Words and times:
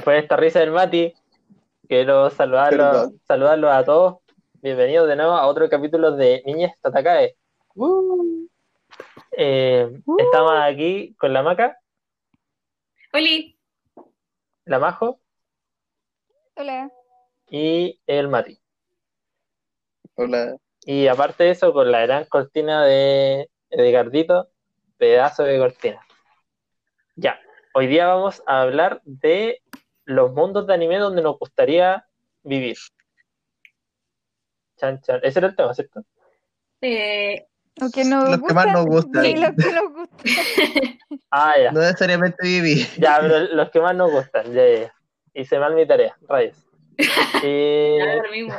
Después 0.00 0.14
de 0.14 0.20
esta 0.20 0.36
risa 0.38 0.60
del 0.60 0.70
Mati, 0.70 1.12
quiero 1.86 2.30
saludarlo, 2.30 2.78
Perdón. 2.90 3.20
saludarlos 3.28 3.70
a 3.70 3.84
todos. 3.84 4.16
Bienvenidos 4.62 5.06
de 5.06 5.14
nuevo 5.14 5.32
a 5.32 5.46
otro 5.46 5.68
capítulo 5.68 6.12
de 6.12 6.42
Niñez 6.46 6.72
Tatakae. 6.80 7.36
Eh, 9.32 9.92
Estamos 10.18 10.52
aquí 10.56 11.14
con 11.18 11.34
la 11.34 11.42
Maca, 11.42 11.76
Oli, 13.12 13.58
la 14.64 14.78
Majo 14.78 15.20
Hola. 16.56 16.90
y 17.50 18.00
el 18.06 18.28
Mati. 18.28 18.58
Hola. 20.14 20.56
Y 20.86 21.08
aparte 21.08 21.44
de 21.44 21.50
eso, 21.50 21.74
con 21.74 21.92
la 21.92 22.00
gran 22.06 22.24
cortina 22.24 22.86
de 22.86 23.50
Edgardito, 23.68 24.48
pedazo 24.96 25.42
de 25.42 25.58
cortina. 25.58 26.00
Ya, 27.16 27.38
hoy 27.74 27.86
día 27.86 28.06
vamos 28.06 28.42
a 28.46 28.62
hablar 28.62 29.02
de 29.04 29.60
los 30.10 30.32
mundos 30.32 30.66
de 30.66 30.74
anime 30.74 30.98
donde 30.98 31.22
nos 31.22 31.38
gustaría 31.38 32.06
vivir. 32.42 32.76
Chan, 34.76 35.00
chan. 35.02 35.20
Ese 35.22 35.38
era 35.38 35.48
el 35.48 35.56
tema, 35.56 35.74
¿cierto? 35.74 36.02
eh, 36.80 37.46
Lo 37.76 37.90
que 37.90 38.04
nos 38.04 38.28
Los 38.30 38.42
que 38.42 38.54
más 38.54 38.72
nos 38.72 38.86
gustan. 38.86 39.22
Sí, 39.24 39.34
los 39.36 39.50
que 39.50 39.72
nos 39.72 39.92
gustan. 39.92 40.98
Ah, 41.30 41.54
ya. 41.62 41.72
No 41.72 41.80
necesariamente 41.80 42.36
vivir. 42.42 42.86
Ya, 42.98 43.18
pero 43.20 43.38
los 43.54 43.70
que 43.70 43.80
más 43.80 43.94
nos 43.94 44.10
gustan, 44.10 44.52
ya, 44.52 44.66
ya. 44.68 44.94
Hice 45.34 45.58
mal 45.58 45.74
mi 45.74 45.86
tarea, 45.86 46.16
rayos. 46.28 46.56
Y- 47.42 47.98
ya 47.98 48.16
lo 48.22 48.30
mismo. 48.30 48.54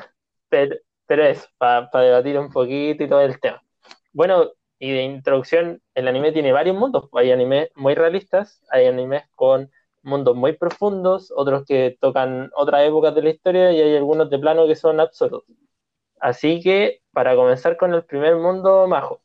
pero, 0.50 0.76
pero 1.06 1.26
eso, 1.26 1.48
para 1.58 1.90
debatir 1.94 2.38
un 2.40 2.50
poquito 2.52 3.04
y 3.04 3.10
todo 3.10 3.22
el 3.22 3.40
tema. 3.40 3.62
Bueno, 4.14 4.52
y 4.80 4.92
de 4.92 5.04
introducción, 5.04 5.82
el 5.96 6.08
anime 6.08 6.32
tiene 6.32 6.52
varios 6.52 6.76
mundos. 6.76 7.10
Hay 7.14 7.32
animes 7.32 7.70
muy 7.76 7.94
realistas, 7.96 8.62
hay 8.70 8.88
animes 8.88 9.24
con 9.36 9.70
mundos 10.04 10.36
muy 10.36 10.54
profundos, 10.54 11.32
otros 11.36 11.66
que 11.66 11.98
tocan 12.00 12.52
otras 12.56 12.88
épocas 12.88 13.14
de 13.16 13.22
la 13.22 13.30
historia 13.30 13.72
y 13.72 13.82
hay 13.82 13.96
algunos 13.96 14.30
de 14.30 14.40
plano 14.40 14.68
que 14.68 14.76
son 14.76 15.00
absurdos. 15.00 15.44
Así 16.20 16.62
que, 16.62 17.02
para 17.12 17.36
comenzar 17.36 17.78
con 17.78 17.94
el 17.94 18.04
primer 18.06 18.36
mundo, 18.36 18.88
Majo. 18.88 19.22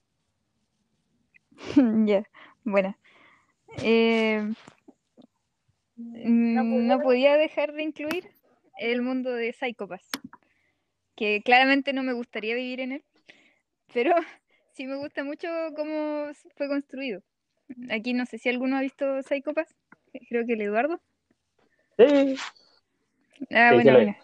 Ya, 2.06 2.24
bueno. 2.64 2.96
Eh, 3.82 4.42
mm, 5.96 6.86
no 6.86 7.00
podía 7.00 7.36
dejar 7.36 7.72
de 7.72 7.82
incluir 7.82 8.30
el 8.78 9.02
mundo 9.02 9.32
de 9.32 9.52
Psychopass, 9.52 10.08
que 11.14 11.42
claramente 11.42 11.92
no 11.92 12.02
me 12.02 12.12
gustaría 12.12 12.54
vivir 12.54 12.80
en 12.80 12.92
él, 12.92 13.04
pero 13.92 14.14
sí 14.72 14.86
me 14.86 14.96
gusta 14.96 15.24
mucho 15.24 15.48
cómo 15.74 16.28
fue 16.56 16.68
construido. 16.68 17.22
Aquí 17.90 18.14
no 18.14 18.26
sé 18.26 18.38
si 18.38 18.48
alguno 18.48 18.76
ha 18.76 18.80
visto 18.80 19.22
Psychopass, 19.22 19.74
creo 20.28 20.46
que 20.46 20.54
el 20.54 20.62
Eduardo. 20.62 21.00
Sí, 21.98 22.36
Ah, 23.50 23.68
Sí, 23.70 23.74
bueno, 23.74 23.92
bueno. 23.92 24.16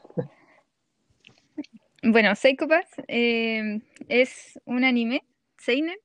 Bueno, 2.03 2.34
Psycho 2.34 2.66
Pass 2.66 2.88
eh, 3.06 3.80
es 4.08 4.58
un 4.64 4.84
anime, 4.84 5.22
seinen, 5.56 5.97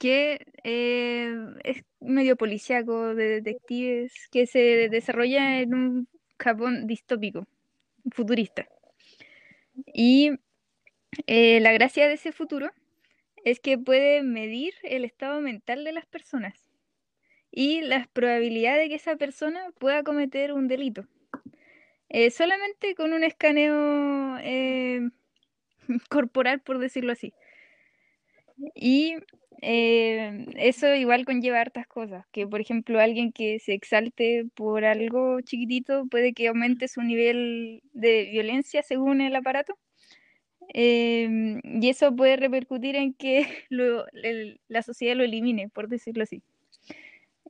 que 0.00 0.46
eh, 0.64 1.34
es 1.64 1.84
medio 2.00 2.36
policíaco 2.36 3.14
de 3.14 3.40
detectives, 3.40 4.12
que 4.30 4.46
se 4.46 4.88
desarrolla 4.88 5.60
en 5.60 5.74
un 5.74 6.08
Japón 6.38 6.86
distópico, 6.86 7.46
futurista. 8.10 8.66
Y 9.92 10.30
eh, 11.26 11.60
la 11.60 11.72
gracia 11.72 12.08
de 12.08 12.14
ese 12.14 12.32
futuro 12.32 12.70
es 13.44 13.60
que 13.60 13.78
puede 13.78 14.22
medir 14.22 14.74
el 14.82 15.04
estado 15.04 15.40
mental 15.40 15.84
de 15.84 15.92
las 15.92 16.06
personas 16.06 16.65
y 17.50 17.80
las 17.82 18.08
probabilidades 18.08 18.84
de 18.84 18.88
que 18.90 18.94
esa 18.96 19.16
persona 19.16 19.70
pueda 19.78 20.02
cometer 20.04 20.52
un 20.52 20.68
delito. 20.68 21.06
Eh, 22.08 22.30
solamente 22.30 22.94
con 22.94 23.12
un 23.12 23.24
escaneo 23.24 24.38
eh, 24.40 25.08
corporal, 26.10 26.60
por 26.60 26.78
decirlo 26.78 27.12
así. 27.12 27.34
Y 28.74 29.14
eh, 29.62 30.46
eso 30.56 30.94
igual 30.94 31.24
conlleva 31.24 31.60
hartas 31.60 31.86
cosas, 31.86 32.24
que 32.32 32.46
por 32.46 32.60
ejemplo 32.60 33.00
alguien 33.00 33.32
que 33.32 33.58
se 33.58 33.74
exalte 33.74 34.46
por 34.54 34.84
algo 34.84 35.40
chiquitito 35.42 36.06
puede 36.06 36.32
que 36.34 36.48
aumente 36.48 36.88
su 36.88 37.02
nivel 37.02 37.82
de 37.92 38.24
violencia 38.30 38.82
según 38.82 39.20
el 39.20 39.34
aparato. 39.36 39.78
Eh, 40.74 41.60
y 41.64 41.88
eso 41.88 42.14
puede 42.16 42.36
repercutir 42.36 42.96
en 42.96 43.14
que 43.14 43.46
lo- 43.70 44.06
el- 44.12 44.60
la 44.68 44.82
sociedad 44.82 45.16
lo 45.16 45.24
elimine, 45.24 45.68
por 45.70 45.88
decirlo 45.88 46.24
así. 46.24 46.42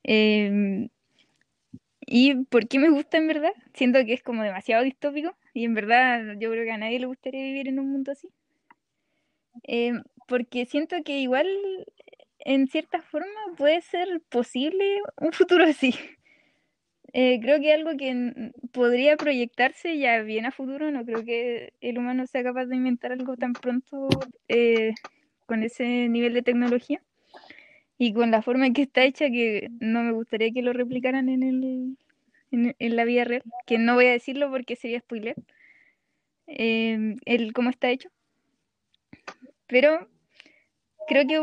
Eh, 0.06 0.88
¿Y 2.06 2.44
por 2.44 2.68
qué 2.68 2.78
me 2.78 2.88
gusta 2.88 3.18
en 3.18 3.26
verdad? 3.26 3.52
Siento 3.74 3.98
que 4.06 4.12
es 4.14 4.22
como 4.22 4.44
demasiado 4.44 4.84
distópico 4.84 5.36
y 5.52 5.64
en 5.64 5.74
verdad 5.74 6.36
yo 6.38 6.50
creo 6.52 6.64
que 6.64 6.70
a 6.70 6.78
nadie 6.78 7.00
le 7.00 7.06
gustaría 7.06 7.42
vivir 7.42 7.68
en 7.68 7.80
un 7.80 7.90
mundo 7.90 8.12
así. 8.12 8.28
Eh, 9.64 9.92
porque 10.28 10.66
siento 10.66 10.96
que 11.04 11.18
igual 11.18 11.48
en 12.38 12.68
cierta 12.68 13.02
forma 13.02 13.28
puede 13.56 13.80
ser 13.80 14.22
posible 14.28 15.00
un 15.20 15.32
futuro 15.32 15.64
así. 15.64 15.94
Eh, 17.12 17.40
creo 17.40 17.58
que 17.60 17.72
algo 17.72 17.96
que 17.96 18.52
podría 18.72 19.16
proyectarse 19.16 19.98
ya 19.98 20.20
bien 20.22 20.46
a 20.46 20.52
futuro, 20.52 20.90
no 20.90 21.04
creo 21.04 21.24
que 21.24 21.72
el 21.80 21.98
humano 21.98 22.26
sea 22.26 22.42
capaz 22.44 22.66
de 22.66 22.76
inventar 22.76 23.10
algo 23.12 23.36
tan 23.36 23.54
pronto 23.54 24.08
eh, 24.48 24.92
con 25.46 25.62
ese 25.62 26.08
nivel 26.08 26.34
de 26.34 26.42
tecnología 26.42 27.02
y 27.98 28.12
con 28.12 28.30
la 28.30 28.42
forma 28.42 28.66
en 28.66 28.74
que 28.74 28.82
está 28.82 29.04
hecha 29.04 29.30
que 29.30 29.68
no 29.80 30.02
me 30.02 30.12
gustaría 30.12 30.52
que 30.52 30.62
lo 30.62 30.72
replicaran 30.72 31.28
en 31.28 31.42
el 31.42 31.96
en, 32.52 32.96
la 32.96 33.04
vida 33.04 33.24
real, 33.24 33.42
que 33.66 33.78
no 33.78 33.94
voy 33.94 34.06
a 34.06 34.12
decirlo 34.12 34.50
porque 34.50 34.76
sería 34.76 35.00
spoiler, 35.00 35.36
eh, 36.46 37.16
el 37.24 37.52
cómo 37.52 37.70
está 37.70 37.90
hecho. 37.90 38.08
Pero 39.66 40.08
creo 41.08 41.26
que 41.26 41.34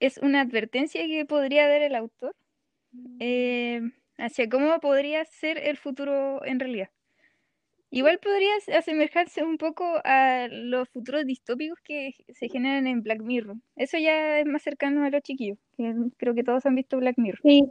es 0.00 0.18
una 0.18 0.40
advertencia 0.40 1.06
que 1.06 1.26
podría 1.26 1.68
dar 1.68 1.82
el 1.82 1.94
autor 1.94 2.36
eh, 3.18 3.80
hacia 4.18 4.48
cómo 4.48 4.78
podría 4.80 5.24
ser 5.24 5.58
el 5.58 5.76
futuro 5.76 6.44
en 6.44 6.60
realidad. 6.60 6.90
Igual 7.92 8.18
podría 8.20 8.52
asemejarse 8.78 9.42
un 9.42 9.58
poco 9.58 10.00
a 10.04 10.46
los 10.48 10.88
futuros 10.90 11.26
distópicos 11.26 11.80
que 11.80 12.14
se 12.28 12.48
generan 12.48 12.86
en 12.86 13.02
Black 13.02 13.20
Mirror. 13.20 13.56
Eso 13.74 13.98
ya 13.98 14.38
es 14.38 14.46
más 14.46 14.62
cercano 14.62 15.04
a 15.04 15.10
los 15.10 15.22
chiquillos. 15.22 15.58
que 15.76 15.92
Creo 16.16 16.34
que 16.34 16.44
todos 16.44 16.64
han 16.66 16.76
visto 16.76 16.98
Black 16.98 17.18
Mirror. 17.18 17.40
Sí. 17.42 17.64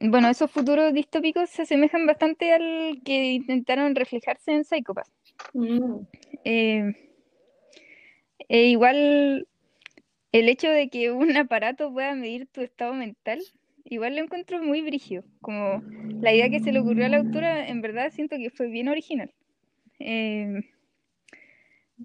Bueno, 0.00 0.28
esos 0.28 0.50
futuros 0.50 0.92
distópicos 0.92 1.50
se 1.50 1.62
asemejan 1.62 2.06
bastante 2.06 2.52
al 2.52 3.00
que 3.04 3.32
intentaron 3.32 3.94
reflejarse 3.94 4.52
en 4.52 4.64
Psycho 4.64 4.94
Pass. 4.94 5.12
Mm. 5.52 6.00
Eh, 6.44 6.94
e 8.48 8.66
igual 8.66 9.48
el 10.32 10.48
hecho 10.48 10.68
de 10.68 10.88
que 10.88 11.10
un 11.10 11.36
aparato 11.36 11.92
pueda 11.92 12.14
medir 12.14 12.46
tu 12.46 12.60
estado 12.60 12.94
mental, 12.94 13.40
igual 13.94 14.16
lo 14.16 14.22
encuentro 14.22 14.62
muy 14.62 14.82
brígido. 14.82 15.24
Como 15.40 15.82
la 16.20 16.32
idea 16.32 16.50
que 16.50 16.60
se 16.60 16.72
le 16.72 16.80
ocurrió 16.80 17.06
a 17.06 17.08
la 17.08 17.18
autora, 17.18 17.68
en 17.68 17.80
verdad 17.80 18.12
siento 18.12 18.36
que 18.36 18.50
fue 18.50 18.68
bien 18.68 18.88
original. 18.88 19.32
Eh, 19.98 20.60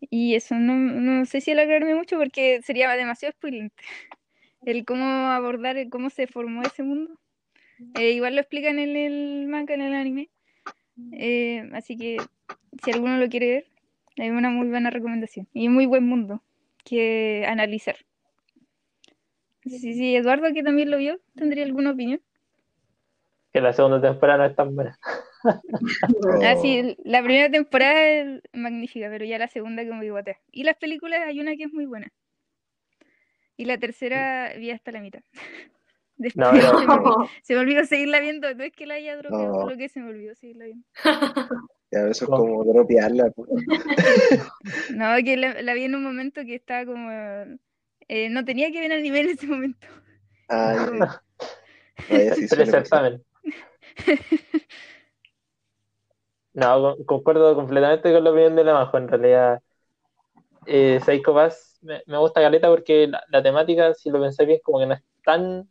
y 0.10 0.36
eso, 0.36 0.56
no, 0.56 0.76
no 0.76 1.26
sé 1.26 1.42
si 1.42 1.52
alargarme 1.52 1.96
mucho 1.96 2.18
porque 2.18 2.62
sería 2.62 2.90
demasiado 2.96 3.34
spoilante. 3.34 3.84
El 4.66 4.86
cómo 4.86 5.06
abordar, 5.06 5.78
cómo 5.90 6.10
se 6.10 6.28
formó 6.28 6.64
ese 6.64 6.84
mundo. 6.84 7.20
Eh, 7.96 8.12
igual 8.12 8.36
lo 8.36 8.42
explican 8.42 8.78
en 8.78 8.96
el 8.96 9.48
manga, 9.48 9.74
en 9.74 9.82
el 9.82 9.94
anime. 9.94 10.30
Eh, 11.14 11.70
así 11.74 11.96
que 11.96 12.18
si 12.84 12.92
alguno 12.92 13.18
lo 13.18 13.30
quiere 13.30 13.50
ver, 13.50 13.68
es 14.18 14.32
una 14.32 14.50
muy 14.50 14.68
buena 14.68 14.90
recomendación 14.90 15.48
y 15.54 15.70
muy 15.70 15.86
buen 15.86 16.06
mundo 16.06 16.44
que 16.84 17.46
analizar. 17.48 17.96
Sí, 19.70 19.94
sí, 19.94 20.16
Eduardo, 20.16 20.54
que 20.54 20.64
también 20.64 20.90
lo 20.92 20.98
vio, 20.98 21.20
¿tendría 21.36 21.64
alguna 21.66 21.92
opinión? 21.92 22.22
que 23.52 23.62
la 23.62 23.74
segunda 23.74 24.00
temporada 24.00 24.38
no 24.38 24.46
es 24.46 24.56
tan 24.56 24.76
buena. 24.76 24.98
Ah, 26.44 26.56
sí, 26.62 26.98
la 27.06 27.24
primera 27.24 27.50
temporada 27.50 28.00
es 28.04 28.42
magnífica, 28.54 29.08
pero 29.10 29.24
ya 29.26 29.38
la 29.40 29.48
segunda 29.48 29.84
que 29.86 29.92
me 29.94 30.12
guatea. 30.12 30.38
Y 30.52 30.64
las 30.64 30.76
películas 30.78 31.22
hay 31.26 31.40
una 31.40 31.56
que 31.56 31.64
es 31.64 31.74
muy 31.74 31.86
buena. 31.86 32.12
Y 33.58 33.64
la 33.66 33.78
tercera 33.78 34.52
vi 34.58 34.70
hasta 34.72 34.92
la 34.92 35.00
mitad. 35.00 35.22
Después 36.18 36.36
No, 36.36 36.52
pero- 36.52 36.70
se, 36.78 36.86
me 36.86 36.92
olvidó, 36.94 37.30
se 37.42 37.54
me 37.54 37.60
olvidó 37.62 37.86
seguirla 37.86 38.20
viendo, 38.20 38.54
no 38.54 38.64
es 38.66 38.74
que 38.74 38.86
la 38.86 38.96
haya 38.96 39.16
dropeado, 39.16 39.48
No. 39.54 39.62
solo 39.62 39.78
que 39.78 39.88
se 39.90 40.00
me 40.02 40.10
olvidó 40.10 40.36
seguirla 40.36 40.66
viendo. 40.66 40.86
Ya, 41.92 42.02
eso 42.08 42.26
es 42.26 42.30
como 42.30 42.64
dropearla. 42.66 43.32
pues. 43.32 43.50
No, 44.94 45.16
que 45.26 45.38
la, 45.38 45.60
la 45.64 45.74
vi 45.74 45.86
en 45.86 45.96
un 45.96 46.04
momento 46.04 46.42
que 46.46 46.54
estaba 46.56 46.86
como... 46.86 47.10
eh, 48.10 48.30
no 48.30 48.46
tenía 48.46 48.72
que 48.72 48.82
ver 48.82 48.94
anime 48.94 49.22
en 49.22 49.30
ese 49.32 49.48
momento. 49.48 49.88
Ay, 50.48 50.86
Como- 50.86 51.08
vaya, 52.08 52.36
sí, 52.36 52.48
suele 52.50 52.66
Tres 52.66 52.74
pasar. 52.74 53.04
examen. 53.04 53.24
No, 56.54 56.82
con- 56.96 57.04
concuerdo 57.06 57.56
completamente 57.56 58.12
con 58.14 58.24
la 58.24 58.30
opinión 58.32 58.56
de 58.56 58.64
la 58.64 58.74
Majo. 58.74 58.98
En 58.98 59.08
realidad, 59.08 59.62
eh, 60.66 61.00
Psycho 61.04 61.34
Pass 61.34 61.78
me, 61.82 62.02
me 62.08 62.18
gusta 62.18 62.42
Caleta 62.42 62.70
porque 62.70 63.08
la, 63.08 63.24
la 63.30 63.44
temática, 63.44 63.94
si 63.94 64.10
lo 64.10 64.22
pensáis 64.22 64.48
bien, 64.48 64.60
como 64.64 64.80
que 64.80 64.86
no 64.88 64.94
es 64.96 65.04
tan, 65.24 65.70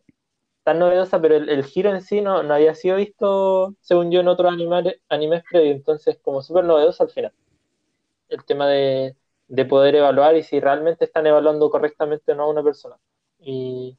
tan 0.64 0.78
novedosa, 0.78 1.20
pero 1.22 1.36
el, 1.36 1.48
el 1.48 1.64
giro 1.64 1.90
en 1.90 2.02
sí 2.02 2.20
no, 2.20 2.42
no 2.42 2.54
había 2.54 2.74
sido 2.76 2.96
visto, 2.98 3.74
según 3.80 4.10
yo, 4.12 4.20
en 4.20 4.28
otros 4.28 4.52
anima- 4.52 4.84
animes 5.08 5.44
previos, 5.50 5.76
entonces 5.76 6.18
como 6.22 6.42
súper 6.42 6.64
novedoso 6.66 7.02
al 7.04 7.10
final. 7.10 7.32
El 8.28 8.44
tema 8.44 8.68
de, 8.68 9.16
de 9.48 9.64
poder 9.64 9.96
evaluar 9.96 10.36
y 10.36 10.42
si 10.42 10.60
realmente 10.60 11.06
están 11.06 11.26
evaluando 11.26 11.70
correctamente 11.70 12.32
o 12.32 12.34
no 12.34 12.44
a 12.44 12.50
una 12.50 12.62
persona. 12.62 12.96
Y, 13.40 13.98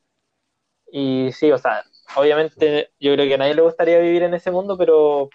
y 0.91 1.31
sí, 1.33 1.51
o 1.51 1.57
sea, 1.57 1.83
obviamente 2.15 2.91
yo 2.99 3.13
creo 3.13 3.27
que 3.27 3.33
a 3.33 3.37
nadie 3.37 3.55
le 3.55 3.61
gustaría 3.61 3.99
vivir 3.99 4.23
en 4.23 4.35
ese 4.35 4.51
mundo, 4.51 4.77
pero 4.77 5.29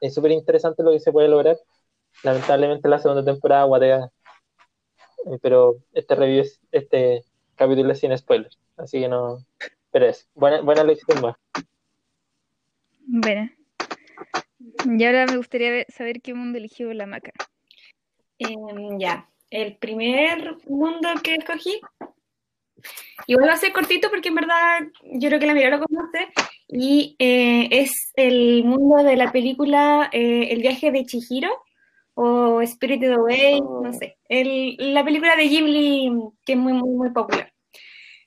es 0.00 0.14
súper 0.14 0.32
interesante 0.32 0.82
lo 0.82 0.90
que 0.92 1.00
se 1.00 1.12
puede 1.12 1.28
lograr. 1.28 1.56
Lamentablemente 2.24 2.88
la 2.88 2.98
segunda 2.98 3.24
temporada 3.24 3.64
guatea, 3.64 4.10
eh, 5.26 5.38
pero 5.40 5.76
este 5.92 6.16
review 6.16 6.40
es, 6.40 6.60
este 6.72 7.24
capítulo 7.54 7.92
es 7.92 8.00
sin 8.00 8.16
spoilers, 8.16 8.58
así 8.76 9.00
que 9.00 9.08
no, 9.08 9.38
pero 9.92 10.06
es 10.06 10.28
buena, 10.34 10.60
buena 10.62 10.82
lección 10.82 11.20
más. 11.20 11.36
Bueno. 13.06 13.50
Y 14.84 15.04
ahora 15.04 15.26
me 15.26 15.36
gustaría 15.36 15.84
saber 15.88 16.20
qué 16.20 16.34
mundo 16.34 16.58
eligió 16.58 16.92
la 16.92 17.06
maca. 17.06 17.32
Em, 18.38 18.98
ya, 18.98 19.28
el 19.50 19.76
primer 19.76 20.56
mundo 20.68 21.08
que 21.22 21.34
escogí, 21.34 21.80
igual 23.26 23.48
va 23.48 23.54
a 23.54 23.56
ser 23.56 23.72
cortito 23.72 24.08
porque 24.10 24.28
en 24.28 24.34
verdad 24.36 24.80
yo 25.12 25.28
creo 25.28 25.40
que 25.40 25.46
la 25.46 25.54
Mira 25.54 25.70
lo 25.70 25.84
conoce, 25.84 26.28
y 26.68 27.16
eh, 27.18 27.68
es 27.70 28.12
el 28.14 28.62
mundo 28.64 29.02
de 29.02 29.16
la 29.16 29.32
película 29.32 30.08
eh, 30.12 30.48
El 30.50 30.60
viaje 30.60 30.90
de 30.92 31.04
Chihiro 31.06 31.50
o 32.14 32.60
Spirited 32.66 33.12
Away, 33.12 33.60
no 33.60 33.92
sé, 33.92 34.16
el- 34.28 34.76
la 34.94 35.04
película 35.04 35.36
de 35.36 35.48
Ghibli 35.48 36.12
que 36.44 36.52
es 36.54 36.58
muy, 36.58 36.72
muy, 36.74 36.90
muy 36.90 37.10
popular. 37.10 37.52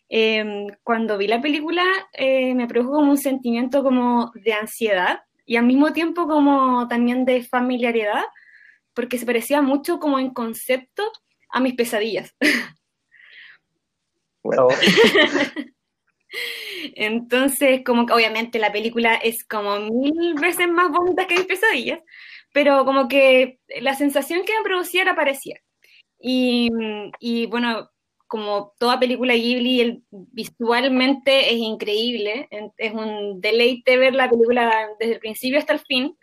Em, 0.09 0.67
cuando 0.83 1.17
vi 1.17 1.27
la 1.27 1.41
película 1.41 1.83
eh, 2.13 2.53
me 2.53 2.67
produjo 2.67 2.91
como 2.95 3.11
un 3.11 3.17
sentimiento 3.17 3.81
como 3.83 4.31
de 4.35 4.53
ansiedad 4.53 5.21
y 5.45 5.55
al 5.55 5.65
mismo 5.65 5.93
tiempo 5.93 6.27
como 6.27 6.87
también 6.89 7.23
de 7.25 7.43
familiaridad 7.43 8.23
porque 8.93 9.17
se 9.17 9.25
parecía 9.25 9.61
mucho 9.61 9.99
como 9.99 10.19
en 10.19 10.31
concepto 10.33 11.03
a 11.51 11.59
mis 11.59 11.75
pesadillas. 11.75 12.35
Bueno, 14.43 14.69
Entonces, 16.95 17.81
como 17.85 18.05
que 18.05 18.13
obviamente 18.13 18.59
la 18.59 18.71
película 18.71 19.15
es 19.15 19.43
como 19.45 19.79
mil 19.79 20.33
veces 20.35 20.67
más 20.69 20.89
bonita 20.91 21.27
que 21.27 21.35
mis 21.35 21.45
pesadillas, 21.45 21.99
pero 22.53 22.85
como 22.85 23.07
que 23.07 23.59
la 23.81 23.95
sensación 23.95 24.43
que 24.45 24.53
me 24.57 24.63
producía 24.63 25.01
era 25.03 25.15
parecida. 25.15 25.59
Y, 26.19 26.69
y 27.19 27.47
bueno, 27.47 27.89
como 28.27 28.73
toda 28.79 28.99
película 28.99 29.35
Ghibli, 29.35 29.81
el- 29.81 30.03
visualmente 30.11 31.51
es 31.53 31.57
increíble, 31.59 32.47
es 32.77 32.93
un 32.93 33.41
deleite 33.41 33.97
ver 33.97 34.15
la 34.15 34.29
película 34.29 34.89
desde 34.99 35.13
el 35.15 35.19
principio 35.19 35.59
hasta 35.59 35.73
el 35.73 35.79
fin. 35.81 36.17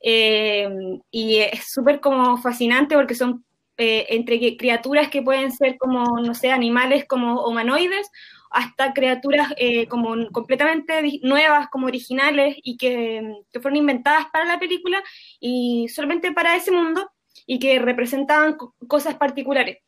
Eh, 0.00 0.68
y 1.10 1.38
es 1.38 1.70
súper 1.72 2.00
como 2.00 2.36
fascinante 2.38 2.94
porque 2.96 3.14
son 3.14 3.44
eh, 3.76 4.06
entre 4.10 4.56
criaturas 4.56 5.08
que 5.10 5.22
pueden 5.22 5.52
ser 5.52 5.76
como, 5.78 6.18
no 6.20 6.34
sé, 6.34 6.50
animales 6.52 7.04
como 7.06 7.44
humanoides, 7.46 8.10
hasta 8.50 8.92
criaturas 8.94 9.52
eh, 9.56 9.86
como 9.88 10.14
completamente 10.32 11.20
nuevas, 11.22 11.68
como 11.70 11.86
originales 11.86 12.56
y 12.62 12.76
que, 12.76 13.22
que 13.52 13.60
fueron 13.60 13.76
inventadas 13.76 14.26
para 14.32 14.44
la 14.46 14.58
película 14.58 15.02
y 15.40 15.88
solamente 15.88 16.32
para 16.32 16.56
ese 16.56 16.70
mundo 16.72 17.10
y 17.46 17.58
que 17.58 17.78
representaban 17.78 18.54
co- 18.56 18.74
cosas 18.88 19.16
particulares. 19.16 19.78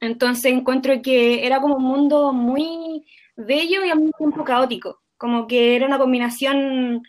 Entonces 0.00 0.52
encuentro 0.52 1.02
que 1.02 1.46
era 1.46 1.60
como 1.60 1.76
un 1.76 1.84
mundo 1.84 2.32
muy 2.32 3.04
bello 3.36 3.84
y 3.84 3.90
al 3.90 3.98
mismo 4.00 4.12
tiempo 4.18 4.44
caótico, 4.44 5.02
como 5.16 5.46
que 5.46 5.76
era 5.76 5.86
una 5.86 5.98
combinación 5.98 7.02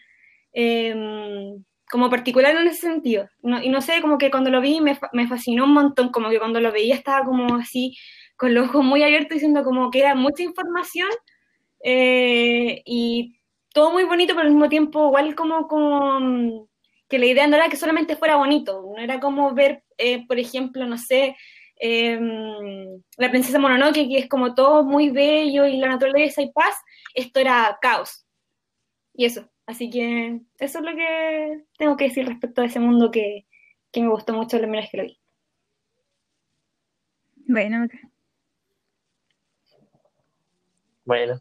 eh, 0.54 0.96
como 1.90 2.10
particular 2.10 2.56
en 2.56 2.68
ese 2.68 2.82
sentido. 2.82 3.30
Y 3.62 3.70
no 3.70 3.82
sé, 3.82 4.02
como 4.02 4.18
que 4.18 4.32
cuando 4.32 4.50
lo 4.50 4.62
vi 4.62 4.80
me, 4.80 4.98
me 5.14 5.28
fascinó 5.28 5.66
un 5.66 5.74
montón, 5.74 6.10
como 6.10 6.30
que 6.30 6.40
cuando 6.40 6.60
lo 6.60 6.72
veía 6.72 6.96
estaba 6.96 7.26
como 7.26 7.56
así, 7.56 7.98
con 8.38 8.54
los 8.54 8.70
ojos 8.70 8.84
muy 8.84 9.04
abiertos, 9.04 9.36
diciendo 9.36 9.64
como 9.64 9.92
que 9.92 10.00
era 10.00 10.16
mucha 10.16 10.44
información 10.44 11.10
eh, 11.84 12.82
y 12.86 13.36
todo 13.74 13.92
muy 13.92 14.04
bonito, 14.04 14.34
pero 14.36 14.48
al 14.48 14.54
mismo 14.54 14.70
tiempo 14.70 15.08
igual 15.08 15.36
como, 15.36 15.68
como 15.68 16.70
que 17.10 17.20
la 17.20 17.26
idea 17.26 17.48
no 17.48 17.56
era 17.56 17.70
que 17.70 17.78
solamente 17.78 18.16
fuera 18.16 18.36
bonito, 18.38 18.82
no 18.96 19.02
era 19.02 19.20
como 19.20 19.54
ver, 19.54 19.84
eh, 19.98 20.26
por 20.28 20.40
ejemplo, 20.40 20.86
no 20.86 20.98
sé, 20.98 21.36
eh, 21.80 22.20
la 23.18 23.30
princesa 23.30 23.60
Mononoke, 23.60 24.08
que 24.08 24.20
es 24.20 24.30
como 24.30 24.54
todo 24.54 24.84
muy 24.84 25.10
bello 25.10 25.66
y 25.66 25.78
la 25.78 25.88
naturaleza 25.90 26.42
y 26.42 26.52
paz, 26.52 26.76
esto 27.16 27.40
era 27.40 27.78
caos. 27.82 28.26
Y 29.14 29.26
eso, 29.26 29.50
así 29.70 29.90
que 29.90 30.42
eso 30.58 30.80
es 30.80 30.86
lo 30.86 30.96
que 30.96 31.64
tengo 31.78 31.96
que 31.96 32.06
decir 32.06 32.26
respecto 32.28 32.62
a 32.62 32.66
ese 32.66 32.80
mundo 32.80 33.12
que, 33.12 33.46
que 33.92 34.02
me 34.02 34.10
gustó 34.10 34.34
mucho 34.34 34.58
la 34.58 34.64
primera 34.64 34.82
vez 34.82 34.90
que 34.92 34.98
lo 34.98 35.04
vi. 35.04 35.20
Bueno, 37.48 37.80
Maca. 37.80 38.00
bueno, 41.06 41.40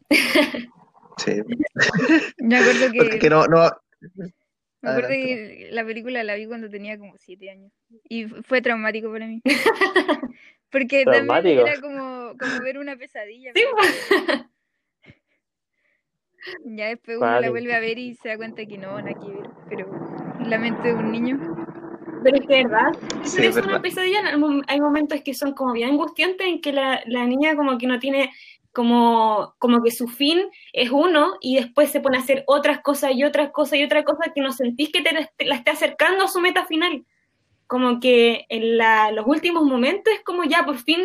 sí. 1.17 1.41
me 2.39 2.57
acuerdo 2.57 2.87
Porque 2.95 3.09
que, 3.11 3.19
que 3.19 3.29
no, 3.29 3.45
no, 3.45 3.69
me 4.81 4.89
acuerdo 4.89 5.07
adelante. 5.09 5.57
que 5.57 5.67
la 5.71 5.85
película 5.85 6.23
la 6.23 6.35
vi 6.35 6.47
cuando 6.47 6.69
tenía 6.69 6.97
como 6.97 7.15
siete 7.17 7.51
años. 7.51 7.71
Y 8.07 8.25
fu- 8.25 8.41
fue 8.43 8.61
traumático 8.61 9.11
para 9.11 9.27
mí. 9.27 9.41
Porque 10.71 11.03
también 11.03 11.59
era 11.59 11.79
como, 11.81 12.35
como 12.39 12.59
ver 12.63 12.77
una 12.79 12.95
pesadilla. 12.95 13.51
Sí, 13.55 13.61
pero- 13.63 14.49
Ya 16.65 16.87
después 16.87 17.17
uno 17.17 17.39
la 17.41 17.49
vuelve 17.49 17.73
a 17.73 17.79
ver 17.79 17.97
y 17.97 18.15
se 18.15 18.29
da 18.29 18.37
cuenta 18.37 18.65
que 18.65 18.77
no, 18.77 18.97
nada 19.01 19.13
que 19.13 19.27
ver. 19.29 19.49
Pero 19.69 19.89
la 20.39 20.57
mente 20.57 20.89
de 20.89 20.93
un 20.95 21.11
niño. 21.11 21.37
Pero 22.23 22.37
es 22.37 22.47
que, 22.47 22.63
¿verdad? 22.63 22.91
Sí, 23.23 23.37
Pero 23.37 23.49
es 23.49 23.57
es 23.57 23.65
una 23.65 23.81
pesadilla. 23.81 24.19
Hay 24.27 24.35
mom- 24.37 24.63
Hay 24.67 24.79
momentos 24.81 25.21
que 25.21 25.33
son 25.33 25.53
como 25.53 25.73
bien 25.73 25.89
angustiantes 25.91 26.47
en 26.47 26.61
que 26.61 26.73
la, 26.73 27.01
la 27.05 27.25
niña 27.25 27.55
como 27.55 27.77
que 27.77 27.87
no 27.87 27.99
tiene 27.99 28.31
como, 28.71 29.55
como 29.57 29.81
que 29.81 29.91
su 29.91 30.07
fin 30.07 30.39
es 30.73 30.91
uno 30.91 31.33
y 31.41 31.55
después 31.55 31.89
se 31.91 32.01
pone 32.01 32.17
a 32.17 32.21
hacer 32.21 32.43
otras 32.45 32.81
cosas 32.81 33.11
y 33.13 33.23
otras 33.23 33.51
cosas 33.51 33.79
y 33.79 33.83
otras 33.83 34.03
cosas 34.05 34.31
que 34.33 34.41
no 34.41 34.51
sentís 34.51 34.91
que 34.91 35.01
te 35.01 35.45
la 35.45 35.55
esté 35.55 35.71
acercando 35.71 36.23
a 36.23 36.27
su 36.27 36.39
meta 36.39 36.65
final. 36.65 37.05
Como 37.67 37.99
que 37.99 38.45
en 38.49 38.77
la- 38.77 39.11
los 39.11 39.25
últimos 39.27 39.63
momentos 39.63 40.13
es 40.13 40.23
como 40.23 40.43
ya 40.43 40.65
por 40.65 40.77
fin 40.77 40.99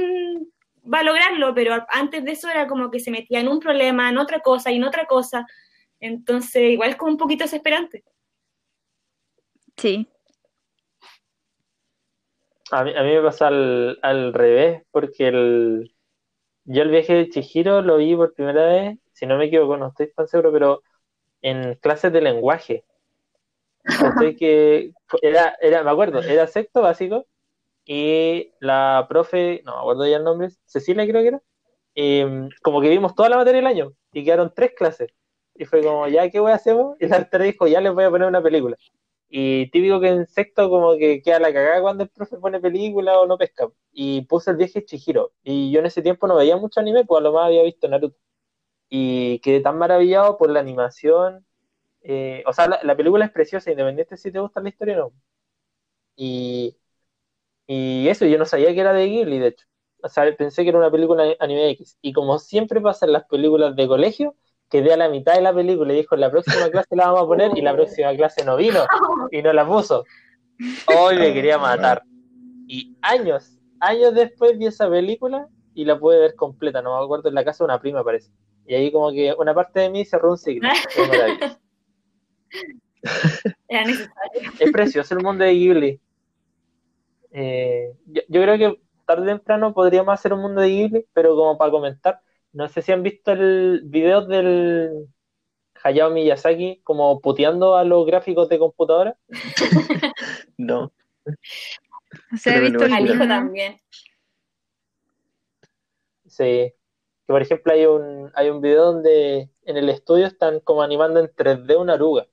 va 0.93 1.01
a 1.01 1.05
lograrlo, 1.05 1.55
pero 1.55 1.85
antes 1.89 2.25
de 2.25 2.33
eso 2.33 2.49
era 2.49 2.67
como 2.67 2.91
que 2.91 3.01
se 3.01 3.11
metía 3.11 3.41
en 3.41 3.49
un 3.49 3.61
problema, 3.61 4.09
en 4.09 4.19
otra 4.19 4.41
cosa 4.41 4.71
y 4.71 4.77
en 4.77 4.85
otra 4.85 5.07
cosa. 5.07 5.47
Entonces 6.01 6.73
igual 6.73 6.91
es 6.91 6.97
como 6.97 7.13
un 7.13 7.19
poquito 7.19 7.45
desesperante. 7.45 8.05
Sí. 9.77 10.09
a 12.71 12.85
mí, 12.85 12.93
a 12.97 13.03
mí 13.03 13.15
me 13.15 13.23
pasa 13.23 13.49
al, 13.49 13.99
al 14.03 14.33
revés, 14.33 14.83
porque 14.91 15.29
el, 15.29 15.95
yo 16.65 16.83
el 16.83 16.91
viaje 16.91 17.15
de 17.15 17.29
Chihiro 17.31 17.83
lo 17.83 17.97
vi 17.99 18.15
por 18.17 18.35
primera 18.35 18.67
vez, 18.67 18.99
si 19.13 19.27
no 19.27 19.37
me 19.37 19.47
equivoco, 19.47 19.77
no 19.77 19.89
estoy 19.89 20.13
tan 20.13 20.29
seguro, 20.29 20.53
pero 20.53 20.83
en 21.43 21.75
clases 21.77 22.13
de 22.13 22.21
lenguaje. 22.21 22.85
¿Cachai? 23.85 24.37
que 24.37 24.93
era, 25.21 25.57
era, 25.61 25.83
me 25.83 25.91
acuerdo, 25.91 26.23
era 26.23 26.47
sexto 26.47 26.81
básico 26.81 27.27
y 27.87 28.53
la 28.61 29.07
profe, 29.09 29.63
no 29.65 29.75
me 29.75 29.81
acuerdo 29.81 30.07
ya 30.07 30.17
el 30.19 30.25
nombre, 30.25 30.49
Cecilia 30.67 31.07
creo 31.07 31.23
que 31.23 31.29
era, 31.29 31.43
eh, 31.95 32.49
como 32.63 32.81
que 32.81 32.89
vimos 32.91 33.15
toda 33.15 33.29
la 33.29 33.37
materia 33.37 33.59
del 33.61 33.67
año 33.69 33.93
y 34.13 34.25
quedaron 34.25 34.53
tres 34.55 34.73
clases. 34.77 35.11
Y 35.55 35.65
fue 35.67 35.83
como, 35.83 36.09
ya, 36.09 36.29
¿qué 36.31 36.41
voy 36.41 36.53
a 36.53 36.57
hacer? 36.57 36.77
Y 37.01 37.07
la 37.09 37.19
doctora 37.21 37.45
dijo, 37.45 37.67
ya 37.67 37.81
les 37.81 37.93
voy 37.95 38.05
a 38.05 38.11
poner 38.11 38.29
una 38.29 38.43
película. 38.43 38.77
Y 39.29 39.71
típico 39.71 40.01
que 40.01 40.09
en 40.09 40.27
sexto 40.27 40.71
como 40.71 40.97
que 40.97 41.21
queda 41.23 41.41
la 41.41 41.53
cagada 41.53 41.81
cuando 41.83 42.05
el 42.05 42.11
profe 42.11 42.37
pone 42.39 42.61
película 42.61 43.19
o 43.21 43.27
no 43.27 43.37
pesca. 43.39 43.69
Y 43.93 44.23
puse 44.23 44.51
el 44.53 44.57
viaje 44.57 44.85
Chihiro. 44.85 45.33
Y 45.43 45.73
yo 45.73 45.81
en 45.81 45.87
ese 45.87 46.03
tiempo 46.03 46.27
no 46.29 46.37
veía 46.37 46.57
mucho 46.57 46.81
anime, 46.81 47.05
pues 47.05 47.21
a 47.21 47.23
lo 47.25 47.33
más 47.33 47.47
había 47.47 47.63
visto 47.65 47.89
Naruto. 47.89 48.17
Y 48.89 49.41
quedé 49.41 49.61
tan 49.61 49.79
maravillado 49.79 50.39
por 50.39 50.51
la 50.51 50.61
animación. 50.61 51.47
eh, 52.03 52.45
o 52.47 52.53
sea, 52.55 52.69
la, 52.69 52.81
la 52.85 52.97
película 52.97 53.27
es 53.27 53.33
preciosa, 53.33 53.71
independiente 53.73 54.17
si 54.19 54.33
te 54.33 54.41
gusta 54.41 54.61
la 54.61 54.71
historia 54.71 54.97
o 55.07 55.11
no. 55.11 55.15
Y, 56.17 56.77
y 57.67 58.09
eso, 58.09 58.27
yo 58.27 58.39
no 58.39 58.45
sabía 58.45 58.73
que 58.75 58.81
era 58.81 58.93
de 58.93 59.07
Ghibli, 59.07 59.39
de 59.39 59.49
hecho. 59.49 59.67
O 60.03 60.09
sea, 60.09 60.25
pensé 60.37 60.63
que 60.63 60.69
era 60.69 60.79
una 60.79 60.91
película 60.91 61.25
anime 61.41 61.71
X. 61.71 61.97
Y 62.03 62.13
como 62.13 62.39
siempre 62.39 62.81
pasa 62.81 63.07
en 63.07 63.13
las 63.13 63.25
películas 63.25 63.75
de 63.75 63.89
colegio, 63.89 64.37
quedé 64.69 64.93
a 64.93 64.97
la 64.97 65.09
mitad 65.09 65.35
de 65.35 65.41
la 65.41 65.55
película 65.55 65.93
y 65.93 65.97
dijo, 65.97 66.17
la 66.17 66.31
próxima 66.31 66.69
clase 66.71 66.97
la 66.97 67.07
vamos 67.07 67.23
a 67.23 67.27
poner, 67.27 67.57
y 67.57 67.63
la 67.63 67.73
próxima 67.75 68.15
clase 68.15 68.45
no 68.45 68.57
vino, 68.57 68.85
y 69.31 69.41
no 69.43 69.53
la 69.53 69.67
puso. 69.67 70.05
Hoy 70.97 71.17
me 71.17 71.33
quería 71.33 71.59
matar. 71.59 72.03
Y 72.67 72.97
años, 73.03 73.59
años 73.81 74.15
después 74.15 74.59
vi 74.59 74.67
esa 74.67 74.89
película 74.89 75.49
y 75.75 75.85
la 75.85 75.99
pude 75.99 76.19
ver 76.19 76.35
completa, 76.35 76.83
no 76.83 76.99
me 76.99 77.05
acuerdo, 77.05 77.29
en 77.29 77.35
la 77.35 77.45
casa 77.45 77.65
de 77.65 77.67
una 77.67 77.81
prima 77.81 78.05
parece. 78.05 78.31
Y 78.67 78.75
ahí 78.75 78.91
como 78.91 79.11
que 79.11 79.35
una 79.37 79.55
parte 79.55 79.81
de 79.81 79.91
mí 79.91 80.05
cerró 80.05 80.31
un 80.31 80.39
ciclo. 80.39 80.69
Era 83.69 83.85
necesario. 83.85 84.51
Es 84.59 84.73
precioso 84.73 85.15
el 85.15 85.23
mundo 85.23 85.45
de 85.45 85.53
Ghibli. 85.53 86.01
Eh, 87.35 87.93
yo, 88.07 88.23
yo 88.29 88.43
creo 88.43 88.57
que 88.57 88.81
tarde 89.05 89.25
o 89.25 89.37
temprano 89.37 89.75
podríamos 89.75 90.15
hacer 90.15 90.33
un 90.33 90.41
mundo 90.41 90.63
de 90.63 90.69
Ghibli, 90.69 91.07
pero 91.13 91.37
como 91.37 91.59
para 91.59 91.71
comentar, 91.71 92.21
no 92.53 92.69
sé 92.69 92.81
si 92.81 92.93
han 92.93 93.03
visto 93.03 93.33
el 93.33 93.83
video 93.85 94.25
del, 94.27 95.09
Hayao 95.85 96.11
Miyazaki 96.11 96.81
como 96.83 97.21
puteando 97.21 97.77
a 97.77 97.85
los 97.85 98.07
gráficos 98.07 98.49
de 98.49 98.59
computadora? 98.59 99.17
No. 100.57 100.93
Me 101.27 102.61
lo 102.61 102.61
visto 102.61 102.95
Al 102.95 103.11
hijo 103.11 103.27
también. 103.27 103.77
Sí. 106.27 106.73
Que 107.27 107.33
por 107.33 107.43
ejemplo 107.43 107.73
hay 107.73 107.87
un, 107.87 108.31
hay 108.35 108.51
un 108.51 108.61
video 108.61 108.93
donde 108.93 109.51
en 109.65 109.77
el 109.77 109.89
estudio 109.89 110.27
están 110.27 110.61
como 110.61 110.83
animando 110.83 111.19
en 111.19 111.27
3D 111.27 111.77
una 111.77 111.95
oruga. 111.95 112.27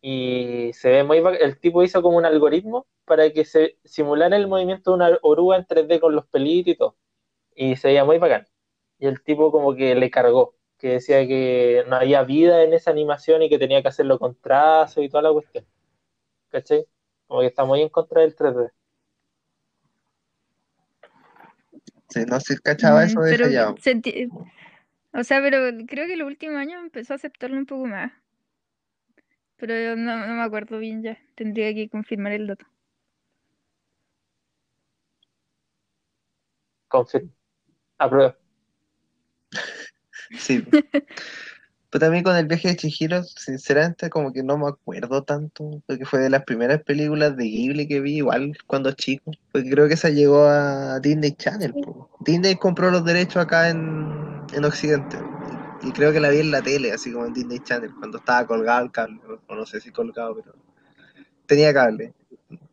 Y 0.00 0.72
se 0.74 0.90
ve 0.90 1.04
muy 1.04 1.18
el 1.40 1.58
tipo 1.60 1.82
hizo 1.82 2.02
como 2.02 2.18
un 2.18 2.24
algoritmo 2.26 2.86
para 3.04 3.32
que 3.32 3.44
se 3.44 3.78
simulara 3.84 4.36
el 4.36 4.46
movimiento 4.48 4.90
de 4.92 4.96
una 4.96 5.18
oruga 5.22 5.56
en 5.56 5.66
3D 5.66 6.00
con 6.00 6.14
los 6.14 6.26
pelitos 6.26 6.74
y 6.74 6.76
todo. 6.76 6.96
Y 7.54 7.76
se 7.76 7.88
veía 7.88 8.04
muy 8.04 8.18
bacán. 8.18 8.46
Y 8.98 9.06
el 9.06 9.22
tipo 9.22 9.52
como 9.52 9.74
que 9.74 9.94
le 9.94 10.10
cargó, 10.10 10.56
que 10.78 10.90
decía 10.94 11.26
que 11.26 11.84
no 11.88 11.96
había 11.96 12.22
vida 12.24 12.62
en 12.64 12.74
esa 12.74 12.90
animación 12.90 13.42
y 13.42 13.48
que 13.48 13.58
tenía 13.58 13.82
que 13.82 13.88
hacerlo 13.88 14.18
con 14.18 14.36
trazo 14.40 15.02
y 15.02 15.08
toda 15.08 15.22
la 15.24 15.32
cuestión. 15.32 15.66
¿Cachai? 16.50 16.86
Como 17.26 17.40
que 17.40 17.46
está 17.48 17.64
muy 17.64 17.82
en 17.82 17.88
contra 17.90 18.22
del 18.22 18.36
3D. 18.36 18.70
Sí, 22.08 22.24
no 22.26 22.40
sé, 22.40 22.58
cachaba 22.58 23.04
Mm, 23.04 23.06
eso 23.06 23.20
de 23.20 23.36
pero 23.36 23.76
se 23.78 24.28
O 25.12 25.24
sea, 25.24 25.40
pero 25.42 25.58
creo 25.86 26.06
que 26.06 26.16
los 26.16 26.26
últimos 26.26 26.56
años 26.56 26.82
empezó 26.82 27.12
a 27.12 27.16
aceptarlo 27.16 27.56
un 27.56 27.66
poco 27.66 27.86
más. 27.86 28.12
Pero 29.58 29.96
no, 29.96 30.26
no 30.26 30.34
me 30.34 30.42
acuerdo 30.42 30.78
bien 30.78 31.02
ya. 31.02 31.18
Tendría 31.34 31.74
que 31.74 31.88
confirmar 31.88 32.32
el 32.32 32.46
dato. 32.46 32.66
Confirmo. 36.88 37.30
Apruebo. 37.98 38.34
Sí. 40.38 40.64
Pero 41.90 42.04
también 42.04 42.22
con 42.22 42.36
el 42.36 42.46
viaje 42.46 42.68
de 42.68 42.76
Chihiro, 42.76 43.22
sinceramente, 43.24 44.10
como 44.10 44.30
que 44.30 44.42
no 44.42 44.58
me 44.58 44.68
acuerdo 44.68 45.22
tanto, 45.24 45.82
porque 45.86 46.04
fue 46.04 46.20
de 46.20 46.28
las 46.28 46.44
primeras 46.44 46.82
películas 46.82 47.34
de 47.36 47.44
Ghibli 47.44 47.88
que 47.88 48.00
vi, 48.00 48.16
igual 48.16 48.52
cuando 48.66 48.92
chico, 48.92 49.30
porque 49.52 49.70
creo 49.70 49.88
que 49.88 49.94
esa 49.94 50.10
llegó 50.10 50.44
a 50.44 51.00
Disney 51.00 51.32
Channel. 51.32 51.72
po. 51.72 52.10
Disney 52.20 52.56
compró 52.56 52.90
los 52.90 53.06
derechos 53.06 53.42
acá 53.42 53.70
en, 53.70 54.42
en 54.52 54.64
Occidente, 54.66 55.16
y 55.82 55.92
creo 55.92 56.12
que 56.12 56.20
la 56.20 56.30
vi 56.30 56.40
en 56.40 56.50
la 56.50 56.62
tele, 56.62 56.92
así 56.92 57.12
como 57.12 57.26
en 57.26 57.34
Disney 57.34 57.60
Channel, 57.60 57.94
cuando 57.94 58.18
estaba 58.18 58.46
colgado 58.46 58.84
el 58.84 58.92
cable, 58.92 59.20
o 59.46 59.54
no 59.54 59.66
sé 59.66 59.80
si 59.80 59.90
colgado, 59.90 60.36
pero 60.36 60.54
tenía 61.46 61.72
cable. 61.72 62.14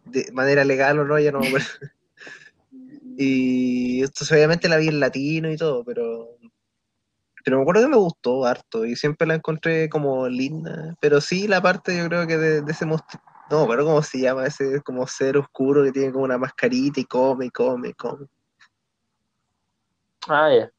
De 0.06 0.32
manera 0.32 0.64
legal 0.64 1.00
o 1.00 1.06
no, 1.06 1.20
ya 1.20 1.32
no 1.32 1.40
me 1.40 1.48
acuerdo. 1.48 1.68
Y 3.18 4.04
esto 4.04 4.26
obviamente 4.30 4.68
la 4.68 4.76
vi 4.76 4.90
en 4.90 5.00
latino 5.00 5.50
y 5.50 5.56
todo, 5.56 5.86
pero 5.86 6.38
pero 7.46 7.58
me 7.58 7.62
acuerdo 7.62 7.84
que 7.84 7.90
me 7.90 7.96
gustó 7.96 8.44
harto 8.44 8.86
y 8.86 8.96
siempre 8.96 9.28
la 9.28 9.36
encontré 9.36 9.88
como 9.88 10.28
linda. 10.28 10.96
Pero 11.00 11.22
sí, 11.22 11.48
la 11.48 11.62
parte 11.62 11.96
yo 11.96 12.08
creo 12.08 12.26
que 12.26 12.38
de, 12.38 12.62
de 12.62 12.72
ese 12.72 12.88
monstruo, 12.88 13.22
no, 13.52 13.68
pero 13.68 13.86
cómo 13.86 14.02
se 14.02 14.20
llama 14.20 14.48
ese 14.48 14.82
como 14.82 15.06
ser 15.06 15.38
oscuro 15.38 15.84
que 15.84 15.92
tiene 15.92 16.12
como 16.12 16.26
una 16.26 16.40
mascarita 16.40 17.00
y 17.00 17.06
come, 17.06 17.46
y 17.46 17.50
come, 17.52 17.90
y 17.90 17.94
come. 17.94 18.26
Ah, 20.28 20.50
ya. 20.52 20.72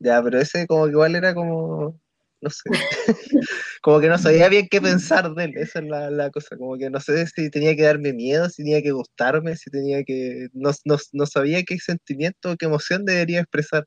Ya, 0.00 0.22
pero 0.22 0.40
ese 0.40 0.66
como 0.66 0.86
que 0.86 0.92
igual 0.92 1.14
era 1.14 1.34
como, 1.34 2.00
no 2.40 2.50
sé, 2.50 2.62
como 3.82 4.00
que 4.00 4.08
no 4.08 4.16
sabía 4.16 4.48
bien 4.48 4.66
qué 4.70 4.80
pensar 4.80 5.34
de 5.34 5.44
él, 5.44 5.52
esa 5.56 5.80
es 5.80 5.84
la, 5.84 6.10
la 6.10 6.30
cosa, 6.30 6.56
como 6.56 6.78
que 6.78 6.88
no 6.88 6.98
sé 7.00 7.26
si 7.26 7.50
tenía 7.50 7.76
que 7.76 7.82
darme 7.82 8.14
miedo, 8.14 8.48
si 8.48 8.64
tenía 8.64 8.82
que 8.82 8.92
gustarme, 8.92 9.56
si 9.56 9.70
tenía 9.70 10.02
que, 10.02 10.48
no, 10.54 10.70
no, 10.86 10.96
no 11.12 11.26
sabía 11.26 11.62
qué 11.64 11.78
sentimiento, 11.78 12.56
qué 12.56 12.64
emoción 12.64 13.04
debería 13.04 13.40
expresar 13.40 13.86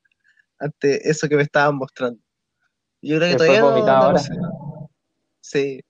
ante 0.60 1.10
eso 1.10 1.28
que 1.28 1.36
me 1.36 1.42
estaban 1.42 1.76
mostrando. 1.76 2.20
Yo 3.02 3.18
creo 3.18 3.28
que 3.28 3.36
Después 3.36 3.60
todavía 3.60 3.84
no, 3.84 3.92
ahora. 3.92 4.18
sé. 4.20 4.34
Sí. 5.40 5.80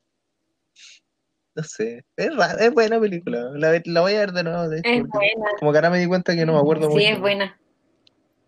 No 1.54 1.62
sé. 1.62 2.04
Es, 2.16 2.72
buena 2.72 2.98
película. 2.98 3.50
La, 3.54 3.80
la 3.84 4.00
voy 4.00 4.14
a 4.14 4.20
ver 4.20 4.32
de 4.32 4.42
nuevo, 4.42 4.68
de 4.68 4.80
hecho, 4.80 4.88
Es 4.88 5.02
buena. 5.06 5.50
como 5.60 5.70
que 5.70 5.78
ahora 5.78 5.90
me 5.90 6.00
di 6.00 6.06
cuenta 6.06 6.34
que 6.34 6.44
no 6.44 6.54
me 6.54 6.58
acuerdo 6.58 6.88
mucho. 6.88 6.98
Sí, 6.98 7.06
es 7.06 7.20
buena. 7.20 7.60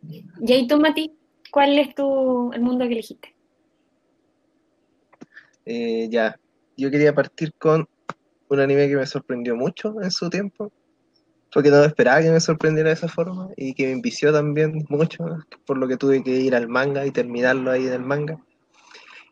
Y 0.08 0.52
ahí 0.52 0.66
tú, 0.66 0.80
Mati, 0.80 1.16
¿cuál 1.56 1.78
es 1.78 1.94
tu, 1.94 2.52
el 2.52 2.60
mundo 2.60 2.86
que 2.86 2.92
elegiste? 2.92 3.34
Eh, 5.64 6.06
ya. 6.10 6.38
Yo 6.76 6.90
quería 6.90 7.14
partir 7.14 7.54
con 7.54 7.88
un 8.50 8.60
anime 8.60 8.86
que 8.88 8.96
me 8.96 9.06
sorprendió 9.06 9.56
mucho 9.56 9.94
en 10.02 10.10
su 10.10 10.28
tiempo. 10.28 10.70
Porque 11.50 11.70
no 11.70 11.82
esperaba 11.82 12.20
que 12.20 12.30
me 12.30 12.40
sorprendiera 12.40 12.90
de 12.90 12.96
esa 12.96 13.08
forma 13.08 13.48
y 13.56 13.72
que 13.72 13.86
me 13.86 13.92
envició 13.92 14.34
también 14.34 14.84
mucho, 14.90 15.24
por 15.64 15.78
lo 15.78 15.88
que 15.88 15.96
tuve 15.96 16.22
que 16.22 16.32
ir 16.32 16.54
al 16.54 16.68
manga 16.68 17.06
y 17.06 17.10
terminarlo 17.10 17.70
ahí 17.70 17.86
en 17.86 17.94
el 17.94 18.02
manga. 18.02 18.38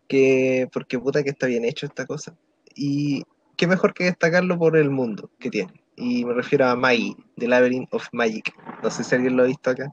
Que, 0.08 0.66
porque 0.72 0.98
puta 0.98 1.22
que 1.22 1.28
está 1.28 1.46
bien 1.46 1.66
hecho 1.66 1.84
esta 1.84 2.06
cosa. 2.06 2.34
Y 2.74 3.22
qué 3.58 3.66
mejor 3.66 3.92
que 3.92 4.04
destacarlo 4.04 4.58
por 4.58 4.78
el 4.78 4.88
mundo 4.88 5.28
que 5.38 5.50
tiene. 5.50 5.74
Y 5.94 6.24
me 6.24 6.32
refiero 6.32 6.64
a 6.64 6.74
Magi, 6.74 7.14
The 7.36 7.48
Labyrinth 7.48 7.92
of 7.92 8.08
Magic. 8.12 8.54
No 8.82 8.90
sé 8.90 9.04
si 9.04 9.14
alguien 9.14 9.36
lo 9.36 9.42
ha 9.42 9.46
visto 9.46 9.68
acá. 9.68 9.92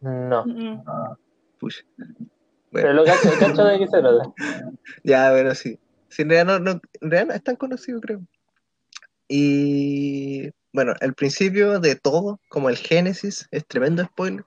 No. 0.00 0.44
Mm, 0.44 0.82
Pucha. 1.58 1.80
Pero 1.96 2.14
Bueno, 2.70 2.92
lo 2.94 3.04
cacho, 3.04 3.30
cacho 3.38 3.64
de 3.64 3.78
qué 3.78 3.86
se 3.86 3.98
trata. 4.00 4.32
ya, 5.04 5.30
bueno, 5.32 5.54
sí. 5.54 5.78
Sí, 6.08 6.22
en 6.22 6.30
realidad 6.30 6.58
no, 6.60 6.72
no- 6.74 6.80
en 7.00 7.10
realidad 7.10 7.26
no 7.28 7.34
es 7.34 7.42
tan 7.44 7.56
conocido, 7.56 8.00
creo. 8.00 8.20
Y 9.28 10.50
bueno, 10.72 10.94
el 11.00 11.14
principio 11.14 11.78
de 11.80 11.96
todo, 11.96 12.40
como 12.48 12.68
el 12.68 12.76
Génesis, 12.76 13.48
es 13.50 13.66
tremendo 13.66 14.04
spoiler. 14.04 14.44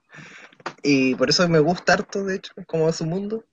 Y 0.82 1.14
por 1.14 1.30
eso 1.30 1.48
me 1.48 1.58
gusta 1.60 1.94
harto, 1.94 2.24
de 2.24 2.36
hecho, 2.36 2.52
como 2.66 2.90
su 2.92 3.06
mundo. 3.06 3.44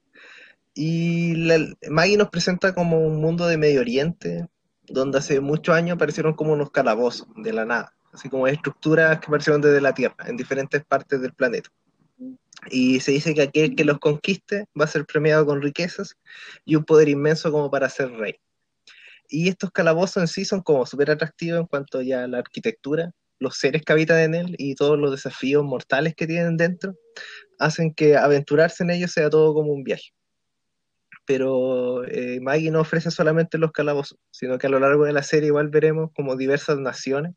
Y 0.73 1.35
la, 1.35 1.57
Maggie 1.89 2.17
nos 2.17 2.29
presenta 2.29 2.73
como 2.73 2.99
un 2.99 3.21
mundo 3.21 3.47
de 3.47 3.57
Medio 3.57 3.81
Oriente, 3.81 4.47
donde 4.87 5.19
hace 5.19 5.39
muchos 5.41 5.75
años 5.75 5.95
aparecieron 5.95 6.33
como 6.33 6.53
unos 6.53 6.71
calabozos 6.71 7.27
de 7.35 7.53
la 7.53 7.65
nada, 7.65 7.93
así 8.13 8.29
como 8.29 8.47
estructuras 8.47 9.19
que 9.19 9.27
aparecieron 9.27 9.61
desde 9.61 9.81
la 9.81 9.93
Tierra, 9.93 10.15
en 10.27 10.37
diferentes 10.37 10.83
partes 10.85 11.21
del 11.21 11.33
planeta. 11.33 11.69
Y 12.69 12.99
se 12.99 13.11
dice 13.11 13.33
que 13.33 13.41
aquel 13.41 13.75
que 13.75 13.85
los 13.85 13.99
conquiste 13.99 14.65
va 14.79 14.85
a 14.85 14.87
ser 14.87 15.05
premiado 15.05 15.45
con 15.45 15.61
riquezas 15.61 16.15
y 16.65 16.75
un 16.75 16.83
poder 16.83 17.09
inmenso 17.09 17.51
como 17.51 17.71
para 17.71 17.89
ser 17.89 18.11
rey. 18.11 18.35
Y 19.29 19.47
estos 19.47 19.71
calabozos 19.71 20.17
en 20.17 20.27
sí 20.27 20.45
son 20.45 20.61
como 20.61 20.85
súper 20.85 21.09
atractivos 21.09 21.61
en 21.61 21.65
cuanto 21.65 22.01
ya 22.01 22.25
a 22.25 22.27
la 22.27 22.39
arquitectura, 22.39 23.11
los 23.39 23.57
seres 23.57 23.81
que 23.83 23.93
habitan 23.93 24.19
en 24.19 24.35
él 24.35 24.55
y 24.57 24.75
todos 24.75 24.99
los 24.99 25.11
desafíos 25.11 25.63
mortales 25.63 26.13
que 26.15 26.27
tienen 26.27 26.57
dentro, 26.57 26.95
hacen 27.57 27.93
que 27.93 28.17
aventurarse 28.17 28.83
en 28.83 28.91
ellos 28.91 29.11
sea 29.11 29.29
todo 29.29 29.53
como 29.53 29.71
un 29.73 29.83
viaje. 29.83 30.11
Pero 31.25 32.03
eh, 32.05 32.39
Maggie 32.41 32.71
no 32.71 32.81
ofrece 32.81 33.09
solamente 33.09 33.57
los 33.57 33.71
calabozos, 33.71 34.19
sino 34.31 34.57
que 34.57 34.67
a 34.67 34.69
lo 34.69 34.79
largo 34.79 35.05
de 35.05 35.13
la 35.13 35.23
serie 35.23 35.47
igual 35.47 35.69
veremos 35.69 36.11
como 36.13 36.35
diversas 36.35 36.77
naciones, 36.77 37.33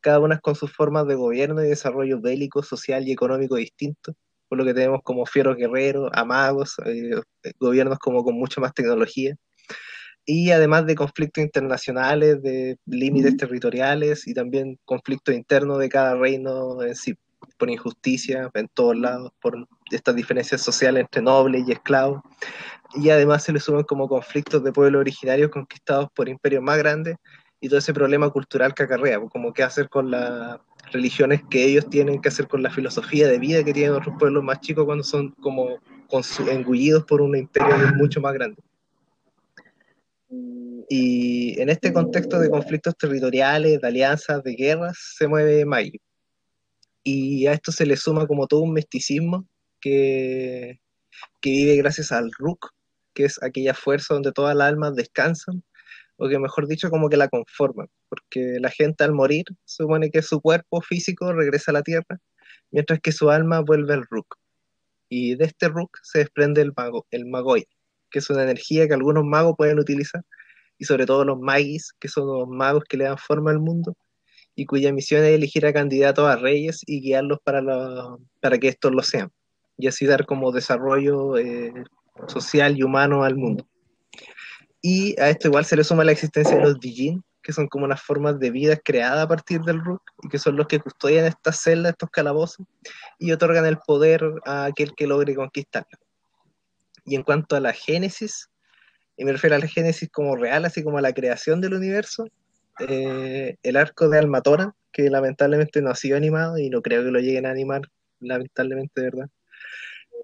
cada 0.00 0.18
una 0.20 0.38
con 0.38 0.54
sus 0.54 0.72
formas 0.72 1.06
de 1.06 1.14
gobierno 1.14 1.64
y 1.64 1.68
desarrollo 1.68 2.20
bélico, 2.20 2.62
social 2.62 3.08
y 3.08 3.12
económico 3.12 3.56
distintos, 3.56 4.14
por 4.52 4.58
lo 4.58 4.66
que 4.66 4.74
tenemos 4.74 5.00
como 5.02 5.24
fieros 5.24 5.56
guerreros, 5.56 6.10
amagos, 6.12 6.76
eh, 6.84 7.18
gobiernos 7.58 7.98
como 7.98 8.22
con 8.22 8.34
mucha 8.34 8.60
más 8.60 8.74
tecnología. 8.74 9.34
Y 10.26 10.50
además 10.50 10.84
de 10.84 10.94
conflictos 10.94 11.42
internacionales, 11.42 12.42
de 12.42 12.76
límites 12.84 13.38
territoriales 13.38 14.28
y 14.28 14.34
también 14.34 14.78
conflictos 14.84 15.34
internos 15.34 15.78
de 15.78 15.88
cada 15.88 16.16
reino 16.16 16.82
en 16.82 16.94
sí, 16.94 17.14
por 17.56 17.70
injusticia 17.70 18.50
en 18.52 18.68
todos 18.68 18.94
lados, 18.94 19.32
por 19.40 19.56
estas 19.90 20.16
diferencias 20.16 20.60
sociales 20.60 21.00
entre 21.00 21.22
nobles 21.22 21.64
y 21.66 21.72
esclavos. 21.72 22.20
Y 22.94 23.08
además 23.08 23.44
se 23.44 23.54
le 23.54 23.58
suman 23.58 23.84
como 23.84 24.06
conflictos 24.06 24.62
de 24.62 24.70
pueblos 24.70 25.00
originarios 25.00 25.50
conquistados 25.50 26.10
por 26.14 26.28
imperios 26.28 26.62
más 26.62 26.76
grandes 26.76 27.16
y 27.62 27.68
todo 27.68 27.78
ese 27.78 27.94
problema 27.94 28.28
cultural 28.28 28.74
que 28.74 28.82
acarrea, 28.82 29.20
como 29.20 29.52
qué 29.52 29.62
hacer 29.62 29.88
con 29.88 30.10
las 30.10 30.58
religiones 30.90 31.42
que 31.48 31.64
ellos 31.64 31.88
tienen, 31.88 32.20
qué 32.20 32.28
hacer 32.28 32.48
con 32.48 32.60
la 32.60 32.70
filosofía 32.70 33.28
de 33.28 33.38
vida 33.38 33.62
que 33.62 33.72
tienen 33.72 33.94
otros 33.94 34.16
pueblos 34.18 34.42
más 34.42 34.60
chicos 34.60 34.84
cuando 34.84 35.04
son 35.04 35.30
como 35.40 35.78
engullidos 36.50 37.04
por 37.04 37.22
un 37.22 37.36
imperio 37.36 37.76
mucho 37.94 38.20
más 38.20 38.34
grande. 38.34 38.60
Y 40.88 41.60
en 41.60 41.68
este 41.68 41.92
contexto 41.92 42.40
de 42.40 42.50
conflictos 42.50 42.96
territoriales, 42.96 43.80
de 43.80 43.86
alianzas, 43.86 44.42
de 44.42 44.54
guerras, 44.54 44.98
se 45.16 45.28
mueve 45.28 45.64
Maggie. 45.64 46.00
Y 47.04 47.46
a 47.46 47.52
esto 47.52 47.70
se 47.70 47.86
le 47.86 47.96
suma 47.96 48.26
como 48.26 48.48
todo 48.48 48.62
un 48.62 48.72
misticismo 48.72 49.46
que, 49.80 50.80
que 51.40 51.50
vive 51.50 51.76
gracias 51.76 52.10
al 52.10 52.32
Rook, 52.38 52.70
que 53.14 53.24
es 53.24 53.40
aquella 53.40 53.72
fuerza 53.72 54.14
donde 54.14 54.32
todas 54.32 54.56
las 54.56 54.68
almas 54.68 54.96
descansan, 54.96 55.62
o 56.22 56.28
que 56.28 56.38
mejor 56.38 56.68
dicho 56.68 56.88
como 56.88 57.08
que 57.08 57.16
la 57.16 57.28
conforman, 57.28 57.88
porque 58.08 58.58
la 58.60 58.70
gente 58.70 59.02
al 59.02 59.12
morir 59.12 59.44
supone 59.64 60.08
que 60.08 60.22
su 60.22 60.40
cuerpo 60.40 60.80
físico 60.80 61.32
regresa 61.32 61.72
a 61.72 61.74
la 61.74 61.82
tierra, 61.82 62.20
mientras 62.70 63.00
que 63.00 63.10
su 63.10 63.28
alma 63.28 63.58
vuelve 63.58 63.94
al 63.94 64.06
Rook. 64.08 64.36
Y 65.08 65.34
de 65.34 65.46
este 65.46 65.68
Rook 65.68 65.98
se 66.04 66.20
desprende 66.20 66.62
el, 66.62 66.72
mago, 66.76 67.06
el 67.10 67.26
Magoy, 67.26 67.66
que 68.08 68.20
es 68.20 68.30
una 68.30 68.44
energía 68.44 68.86
que 68.86 68.94
algunos 68.94 69.24
magos 69.24 69.56
pueden 69.58 69.80
utilizar, 69.80 70.22
y 70.78 70.84
sobre 70.84 71.06
todo 71.06 71.24
los 71.24 71.40
magis, 71.40 71.92
que 71.98 72.06
son 72.06 72.28
los 72.28 72.46
magos 72.46 72.84
que 72.88 72.98
le 72.98 73.04
dan 73.04 73.18
forma 73.18 73.50
al 73.50 73.58
mundo, 73.58 73.96
y 74.54 74.64
cuya 74.64 74.92
misión 74.92 75.24
es 75.24 75.30
elegir 75.30 75.66
a 75.66 75.72
candidatos 75.72 76.28
a 76.28 76.36
reyes 76.36 76.82
y 76.86 77.00
guiarlos 77.00 77.40
para, 77.42 77.60
la, 77.62 78.16
para 78.38 78.58
que 78.58 78.68
estos 78.68 78.92
lo 78.92 79.02
sean, 79.02 79.32
y 79.76 79.88
así 79.88 80.06
dar 80.06 80.24
como 80.24 80.52
desarrollo 80.52 81.36
eh, 81.36 81.72
social 82.28 82.78
y 82.78 82.84
humano 82.84 83.24
al 83.24 83.34
mundo. 83.34 83.66
Y 84.82 85.18
a 85.20 85.30
esto 85.30 85.48
igual 85.48 85.64
se 85.64 85.76
le 85.76 85.84
suma 85.84 86.04
la 86.04 86.12
existencia 86.12 86.56
de 86.56 86.62
los 86.62 86.80
Dijin, 86.80 87.22
que 87.40 87.52
son 87.52 87.68
como 87.68 87.84
unas 87.84 88.02
formas 88.02 88.38
de 88.38 88.50
vida 88.50 88.76
creadas 88.76 89.24
a 89.24 89.28
partir 89.28 89.60
del 89.62 89.82
Rook, 89.82 90.02
y 90.22 90.28
que 90.28 90.38
son 90.38 90.56
los 90.56 90.66
que 90.66 90.80
custodian 90.80 91.24
estas 91.24 91.60
celdas, 91.60 91.92
estos 91.92 92.10
calabozos, 92.10 92.66
y 93.18 93.30
otorgan 93.32 93.64
el 93.64 93.78
poder 93.78 94.24
a 94.44 94.64
aquel 94.66 94.92
que 94.96 95.06
logre 95.06 95.34
conquistarla. 95.34 95.98
Y 97.04 97.14
en 97.14 97.22
cuanto 97.22 97.56
a 97.56 97.60
la 97.60 97.72
Génesis, 97.72 98.48
y 99.16 99.24
me 99.24 99.32
refiero 99.32 99.56
a 99.56 99.60
la 99.60 99.66
Génesis 99.68 100.08
como 100.10 100.36
real, 100.36 100.64
así 100.64 100.82
como 100.82 100.98
a 100.98 101.02
la 101.02 101.12
creación 101.12 101.60
del 101.60 101.74
universo, 101.74 102.26
eh, 102.80 103.56
el 103.62 103.76
arco 103.76 104.08
de 104.08 104.18
Almatora, 104.18 104.74
que 104.92 105.08
lamentablemente 105.10 105.80
no 105.80 105.90
ha 105.90 105.94
sido 105.94 106.16
animado 106.16 106.58
y 106.58 106.70
no 106.70 106.82
creo 106.82 107.04
que 107.04 107.10
lo 107.10 107.20
lleguen 107.20 107.46
a 107.46 107.50
animar, 107.50 107.82
lamentablemente, 108.20 109.00
verdad. 109.00 109.28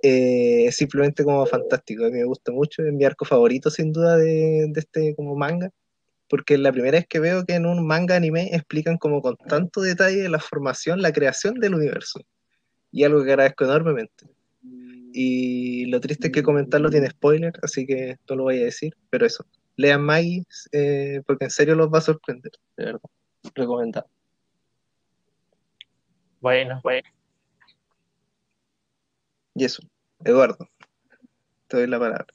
Eh, 0.02 0.70
simplemente 0.70 1.24
como 1.24 1.44
fantástico, 1.46 2.04
a 2.04 2.08
mí 2.08 2.18
me 2.18 2.24
gusta 2.24 2.52
mucho, 2.52 2.82
es 2.82 2.92
mi 2.92 3.04
arco 3.04 3.24
favorito 3.24 3.70
sin 3.70 3.92
duda 3.92 4.16
de, 4.16 4.66
de 4.68 4.80
este 4.80 5.14
como 5.16 5.34
manga, 5.34 5.70
porque 6.28 6.54
es 6.54 6.60
la 6.60 6.72
primera 6.72 6.98
vez 6.98 7.06
que 7.08 7.20
veo 7.20 7.44
que 7.44 7.54
en 7.54 7.66
un 7.66 7.86
manga 7.86 8.16
anime 8.16 8.54
explican 8.54 8.98
como 8.98 9.22
con 9.22 9.36
tanto 9.36 9.80
detalle 9.80 10.28
la 10.28 10.38
formación, 10.38 11.02
la 11.02 11.12
creación 11.12 11.54
del 11.54 11.74
universo, 11.74 12.20
y 12.92 13.04
algo 13.04 13.24
que 13.24 13.32
agradezco 13.32 13.64
enormemente. 13.64 14.26
Y 15.12 15.86
lo 15.86 16.00
triste 16.00 16.28
es 16.28 16.32
que 16.32 16.42
comentarlo 16.42 16.90
tiene 16.90 17.10
spoiler, 17.10 17.54
así 17.62 17.86
que 17.86 18.18
no 18.28 18.36
lo 18.36 18.42
voy 18.44 18.60
a 18.60 18.66
decir, 18.66 18.94
pero 19.10 19.26
eso, 19.26 19.44
lean 19.76 20.02
Maggie, 20.02 20.44
eh, 20.72 21.22
porque 21.26 21.46
en 21.46 21.50
serio 21.50 21.74
los 21.74 21.92
va 21.92 21.98
a 21.98 22.02
sorprender, 22.02 22.52
de 22.76 22.84
verdad, 22.84 23.00
recomendado. 23.54 24.06
Bueno, 26.40 26.80
bueno. 26.84 27.08
Y 29.58 29.64
eso, 29.64 29.82
Eduardo, 30.24 30.68
te 31.66 31.78
doy 31.78 31.88
la 31.88 31.98
palabra. 31.98 32.26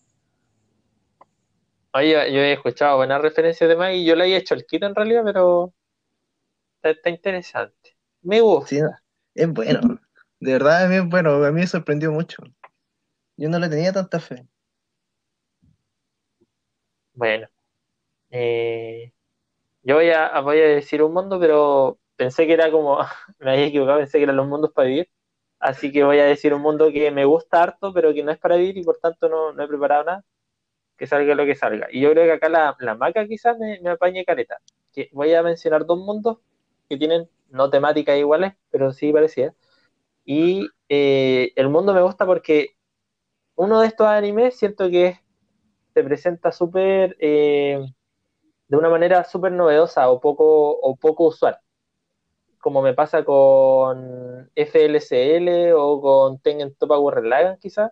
Oye, 1.93 2.11
yo 2.33 2.39
he 2.41 2.51
escuchado 2.51 2.97
buenas 2.97 3.21
referencias 3.21 3.69
de 3.69 3.77
Maggie, 3.77 4.03
yo 4.03 4.13
le 4.17 4.25
he 4.25 4.35
hecho 4.35 4.55
el 4.55 4.65
kit 4.65 4.83
en 4.83 4.93
realidad, 4.93 5.21
pero 5.23 5.73
está, 6.75 6.89
está 6.89 7.09
interesante. 7.09 7.95
Me 8.23 8.41
gusta. 8.41 8.67
Sí, 8.67 8.81
es 9.35 9.53
bueno, 9.53 9.79
de 10.41 10.51
verdad 10.51 10.83
es 10.83 10.89
bien 10.89 11.09
bueno, 11.09 11.45
a 11.45 11.51
mí 11.53 11.61
me 11.61 11.67
sorprendió 11.67 12.11
mucho. 12.11 12.43
Yo 13.37 13.47
no 13.47 13.57
le 13.57 13.69
tenía 13.69 13.93
tanta 13.93 14.19
fe. 14.19 14.45
Bueno, 17.13 17.47
eh, 18.31 19.13
yo 19.83 19.95
voy 19.95 20.09
a, 20.09 20.41
voy 20.41 20.59
a 20.59 20.65
decir 20.67 21.01
un 21.01 21.13
mundo, 21.13 21.39
pero 21.39 21.99
pensé 22.17 22.47
que 22.47 22.53
era 22.53 22.69
como, 22.69 22.99
me 23.39 23.51
había 23.51 23.67
equivocado, 23.67 23.99
pensé 23.99 24.17
que 24.17 24.25
eran 24.25 24.35
los 24.35 24.47
mundos 24.47 24.73
para 24.73 24.89
vivir. 24.89 25.09
Así 25.63 25.91
que 25.91 26.03
voy 26.03 26.19
a 26.19 26.25
decir 26.25 26.53
un 26.53 26.61
mundo 26.61 26.91
que 26.91 27.11
me 27.11 27.25
gusta 27.25 27.63
harto, 27.63 27.93
pero 27.93 28.13
que 28.13 28.23
no 28.23 28.31
es 28.31 28.37
para 28.39 28.57
vivir 28.57 28.77
y 28.77 28.83
por 28.83 28.97
tanto 28.97 29.29
no, 29.29 29.53
no 29.53 29.63
he 29.63 29.67
preparado 29.67 30.03
nada. 30.05 30.25
Que 30.97 31.07
salga 31.07 31.35
lo 31.35 31.45
que 31.45 31.55
salga. 31.55 31.87
Y 31.91 32.01
yo 32.01 32.11
creo 32.11 32.25
que 32.25 32.33
acá 32.33 32.49
la, 32.49 32.75
la 32.79 32.95
maca 32.95 33.27
quizás 33.27 33.57
me, 33.59 33.79
me 33.81 33.91
apañe 33.91 34.25
careta. 34.25 34.59
Que 34.93 35.09
voy 35.13 35.33
a 35.33 35.43
mencionar 35.43 35.85
dos 35.85 35.99
mundos 35.99 36.39
que 36.89 36.97
tienen 36.97 37.29
no 37.49 37.69
temáticas 37.69 38.17
iguales, 38.17 38.53
pero 38.71 38.93
sí 38.93 39.13
parecidas. 39.13 39.55
Y 40.25 40.69
eh, 40.89 41.53
el 41.55 41.69
mundo 41.69 41.93
me 41.93 42.01
gusta 42.03 42.25
porque 42.25 42.77
uno 43.55 43.81
de 43.81 43.87
estos 43.87 44.07
animes 44.07 44.57
siento 44.57 44.89
que 44.89 45.19
se 45.93 46.03
presenta 46.03 46.51
súper 46.51 47.17
eh, 47.19 47.79
de 48.67 48.77
una 48.77 48.89
manera 48.89 49.23
súper 49.25 49.51
novedosa 49.53 50.09
o 50.09 50.19
poco, 50.21 50.71
o 50.79 50.95
poco 50.97 51.27
usual. 51.27 51.57
Como 52.63 52.81
me 52.81 52.93
pasa 52.93 53.25
con 53.25 54.49
FLCL 54.55 55.73
o 55.75 55.99
con 55.99 56.39
Tengen 56.39 56.73
Toppa 56.75 56.95
Gurren 56.95 57.29
Lagann 57.29 57.57
quizás. 57.59 57.91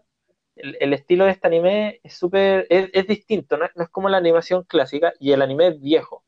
El, 0.55 0.77
el, 0.79 0.93
estilo 0.93 1.25
de 1.25 1.31
este 1.31 1.47
anime 1.47 1.99
es 2.03 2.13
súper, 2.13 2.67
es, 2.69 2.89
es, 2.93 3.05
distinto, 3.05 3.57
¿no? 3.57 3.65
no 3.75 3.83
es 3.83 3.89
como 3.89 4.07
la 4.07 4.15
animación 4.15 4.63
clásica 4.63 5.11
y 5.19 5.33
el 5.33 5.41
anime 5.41 5.67
es 5.67 5.81
viejo, 5.81 6.23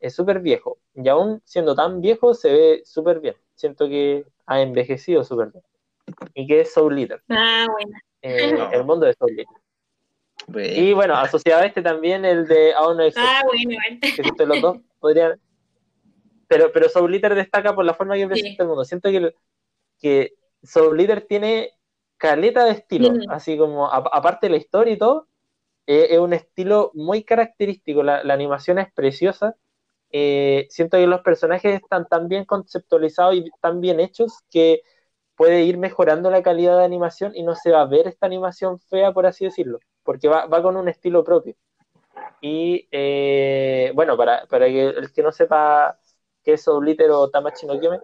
es 0.00 0.14
súper 0.14 0.40
viejo. 0.40 0.78
Y 0.94 1.06
aún 1.08 1.42
siendo 1.44 1.74
tan 1.74 2.00
viejo 2.00 2.32
se 2.32 2.50
ve 2.50 2.82
súper 2.86 3.20
bien. 3.20 3.34
Siento 3.54 3.88
que 3.88 4.24
ha 4.46 4.62
envejecido 4.62 5.22
súper 5.22 5.52
bien. 5.52 5.64
Y 6.32 6.46
que 6.46 6.62
es 6.62 6.72
Soul 6.72 6.98
Eater. 6.98 7.22
Ah, 7.28 7.66
bueno. 7.70 7.98
Eh, 8.22 8.56
el 8.72 8.84
mundo 8.84 9.04
de 9.04 9.12
Soul 9.12 9.32
Eater. 9.32 9.46
Bueno. 10.46 10.72
Y 10.72 10.92
bueno, 10.94 11.14
asociado 11.14 11.60
a 11.60 11.66
este 11.66 11.82
también 11.82 12.24
el 12.24 12.46
de 12.46 12.72
Aún 12.72 12.96
no 12.96 13.02
existe. 13.02 13.28
Ah, 13.30 13.42
bueno, 13.44 13.76
bueno. 13.90 14.34
Que 14.38 14.46
los 14.46 14.62
dos 14.62 14.78
podrían. 14.98 15.38
Pero, 16.48 16.70
pero 16.72 16.88
Soul 16.88 17.14
Eater 17.14 17.34
destaca 17.34 17.74
por 17.74 17.84
la 17.84 17.94
forma 17.94 18.16
que 18.16 18.26
presenta 18.26 18.56
sí. 18.56 18.62
el 18.62 18.68
mundo. 18.68 18.84
Siento 18.84 19.10
que, 19.10 19.34
que 19.98 20.34
Soul 20.62 21.00
Eater 21.00 21.22
tiene 21.22 21.72
caleta 22.16 22.64
de 22.64 22.72
estilo, 22.72 23.12
mm. 23.12 23.30
así 23.30 23.58
como, 23.58 23.86
a, 23.88 23.96
aparte 23.96 24.46
de 24.46 24.50
la 24.50 24.56
historia 24.56 24.94
y 24.94 24.98
todo, 24.98 25.28
eh, 25.86 26.08
es 26.10 26.18
un 26.18 26.32
estilo 26.32 26.90
muy 26.94 27.24
característico. 27.24 28.02
La, 28.02 28.24
la 28.24 28.34
animación 28.34 28.78
es 28.78 28.92
preciosa. 28.92 29.56
Eh, 30.10 30.66
siento 30.70 30.96
que 30.96 31.06
los 31.06 31.20
personajes 31.22 31.74
están 31.74 32.06
tan 32.06 32.28
bien 32.28 32.44
conceptualizados 32.44 33.34
y 33.34 33.50
tan 33.60 33.80
bien 33.80 34.00
hechos 34.00 34.38
que 34.50 34.82
puede 35.34 35.64
ir 35.64 35.78
mejorando 35.78 36.30
la 36.30 36.42
calidad 36.42 36.78
de 36.78 36.84
animación 36.84 37.32
y 37.34 37.42
no 37.42 37.54
se 37.54 37.70
va 37.70 37.82
a 37.82 37.86
ver 37.86 38.08
esta 38.08 38.26
animación 38.26 38.80
fea, 38.80 39.12
por 39.12 39.26
así 39.26 39.44
decirlo, 39.44 39.78
porque 40.02 40.28
va, 40.28 40.46
va 40.46 40.62
con 40.62 40.76
un 40.76 40.88
estilo 40.88 41.22
propio. 41.24 41.54
Y 42.40 42.88
eh, 42.90 43.92
bueno, 43.94 44.16
para, 44.16 44.46
para 44.46 44.66
que 44.66 44.88
el 44.88 45.12
que 45.12 45.22
no 45.22 45.32
sepa 45.32 45.98
qué 46.46 46.52
es 46.52 46.68
Obliter 46.68 47.10
o 47.10 47.28
Tamachi 47.28 47.66
no 47.66 47.78
Kyome, 47.80 48.00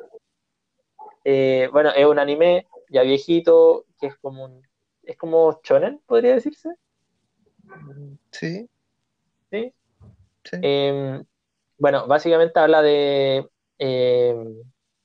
eh, 1.24 1.68
bueno, 1.72 1.90
es 1.90 2.04
un 2.04 2.18
anime 2.18 2.66
ya 2.90 3.02
viejito, 3.02 3.86
que 4.00 4.08
es 4.08 4.16
como 4.16 4.44
un, 4.44 4.66
es 5.04 5.16
como 5.16 5.60
shonen, 5.62 6.00
podría 6.04 6.34
decirse. 6.34 6.74
Sí. 8.32 8.68
Sí. 9.50 9.72
sí. 10.42 10.56
Eh, 10.60 11.22
bueno, 11.78 12.08
básicamente 12.08 12.58
habla 12.58 12.82
de, 12.82 13.48
eh, 13.78 14.34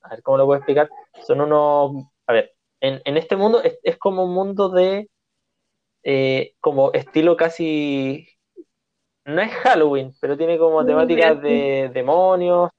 a 0.02 0.08
ver, 0.08 0.22
¿cómo 0.22 0.38
lo 0.38 0.46
puedo 0.46 0.58
explicar? 0.58 0.90
Son 1.24 1.40
unos, 1.40 2.06
a 2.26 2.32
ver, 2.32 2.54
en, 2.80 3.00
en 3.04 3.16
este 3.16 3.36
mundo 3.36 3.62
es, 3.62 3.78
es, 3.84 3.96
como 3.98 4.24
un 4.24 4.34
mundo 4.34 4.68
de, 4.68 5.08
eh, 6.02 6.54
como 6.60 6.92
estilo 6.92 7.36
casi, 7.36 8.28
no 9.24 9.40
es 9.40 9.52
Halloween, 9.52 10.12
pero 10.20 10.36
tiene 10.36 10.58
como 10.58 10.84
temáticas 10.84 11.40
de 11.40 11.90
demonios, 11.94 12.70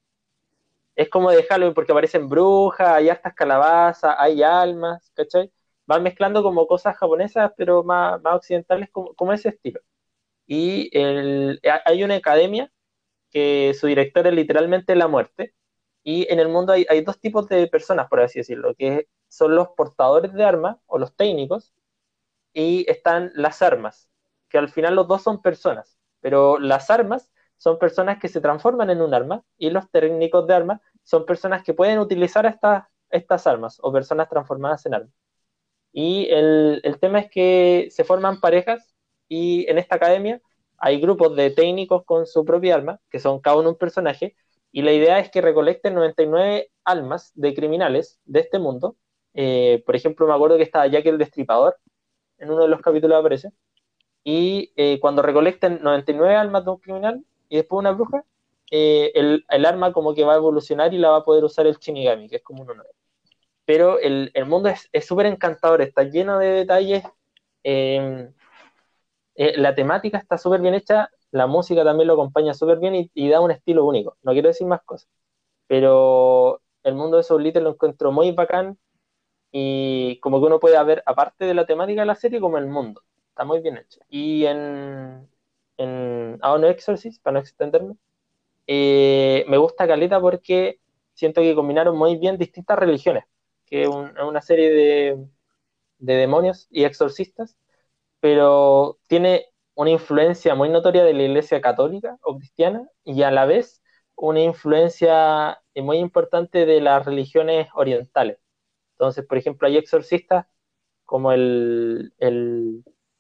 es 1.00 1.10
como 1.10 1.32
de 1.32 1.44
Halloween 1.44 1.74
porque 1.74 1.94
aparecen 1.94 2.28
brujas, 2.30 2.90
hay 2.90 3.10
hartas 3.10 3.34
calabazas, 3.34 4.16
hay 4.18 4.44
almas, 4.44 5.12
¿cachai? 5.16 5.52
Van 5.88 6.04
mezclando 6.04 6.44
como 6.44 6.68
cosas 6.68 6.98
japonesas, 6.98 7.54
pero 7.58 7.84
más, 7.84 8.22
más 8.22 8.36
occidentales, 8.36 8.90
como, 8.92 9.14
como 9.16 9.32
ese 9.34 9.50
estilo. 9.50 9.80
Y 10.48 10.90
el, 10.98 11.62
hay 11.86 12.04
una 12.04 12.16
academia 12.16 12.72
que 13.32 13.74
su 13.80 13.88
director 13.88 14.28
es 14.28 14.34
literalmente 14.34 14.96
la 14.96 15.08
muerte. 15.08 15.56
Y 16.04 16.28
en 16.32 16.40
el 16.40 16.50
mundo 16.50 16.74
hay, 16.74 16.86
hay, 16.90 17.02
dos 17.04 17.20
tipos 17.20 17.48
de 17.50 17.68
personas, 17.68 18.10
por 18.10 18.22
así 18.22 18.40
decirlo, 18.40 18.76
que 18.76 19.08
son 19.30 19.56
los 19.56 19.70
portadores 19.70 20.34
de 20.34 20.44
armas 20.46 20.78
o 20.88 20.98
los 21.00 21.16
técnicos, 21.16 21.74
y 22.54 22.86
están 22.90 23.32
las 23.36 23.62
armas, 23.62 24.10
que 24.50 24.58
al 24.58 24.70
final 24.70 24.96
los 24.96 25.08
dos 25.08 25.24
son 25.24 25.42
personas, 25.42 25.98
pero 26.22 26.60
las 26.60 26.90
armas 26.90 27.32
son 27.60 27.78
personas 27.78 28.20
que 28.20 28.30
se 28.30 28.42
transforman 28.42 28.90
en 28.90 29.02
un 29.02 29.14
arma 29.14 29.44
y 29.58 29.70
los 29.70 29.90
técnicos 29.92 30.48
de 30.48 30.54
armas 30.56 30.82
son 31.10 31.26
personas 31.26 31.64
que 31.64 31.74
pueden 31.74 31.98
utilizar 31.98 32.46
estas, 32.46 32.84
estas 33.10 33.48
armas 33.48 33.80
o 33.82 33.92
personas 33.92 34.30
transformadas 34.30 34.86
en 34.86 34.94
armas. 34.94 35.14
Y 35.92 36.28
el, 36.30 36.82
el 36.84 37.00
tema 37.00 37.20
es 37.20 37.32
que 37.32 37.88
se 37.90 38.04
forman 38.04 38.40
parejas 38.40 38.96
y 39.28 39.66
en 39.68 39.80
esta 39.80 39.96
academia 39.96 40.40
hay 40.78 41.02
grupos 41.02 41.36
de 41.36 41.50
técnicos 41.50 42.06
con 42.06 42.28
su 42.28 42.46
propia 42.46 42.76
alma, 42.76 43.00
que 43.10 43.18
son 43.18 43.40
cada 43.40 43.58
uno 43.58 43.70
un 43.70 43.78
personaje, 43.78 44.36
y 44.72 44.84
la 44.84 44.92
idea 44.94 45.18
es 45.18 45.32
que 45.32 45.42
recolecten 45.42 45.96
99 45.96 46.72
almas 46.84 47.32
de 47.34 47.56
criminales 47.56 48.20
de 48.26 48.42
este 48.42 48.60
mundo. 48.60 48.96
Eh, 49.34 49.82
por 49.88 49.96
ejemplo, 49.96 50.28
me 50.28 50.34
acuerdo 50.36 50.58
que 50.58 50.64
estaba 50.64 50.86
Jack 50.86 51.08
el 51.08 51.18
Destripador, 51.18 51.78
en 52.38 52.52
uno 52.52 52.62
de 52.62 52.68
los 52.70 52.82
capítulos 52.82 53.18
aparece, 53.20 53.50
y 54.24 54.74
eh, 54.76 55.00
cuando 55.02 55.24
recolecten 55.24 55.82
99 55.82 56.36
almas 56.36 56.66
de 56.66 56.72
un 56.72 56.78
criminal 56.78 57.26
y 57.50 57.58
después 57.58 57.80
una 57.80 57.92
bruja, 57.94 58.24
eh, 58.72 59.12
el, 59.16 59.46
el, 59.50 59.66
arma 59.66 59.94
como 59.94 60.14
que 60.14 60.24
va 60.24 60.34
a 60.34 60.38
evolucionar 60.38 60.94
y 60.94 60.98
la 60.98 61.10
va 61.10 61.18
a 61.18 61.24
poder 61.26 61.44
usar 61.44 61.68
el 61.68 61.78
Shinigami, 61.78 62.30
que 62.30 62.38
es 62.38 62.44
como 62.44 62.64
un 62.64 62.72
honor. 62.72 62.88
Pero 63.66 64.00
el, 64.00 64.32
el 64.34 64.46
mundo 64.46 64.70
es 64.70 65.06
súper 65.08 65.28
encantador, 65.28 65.82
está 65.82 66.04
lleno 66.04 66.40
de 66.40 66.48
detalles. 66.48 67.04
Eh, 67.64 68.32
eh, 69.36 69.58
la 69.58 69.76
temática 69.76 70.18
está 70.18 70.38
súper 70.38 70.62
bien 70.62 70.74
hecha, 70.74 71.10
la 71.32 71.48
música 71.48 71.84
también 71.84 72.08
lo 72.08 72.14
acompaña 72.14 72.54
súper 72.54 72.80
bien 72.80 72.96
y, 72.96 73.12
y, 73.14 73.30
da 73.30 73.40
un 73.42 73.52
estilo 73.52 73.86
único. 73.86 74.18
No 74.24 74.34
quiero 74.34 74.50
decir 74.50 74.68
más 74.68 74.82
cosas, 74.84 75.10
pero 75.68 76.62
el 76.84 76.96
mundo 76.96 77.18
de 77.18 77.24
Soul 77.24 77.44
Little 77.44 77.62
lo 77.64 77.72
encuentro 77.72 78.12
muy 78.12 78.32
bacán 78.32 78.78
y 79.52 80.20
como 80.22 80.40
que 80.40 80.48
uno 80.48 80.60
puede 80.60 80.84
ver, 80.84 81.04
aparte 81.06 81.46
de 81.46 81.54
la 81.54 81.66
temática 81.66 82.02
de 82.02 82.08
la 82.08 82.16
serie, 82.16 82.40
como 82.42 82.58
el 82.58 82.68
mundo. 82.68 83.04
Está 83.30 83.46
muy 83.46 83.62
bien 83.62 83.78
hecho. 83.78 84.00
Y 84.10 84.46
en, 84.46 85.30
en 85.78 86.40
ah, 86.42 86.60
Exorcist, 86.64 87.22
para 87.24 87.36
no 87.36 87.40
extenderme, 87.40 87.96
eh, 88.70 89.46
me 89.50 89.58
gusta 89.58 89.88
Caleta 89.88 90.22
porque 90.22 90.80
siento 91.16 91.42
que 91.42 91.56
combinaron 91.56 91.98
muy 91.98 92.18
bien 92.18 92.38
distintas 92.40 92.80
religiones, 92.80 93.26
que 93.68 93.84
es 93.84 93.90
un, 93.90 94.18
una 94.20 94.42
serie 94.44 94.72
de, 94.72 95.28
de 96.00 96.14
demonios 96.16 96.68
y 96.72 96.84
exorcistas 96.86 97.58
pero 98.22 99.00
tiene 99.08 99.48
una 99.76 99.92
influencia 99.92 100.56
muy 100.56 100.70
notoria 100.70 101.04
de 101.06 101.14
la 101.14 101.24
Iglesia 101.24 101.62
católica 101.62 102.18
o 102.24 102.38
cristiana 102.38 102.90
y 103.06 103.24
a 103.24 103.32
la 103.32 103.46
vez 103.46 103.84
una 104.16 104.42
influencia 104.42 105.62
muy 105.76 105.98
importante 106.00 106.66
de 106.66 106.82
las 106.82 107.06
religiones 107.06 107.70
orientales. 107.76 108.40
Entonces, 108.94 109.26
por 109.28 109.38
ejemplo, 109.40 109.68
hay 109.68 109.78
exorcistas 109.78 110.48
como 111.06 111.32
el, 111.34 112.14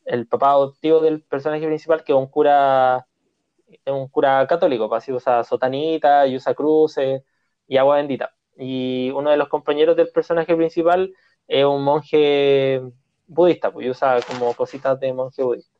el 0.05 0.27
papá 0.27 0.51
adoptivo 0.51 0.99
del 1.01 1.23
personaje 1.23 1.65
principal, 1.67 2.03
que 2.03 2.13
es 2.13 2.17
un 2.17 2.27
cura, 2.27 3.07
es 3.71 3.93
un 3.93 4.07
cura 4.09 4.45
católico, 4.47 4.89
pues 4.89 5.03
así 5.03 5.11
usa 5.11 5.43
sotanita 5.43 6.27
y 6.27 6.35
usa 6.35 6.53
cruces 6.53 7.23
y 7.67 7.77
agua 7.77 7.97
bendita. 7.97 8.33
Y 8.57 9.11
uno 9.11 9.31
de 9.31 9.37
los 9.37 9.49
compañeros 9.49 9.95
del 9.95 10.09
personaje 10.11 10.55
principal 10.55 11.13
es 11.47 11.65
un 11.65 11.83
monje 11.83 12.81
budista, 13.27 13.71
pues 13.71 13.89
usa 13.89 14.19
como 14.27 14.53
cositas 14.53 14.99
de 14.99 15.13
monje 15.13 15.43
budista. 15.43 15.79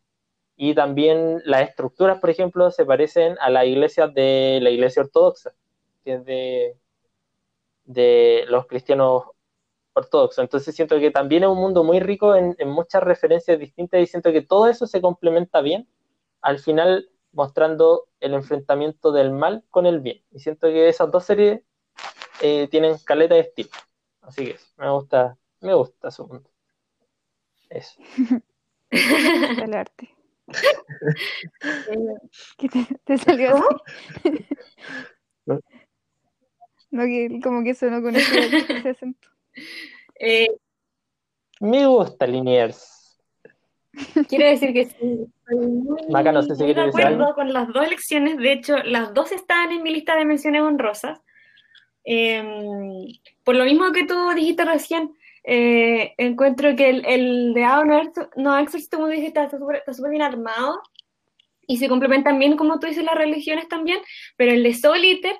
Y 0.56 0.76
también 0.76 1.42
las 1.46 1.70
estructuras, 1.70 2.20
por 2.20 2.30
ejemplo, 2.30 2.72
se 2.72 2.86
parecen 2.86 3.38
a 3.40 3.50
las 3.50 3.66
iglesias 3.66 4.14
de 4.14 4.60
la 4.62 4.70
iglesia 4.70 5.04
ortodoxa, 5.04 5.54
que 6.04 6.16
es 6.16 6.26
de, 6.26 6.78
de 7.86 8.46
los 8.50 8.68
cristianos 8.68 9.24
ortodoxos. 9.94 10.44
Entonces 10.44 10.76
siento 10.76 11.00
que 11.00 11.12
también 11.12 11.44
es 11.44 11.50
un 11.50 11.58
mundo 11.58 11.84
muy 11.84 12.00
rico 12.00 12.36
en, 12.36 12.56
en, 12.60 12.70
muchas 12.70 13.04
referencias 13.04 13.60
distintas 13.60 14.02
y 14.02 14.08
siento 14.08 14.32
que 14.32 14.42
todo 14.42 14.68
eso 14.68 14.88
se 14.88 15.02
complementa 15.02 15.62
bien, 15.62 15.88
al 16.42 16.60
final 16.60 17.10
mostrando 17.32 18.08
el 18.20 18.34
enfrentamiento 18.34 19.12
del 19.12 19.32
mal 19.32 19.64
con 19.70 19.86
el 19.86 20.00
bien. 20.00 20.22
Y 20.32 20.40
siento 20.40 20.68
que 20.68 20.90
esas 20.90 21.12
dos 21.12 21.26
series 21.26 21.62
eh, 22.42 22.68
tienen 22.70 22.98
caleta 23.06 23.36
de 23.36 23.42
estilo. 23.42 23.70
Así 24.22 24.46
que 24.46 24.58
me 24.78 24.90
gusta, 24.90 25.38
me 25.62 25.74
gusta 25.74 26.12
su 26.12 26.28
mundo. 26.28 26.50
Eso. 27.70 28.02
El 28.92 29.74
arte. 29.74 30.10
¿Qué 32.58 32.70
te, 32.70 32.88
te 33.04 33.18
salió 33.20 33.56
así? 33.56 34.46
¿No? 35.46 35.60
No, 36.92 37.04
que 37.04 37.40
como 37.44 37.64
que 37.64 37.76
sonó 37.76 38.02
con 38.02 38.16
ese, 38.16 38.48
ese 38.48 38.90
acento. 38.90 39.30
Eh, 40.20 40.48
Me 41.60 41.86
gusta 41.86 42.26
Liniers. 42.26 43.20
quiero 44.28 44.46
decir 44.46 44.74
que 44.74 44.90
sí. 44.90 45.28
Muy, 45.52 46.08
Maca, 46.10 46.32
no 46.32 46.42
sé 46.44 46.56
si 46.56 46.74
de 46.74 46.82
acuerdo 46.82 47.08
algo. 47.08 47.36
con 47.36 47.52
las 47.52 47.68
dos 47.74 47.86
elecciones. 47.86 48.38
De 48.38 48.52
hecho, 48.52 48.78
las 48.84 49.14
dos 49.14 49.32
están 49.32 49.72
en 49.72 49.84
mi 49.84 49.92
lista 49.92 50.16
de 50.16 50.26
menciones 50.26 50.62
honrosas. 50.62 51.20
Eh, 52.06 52.44
por 53.44 53.56
lo 53.56 53.66
mismo 53.66 53.92
que 53.92 54.06
tú 54.06 54.16
dijiste 54.36 54.66
recién, 54.66 55.14
eh, 55.44 56.14
encuentro 56.18 56.76
que 56.76 56.90
el, 56.90 57.06
el 57.06 57.54
de 57.54 57.64
Ao 57.64 57.84
no, 57.86 58.58
Exorcist, 58.60 58.94
como 58.94 59.08
dijiste, 59.08 59.42
está 59.42 59.58
súper 59.94 60.12
bien 60.12 60.22
armado 60.22 60.82
y 61.70 61.78
se 61.78 61.88
complementan 61.88 62.40
bien, 62.40 62.58
como 62.58 62.80
tú 62.80 62.88
dices, 62.88 63.04
las 63.04 63.16
religiones 63.16 63.68
también, 63.68 64.00
pero 64.38 64.52
el 64.52 64.64
de 64.64 64.74
Soul 64.74 65.04
Eater, 65.04 65.36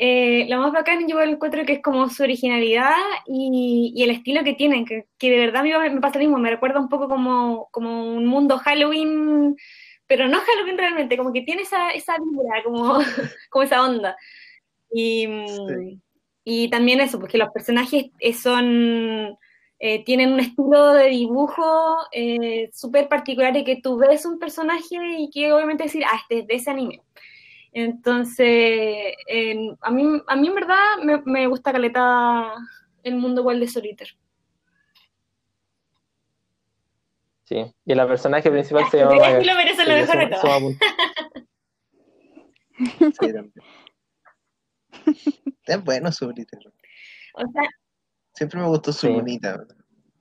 eh, 0.00 0.46
lo 0.48 0.58
más 0.58 0.72
bacán 0.72 1.08
yo 1.08 1.20
encuentro 1.20 1.64
que 1.66 1.72
es 1.74 1.82
como 1.82 2.08
su 2.08 2.22
originalidad 2.22 2.94
y, 3.26 3.92
y 3.96 4.04
el 4.04 4.10
estilo 4.10 4.44
que 4.44 4.54
tienen, 4.54 4.84
que, 4.84 5.06
que 5.18 5.28
de 5.28 5.38
verdad 5.38 5.62
a 5.62 5.64
mí 5.64 5.72
me, 5.72 6.00
pasa 6.00 6.18
lo 6.18 6.24
mismo, 6.24 6.38
me 6.38 6.50
recuerda 6.50 6.78
un 6.78 6.88
poco 6.88 7.08
como, 7.08 7.68
como 7.72 8.14
un 8.14 8.24
mundo 8.24 8.58
Halloween, 8.58 9.56
pero 10.06 10.28
no 10.28 10.38
Halloween 10.38 10.78
realmente, 10.78 11.16
como 11.16 11.32
que 11.32 11.42
tiene 11.42 11.62
esa, 11.62 11.90
esa 11.90 12.14
vibra, 12.18 12.62
como, 12.62 12.98
como 13.50 13.62
esa 13.64 13.84
onda. 13.84 14.16
Y, 14.92 15.26
Sí. 15.26 16.00
y 16.44 16.70
también 16.70 17.00
eso, 17.00 17.18
porque 17.18 17.36
los 17.36 17.50
personajes 17.50 18.06
eh, 18.20 18.32
son, 18.32 19.36
eh, 19.80 20.04
tienen 20.04 20.32
un 20.32 20.40
estilo 20.40 20.92
de 20.92 21.08
dibujo 21.08 21.96
eh, 22.12 22.70
súper 22.72 23.08
particular 23.08 23.56
y 23.56 23.64
que 23.64 23.80
tú 23.82 23.96
ves 23.98 24.24
un 24.26 24.38
personaje 24.38 24.96
y 25.18 25.28
que 25.30 25.52
obviamente 25.52 25.84
decir, 25.84 26.04
ah, 26.06 26.18
este 26.22 26.38
es 26.40 26.46
de 26.46 26.54
ese 26.54 26.70
anime. 26.70 27.02
Entonces, 27.80 28.46
eh, 29.28 29.70
a, 29.82 29.90
mí, 29.92 30.04
a 30.26 30.34
mí 30.36 30.48
en 30.48 30.54
verdad 30.56 30.96
me, 31.04 31.22
me 31.24 31.46
gusta 31.46 31.70
caleta 31.70 32.52
el 33.04 33.14
mundo 33.14 33.42
igual 33.42 33.60
de 33.60 33.68
Solitaire. 33.68 34.12
Sí. 37.44 37.72
Y 37.84 37.94
la 37.94 38.06
personaje 38.08 38.50
principal 38.50 38.84
se 38.90 38.96
llama 38.98 39.12
a 39.12 39.16
Maga. 39.16 39.28
decirlo, 39.38 39.52
pero 39.56 39.70
eso 39.70 39.82
es 39.82 39.88
lo 39.88 39.94
Así 39.94 40.10
que 40.10 40.16
mejor 40.16 40.30
de 40.30 40.36
todo. 40.36 41.48
Sí, 42.98 43.32
también. 43.32 43.52
Es 45.66 45.84
bueno 45.84 46.12
su. 46.12 46.28
O 46.28 46.32
sea, 46.32 47.68
Siempre 48.34 48.60
me 48.60 48.66
gustó 48.68 48.92
su 48.92 49.06
Sí. 49.06 49.12
lunita. 49.12 49.56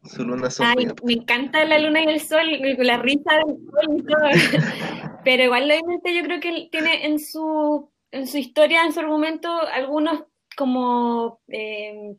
Su 0.08 0.24
luna 0.24 0.50
Ay, 0.60 0.88
me 1.04 1.14
encanta 1.14 1.66
la 1.66 1.80
luna 1.80 2.02
y 2.02 2.08
el 2.08 2.22
sol, 2.22 2.48
la 2.78 2.98
risa 2.98 3.36
del 3.36 3.58
sol 3.70 3.98
y 3.98 4.04
todo. 4.04 4.30
Pero 5.24 5.44
igual, 5.44 5.64
obviamente, 5.64 6.16
yo 6.16 6.24
creo 6.24 6.40
que 6.40 6.50
él 6.50 6.70
tiene 6.72 7.06
en 7.06 7.20
su, 7.20 7.92
en 8.12 8.28
su 8.28 8.38
historia, 8.38 8.84
en 8.84 8.94
su 8.94 9.00
argumento, 9.00 9.50
algunos 9.68 10.24
como, 10.56 11.42
eh, 11.50 12.16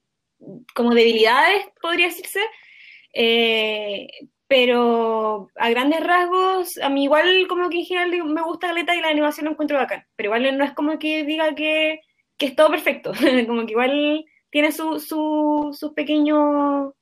como 0.74 0.94
debilidades, 0.94 1.66
podría 1.80 2.08
decirse. 2.08 2.40
Eh, 3.14 4.08
pero 4.46 5.50
a 5.56 5.68
grandes 5.70 6.00
rasgos, 6.00 6.78
a 6.78 6.88
mí 6.88 7.04
igual 7.04 7.46
como 7.48 7.68
que 7.68 7.80
en 7.80 7.84
general 7.84 8.24
me 8.24 8.42
gusta 8.42 8.68
Galeta 8.68 8.96
y 8.96 9.00
la 9.02 9.08
animación 9.08 9.44
lo 9.44 9.52
encuentro 9.52 9.76
bacán. 9.76 10.06
Pero 10.16 10.28
igual 10.28 10.56
no 10.56 10.64
es 10.64 10.72
como 10.72 10.98
que 10.98 11.24
diga 11.24 11.54
que, 11.54 12.00
que 12.38 12.46
es 12.46 12.56
todo 12.56 12.70
perfecto. 12.70 13.12
como 13.46 13.66
que 13.66 13.72
igual 13.72 14.24
tiene 14.50 14.72
su, 14.72 15.00
su, 15.00 15.76
sus 15.78 15.92
pequeños 15.92 16.94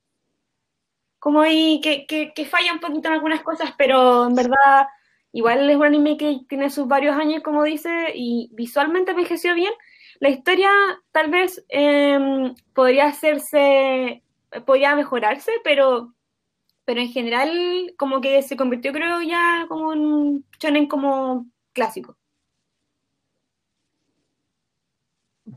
como 1.19 1.41
ahí 1.41 1.81
que, 1.83 2.07
que, 2.07 2.33
que 2.35 2.45
falla 2.45 2.73
un 2.73 2.81
poquito 2.81 3.09
en 3.09 3.15
algunas 3.15 3.43
cosas, 3.43 3.73
pero 3.77 4.27
en 4.27 4.35
verdad 4.35 4.87
igual 5.33 5.69
es 5.69 5.77
un 5.77 5.85
anime 5.85 6.17
que 6.17 6.41
tiene 6.49 6.71
sus 6.71 6.87
varios 6.89 7.17
años, 7.17 7.43
como 7.43 7.63
dice, 7.65 8.13
y 8.15 8.49
visualmente 8.53 9.11
envejeció 9.11 9.55
bien. 9.55 9.73
La 10.21 10.31
historia 10.31 10.71
tal 11.13 11.31
vez 11.31 11.65
eh, 11.69 12.55
podría 12.75 13.07
hacerse, 13.07 14.23
podría 14.65 14.97
mejorarse, 14.97 15.53
pero, 15.63 16.15
pero 16.87 17.01
en 17.01 17.09
general 17.09 17.95
como 17.99 18.21
que 18.23 18.41
se 18.43 18.57
convirtió 18.57 18.93
creo 18.93 19.21
ya 19.21 19.67
como 19.69 19.93
en 19.93 20.01
un 20.01 20.45
shonen 20.59 20.87
como 20.87 21.47
clásico. 21.75 22.17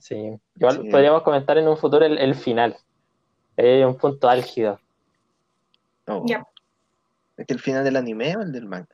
Sí. 0.02 0.38
Igual 0.56 0.82
Sí. 0.84 0.90
podríamos 0.90 1.24
comentar 1.24 1.58
en 1.58 1.68
un 1.68 1.78
futuro 1.78 2.06
el, 2.06 2.18
el 2.18 2.36
final. 2.36 2.78
Es 3.58 3.86
un 3.86 3.98
punto 3.98 4.30
álgido. 4.30 4.80
No. 6.10 6.24
Ya. 6.26 6.44
¿Es 7.38 7.46
que 7.46 7.54
el 7.54 7.60
final 7.60 7.84
del 7.84 7.96
anime 7.96 8.36
o 8.36 8.42
el 8.42 8.52
del 8.52 8.66
manga? 8.66 8.90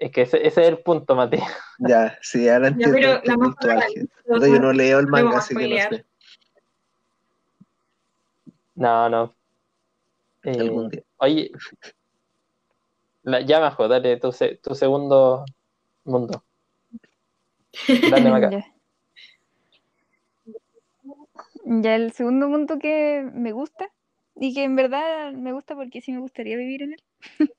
Es 0.00 0.10
que 0.10 0.22
ese, 0.22 0.44
ese 0.46 0.62
es 0.62 0.68
el 0.68 0.78
punto, 0.78 1.14
Mateo. 1.14 1.40
Ya, 1.78 2.18
sí, 2.20 2.48
ahora 2.48 2.68
Ya, 2.68 2.86
entiendo 2.88 2.96
pero 2.96 3.12
este 3.14 3.68
la 3.68 4.48
Yo 4.48 4.58
no 4.60 4.72
leo 4.72 4.98
el 4.98 5.06
manga, 5.06 5.38
así 5.38 5.54
que 5.56 5.68
no 5.68 5.76
sé. 5.76 6.04
No, 8.74 9.08
no. 9.08 9.34
Eh, 10.44 10.58
Algún 10.60 10.88
día. 10.88 11.02
oye, 11.18 11.50
la, 13.22 13.40
ya 13.42 13.60
Majo, 13.60 13.86
dale 13.86 14.16
tu, 14.16 14.32
se- 14.32 14.56
tu 14.56 14.74
segundo 14.74 15.44
mundo. 16.04 16.42
Dale, 18.10 18.30
Maca. 18.30 18.50
Ya. 18.50 18.66
Ya 21.64 21.94
el 21.94 22.12
segundo 22.12 22.48
punto 22.48 22.78
que 22.80 23.28
me 23.32 23.52
gusta 23.52 23.88
y 24.42 24.52
que 24.54 24.64
en 24.64 24.74
verdad 24.74 25.32
me 25.34 25.52
gusta 25.52 25.76
porque 25.76 26.00
sí 26.00 26.10
me 26.10 26.18
gustaría 26.18 26.56
vivir 26.56 26.82
en 26.82 26.94
él. 26.94 27.02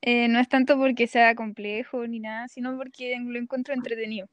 eh, 0.00 0.26
no 0.28 0.40
es 0.40 0.48
tanto 0.48 0.78
porque 0.78 1.06
sea 1.06 1.34
complejo 1.34 2.06
ni 2.06 2.18
nada, 2.18 2.48
sino 2.48 2.74
porque 2.78 3.14
lo 3.20 3.38
encuentro 3.38 3.74
entretenido. 3.74 4.26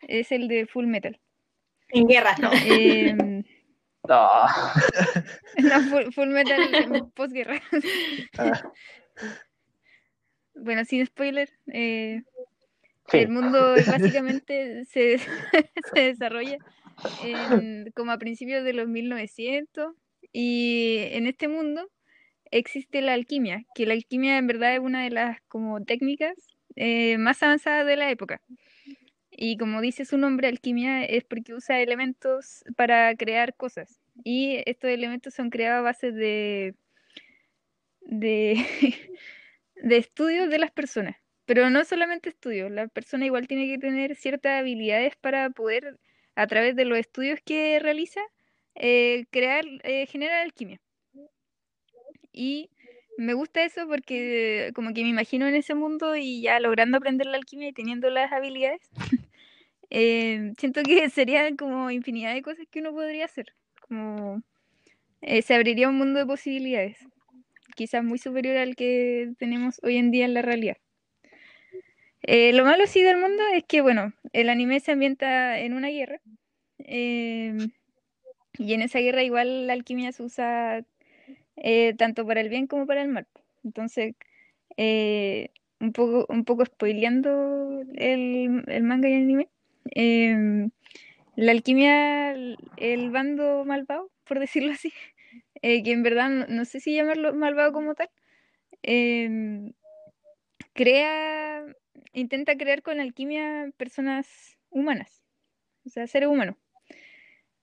Es 0.00 0.32
el 0.32 0.48
de 0.48 0.66
Full 0.66 0.86
Metal. 0.86 1.16
En 1.90 2.08
guerra, 2.08 2.34
¿no? 2.40 2.50
Eh, 2.66 3.44
No. 4.08 4.28
no, 5.58 5.82
full, 5.82 6.12
Full 6.12 6.28
Metal 6.28 6.74
en 6.74 7.10
posguerra. 7.10 7.60
Ah, 8.38 8.72
Bueno, 10.54 10.84
sin 10.84 11.04
spoiler, 11.04 11.50
eh, 11.72 12.22
el 13.12 13.28
mundo 13.28 13.74
básicamente 13.86 14.84
se, 14.86 15.18
se 15.18 16.00
desarrolla 16.00 16.56
en- 17.22 17.92
como 17.94 18.12
a 18.12 18.18
principios 18.18 18.64
de 18.64 18.72
los 18.72 18.88
1900 18.88 19.94
y 20.32 20.98
en 21.12 21.26
este 21.26 21.48
mundo 21.48 21.90
existe 22.50 23.02
la 23.02 23.14
alquimia, 23.14 23.64
que 23.74 23.86
la 23.86 23.94
alquimia 23.94 24.38
en 24.38 24.46
verdad 24.46 24.74
es 24.74 24.80
una 24.80 25.04
de 25.04 25.10
las 25.10 25.40
como 25.48 25.82
técnicas 25.84 26.34
eh, 26.76 27.18
más 27.18 27.42
avanzadas 27.42 27.86
de 27.86 27.96
la 27.96 28.10
época. 28.10 28.40
Y 29.30 29.56
como 29.56 29.80
dice 29.80 30.04
su 30.04 30.18
nombre, 30.18 30.48
alquimia 30.48 31.04
es 31.04 31.24
porque 31.24 31.54
usa 31.54 31.80
elementos 31.80 32.64
para 32.76 33.14
crear 33.16 33.54
cosas. 33.54 34.00
Y 34.24 34.62
estos 34.66 34.90
elementos 34.90 35.34
son 35.34 35.50
creados 35.50 35.78
a 35.78 35.82
base 35.82 36.12
de, 36.12 36.74
de, 38.00 38.56
de 39.76 39.96
estudios 39.96 40.50
de 40.50 40.58
las 40.58 40.72
personas. 40.72 41.16
Pero 41.46 41.70
no 41.70 41.84
solamente 41.84 42.28
estudios, 42.28 42.70
la 42.70 42.88
persona 42.88 43.26
igual 43.26 43.46
tiene 43.48 43.68
que 43.68 43.78
tener 43.78 44.16
ciertas 44.16 44.60
habilidades 44.60 45.16
para 45.16 45.50
poder, 45.50 45.98
a 46.34 46.46
través 46.46 46.76
de 46.76 46.84
los 46.84 46.98
estudios 46.98 47.40
que 47.44 47.78
realiza, 47.80 48.20
eh, 48.78 49.26
crear, 49.30 49.64
eh, 49.82 50.06
generar 50.06 50.40
alquimia. 50.40 50.80
Y 52.32 52.70
me 53.16 53.34
gusta 53.34 53.64
eso 53.64 53.86
porque 53.88 54.70
como 54.74 54.94
que 54.94 55.02
me 55.02 55.08
imagino 55.08 55.48
en 55.48 55.56
ese 55.56 55.74
mundo 55.74 56.14
y 56.16 56.42
ya 56.42 56.60
logrando 56.60 56.98
aprender 56.98 57.26
la 57.26 57.36
alquimia 57.36 57.68
y 57.68 57.72
teniendo 57.72 58.08
las 58.10 58.32
habilidades, 58.32 58.88
eh, 59.90 60.52
siento 60.58 60.82
que 60.84 61.10
sería 61.10 61.54
como 61.56 61.90
infinidad 61.90 62.34
de 62.34 62.42
cosas 62.42 62.66
que 62.70 62.80
uno 62.80 62.92
podría 62.92 63.24
hacer. 63.24 63.46
Como 63.80 64.42
eh, 65.22 65.42
se 65.42 65.54
abriría 65.54 65.88
un 65.88 65.98
mundo 65.98 66.20
de 66.20 66.26
posibilidades, 66.26 66.98
quizás 67.76 68.04
muy 68.04 68.18
superior 68.18 68.56
al 68.58 68.76
que 68.76 69.32
tenemos 69.38 69.80
hoy 69.82 69.96
en 69.96 70.10
día 70.12 70.24
en 70.26 70.34
la 70.34 70.42
realidad. 70.42 70.76
Lo 72.22 72.64
malo 72.64 72.86
sí 72.86 73.02
del 73.02 73.16
mundo 73.16 73.42
es 73.54 73.64
que, 73.64 73.80
bueno, 73.80 74.12
el 74.32 74.50
anime 74.50 74.80
se 74.80 74.92
ambienta 74.92 75.58
en 75.60 75.72
una 75.72 75.88
guerra. 75.88 76.20
Y 78.58 78.74
en 78.74 78.82
esa 78.82 79.00
guerra 79.00 79.22
igual 79.22 79.66
la 79.66 79.72
alquimia 79.72 80.12
se 80.12 80.22
usa 80.22 80.84
eh, 81.56 81.94
tanto 81.96 82.26
para 82.26 82.40
el 82.40 82.48
bien 82.48 82.66
como 82.66 82.86
para 82.86 83.02
el 83.02 83.08
mal. 83.08 83.26
Entonces, 83.64 84.14
eh, 84.76 85.50
un 85.80 85.92
poco, 85.92 86.26
un 86.28 86.44
poco 86.44 86.64
spoileando 86.64 87.82
el, 87.94 88.64
manga 88.82 89.08
y 89.08 89.14
el 89.14 89.22
anime, 89.22 89.48
em, 89.92 90.70
la 91.36 91.52
alquimia, 91.52 92.32
el, 92.32 93.10
bando 93.10 93.64
malvado, 93.64 94.10
por 94.24 94.40
decirlo 94.40 94.72
así, 94.72 94.92
eh, 95.62 95.82
que 95.82 95.92
en 95.92 96.02
verdad 96.02 96.30
no, 96.30 96.46
no 96.48 96.64
sé 96.64 96.80
si 96.80 96.94
llamarlo 96.94 97.34
malvado 97.34 97.72
como 97.72 97.94
tal, 97.94 98.10
em, 98.82 99.72
crea, 100.74 101.64
intenta 102.12 102.56
crear 102.56 102.82
con 102.82 102.96
la 102.98 103.02
alquimia 103.04 103.70
personas 103.76 104.58
humanas, 104.70 105.22
o 105.86 105.90
sea, 105.90 106.06
seres 106.06 106.28
humanos. 106.28 106.56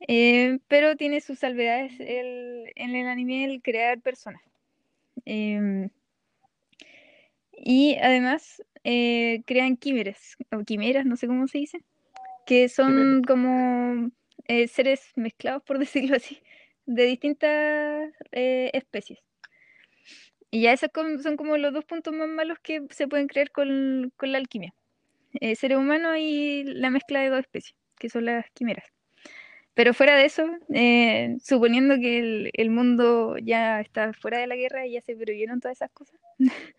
Eh, 0.08 0.60
pero 0.68 0.96
tiene 0.96 1.22
sus 1.22 1.40
salvedades 1.40 2.00
el- 2.00 2.72
en 2.76 2.96
el 2.96 3.08
anime 3.08 3.46
el 3.46 3.62
crear 3.62 4.02
personas. 4.02 4.42
Em, 5.26 5.90
y 7.52 7.96
además 7.96 8.62
eh, 8.84 9.42
crean 9.46 9.78
quimeras, 9.78 10.38
o 10.52 10.64
quimeras, 10.64 11.06
no 11.06 11.16
sé 11.16 11.28
cómo 11.28 11.48
se 11.48 11.58
dice, 11.60 11.84
que 12.46 12.70
son 12.70 13.24
como 13.24 14.12
eh, 14.48 14.68
seres 14.68 15.12
mezclados, 15.16 15.64
por 15.64 15.80
decirlo 15.80 16.16
así, 16.18 16.40
de 16.86 17.06
distintas 17.06 18.12
especies. 18.32 19.20
Y 20.52 20.62
ya 20.62 20.74
esos 20.74 20.90
son 21.24 21.36
como 21.36 21.58
los 21.58 21.74
dos 21.74 21.86
puntos 21.86 22.14
más 22.14 22.28
malos 22.30 22.60
que 22.60 22.82
se 22.92 23.08
pueden 23.08 23.28
crear 23.28 23.52
con, 23.52 24.14
con 24.16 24.32
la 24.32 24.38
alquimia. 24.38 24.74
Seres 25.56 25.78
humanos 25.78 26.16
y 26.20 26.64
la 26.64 26.90
mezcla 26.92 27.22
de 27.22 27.30
dos 27.30 27.40
especies, 27.40 27.76
que 27.98 28.10
son 28.10 28.26
las 28.26 28.50
quimeras. 28.52 28.86
Pero 29.76 29.94
fuera 29.94 30.16
de 30.16 30.26
eso, 30.26 30.48
eh, 30.74 31.36
suponiendo 31.44 31.96
que 31.96 32.50
el, 32.54 32.70
mundo 32.72 33.38
ya 33.38 33.82
está 33.82 34.14
fuera 34.14 34.40
de 34.40 34.48
la 34.48 34.56
guerra 34.56 34.88
y 34.88 34.94
ya 34.94 35.02
se 35.02 35.16
prohibieron 35.18 35.60
todas 35.60 35.78
esas 35.78 35.92
cosas, 35.92 36.20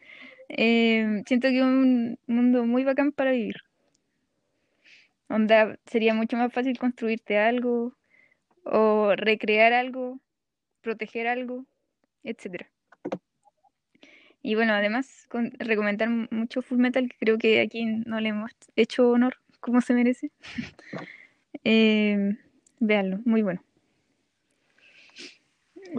eh, 0.48 1.22
siento 1.26 1.48
que 1.48 1.58
es 1.58 1.62
un 1.62 2.18
mundo 2.26 2.64
muy 2.64 2.84
bacán 2.84 3.12
para 3.12 3.32
vivir. 3.32 3.56
Onda, 5.28 5.78
sería 5.84 6.14
mucho 6.14 6.38
más 6.38 6.52
fácil 6.52 6.78
construirte 6.78 7.36
algo 7.36 7.94
o 8.64 9.14
recrear 9.14 9.74
algo, 9.74 10.18
proteger 10.80 11.26
algo, 11.28 11.66
etcétera. 12.24 12.70
Y 14.42 14.54
bueno, 14.54 14.72
además, 14.72 15.26
con- 15.28 15.52
recomendar 15.58 16.08
mucho 16.08 16.62
Full 16.62 16.78
Metal, 16.78 17.08
que 17.08 17.16
creo 17.18 17.36
que 17.36 17.60
aquí 17.60 17.84
no 17.84 18.20
le 18.20 18.30
hemos 18.30 18.52
hecho 18.76 19.10
honor 19.10 19.36
como 19.60 19.80
se 19.82 19.92
merece. 19.92 20.30
Eh, 21.64 22.36
véanlo, 22.86 23.20
muy 23.24 23.42
bueno. 23.42 23.62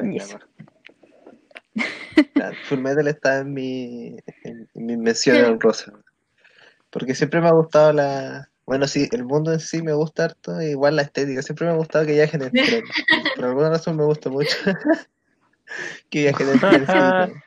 Y 0.03 0.17
eso. 0.17 0.39
Full 2.67 2.79
Metal 2.79 3.07
está 3.07 3.39
en 3.39 3.53
mi, 3.53 4.17
en, 4.43 4.69
en 4.73 4.85
mi 4.85 4.97
mención 4.97 5.43
honrosa. 5.43 5.91
Porque 6.89 7.15
siempre 7.15 7.41
me 7.41 7.47
ha 7.47 7.51
gustado 7.51 7.93
la. 7.93 8.49
Bueno, 8.65 8.87
sí, 8.87 9.07
el 9.11 9.23
mundo 9.23 9.53
en 9.53 9.59
sí 9.59 9.81
me 9.81 9.93
gusta 9.93 10.25
harto, 10.25 10.61
igual 10.61 10.97
la 10.97 11.03
estética. 11.03 11.41
Siempre 11.41 11.65
me 11.67 11.73
ha 11.73 11.77
gustado 11.77 12.05
que 12.05 12.13
viajen 12.13 12.41
en 12.41 12.51
tren. 12.51 12.83
Por 13.35 13.45
alguna 13.45 13.69
razón 13.69 13.95
me 13.95 14.03
gusta 14.03 14.29
mucho 14.29 14.55
que 16.09 16.19
viajen 16.21 16.49
en 16.49 16.59
tren. 16.59 16.85
sí. 16.87 17.33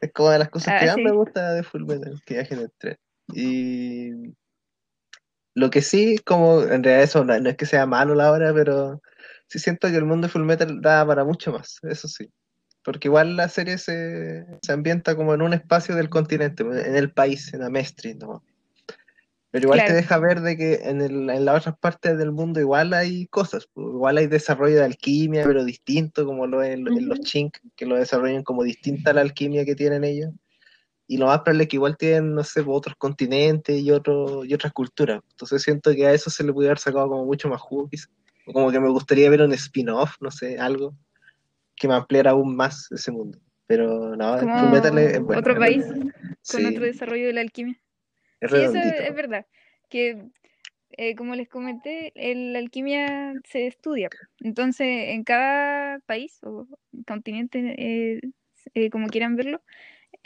Es 0.00 0.10
como 0.12 0.30
de 0.30 0.38
las 0.38 0.48
cosas 0.48 0.74
Ah, 0.74 0.78
que 0.80 0.86
más 0.86 0.94
sí. 0.94 1.02
me 1.02 1.10
gusta 1.12 1.52
de 1.52 1.62
Full 1.62 1.84
Metal, 1.84 2.22
que 2.24 2.34
viajen 2.34 2.60
en 2.60 2.72
tren. 2.78 2.98
Y 3.34 4.10
lo 5.56 5.70
que 5.70 5.80
sí, 5.82 6.18
como 6.24 6.62
en 6.62 6.84
realidad 6.84 7.02
eso 7.02 7.24
no, 7.24 7.38
no 7.40 7.48
es 7.50 7.56
que 7.56 7.66
sea 7.66 7.86
malo 7.86 8.14
la 8.14 8.30
hora, 8.30 8.52
pero 8.54 9.00
sí 9.48 9.58
siento 9.58 9.88
que 9.88 9.96
el 9.96 10.04
mundo 10.04 10.26
de 10.26 10.32
Full 10.32 10.44
Metal 10.44 10.80
da 10.82 11.04
para 11.06 11.24
mucho 11.24 11.50
más, 11.50 11.78
eso 11.82 12.08
sí. 12.08 12.30
Porque 12.84 13.08
igual 13.08 13.36
la 13.36 13.48
serie 13.48 13.78
se, 13.78 14.44
se 14.62 14.72
ambienta 14.72 15.16
como 15.16 15.34
en 15.34 15.40
un 15.42 15.54
espacio 15.54 15.96
del 15.96 16.10
continente, 16.10 16.62
en 16.62 16.94
el 16.94 17.10
país, 17.10 17.52
en 17.54 17.62
Amestri, 17.62 18.14
¿no? 18.14 18.44
Pero 19.50 19.68
igual 19.68 19.78
Claro. 19.78 19.92
te 19.94 19.96
deja 19.96 20.18
ver 20.18 20.42
de 20.42 20.56
que 20.58 20.74
en, 20.84 21.00
el- 21.00 21.30
en 21.30 21.44
las 21.46 21.60
otras 21.60 21.78
partes 21.78 22.18
del 22.18 22.32
mundo 22.32 22.60
igual 22.60 22.92
hay 22.92 23.26
cosas, 23.28 23.66
igual 23.74 24.18
hay 24.18 24.26
desarrollo 24.26 24.76
de 24.76 24.84
alquimia, 24.84 25.44
pero 25.46 25.64
distinto, 25.64 26.26
como 26.26 26.46
lo 26.46 26.62
es 26.62 26.74
en, 26.74 26.86
en 26.86 27.08
los 27.08 27.20
chink, 27.20 27.56
que 27.74 27.86
lo 27.86 27.96
desarrollan 27.96 28.42
como 28.42 28.62
distinta 28.62 29.10
a 29.10 29.14
la 29.14 29.22
alquimia 29.22 29.64
que 29.64 29.74
tienen 29.74 30.04
ellos. 30.04 30.30
Y 31.08 31.18
lo 31.18 31.26
más 31.26 31.40
probable 31.40 31.64
es 31.64 31.68
que 31.68 31.76
igual 31.76 31.96
tienen, 31.96 32.34
no 32.34 32.42
sé, 32.42 32.62
pues, 32.64 32.76
otros 32.76 32.96
continentes 32.96 33.78
y, 33.80 33.90
otro, 33.92 34.44
y 34.44 34.52
otras 34.54 34.72
culturas. 34.72 35.20
Entonces 35.30 35.62
siento 35.62 35.94
que 35.94 36.06
a 36.06 36.12
eso 36.12 36.30
se 36.30 36.42
le 36.44 36.52
puede 36.52 36.68
haber 36.68 36.78
sacado 36.78 37.08
como 37.08 37.24
mucho 37.24 37.48
más 37.48 37.60
jugo, 37.60 37.88
quizás. 37.88 38.10
Como 38.44 38.70
que 38.70 38.80
me 38.80 38.90
gustaría 38.90 39.28
ver 39.30 39.42
un 39.42 39.52
spin-off, 39.52 40.16
no 40.20 40.30
sé, 40.30 40.58
algo 40.58 40.94
que 41.76 41.88
me 41.88 41.94
ampliara 41.94 42.30
aún 42.30 42.56
más 42.56 42.90
ese 42.90 43.10
mundo. 43.12 43.38
Pero 43.66 44.16
no, 44.16 44.38
Fullmetal 44.38 44.98
es, 44.98 45.20
bueno. 45.20 45.40
otro 45.40 45.52
es 45.54 45.58
país 45.58 45.84
con 45.86 46.06
Sí, 46.42 46.66
otro 46.66 46.84
desarrollo 46.84 47.26
de 47.26 47.32
la 47.32 47.40
alquimia. 47.40 47.80
es 48.40 48.50
Sí, 48.52 48.58
eso 48.58 48.78
es 48.78 49.14
verdad. 49.14 49.46
Que, 49.88 50.28
eh, 50.90 51.14
como 51.16 51.34
les 51.34 51.48
comenté, 51.48 52.12
el- 52.14 52.52
la 52.52 52.60
alquimia 52.60 53.34
se 53.44 53.66
estudia. 53.66 54.08
Entonces, 54.40 55.08
en 55.08 55.24
cada 55.24 55.98
país 56.00 56.38
o 56.42 56.66
continente, 57.06 57.74
eh, 57.78 58.20
eh, 58.74 58.90
como 58.90 59.08
quieran 59.08 59.36
verlo, 59.36 59.62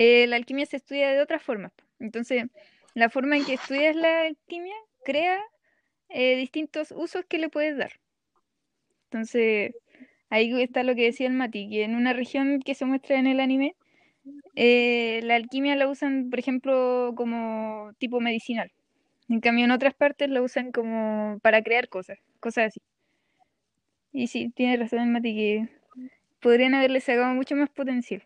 eh, 0.01 0.27
la 0.27 0.37
alquimia 0.37 0.65
se 0.65 0.79
estudia 0.79 1.11
de 1.11 1.21
otra 1.21 1.39
forma. 1.39 1.75
Entonces, 1.99 2.45
la 2.95 3.11
forma 3.11 3.37
en 3.37 3.45
que 3.45 3.53
estudias 3.53 3.95
la 3.95 4.23
alquimia 4.23 4.75
crea 5.05 5.39
eh, 6.09 6.37
distintos 6.37 6.91
usos 6.97 7.27
que 7.27 7.37
le 7.37 7.51
puedes 7.51 7.77
dar. 7.77 7.93
Entonces, 9.05 9.75
ahí 10.31 10.63
está 10.63 10.85
lo 10.85 10.95
que 10.95 11.05
decía 11.05 11.27
el 11.27 11.35
Mati, 11.35 11.69
que 11.69 11.85
en 11.85 11.95
una 11.97 12.15
región 12.15 12.61
que 12.61 12.75
se 12.75 12.87
muestra 12.87 13.19
en 13.19 13.27
el 13.27 13.41
anime, 13.41 13.77
eh, 14.57 15.21
la 15.25 15.35
alquimia 15.37 15.77
la 15.77 15.87
usan, 15.87 16.31
por 16.31 16.39
ejemplo, 16.39 17.13
como 17.15 17.93
tipo 17.99 18.21
medicinal. 18.21 18.73
En 19.29 19.41
cambio, 19.41 19.67
en 19.67 19.71
otras 19.73 19.95
partes 19.95 20.31
la 20.31 20.41
usan 20.41 20.73
como 20.73 21.39
para 21.43 21.63
crear 21.63 21.91
cosas, 21.91 22.19
cosas 22.41 22.69
así. 22.69 22.81
Y 24.13 24.29
sí, 24.29 24.51
tiene 24.57 24.79
razón 24.79 25.01
el 25.01 25.09
Mati 25.09 25.35
que 25.35 25.69
podrían 26.41 26.75
haberle 26.75 27.01
sacado 27.01 27.35
mucho 27.35 27.55
más 27.55 27.69
potencial. 27.69 28.23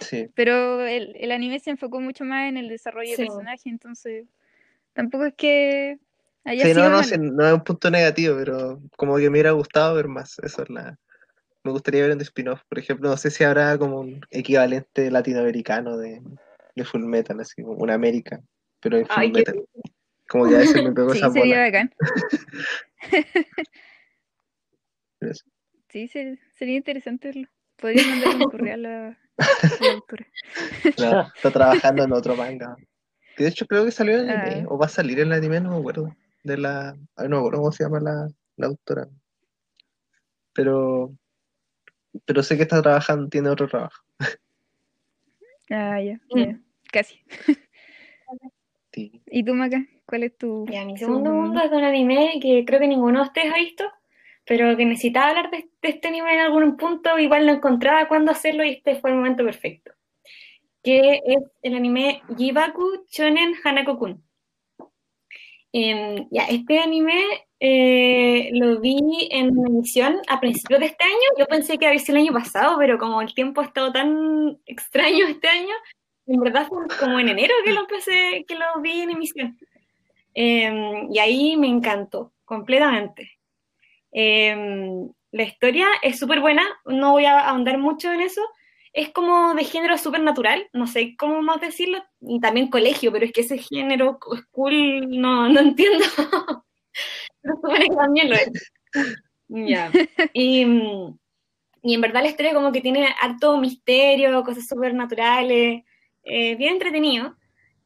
Sí. 0.00 0.28
Pero 0.34 0.82
el, 0.84 1.14
el 1.16 1.32
anime 1.32 1.60
se 1.60 1.70
enfocó 1.70 2.00
mucho 2.00 2.24
más 2.24 2.48
en 2.48 2.56
el 2.56 2.68
desarrollo 2.68 3.10
de 3.10 3.16
Sí. 3.16 3.22
personaje, 3.24 3.68
entonces 3.68 4.26
tampoco 4.92 5.26
es 5.26 5.34
que 5.34 5.98
haya 6.44 6.64
Sí, 6.64 6.72
sido 6.72 6.84
no, 6.84 6.90
no, 6.90 7.02
sí, 7.02 7.14
no 7.18 7.46
es 7.46 7.52
un 7.54 7.64
punto 7.64 7.90
negativo, 7.90 8.36
pero 8.36 8.80
como 8.96 9.16
que 9.16 9.22
me 9.24 9.30
hubiera 9.30 9.52
gustado 9.52 9.94
ver 9.94 10.08
más. 10.08 10.38
Eso 10.40 10.62
es 10.62 10.70
la. 10.70 10.98
Me 11.62 11.70
gustaría 11.72 12.02
ver 12.02 12.12
un 12.12 12.20
spin-off, 12.20 12.60
por 12.68 12.78
ejemplo, 12.78 13.08
no 13.08 13.16
sé 13.16 13.30
si 13.30 13.42
habrá 13.42 13.78
como 13.78 14.00
un 14.00 14.20
equivalente 14.30 15.10
latinoamericano 15.10 15.96
de, 15.96 16.20
de 16.74 16.84
Full 16.84 17.04
Metal, 17.04 17.40
así 17.40 17.62
como 17.62 17.74
una 17.78 17.94
América, 17.94 18.40
pero 18.80 18.98
en 18.98 19.06
Full 19.06 19.14
Ay, 19.16 19.32
qué 19.32 19.38
Metal. 19.38 19.64
Como 20.28 20.48
que 20.48 20.54
a 20.54 20.58
veces 20.58 20.84
me 20.84 20.92
pegó 20.92 21.12
Sí, 21.12 21.18
esa 21.18 21.30
sería 21.30 21.56
bola. 21.56 21.64
bacán. 21.64 21.94
Sí, 25.88 26.08
se- 26.08 26.38
sería 26.54 26.76
interesante 26.76 27.28
verlo. 27.28 27.48
Podría 27.76 28.02
mandarle 28.04 28.36
un 28.36 28.44
correo 28.50 28.74
a 28.74 28.76
la. 28.76 29.18
No, 30.98 31.20
está 31.36 31.50
trabajando 31.50 32.04
en 32.04 32.12
otro 32.12 32.36
manga. 32.36 32.76
Que 33.36 33.44
de 33.44 33.50
hecho 33.50 33.66
creo 33.66 33.84
que 33.84 33.90
salió 33.90 34.18
en 34.20 34.30
anime, 34.30 34.62
Ah. 34.62 34.66
o 34.68 34.78
va 34.78 34.86
a 34.86 34.88
salir 34.88 35.18
en 35.20 35.28
el 35.28 35.32
anime, 35.34 35.60
no 35.60 35.70
me 35.70 35.78
acuerdo. 35.78 36.14
De 36.44 36.56
la. 36.56 36.94
Ay, 37.16 37.28
no 37.28 37.36
me 37.36 37.38
acuerdo 37.38 37.58
cómo 37.58 37.72
se 37.72 37.84
llama 37.84 38.00
la, 38.00 38.28
la 38.56 38.66
autora. 38.66 39.08
Pero. 40.52 41.12
Pero 42.24 42.42
sé 42.44 42.56
que 42.56 42.62
está 42.62 42.80
trabajando, 42.80 43.28
tiene 43.28 43.48
otro 43.48 43.66
trabajo. 43.66 44.02
Ah, 45.70 46.00
ya, 46.00 46.20
Mm. 46.30 46.38
ya, 46.40 46.60
casi. 46.92 47.18
Sí. 48.92 49.20
¿Y 49.26 49.42
tú, 49.44 49.54
Maca? 49.54 49.84
¿Cuál 50.06 50.22
es 50.24 50.38
tu 50.38 50.66
Ya, 50.70 50.84
mi 50.84 50.96
segundo 50.96 51.32
mundo 51.32 51.60
es 51.60 51.70
de 51.70 51.76
un 51.76 51.82
anime 51.84 52.38
que 52.40 52.64
creo 52.64 52.78
que 52.78 52.86
ninguno 52.86 53.20
de 53.20 53.26
ustedes 53.26 53.52
ha 53.52 53.56
visto, 53.56 53.84
pero 54.46 54.76
que 54.76 54.84
necesitaba 54.84 55.28
hablar 55.28 55.50
de, 55.50 55.68
este 55.82 56.08
anime 56.08 56.34
en 56.34 56.40
algún 56.40 56.76
punto, 56.76 57.18
igual 57.18 57.46
no 57.46 57.52
encontraba 57.52 58.08
cuándo 58.08 58.30
hacerlo 58.32 58.64
y 58.64 58.70
este 58.70 58.96
fue 58.96 59.10
el 59.10 59.16
momento 59.16 59.44
perfecto. 59.44 59.92
Que 60.82 61.22
es 61.24 61.42
el 61.62 61.74
anime 61.74 62.22
Jibaku 62.36 63.06
Shonen 63.10 63.54
Hanako-kun. 63.64 64.22
Ya, 66.30 66.44
este 66.50 66.78
anime 66.78 67.24
eh, 67.58 68.50
lo 68.52 68.78
vi 68.80 69.28
en 69.30 69.48
emisión 69.66 70.20
a 70.28 70.38
principios 70.38 70.80
de 70.80 70.86
este 70.86 71.04
año. 71.04 71.38
Yo 71.38 71.46
pensé 71.46 71.78
que 71.78 71.86
había 71.86 71.98
sido 71.98 72.18
el 72.18 72.24
año 72.24 72.32
pasado, 72.32 72.76
pero 72.78 72.98
como 72.98 73.20
el 73.22 73.34
tiempo 73.34 73.60
ha 73.60 73.64
estado 73.64 73.90
tan 73.90 74.58
extraño 74.66 75.26
este 75.26 75.48
año, 75.48 75.74
en 76.26 76.40
verdad 76.40 76.68
fue 76.68 76.86
como 77.00 77.18
en 77.18 77.28
enero 77.28 77.54
que 77.64 77.72
lo 77.72 77.80
empecé, 77.80 78.44
que 78.46 78.54
lo 78.54 78.80
vi 78.82 79.00
en 79.00 79.10
emisión. 79.10 79.58
Em, 80.34 81.12
y 81.12 81.18
ahí 81.18 81.56
me 81.56 81.68
encantó, 81.68 82.32
completamente. 82.44 83.33
Em, 84.14 85.10
la 85.32 85.42
historia 85.42 85.88
es 86.00 86.20
súper 86.20 86.40
buena, 86.40 86.62
no 86.86 87.10
voy 87.12 87.24
a 87.24 87.40
ahondar 87.40 87.78
mucho 87.78 88.12
en 88.12 88.20
eso. 88.20 88.40
Es 88.92 89.10
como 89.10 89.54
de 89.54 89.64
género 89.64 89.98
supernatural, 89.98 90.68
no 90.72 90.86
sé 90.86 91.16
cómo 91.16 91.42
más 91.42 91.60
decirlo, 91.60 92.02
y 92.20 92.40
también 92.40 92.70
colegio, 92.70 93.10
pero 93.10 93.26
es 93.26 93.32
que 93.32 93.40
ese 93.40 93.58
género 93.58 94.20
school 94.36 95.20
no, 95.20 95.48
no 95.48 95.60
entiendo. 95.60 96.04
pero 97.42 97.56
supone 97.56 97.88
que 97.88 97.96
también 97.96 98.30
lo 98.30 98.36
es. 98.36 98.72
Ya. 99.48 99.90
Y, 100.32 100.62
en 100.62 102.00
verdad 102.00 102.22
la 102.22 102.30
historia 102.30 102.54
como 102.54 102.72
que 102.72 102.80
tiene 102.80 103.08
harto 103.20 103.58
misterio, 103.58 104.42
cosas 104.44 104.66
supernaturales, 104.66 105.82
eh, 106.22 106.54
bien 106.54 106.74
entretenido 106.74 107.36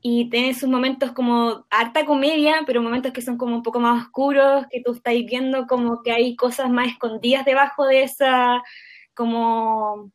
y 0.01 0.31
tiene 0.31 0.55
sus 0.55 0.69
momentos 0.69 1.13
como 1.13 1.67
harta 1.71 2.05
comedia, 2.07 2.63
pero 2.67 2.83
momentos 2.83 3.13
que 3.13 3.23
son 3.23 3.37
como 3.37 3.57
un 3.57 3.63
poco 3.63 3.81
más 3.81 4.05
oscuros, 4.05 4.67
que 4.71 4.81
tú 4.83 4.93
estás 4.93 5.15
viendo 5.27 5.67
como 5.67 6.03
que 6.03 6.13
hay 6.13 6.37
cosas 6.37 6.71
más 6.71 6.89
escondidas 6.89 7.45
debajo 7.45 7.87
de 7.87 8.03
esa 8.05 8.63
como 9.15 10.13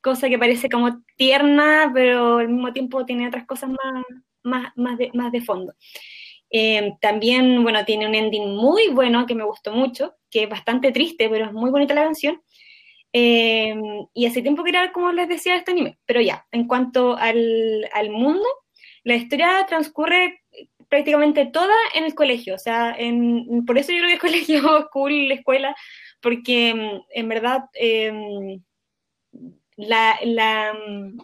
cosa 0.00 0.28
que 0.28 0.38
parece 0.38 0.68
como 0.68 1.02
tierna, 1.16 1.90
pero 1.94 2.38
al 2.38 2.48
mismo 2.48 2.72
tiempo 2.72 3.04
tiene 3.06 3.28
otras 3.28 3.46
cosas 3.46 3.70
más, 3.70 4.04
más, 4.42 4.72
más, 4.76 4.98
de, 4.98 5.10
más 5.14 5.30
de 5.30 5.40
fondo. 5.42 5.74
Eh, 6.50 6.94
también, 7.00 7.62
bueno, 7.62 7.84
tiene 7.84 8.08
un 8.08 8.14
ending 8.14 8.56
muy 8.56 8.88
bueno 8.88 9.26
que 9.26 9.36
me 9.36 9.44
gustó 9.44 9.72
mucho, 9.72 10.14
que 10.30 10.44
es 10.44 10.48
bastante 10.48 10.90
triste, 10.90 11.28
pero 11.28 11.46
es 11.46 11.52
muy 11.52 11.70
bonita 11.70 11.94
la 11.94 12.04
canción. 12.04 12.42
Eh, 13.12 13.74
y 14.14 14.26
hace 14.26 14.42
tiempo 14.42 14.64
que 14.64 14.70
era, 14.70 14.92
como 14.92 15.12
les 15.12 15.28
decía, 15.28 15.56
este 15.56 15.70
anime. 15.72 15.98
Pero 16.06 16.20
ya, 16.20 16.46
en 16.50 16.66
cuanto 16.66 17.16
al, 17.16 17.88
al 17.92 18.10
mundo, 18.10 18.46
la 19.04 19.14
historia 19.14 19.64
transcurre 19.68 20.42
prácticamente 20.88 21.46
toda 21.46 21.74
en 21.94 22.04
el 22.04 22.14
colegio, 22.14 22.54
o 22.54 22.58
sea, 22.58 22.94
en, 22.98 23.64
por 23.64 23.78
eso 23.78 23.92
yo 23.92 23.98
creo 23.98 24.10
que 24.10 24.18
colegio, 24.28 24.82
school, 24.88 25.32
escuela, 25.32 25.74
porque 26.20 26.74
mm, 26.74 27.02
en 27.10 27.28
verdad 27.28 27.64
em, 27.74 28.62
la, 29.76 30.18
la, 30.24 30.74
mm, 30.74 31.18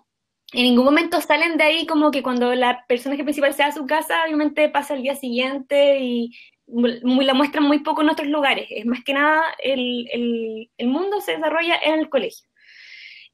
en 0.53 0.63
ningún 0.63 0.85
momento 0.85 1.21
salen 1.21 1.59
de 1.59 1.65
ahí 1.65 1.87
como 1.87 2.11
que 2.11 2.23
cuando 2.23 2.55
la 2.55 2.85
personaje 2.87 3.25
principal 3.25 3.53
sea 3.55 3.67
a 3.67 3.73
su 3.73 3.87
casa, 3.87 4.25
obviamente 4.25 4.69
pasa 4.69 4.95
el 4.95 5.03
día 5.03 5.17
siguiente 5.17 5.99
y 6.01 6.33
la 6.69 7.35
muestran 7.35 7.65
muy 7.65 7.81
poco 7.81 8.03
en 8.03 8.11
otros 8.11 8.29
lugares. 8.29 8.67
Es 8.71 8.87
más 8.87 9.03
que 9.05 9.13
nada 9.13 9.45
el, 9.63 10.09
el, 10.13 10.71
el 10.79 10.87
mundo 10.89 11.21
se 11.21 11.33
desarrolla 11.33 11.77
en 11.83 11.95
el 12.01 12.09
colegio. 12.09 12.49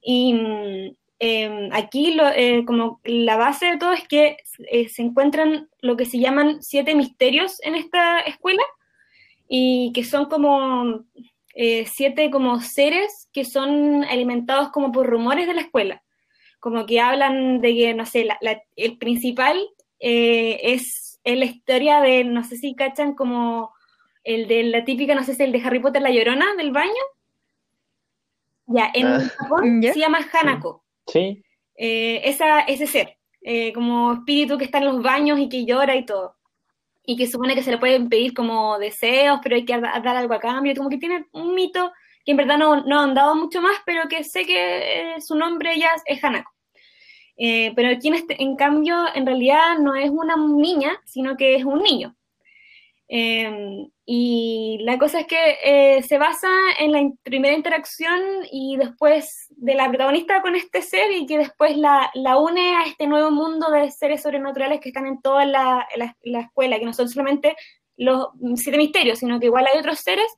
Y, 0.02 0.34
Em, 1.24 1.68
aquí 1.72 2.14
lo, 2.14 2.26
eh, 2.26 2.64
como 2.66 3.00
la 3.04 3.36
base 3.36 3.66
de 3.66 3.76
todo 3.76 3.92
es 3.92 4.08
que 4.08 4.38
eh, 4.72 4.88
se 4.88 5.02
encuentran 5.02 5.68
lo 5.80 5.96
que 5.96 6.04
se 6.04 6.18
llaman 6.18 6.60
siete 6.64 6.96
misterios 6.96 7.62
en 7.62 7.76
esta 7.76 8.18
escuela 8.18 8.64
y 9.46 9.92
que 9.94 10.02
son 10.02 10.24
como 10.24 11.04
eh, 11.54 11.86
siete 11.86 12.28
como 12.32 12.60
seres 12.60 13.28
que 13.32 13.44
son 13.44 14.02
alimentados 14.02 14.70
como 14.70 14.90
por 14.90 15.06
rumores 15.06 15.46
de 15.46 15.54
la 15.54 15.60
escuela, 15.60 16.02
como 16.58 16.86
que 16.86 17.00
hablan 17.00 17.60
de 17.60 17.72
que, 17.72 17.94
no 17.94 18.04
sé, 18.04 18.26
el 18.74 18.98
principal 18.98 19.64
es, 20.00 21.20
la 21.24 21.44
historia 21.44 22.00
de, 22.00 22.24
no 22.24 22.42
sé 22.42 22.56
si 22.56 22.74
cachan 22.74 23.14
como 23.14 23.72
el 24.24 24.48
de 24.48 24.64
la 24.64 24.84
típica, 24.84 25.14
no 25.14 25.22
sé 25.22 25.36
si 25.36 25.44
el 25.44 25.52
de 25.52 25.62
Harry 25.62 25.78
Potter, 25.78 26.02
la 26.02 26.10
llorona 26.10 26.56
del 26.56 26.72
baño. 26.72 26.90
Ya, 28.66 28.90
en 28.92 29.06
ah. 29.06 29.20
Japón 29.20 29.82
se 29.92 30.00
llama 30.00 30.18
Hanako. 30.32 30.81
Sí. 31.06 31.44
Eh, 31.76 32.20
esa, 32.24 32.60
ese 32.60 32.86
ser, 32.86 33.18
eh, 33.40 33.72
como 33.72 34.12
espíritu 34.12 34.58
que 34.58 34.64
está 34.64 34.78
en 34.78 34.86
los 34.86 35.02
baños 35.02 35.38
y 35.38 35.48
que 35.48 35.64
llora 35.64 35.96
y 35.96 36.04
todo. 36.04 36.36
Y 37.04 37.16
que 37.16 37.26
supone 37.26 37.54
que 37.54 37.62
se 37.62 37.72
le 37.72 37.78
pueden 37.78 38.08
pedir 38.08 38.34
como 38.34 38.78
deseos, 38.78 39.40
pero 39.42 39.56
hay 39.56 39.64
que 39.64 39.78
dar 39.80 40.06
algo 40.08 40.34
a 40.34 40.40
cambio. 40.40 40.74
Como 40.76 40.88
que 40.88 40.98
tiene 40.98 41.26
un 41.32 41.54
mito 41.54 41.92
que 42.24 42.32
en 42.32 42.36
verdad 42.36 42.58
no, 42.58 42.84
no 42.84 43.00
han 43.00 43.14
dado 43.14 43.34
mucho 43.34 43.60
más, 43.60 43.76
pero 43.84 44.08
que 44.08 44.22
sé 44.22 44.44
que 44.44 45.14
eh, 45.16 45.20
su 45.20 45.34
nombre 45.34 45.76
ya 45.78 45.90
es 46.06 46.22
Hanako. 46.22 46.52
pero 47.36 47.88
aquí 47.88 48.08
en, 48.08 48.14
este, 48.14 48.40
en 48.40 48.54
cambio, 48.56 49.06
en 49.14 49.26
realidad 49.26 49.78
no 49.78 49.96
es 49.96 50.10
una 50.10 50.36
niña, 50.36 51.00
sino 51.04 51.36
que 51.36 51.56
es 51.56 51.64
un 51.64 51.82
niño. 51.82 52.14
Em, 53.14 53.90
y 54.06 54.78
la 54.80 54.98
cosa 54.98 55.20
es 55.20 55.26
que 55.26 55.58
eh, 55.62 56.02
se 56.02 56.16
basa 56.16 56.48
en 56.78 56.92
la 56.92 57.10
primera 57.22 57.54
interacción 57.54 58.18
y 58.50 58.78
después 58.78 59.48
de 59.50 59.74
la 59.74 59.90
protagonista 59.90 60.40
con 60.40 60.56
este 60.56 60.80
ser 60.80 61.12
y 61.12 61.26
que 61.26 61.36
después 61.36 61.76
la, 61.76 62.10
la 62.14 62.38
une 62.38 62.74
a 62.74 62.86
este 62.86 63.06
nuevo 63.06 63.30
mundo 63.30 63.70
de 63.70 63.90
seres 63.90 64.22
sobrenaturales 64.22 64.80
que 64.80 64.88
están 64.88 65.06
en 65.06 65.20
toda 65.20 65.44
la, 65.44 65.86
la, 65.94 66.40
escuela, 66.40 66.78
que 66.78 66.86
no 66.86 66.94
son 66.94 67.10
solamente 67.10 67.54
los 67.98 68.28
siete 68.54 68.78
misterios, 68.78 69.18
sino 69.18 69.38
que 69.38 69.46
igual 69.46 69.66
hay 69.70 69.78
otros 69.78 69.98
seres, 69.98 70.32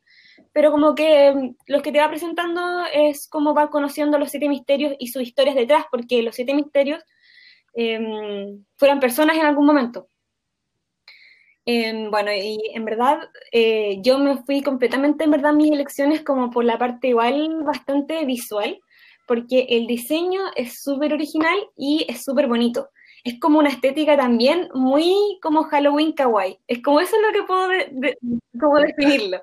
pero 0.52 0.72
como 0.72 0.96
que 0.96 1.26
em, 1.28 1.54
los 1.68 1.80
que 1.80 1.92
te 1.92 2.00
va 2.00 2.08
presentando 2.08 2.84
es 2.92 3.28
como 3.28 3.54
va 3.54 3.70
conociendo 3.70 4.18
los 4.18 4.32
siete 4.32 4.48
misterios 4.48 4.94
y 4.98 5.08
sus 5.08 5.22
historias 5.22 5.54
detrás, 5.54 5.84
porque 5.92 6.24
los 6.24 6.34
siete 6.34 6.54
misterios 6.54 7.04
eh, 7.74 8.00
fueron 8.76 8.98
personas 8.98 9.36
en 9.36 9.46
algún 9.46 9.64
momento. 9.64 10.08
Em, 11.66 12.10
bueno, 12.10 12.30
y 12.32 12.58
en 12.74 12.84
verdad 12.84 13.30
eh, 13.50 13.98
yo 14.02 14.18
me 14.18 14.36
fui 14.44 14.62
completamente, 14.62 15.24
en 15.24 15.30
verdad, 15.30 15.54
mis 15.54 15.72
elecciones 15.72 16.22
como 16.22 16.50
por 16.50 16.64
la 16.64 16.78
parte 16.78 17.08
igual 17.08 17.64
bastante 17.64 18.24
visual, 18.26 18.78
porque 19.26 19.66
el 19.70 19.86
diseño 19.86 20.42
es 20.56 20.82
súper 20.82 21.14
original 21.14 21.56
y 21.76 22.04
es 22.08 22.22
súper 22.22 22.48
bonito. 22.48 22.90
Es 23.24 23.40
como 23.40 23.58
una 23.58 23.70
estética 23.70 24.16
también 24.16 24.68
muy 24.74 25.38
como 25.40 25.64
Halloween 25.64 26.12
kawaii. 26.12 26.58
Es 26.66 26.82
como 26.82 27.00
eso 27.00 27.16
es 27.16 27.22
lo 27.22 27.32
que 27.32 27.46
puedo 27.46 27.68
como 28.60 28.78
definirlo. 28.78 29.40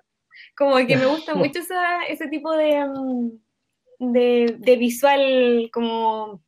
Como 0.56 0.76
que 0.86 0.98
me 0.98 1.08
gusta 1.08 1.34
mucho 1.36 1.60
ese 2.08 2.28
tipo 2.28 2.52
de, 2.52 2.86
mm, 2.86 3.32
de, 4.14 4.56
de 4.60 4.76
visual 4.76 5.70
como 5.74 6.44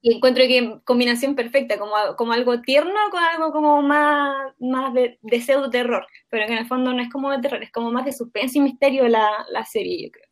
y 0.00 0.14
encuentro 0.14 0.44
que 0.44 0.80
combinación 0.84 1.34
perfecta, 1.34 1.78
como, 1.78 1.94
como 2.16 2.32
algo 2.32 2.60
tierno 2.60 2.94
con 3.10 3.22
algo 3.22 3.52
como 3.52 3.82
más, 3.82 4.54
más 4.60 4.94
de, 4.94 5.18
de 5.22 5.40
pseudo 5.40 5.70
terror, 5.70 6.06
pero 6.28 6.46
que 6.46 6.52
en 6.52 6.58
el 6.58 6.66
fondo 6.66 6.92
no 6.92 7.02
es 7.02 7.10
como 7.10 7.30
de 7.30 7.40
terror, 7.40 7.62
es 7.62 7.72
como 7.72 7.90
más 7.90 8.04
de 8.04 8.12
suspense 8.12 8.58
y 8.58 8.62
misterio 8.62 9.08
la, 9.08 9.28
la 9.50 9.64
serie, 9.64 10.04
yo 10.04 10.10
creo. 10.12 10.28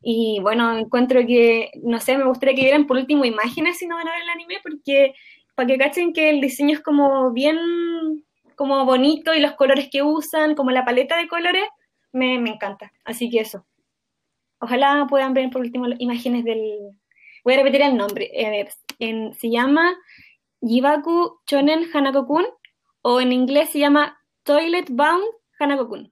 Y 0.00 0.38
bueno, 0.42 0.76
encuentro 0.76 1.24
que, 1.26 1.70
no 1.82 1.98
sé, 2.00 2.18
me 2.18 2.24
gustaría 2.24 2.54
que 2.54 2.62
vieran 2.62 2.86
por 2.86 2.98
último 2.98 3.24
imágenes 3.24 3.78
si 3.78 3.86
no 3.86 3.96
van 3.96 4.08
a 4.08 4.12
ver 4.12 4.22
el 4.22 4.28
anime, 4.28 4.56
porque 4.62 5.14
para 5.54 5.68
que 5.68 5.78
cachen 5.78 6.12
que 6.12 6.30
el 6.30 6.40
diseño 6.40 6.74
es 6.74 6.80
como 6.82 7.32
bien, 7.32 7.56
como 8.56 8.84
bonito 8.84 9.34
y 9.34 9.40
los 9.40 9.52
colores 9.52 9.88
que 9.90 10.02
usan, 10.02 10.54
como 10.56 10.72
la 10.72 10.84
paleta 10.84 11.16
de 11.16 11.28
colores, 11.28 11.64
me, 12.12 12.38
me 12.38 12.50
encanta. 12.50 12.92
Así 13.04 13.30
que 13.30 13.40
eso. 13.40 13.64
Ojalá 14.60 15.06
puedan 15.08 15.32
ver 15.32 15.48
por 15.50 15.62
último 15.62 15.86
imágenes 15.98 16.44
del, 16.44 16.96
Voy 17.44 17.54
a 17.54 17.58
repetir 17.58 17.82
el 17.82 17.96
nombre. 17.96 18.30
en, 18.98 19.34
se 19.34 19.50
llama 19.50 19.96
Jibaku 20.60 21.40
Chonen 21.46 21.84
Hanako-kun 21.92 22.46
o 23.02 23.20
en 23.20 23.32
inglés 23.32 23.70
se 23.70 23.78
llama 23.78 24.18
Toilet 24.42 24.88
Bound 24.90 25.24
Hanako-kun. 25.60 26.10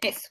Eso. 0.00 0.30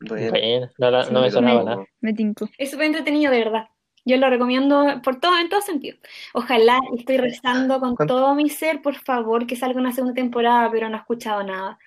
Bueno, 0.00 0.70
no, 1.10 1.20
me 1.20 1.30
sonaba 1.30 1.62
nada. 1.62 1.84
Me 2.00 2.12
tinco. 2.12 2.48
Es 2.58 2.70
súper 2.70 2.86
entretenido, 2.86 3.32
de 3.32 3.38
verdad. 3.38 3.68
Yo 4.04 4.16
lo 4.18 4.30
recomiendo 4.30 5.00
por 5.02 5.18
todo, 5.18 5.36
en 5.38 5.48
todo 5.48 5.60
sentido. 5.60 5.98
Ojalá, 6.32 6.78
estoy 6.96 7.16
rezando 7.16 7.80
con 7.80 7.96
todo 7.96 8.34
mi 8.36 8.48
ser, 8.48 8.80
por 8.80 8.94
favor, 8.94 9.46
que 9.46 9.56
salga 9.56 9.80
una 9.80 9.90
segunda 9.90 10.14
temporada, 10.14 10.70
pero 10.70 10.88
no 10.88 10.96
he 10.96 11.00
escuchado 11.00 11.42
nada. 11.42 11.78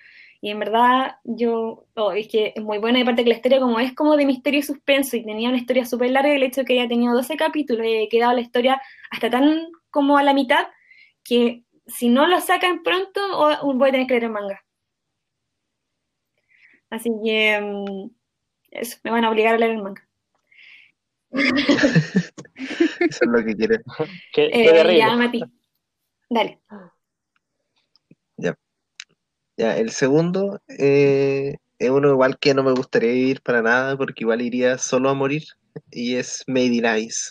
Y 0.42 0.50
en 0.50 0.58
verdad, 0.58 1.16
yo, 1.24 1.86
oh, 1.96 2.12
es 2.12 2.28
que 2.28 2.54
es 2.56 2.62
muy 2.62 2.78
buena, 2.78 2.98
y 2.98 3.02
aparte 3.02 3.24
que 3.24 3.28
la 3.30 3.36
historia 3.36 3.60
como 3.60 3.78
es 3.78 3.94
como 3.94 4.16
de 4.16 4.24
misterio 4.24 4.60
y 4.60 4.62
suspenso, 4.62 5.16
y 5.16 5.24
tenía 5.24 5.50
una 5.50 5.58
historia 5.58 5.84
súper 5.84 6.10
larga, 6.10 6.34
el 6.34 6.42
hecho 6.42 6.62
de 6.62 6.64
que 6.64 6.80
haya 6.80 6.88
tenido 6.88 7.14
12 7.14 7.36
capítulos 7.36 7.86
y 7.86 7.96
haya 7.96 8.08
quedado 8.08 8.32
la 8.32 8.40
historia 8.40 8.80
hasta 9.10 9.28
tan 9.28 9.66
como 9.90 10.16
a 10.16 10.22
la 10.22 10.32
mitad, 10.32 10.68
que 11.22 11.64
si 11.86 12.08
no 12.08 12.26
lo 12.26 12.40
sacan 12.40 12.82
pronto, 12.82 13.20
voy 13.74 13.88
a 13.88 13.92
tener 13.92 14.06
que 14.06 14.14
leer 14.14 14.24
el 14.24 14.30
manga. 14.30 14.64
Así 16.88 17.10
que, 17.22 17.60
mm, 17.60 18.10
eso, 18.70 18.98
me 19.04 19.10
van 19.10 19.24
a 19.24 19.30
obligar 19.30 19.54
a 19.54 19.58
leer 19.58 19.72
el 19.72 19.82
manga. 19.82 20.08
eso 21.32 23.24
es 23.24 23.28
lo 23.28 23.44
que 23.44 23.54
quiere. 23.56 23.80
¿Qué, 24.32 24.50
eh, 24.52 24.96
ya, 24.96 25.14
Mati. 25.16 25.42
Dale. 26.28 26.60
Ya 29.60 29.76
el 29.76 29.90
segundo 29.90 30.62
eh, 30.68 31.58
es 31.78 31.90
uno 31.90 32.08
igual 32.08 32.38
que 32.38 32.54
no 32.54 32.62
me 32.62 32.72
gustaría 32.72 33.12
vivir 33.12 33.42
para 33.42 33.60
nada 33.60 33.94
porque 33.94 34.24
igual 34.24 34.40
iría 34.40 34.78
solo 34.78 35.10
a 35.10 35.14
morir 35.14 35.42
y 35.90 36.14
es 36.14 36.44
Made 36.46 36.64
in 36.64 36.86
Ice. 36.96 37.28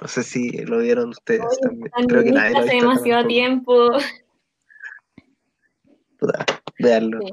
No 0.00 0.06
sé 0.06 0.22
si 0.22 0.52
lo 0.58 0.78
vieron 0.78 1.08
ustedes 1.08 1.58
también. 1.60 1.90
Creo 2.06 2.22
que 2.22 2.30
nadie 2.30 2.52
lo 2.52 2.58
ha 2.58 2.62
visto 2.62 2.76
demasiado 2.76 3.26
tiempo. 3.26 3.98
Puta, 6.20 6.46
veanlo. 6.78 7.18
Sí. 7.18 7.32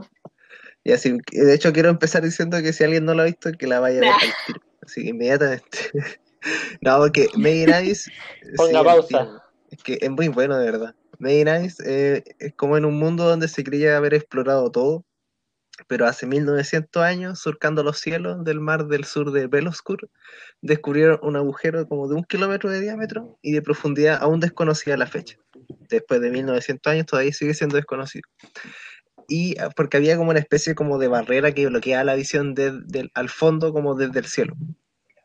Y 0.86 0.92
así, 0.94 1.18
de 1.32 1.54
hecho 1.54 1.72
quiero 1.72 1.90
empezar 1.90 2.24
diciendo 2.24 2.60
que 2.64 2.74
si 2.74 2.84
alguien 2.84 3.06
no 3.06 3.14
lo 3.14 3.22
ha 3.22 3.26
visto, 3.26 3.52
que 3.52 3.68
la 3.68 3.80
vaya 3.80 4.00
a 4.00 4.02
ver 4.02 4.10
Nah. 4.10 4.16
al 4.16 4.34
tiro. 4.48 4.62
Así 4.82 5.04
que 5.04 5.10
inmediatamente. 5.10 5.78
no, 6.82 6.98
porque 6.98 7.28
Made 7.36 7.62
in 7.62 7.74
Abyss, 7.74 8.12
Ponga 8.56 8.80
sí, 8.80 8.84
pausa. 8.84 9.44
Es 9.70 9.84
que 9.84 10.00
es 10.02 10.10
muy 10.10 10.30
bueno, 10.30 10.58
de 10.58 10.66
verdad. 10.66 10.96
Made 11.20 11.40
in 11.42 11.72
eh, 11.86 12.24
es 12.40 12.54
como 12.56 12.78
en 12.78 12.86
un 12.86 12.98
mundo 12.98 13.28
donde 13.28 13.48
se 13.48 13.64
creía 13.64 13.98
haber 13.98 14.14
explorado 14.14 14.72
todo, 14.72 15.06
pero 15.88 16.06
hace 16.06 16.26
1900 16.28 17.04
años, 17.04 17.40
surcando 17.40 17.84
los 17.84 18.00
cielos 18.00 18.44
del 18.44 18.60
mar 18.60 18.86
del 18.88 19.06
sur 19.06 19.32
de 19.32 19.48
Beloskur, 19.48 20.10
descubrieron 20.62 21.20
un 21.24 21.36
agujero 21.36 21.88
como 21.88 22.08
de 22.08 22.16
un 22.16 22.24
kilómetro 22.24 22.70
de 22.70 22.82
diámetro 22.82 23.38
y 23.42 23.54
de 23.54 23.62
profundidad 23.62 24.20
aún 24.22 24.40
desconocida 24.40 24.96
a 24.96 24.98
la 24.98 25.08
fecha. 25.08 25.38
Después 25.90 26.22
de 26.22 26.30
1900 26.30 26.92
años 26.92 27.06
todavía 27.06 27.34
sigue 27.34 27.54
siendo 27.54 27.76
desconocido. 27.76 28.24
Y 29.28 29.58
ah, 29.60 29.70
porque 29.76 29.98
había 29.98 30.18
como 30.18 30.30
una 30.32 30.40
especie 30.40 30.76
como 30.76 30.98
de 30.98 31.08
barrera 31.08 31.54
que 31.54 31.68
bloqueaba 31.68 32.04
la 32.04 32.16
visión 32.16 32.54
de- 32.54 33.10
al 33.14 33.30
fondo 33.30 33.74
como 33.74 33.96
desde 33.96 34.20
el 34.20 34.26
cielo. 34.26 34.56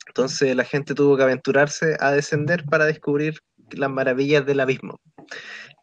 Entonces 0.07 0.57
la 0.57 0.64
gente 0.64 0.95
tuvo 0.95 1.16
que 1.16 1.24
aventurarse 1.24 1.97
a 2.01 2.12
descender 2.12 2.64
para 2.64 2.86
descubrir 2.86 3.41
las 3.70 3.91
maravillas 3.91 4.47
del 4.47 4.61
abismo. 4.61 4.99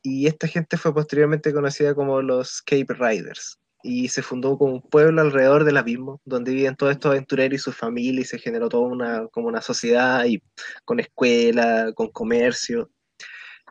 Y 0.06 0.28
esta 0.28 0.48
gente 0.48 0.78
fue 0.78 0.94
posteriormente 0.94 1.52
conocida 1.52 1.96
como 1.96 2.22
los 2.22 2.62
Cape 2.62 2.94
Riders. 2.94 3.58
Y 3.82 4.08
se 4.10 4.22
fundó 4.22 4.56
como 4.56 4.74
un 4.74 4.82
pueblo 4.84 5.20
alrededor 5.20 5.64
del 5.64 5.78
abismo, 5.78 6.22
donde 6.26 6.52
vivían 6.52 6.76
todos 6.76 6.92
estos 6.92 7.10
aventureros 7.10 7.56
y 7.56 7.64
sus 7.64 7.76
familias, 7.76 8.26
y 8.26 8.30
se 8.30 8.38
generó 8.38 8.70
toda 8.70 8.88
una, 8.88 9.28
como 9.30 9.48
una 9.48 9.64
sociedad 9.64 10.24
y, 10.26 10.44
con 10.86 11.00
escuela, 11.00 11.92
con 11.96 12.12
comercio, 12.12 12.92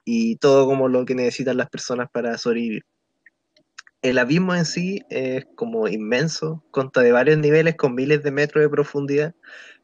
y 0.04 0.34
todo 0.36 0.66
como 0.66 0.88
lo 0.88 1.04
que 1.04 1.14
necesitan 1.14 1.56
las 1.56 1.70
personas 1.70 2.08
para 2.12 2.36
sobrevivir. 2.36 2.82
El 4.02 4.18
abismo 4.18 4.56
en 4.56 4.64
sí 4.64 5.02
es 5.10 5.46
como 5.54 5.86
inmenso, 5.86 6.64
consta 6.72 7.00
de 7.02 7.12
varios 7.12 7.38
niveles 7.38 7.76
con 7.76 7.94
miles 7.94 8.24
de 8.24 8.32
metros 8.32 8.64
de 8.64 8.70
profundidad, 8.70 9.34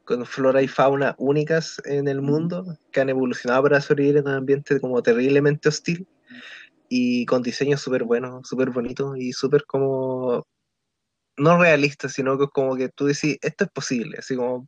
con 0.03 0.25
flora 0.25 0.61
y 0.61 0.67
fauna 0.67 1.15
únicas 1.17 1.81
en 1.85 2.09
el 2.09 2.21
mundo, 2.21 2.77
que 2.91 2.99
han 2.99 3.07
evolucionado 3.07 3.63
para 3.63 3.79
sobrevivir 3.79 4.17
en 4.17 4.27
un 4.27 4.33
ambiente 4.33 4.81
como 4.81 5.01
terriblemente 5.01 5.69
hostil 5.69 6.05
y 6.89 7.25
con 7.25 7.41
diseños 7.41 7.81
súper 7.81 8.03
buenos, 8.03 8.47
súper 8.47 8.69
bonitos 8.71 9.17
y 9.17 9.33
súper 9.33 9.65
como, 9.65 10.45
no 11.37 11.57
realistas, 11.57 12.13
sino 12.13 12.37
que 12.37 12.47
como 12.47 12.75
que 12.75 12.89
tú 12.89 13.05
decís, 13.05 13.37
esto 13.41 13.63
es 13.65 13.71
posible, 13.71 14.17
así 14.19 14.35
como, 14.35 14.67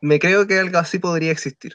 me 0.00 0.18
creo 0.18 0.46
que 0.46 0.58
algo 0.58 0.78
así 0.78 0.98
podría 0.98 1.32
existir. 1.32 1.74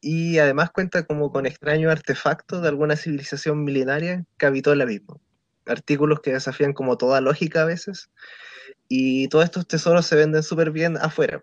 Y 0.00 0.38
además 0.38 0.70
cuenta 0.70 1.04
como 1.04 1.32
con 1.32 1.44
extraños 1.44 1.90
artefactos 1.90 2.62
de 2.62 2.68
alguna 2.68 2.96
civilización 2.96 3.64
milenaria 3.64 4.24
que 4.38 4.46
habitó 4.46 4.72
el 4.72 4.80
abismo. 4.80 5.20
Artículos 5.66 6.20
que 6.20 6.32
desafían 6.32 6.72
como 6.72 6.96
toda 6.96 7.20
lógica 7.20 7.62
a 7.62 7.66
veces. 7.66 8.08
Y 8.88 9.28
todos 9.28 9.44
estos 9.44 9.66
tesoros 9.66 10.06
se 10.06 10.16
venden 10.16 10.42
súper 10.42 10.70
bien 10.70 10.96
afuera. 10.96 11.42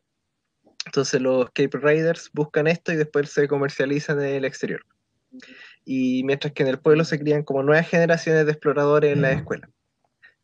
Entonces 0.86 1.22
los 1.22 1.48
Cape 1.52 1.78
Raiders 1.78 2.30
buscan 2.34 2.68
esto 2.68 2.94
y 2.94 2.96
después 2.96 3.30
se 3.30 3.48
comercializan 3.48 4.20
en 4.22 4.36
el 4.36 4.46
exterior. 4.46 4.86
Y 5.84 6.24
mientras 6.24 6.54
que 6.54 6.64
en 6.64 6.70
el 6.70 6.80
pueblo 6.80 7.04
se 7.06 7.20
crían 7.20 7.44
como 7.44 7.64
nuevas 7.64 7.88
generaciones 7.90 8.46
de 8.46 8.52
exploradores 8.52 9.14
en 9.14 9.22
la 9.22 9.32
escuela. 9.34 9.70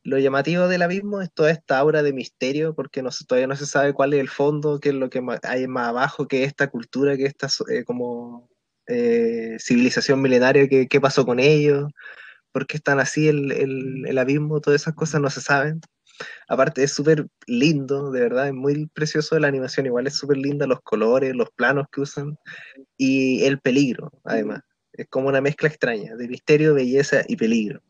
Lo 0.03 0.17
llamativo 0.17 0.67
del 0.67 0.81
abismo 0.81 1.21
es 1.21 1.31
toda 1.31 1.51
esta 1.51 1.77
aura 1.77 2.01
de 2.01 2.11
misterio, 2.13 2.73
porque 2.73 3.03
no 3.03 3.09
todavía 3.27 3.47
no 3.47 3.55
se 3.55 3.67
sabe 3.67 3.93
cuál 3.93 4.13
es 4.13 4.19
el 4.19 4.29
fondo, 4.29 4.79
qué 4.79 4.89
es 4.89 4.95
lo 4.95 5.09
que 5.09 5.21
hay 5.43 5.67
más 5.67 5.89
abajo, 5.89 6.27
qué 6.27 6.41
es 6.43 6.47
esta 6.47 6.69
cultura, 6.69 7.15
qué 7.17 7.25
es 7.25 7.29
esta 7.37 7.47
eh, 7.71 7.83
como 7.83 8.49
eh, 8.87 9.57
civilización 9.59 10.21
milenaria, 10.21 10.67
qué, 10.67 10.87
qué 10.87 10.99
pasó 10.99 11.23
con 11.25 11.39
ellos, 11.39 11.91
por 12.51 12.65
qué 12.67 12.77
están 12.77 12.99
así 12.99 13.27
el, 13.27 13.51
el- 13.51 14.05
el 14.07 14.17
abismo, 14.17 14.59
todas 14.59 14.81
esas 14.81 14.95
cosas 14.95 15.21
no 15.21 15.29
se 15.29 15.41
saben. 15.41 15.81
Aparte 16.47 16.83
es 16.83 16.93
súper 16.93 17.27
lindo, 17.47 18.11
de 18.11 18.21
verdad, 18.21 18.47
es 18.47 18.53
muy 18.53 18.87
precioso 18.87 19.37
la 19.39 19.47
animación, 19.47 19.85
igual 19.85 20.07
es 20.07 20.15
súper 20.15 20.37
linda 20.37 20.67
los 20.67 20.81
colores, 20.81 21.35
los 21.35 21.49
planos 21.51 21.85
que 21.91 22.01
usan 22.01 22.37
y 22.97 23.43
el 23.45 23.59
peligro, 23.59 24.11
además. 24.23 24.61
Es 25.01 25.07
como 25.09 25.27
una 25.29 25.41
mezcla 25.41 25.67
extraña 25.67 26.15
de 26.15 26.27
misterio, 26.27 26.75
belleza 26.75 27.21
y 27.27 27.35
peligro. 27.35 27.81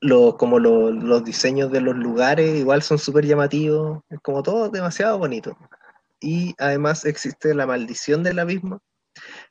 Lo- 0.00 0.36
como 0.36 0.58
lo- 0.58 0.90
los 0.90 1.24
diseños 1.24 1.70
de 1.70 1.80
los 1.80 1.94
lugares 1.96 2.56
igual 2.58 2.82
son 2.82 2.98
súper 2.98 3.24
llamativos, 3.24 4.00
es 4.10 4.18
como 4.20 4.42
todo 4.42 4.68
demasiado 4.68 5.16
bonito. 5.18 5.56
Y 6.20 6.54
además 6.58 7.04
existe 7.04 7.54
la 7.54 7.66
maldición 7.66 8.22
del 8.22 8.38
abismo 8.40 8.80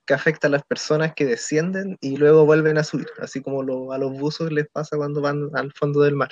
que 0.05 0.13
afecta 0.13 0.47
a 0.47 0.51
las 0.51 0.63
personas 0.63 1.13
que 1.15 1.25
descienden 1.25 1.97
y 2.01 2.17
luego 2.17 2.45
vuelven 2.45 2.77
a 2.77 2.83
subir, 2.83 3.07
así 3.19 3.41
como 3.41 3.91
a 3.93 3.97
los 3.97 4.19
buzos 4.19 4.51
les 4.51 4.67
pasa 4.69 4.97
cuando 4.97 5.21
van 5.21 5.49
al 5.53 5.71
fondo 5.73 6.01
del 6.01 6.15
mar. 6.15 6.29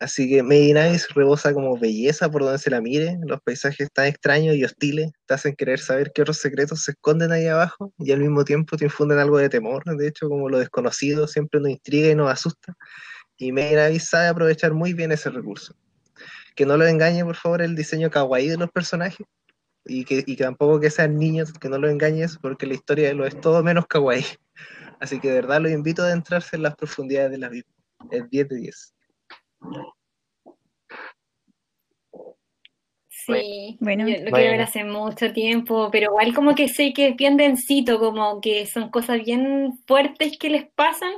Así 0.00 0.28
que 0.28 0.42
Made 0.42 0.68
in 0.68 0.76
Abyss 0.76 1.08
rebosa 1.14 1.54
como 1.54 1.78
belleza 1.78 2.28
por 2.28 2.42
donde 2.42 2.58
se 2.58 2.68
la 2.68 2.80
mire, 2.80 3.16
los 3.24 3.40
paisajes 3.40 3.88
tan 3.92 4.06
extraños 4.06 4.56
y 4.56 4.64
hostiles 4.64 5.12
te 5.26 5.34
hacen 5.34 5.54
querer 5.54 5.78
saber 5.78 6.10
qué 6.12 6.22
otros 6.22 6.38
secretos 6.38 6.82
se 6.82 6.90
esconden 6.90 7.32
ahí 7.32 7.46
abajo 7.46 7.92
y 7.98 8.12
al 8.12 8.18
mismo 8.18 8.44
tiempo 8.44 8.76
te 8.76 8.84
infunden 8.84 9.18
algo 9.18 9.38
de 9.38 9.48
temor, 9.48 9.84
de 9.84 10.08
hecho 10.08 10.28
como 10.28 10.48
lo 10.48 10.58
desconocido 10.58 11.28
siempre 11.28 11.60
nos 11.60 11.70
intriga 11.70 12.10
y 12.10 12.14
nos 12.14 12.30
asusta 12.30 12.76
y 13.36 13.52
Made 13.52 13.72
in 13.72 13.78
Abyss 13.78 14.08
sabe 14.08 14.28
aprovechar 14.28 14.72
muy 14.72 14.92
bien 14.92 15.12
ese 15.12 15.30
recurso. 15.30 15.74
Que 16.54 16.66
no 16.66 16.76
lo 16.76 16.86
engañe 16.86 17.24
por 17.24 17.36
favor 17.36 17.62
el 17.62 17.74
diseño 17.74 18.10
kawaii 18.10 18.48
de 18.48 18.56
los 18.56 18.70
personajes 18.70 19.26
y 19.84 20.04
que, 20.04 20.24
y 20.26 20.36
que 20.36 20.44
tampoco 20.44 20.80
que 20.80 20.90
sean 20.90 21.18
niños, 21.18 21.52
que 21.52 21.68
no 21.68 21.78
lo 21.78 21.88
engañes 21.88 22.38
porque 22.38 22.66
la 22.66 22.74
historia 22.74 23.12
lo 23.12 23.26
es 23.26 23.40
todo 23.40 23.62
menos 23.62 23.86
kawaii. 23.86 24.24
Así 25.00 25.18
que 25.18 25.28
de 25.28 25.34
verdad 25.34 25.60
los 25.60 25.72
invito 25.72 26.02
a 26.02 26.06
adentrarse 26.06 26.56
en 26.56 26.62
las 26.62 26.76
profundidades 26.76 27.32
del 27.32 27.44
abismo. 27.44 27.72
Es 28.10 28.28
10 28.30 28.48
de 28.48 28.56
10. 28.56 28.93
Sí, 33.08 33.78
Bueno. 33.80 34.06
yo 34.06 34.14
lo 34.16 34.18
quiero 34.24 34.30
Bueno. 34.32 34.50
ver 34.52 34.60
hace 34.60 34.84
mucho 34.84 35.32
tiempo, 35.32 35.88
pero 35.90 36.10
igual 36.10 36.34
como 36.34 36.54
que 36.54 36.68
sé 36.68 36.92
que 36.92 37.08
es 37.08 37.16
bien 37.16 37.36
densito, 37.36 37.98
como 37.98 38.40
que 38.40 38.66
son 38.66 38.90
cosas 38.90 39.22
bien 39.24 39.78
fuertes 39.86 40.36
que 40.38 40.50
les 40.50 40.66
pasan, 40.72 41.12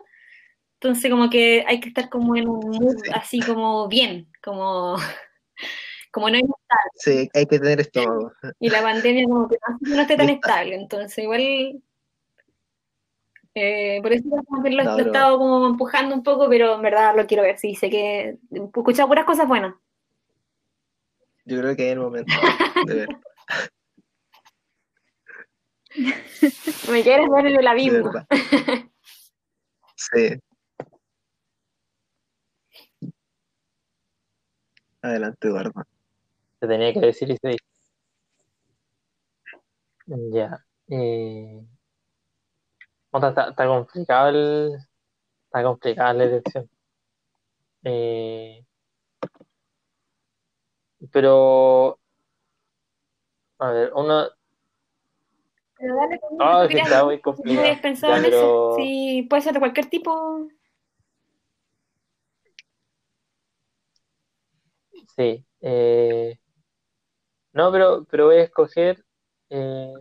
entonces 0.75 1.11
como 1.11 1.31
que 1.31 1.65
hay 1.67 1.81
que 1.81 1.89
estar 1.89 2.09
como 2.11 2.37
en 2.37 2.49
un 2.49 2.61
mood 2.71 2.97
Sí. 3.05 3.11
así 3.15 3.41
como 3.41 3.89
bien, 3.89 4.29
como, 4.43 4.97
como 6.13 6.31
no 6.31 6.39
Sí, 6.97 7.29
hay 7.35 7.47
que 7.47 7.59
tener 7.59 7.81
estómago. 7.81 8.33
y 8.61 8.71
la 8.71 8.83
pandemia 8.83 9.25
como 9.25 9.49
que 9.49 9.57
no, 9.81 9.97
no 9.97 10.03
esté 10.03 10.17
tan 10.17 10.29
estable, 10.31 10.75
entonces 10.77 11.19
igual 11.19 11.83
eh, 13.59 14.01
por 14.03 14.13
eso 14.13 14.29
lo, 14.29 14.85
No, 14.85 14.99
he 14.99 15.01
estado 15.01 15.39
como 15.39 15.67
empujando 15.67 16.15
un 16.15 16.23
poco, 16.23 16.47
pero 16.47 16.75
en 16.75 16.83
verdad 16.83 17.17
lo 17.17 17.27
quiero 17.27 17.43
ver, 17.43 17.59
sí, 17.59 17.75
sé 17.75 17.89
que 17.89 18.37
he 18.53 18.63
escuchado 18.63 19.09
puras 19.09 19.25
cosas 19.25 19.49
buenas. 19.49 19.75
Yo 21.47 21.59
creo 21.61 21.75
que 21.75 21.87
es 21.87 21.93
el 21.95 22.01
momento 22.01 22.35
de 22.85 22.95
ver. 22.95 23.09
Me 26.91 27.03
quieres 27.03 27.27
ver 27.31 27.47
en 27.47 27.57
el 27.57 27.63
De 27.63 27.69
abismo. 27.69 28.11
Sí. 29.99 30.39
Adelante, 35.01 35.49
Eduardo. 35.49 35.73
Se 36.61 36.67
tenía 36.67 36.93
que 36.93 37.01
decir 37.01 37.31
y. 37.31 37.57
Ya. 40.31 40.63
Eh... 40.89 41.65
Está, 43.17 43.51
está 43.51 43.67
complicado 43.67 44.29
el. 44.29 44.77
Está 45.47 45.63
complicada 45.63 46.13
la 46.13 46.25
elección. 46.25 46.71
Eh... 47.85 48.65
Pero. 51.13 51.99
A 53.59 53.71
ver, 53.71 53.93
uno. 53.95 54.29
Pero 55.79 55.95
dale 55.97 56.19
con 56.21 56.37
Ah, 56.41 56.67
que 56.69 56.75
que 56.75 56.81
está 56.81 57.05
muy 57.05 57.17
¿No 57.17 57.23
complicado. 57.23 57.83
pensado 57.83 58.13
Ya, 58.13 58.19
en 58.19 58.25
pero- 58.25 58.37
eso? 58.71 58.77
Sí, 58.79 59.27
puede 59.29 59.43
ser 59.43 59.53
de 59.55 59.59
cualquier 59.61 59.87
tipo. 59.87 60.49
Sí. 65.17 65.45
eh, 65.61 66.39
No, 67.53 67.73
pero, 67.73 68.05
pero 68.05 68.27
voy 68.27 68.37
a 68.37 68.43
escoger. 68.43 69.05
Eh... 69.51 69.93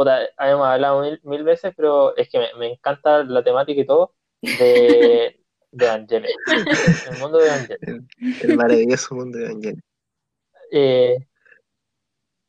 Puta, 0.00 0.20
habíamos 0.38 0.66
hablado 0.66 1.02
mil, 1.02 1.20
mil 1.24 1.44
veces, 1.44 1.74
pero 1.76 2.16
es 2.16 2.30
que 2.30 2.38
me, 2.38 2.46
me 2.58 2.72
encanta 2.72 3.22
la 3.22 3.44
temática 3.44 3.78
y 3.78 3.84
todo 3.84 4.14
de, 4.40 5.38
de. 5.72 5.86
El 5.86 7.18
mundo 7.20 7.36
de 7.36 7.48
Evangelion. 7.48 8.08
El 8.40 8.56
maravilloso 8.56 9.14
mundo 9.14 9.36
de 9.36 9.44
Evangelion. 9.44 9.82
Eh, 10.72 11.16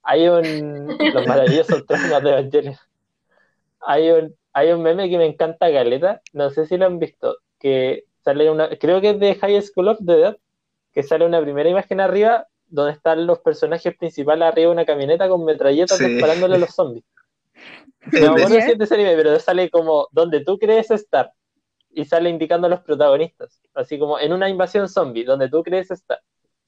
hay 0.04 0.30
un. 0.30 0.98
Los 1.14 1.28
maravillosos 1.28 1.86
traumas 1.86 2.24
de 2.24 2.30
Evangelion. 2.30 2.76
Hay 3.82 4.10
un, 4.12 4.34
hay 4.54 4.72
un 4.72 4.82
meme 4.82 5.10
que 5.10 5.18
me 5.18 5.26
encanta, 5.26 5.68
Galeta. 5.68 6.22
No 6.32 6.52
sé 6.52 6.66
si 6.68 6.78
lo 6.78 6.86
han 6.86 7.00
visto. 7.00 7.36
Que 7.60 8.06
sale 8.24 8.50
una. 8.50 8.70
Creo 8.78 9.02
que 9.02 9.10
es 9.10 9.20
de 9.20 9.36
High 9.36 9.62
School 9.62 9.90
of 9.90 9.98
the 10.06 10.14
Dead. 10.16 10.38
Que 10.94 11.04
sale 11.04 11.26
una 11.26 11.42
primera 11.42 11.68
imagen 11.68 12.00
arriba 12.00 12.48
donde 12.68 12.94
están 12.94 13.28
los 13.28 13.40
personajes 13.40 13.94
principales 13.98 14.48
arriba 14.48 14.68
de 14.68 14.74
una 14.74 14.86
camioneta 14.86 15.28
con 15.28 15.44
metralletas 15.44 15.98
Sí. 15.98 16.06
disparándole 16.06 16.56
a 16.56 16.60
los 16.60 16.74
zombies. 16.74 17.04
No 18.12 18.36
ese 18.36 18.94
anime, 18.94 19.16
pero 19.16 19.40
sale 19.40 19.70
como 19.70 20.08
donde 20.12 20.44
tú 20.44 20.58
crees 20.58 20.92
estar. 20.92 21.32
y 21.94 22.06
sale 22.06 22.30
indicando 22.30 22.68
a 22.68 22.70
los 22.70 22.82
protagonistas, 22.82 23.62
así 23.74 24.00
como 24.00 24.18
en 24.18 24.32
una 24.32 24.50
invasión 24.50 24.88
zombie, 24.88 25.26
donde 25.26 25.50
tú 25.50 25.62
crees 25.62 25.92
estar. 25.92 26.22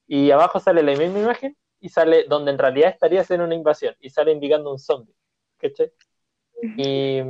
Y 0.05 0.31
abajo 0.31 0.59
sale 0.59 0.83
la 0.83 0.95
misma 0.95 1.19
imagen 1.19 1.57
y 1.79 1.89
sale 1.89 2.25
donde 2.27 2.51
en 2.51 2.57
realidad 2.57 2.89
estarías 2.89 3.31
en 3.31 3.41
una 3.41 3.55
invasión 3.55 3.95
y 3.99 4.09
sale 4.09 4.31
indicando 4.31 4.71
un 4.71 4.79
zombie. 4.79 5.15
¿Cachai? 5.57 5.91
Y 6.77 7.21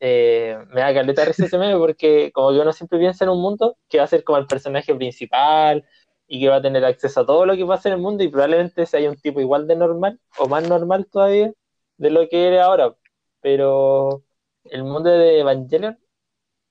eh, 0.00 0.58
me 0.68 0.80
da 0.80 0.92
caleta 0.92 1.24
risa 1.24 1.46
ese 1.46 1.58
meme 1.58 1.78
porque 1.78 2.30
como 2.32 2.52
que 2.52 2.60
uno 2.60 2.72
siempre 2.72 2.98
piensa 2.98 3.24
en 3.24 3.30
un 3.30 3.40
mundo 3.40 3.78
que 3.88 3.98
va 3.98 4.04
a 4.04 4.08
ser 4.08 4.22
como 4.22 4.38
el 4.38 4.46
personaje 4.46 4.94
principal 4.94 5.84
y 6.26 6.40
que 6.40 6.48
va 6.48 6.56
a 6.56 6.62
tener 6.62 6.84
acceso 6.84 7.20
a 7.20 7.26
todo 7.26 7.46
lo 7.46 7.56
que 7.56 7.64
pasa 7.64 7.88
en 7.88 7.94
el 7.94 8.00
mundo 8.00 8.22
y 8.22 8.28
probablemente 8.28 8.86
si 8.86 8.96
hay 8.96 9.06
un 9.06 9.16
tipo 9.16 9.40
igual 9.40 9.66
de 9.66 9.76
normal 9.76 10.20
o 10.38 10.48
más 10.48 10.68
normal 10.68 11.06
todavía 11.10 11.52
de 11.96 12.10
lo 12.10 12.28
que 12.28 12.48
eres 12.48 12.60
ahora. 12.60 12.94
Pero 13.40 14.24
el 14.64 14.84
mundo 14.84 15.10
de 15.10 15.40
Evangelion, 15.40 15.98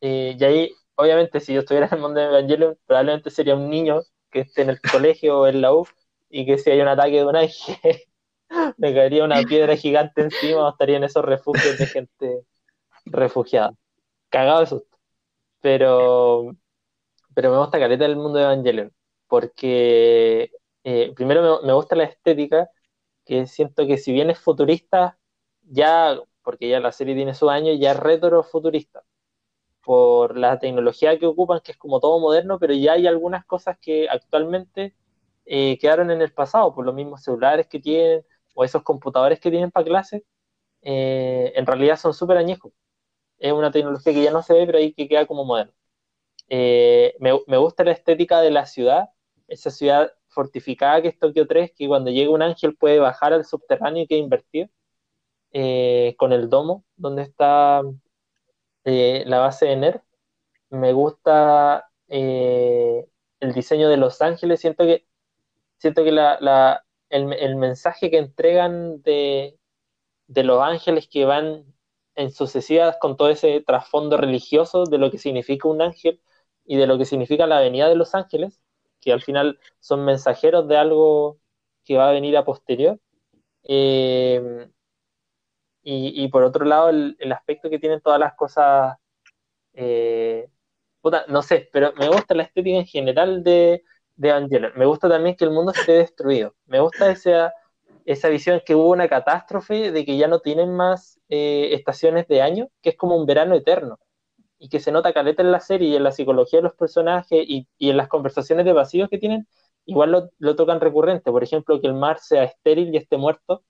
eh, 0.02 0.36
y 0.40 0.44
ahí 0.44 0.72
obviamente 0.96 1.40
si 1.40 1.54
yo 1.54 1.62
estuviera 1.62 1.88
en 1.88 1.94
el 1.96 2.02
mundo 2.02 2.20
de 2.20 2.28
Evangelion 2.28 2.78
probablemente 2.86 3.30
sería 3.32 3.56
un 3.56 3.70
niño 3.70 4.02
que 4.32 4.42
esté 4.42 4.64
en 4.64 4.72
el 4.72 4.82
colegio 4.82 5.42
o 5.42 5.48
en 5.48 5.62
la 5.62 5.74
U 5.74 5.88
y 6.30 6.46
que 6.46 6.58
si 6.58 6.72
hay 6.72 6.82
un 6.82 6.88
ataque 6.88 7.18
de 7.18 7.26
un 7.26 7.36
ángel 7.36 7.78
me 8.78 8.94
caería 8.94 9.24
una 9.24 9.42
piedra 9.44 9.76
gigante 9.78 10.22
encima 10.22 10.68
o 10.68 10.70
estaría 10.70 10.98
en 10.98 11.04
esos 11.06 11.26
refugios 11.26 11.78
de 11.78 11.88
gente 11.88 12.44
refugiada. 13.06 13.74
Cagado 14.30 14.62
de 14.62 14.68
susto. 14.68 14.98
Pero, 15.62 16.56
pero 17.36 17.52
me 17.52 17.58
gusta 17.58 17.80
caleta 17.80 18.06
el 18.06 18.16
mundo 18.18 18.40
de 18.40 18.46
Evangelion, 18.46 18.94
porque 19.28 20.52
eh, 20.84 21.14
primero 21.16 21.62
me, 21.64 21.74
gusta 21.74 21.96
la 21.96 22.06
estética, 22.06 22.70
que 23.26 23.48
siento 23.48 23.88
que 23.88 23.98
si 23.98 24.12
bien 24.14 24.30
es 24.30 24.40
futurista, 24.40 25.18
ya, 25.64 26.20
porque 26.44 26.70
ya 26.70 26.80
la 26.80 26.92
serie 26.92 27.16
tiene 27.16 27.34
su 27.34 27.50
año, 27.50 27.74
ya 27.74 27.92
es 27.92 28.00
retro 28.00 28.44
futurista, 28.44 29.04
por 29.84 30.38
la 30.38 30.60
tecnología 30.60 31.20
que 31.20 31.28
ocupan, 31.28 31.62
que 31.64 31.74
es 31.74 31.78
como 31.78 32.00
todo 32.00 32.20
moderno, 32.20 32.60
pero 32.60 32.74
ya 32.74 32.94
hay 32.94 33.08
algunas 33.08 33.46
cosas 33.46 33.78
que 33.82 34.10
actualmente 34.10 34.96
eh, 35.46 35.78
quedaron 35.80 36.12
en 36.12 36.22
el 36.22 36.34
pasado, 36.34 36.74
por 36.76 36.86
los 36.86 36.96
mismos 36.96 37.24
celulares 37.24 37.68
que 37.68 37.80
tienen, 37.80 38.26
o 38.56 38.64
esos 38.64 38.84
computadores 38.84 39.40
que 39.40 39.52
tienen 39.52 39.72
para 39.72 39.86
clases, 39.86 40.24
eh, 40.82 41.54
en 41.56 41.66
realidad 41.66 41.98
son 41.98 42.14
súper 42.14 42.38
añejos 42.38 42.74
es 43.44 43.54
una 43.54 43.72
tecnología 43.72 44.14
que 44.14 44.24
ya 44.24 44.32
no 44.32 44.42
se 44.42 44.54
ve, 44.54 44.66
pero 44.66 44.78
ahí 44.78 44.94
que 44.94 45.08
queda 45.08 45.26
como 45.28 45.46
moderno. 45.46 45.74
Eh, 46.50 47.16
me, 47.20 47.58
gusta 47.58 47.84
la 47.84 47.92
estética 47.92 48.42
de 48.42 48.52
la 48.52 48.66
ciudad, 48.66 49.10
esa 49.48 49.72
ciudad 49.72 50.14
fortificada 50.34 51.02
que 51.02 51.10
es 51.10 51.20
Tokio 51.20 51.48
3, 51.48 51.72
que 51.76 51.88
cuando 51.88 52.12
llega 52.12 52.32
un 52.32 52.42
ángel 52.42 52.76
puede 52.76 53.00
bajar 53.00 53.34
al 53.34 53.46
subterráneo 53.46 54.04
y 54.04 54.08
que 54.08 54.18
invertir, 54.18 54.70
eh, 55.54 56.16
con 56.18 56.34
el 56.34 56.50
domo, 56.50 56.86
donde 56.96 57.24
está 57.24 57.82
eh, 58.86 59.24
la 59.28 59.40
base 59.40 59.68
de 59.68 59.76
NER. 59.78 60.04
Me 60.70 60.94
gusta 60.94 61.90
el 62.08 63.54
diseño 63.54 63.90
de 63.90 63.98
Los 63.98 64.22
Ángeles, 64.22 64.60
siento 64.62 64.86
que, 64.86 65.06
siento 65.78 66.04
que 66.04 66.10
el, 67.10 67.56
mensaje 67.58 68.10
que 68.12 68.18
entregan 68.18 69.02
de, 69.04 69.58
de 70.28 70.44
Los 70.44 70.62
Ángeles 70.62 71.08
que 71.08 71.26
van 71.26 71.66
en 72.16 72.32
sucesivas 72.32 72.98
con 73.00 73.18
todo 73.18 73.30
ese 73.30 73.62
trasfondo 73.62 74.18
religioso 74.18 74.86
de 74.86 74.98
lo 74.98 75.12
que 75.12 75.18
significa 75.18 75.68
un 75.68 75.82
ángel 75.82 76.22
y 76.66 76.78
de 76.78 76.88
lo 76.88 76.98
que 76.98 77.06
significa 77.06 77.48
la 77.48 77.60
venida 77.60 77.90
de 77.90 77.96
los 77.96 78.16
ángeles, 78.16 78.62
que 79.04 79.12
al 79.12 79.22
final 79.22 79.60
son 79.80 80.06
mensajeros 80.06 80.68
de 80.68 80.78
algo 80.78 81.40
que 81.84 81.98
va 81.98 82.10
a 82.10 82.14
venir 82.14 82.38
a 82.38 82.46
posterior. 82.46 83.00
Eh, 83.64 84.70
y, 85.86 86.28
por 86.30 86.44
otro 86.44 86.64
lado, 86.66 86.90
el, 86.90 87.32
aspecto 87.34 87.70
que 87.70 87.80
tienen 87.80 88.00
todas 88.00 88.20
las 88.20 88.36
cosas, 88.36 88.98
eh, 89.74 90.50
no 91.28 91.42
sé, 91.42 91.70
pero 91.74 91.94
me 91.98 92.08
gusta 92.08 92.36
la 92.36 92.44
estética 92.44 92.78
en 92.78 92.86
general 92.86 93.44
de, 93.44 93.84
de 94.16 94.30
Evangelion. 94.30 94.72
Me 94.76 94.86
gusta 94.86 95.10
también 95.10 95.36
que 95.36 95.44
el 95.46 95.52
mundo 95.52 95.74
esté 95.74 95.94
destruido. 95.94 96.56
Me 96.66 96.80
gusta 96.80 97.12
esa, 97.12 97.54
esa 98.06 98.30
visión 98.30 98.62
que 98.66 98.76
hubo 98.76 98.90
una 98.90 99.08
catástrofe 99.08 99.92
de 99.92 100.06
que 100.06 100.18
ya 100.18 100.28
no 100.28 100.40
tienen 100.40 100.74
más 100.76 101.20
eh, 101.30 101.70
estaciones 101.74 102.28
de 102.28 102.42
año, 102.42 102.70
que 102.82 102.92
es 102.92 102.98
como 102.98 103.18
un 103.18 103.26
verano 103.26 103.56
eterno, 103.56 104.00
y 104.64 104.70
que 104.70 104.80
se 104.80 104.94
nota 104.94 105.12
caleta 105.14 105.44
en 105.44 105.52
la 105.52 105.60
serie 105.60 105.90
y 105.90 105.96
en 105.98 106.04
la 106.04 106.14
psicología 106.14 106.60
de 106.60 106.64
los 106.64 106.74
personajes 106.76 107.44
y, 107.46 107.68
en 107.80 107.98
las 107.98 108.08
conversaciones 108.08 108.66
de 108.66 108.72
vacíos 108.72 109.10
que 109.10 109.18
tienen, 109.18 109.46
igual 109.86 110.32
lo, 110.40 110.56
tocan 110.56 110.80
recurrente. 110.80 111.32
Por 111.32 111.44
ejemplo, 111.44 111.82
que 111.82 111.88
el 111.88 111.94
mar 111.94 112.20
sea 112.20 112.46
estéril 112.46 112.94
y 112.94 112.98
esté 112.98 113.18
muerto, 113.18 113.66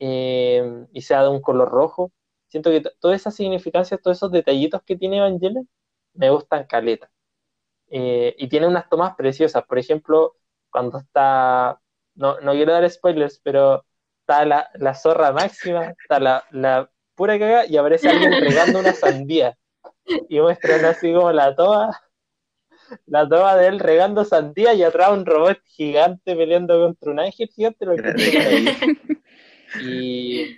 eh, 0.00 0.86
y 0.92 1.00
sea 1.02 1.22
de 1.22 1.30
un 1.30 1.40
color 1.40 1.70
rojo. 1.70 2.12
Siento 2.48 2.70
que 2.70 2.82
toda 3.00 3.16
esa 3.16 3.30
significancia, 3.30 3.96
todos 3.98 4.18
esos 4.18 4.30
detallitos 4.30 4.82
que 4.82 4.96
tiene 4.96 5.18
Evangelion, 5.18 5.68
me 6.14 6.30
gustan 6.30 6.66
caleta. 6.66 7.10
Eh, 7.88 8.34
y 8.38 8.48
tiene 8.48 8.66
unas 8.66 8.88
tomas 8.90 9.16
preciosas. 9.16 9.64
Por 9.64 9.78
ejemplo, 9.78 10.36
cuando 10.70 10.98
está 10.98 11.80
no, 12.16 12.40
no 12.40 12.52
quiero 12.52 12.72
dar 12.72 12.88
spoilers, 12.90 13.40
pero 13.42 13.86
está 14.20 14.44
la, 14.44 14.68
la 14.74 14.94
zorra 14.94 15.32
máxima, 15.32 15.94
está 16.02 16.20
la, 16.20 16.44
la 16.50 16.90
pura 17.14 17.38
caga 17.38 17.64
y 17.66 17.76
aparece 17.78 18.10
alguien 18.10 18.32
regando 18.42 18.80
una 18.80 18.92
sandía. 18.92 19.56
Y 20.28 20.40
muestran 20.40 20.84
así 20.84 21.12
como 21.12 21.32
la 21.32 21.54
toma, 21.54 22.00
la 23.06 23.28
toma 23.28 23.56
de 23.56 23.66
él 23.66 23.78
regando 23.78 24.24
sandía 24.24 24.74
y 24.74 24.82
atrás 24.82 25.10
un 25.12 25.26
robot 25.26 25.58
gigante 25.64 26.34
peleando 26.34 26.80
contra 26.80 27.12
un 27.12 27.20
ángel 27.20 27.48
gigante. 27.48 27.86
Lo 27.86 27.94
y 29.82 30.56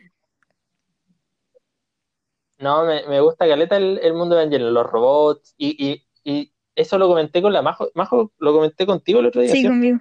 no, 2.58 2.84
me, 2.84 3.06
me 3.08 3.20
gusta 3.20 3.48
Caleta 3.48 3.76
el, 3.76 3.98
el 4.02 4.12
mundo 4.14 4.36
de 4.36 4.42
Angelo, 4.42 4.70
los 4.70 4.86
robots, 4.86 5.54
y, 5.56 5.76
y, 5.84 6.06
y, 6.22 6.52
eso 6.74 6.98
lo 6.98 7.08
comenté 7.08 7.42
con 7.42 7.52
la 7.52 7.62
Majo, 7.62 7.90
Majo, 7.94 8.32
lo 8.38 8.52
comenté 8.52 8.86
contigo 8.86 9.20
el 9.20 9.26
otro 9.26 9.40
día. 9.40 9.50
Sí, 9.50 9.64
conmigo 9.64 9.98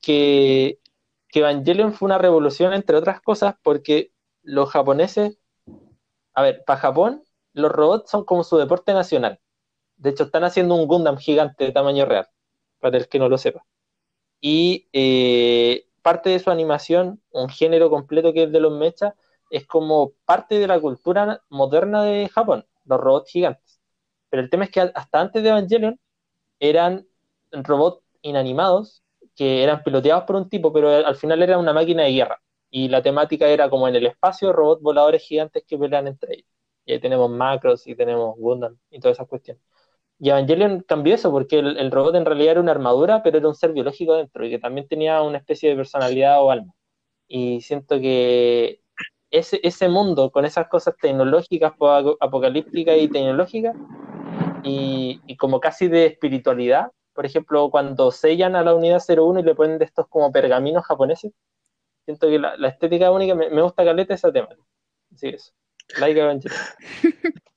que, 0.00 0.78
Evangelion 1.32 1.92
fue 1.92 2.06
una 2.06 2.18
revolución, 2.18 2.72
entre 2.72 2.96
otras 2.96 3.20
cosas, 3.20 3.54
porque 3.62 4.12
los 4.42 4.70
japoneses, 4.70 5.38
a 6.34 6.42
ver, 6.42 6.64
para 6.66 6.80
Japón, 6.80 7.22
los 7.52 7.72
robots 7.72 8.10
son 8.10 8.24
como 8.24 8.44
su 8.44 8.56
deporte 8.58 8.92
nacional. 8.92 9.40
De 9.96 10.10
hecho, 10.10 10.24
están 10.24 10.44
haciendo 10.44 10.74
un 10.74 10.86
Gundam 10.86 11.18
gigante 11.18 11.64
de 11.64 11.72
tamaño 11.72 12.06
real, 12.06 12.28
para 12.80 12.98
el 12.98 13.08
que 13.08 13.18
no 13.18 13.28
lo 13.28 13.38
sepa. 13.38 13.64
Y 14.40 14.88
eh, 14.92 15.86
parte 16.02 16.30
de 16.30 16.38
su 16.38 16.50
animación, 16.50 17.22
un 17.30 17.48
género 17.48 17.90
completo 17.90 18.32
que 18.32 18.44
es 18.44 18.52
de 18.52 18.60
los 18.60 18.72
mechas, 18.72 19.14
es 19.50 19.66
como 19.66 20.12
parte 20.24 20.58
de 20.58 20.66
la 20.68 20.80
cultura 20.80 21.42
moderna 21.48 22.04
de 22.04 22.28
Japón, 22.28 22.66
los 22.84 23.00
robots 23.00 23.30
gigantes. 23.30 23.80
Pero 24.30 24.42
el 24.42 24.50
tema 24.50 24.64
es 24.64 24.70
que 24.70 24.80
hasta 24.80 25.20
antes 25.20 25.42
de 25.42 25.50
Evangelion 25.50 26.00
eran 26.60 27.06
robots 27.52 28.04
inanimados 28.22 29.02
que 29.34 29.62
eran 29.62 29.82
piloteados 29.82 30.24
por 30.24 30.36
un 30.36 30.48
tipo, 30.48 30.72
pero 30.72 30.90
al 30.90 31.16
final 31.16 31.42
era 31.42 31.58
una 31.58 31.72
máquina 31.72 32.04
de 32.04 32.12
guerra. 32.12 32.42
Y 32.70 32.88
la 32.88 33.02
temática 33.02 33.48
era 33.48 33.68
como 33.70 33.88
en 33.88 33.96
el 33.96 34.06
espacio, 34.06 34.52
robots 34.52 34.82
voladores 34.82 35.22
gigantes 35.22 35.64
que 35.66 35.78
pelean 35.78 36.06
entre 36.08 36.34
ellos. 36.34 36.49
Y 36.90 36.94
ahí 36.94 37.00
tenemos 37.00 37.30
Macros 37.30 37.86
y 37.86 37.94
tenemos 37.94 38.36
Gundam 38.36 38.76
y 38.90 38.98
todas 38.98 39.16
esas 39.16 39.28
cuestiones. 39.28 39.62
Y 40.18 40.30
Evangelion 40.30 40.80
cambió 40.82 41.14
eso 41.14 41.30
porque 41.30 41.60
el, 41.60 41.90
robot 41.92 42.16
en 42.16 42.24
realidad 42.26 42.52
era 42.52 42.60
una 42.60 42.72
armadura, 42.72 43.22
pero 43.22 43.38
era 43.38 43.48
un 43.48 43.54
ser 43.54 43.72
biológico 43.72 44.14
dentro 44.16 44.44
y 44.44 44.50
que 44.50 44.58
también 44.58 44.88
tenía 44.88 45.22
una 45.22 45.38
especie 45.38 45.70
de 45.70 45.76
personalidad 45.76 46.42
o 46.42 46.50
alma. 46.50 46.74
Y 47.28 47.60
siento 47.60 48.00
que 48.00 48.82
ese, 49.30 49.60
ese 49.62 49.88
mundo 49.88 50.32
con 50.32 50.44
esas 50.44 50.68
cosas 50.68 50.96
tecnológicas, 51.00 51.74
apocalípticas 52.20 52.96
y 52.98 53.08
tecnológicas, 53.08 53.76
y, 54.64 55.20
y 55.26 55.36
como 55.36 55.60
casi 55.60 55.88
de 55.88 56.06
espiritualidad, 56.06 56.90
por 57.14 57.24
ejemplo, 57.24 57.70
cuando 57.70 58.10
sellan 58.10 58.56
a 58.56 58.64
la 58.64 58.74
unidad 58.74 59.00
01 59.08 59.40
y 59.40 59.42
le 59.44 59.54
ponen 59.54 59.78
de 59.78 59.84
estos 59.84 60.08
como 60.08 60.32
pergaminos 60.32 60.84
japoneses, 60.84 61.32
siento 62.04 62.26
que 62.28 62.38
la, 62.40 62.68
estética 62.68 63.12
única 63.12 63.34
me, 63.34 63.62
gusta 63.62 63.84
caleta 63.84 64.14
esa 64.14 64.32
tema. 64.32 64.48
Así 65.12 65.28
es. 65.28 65.54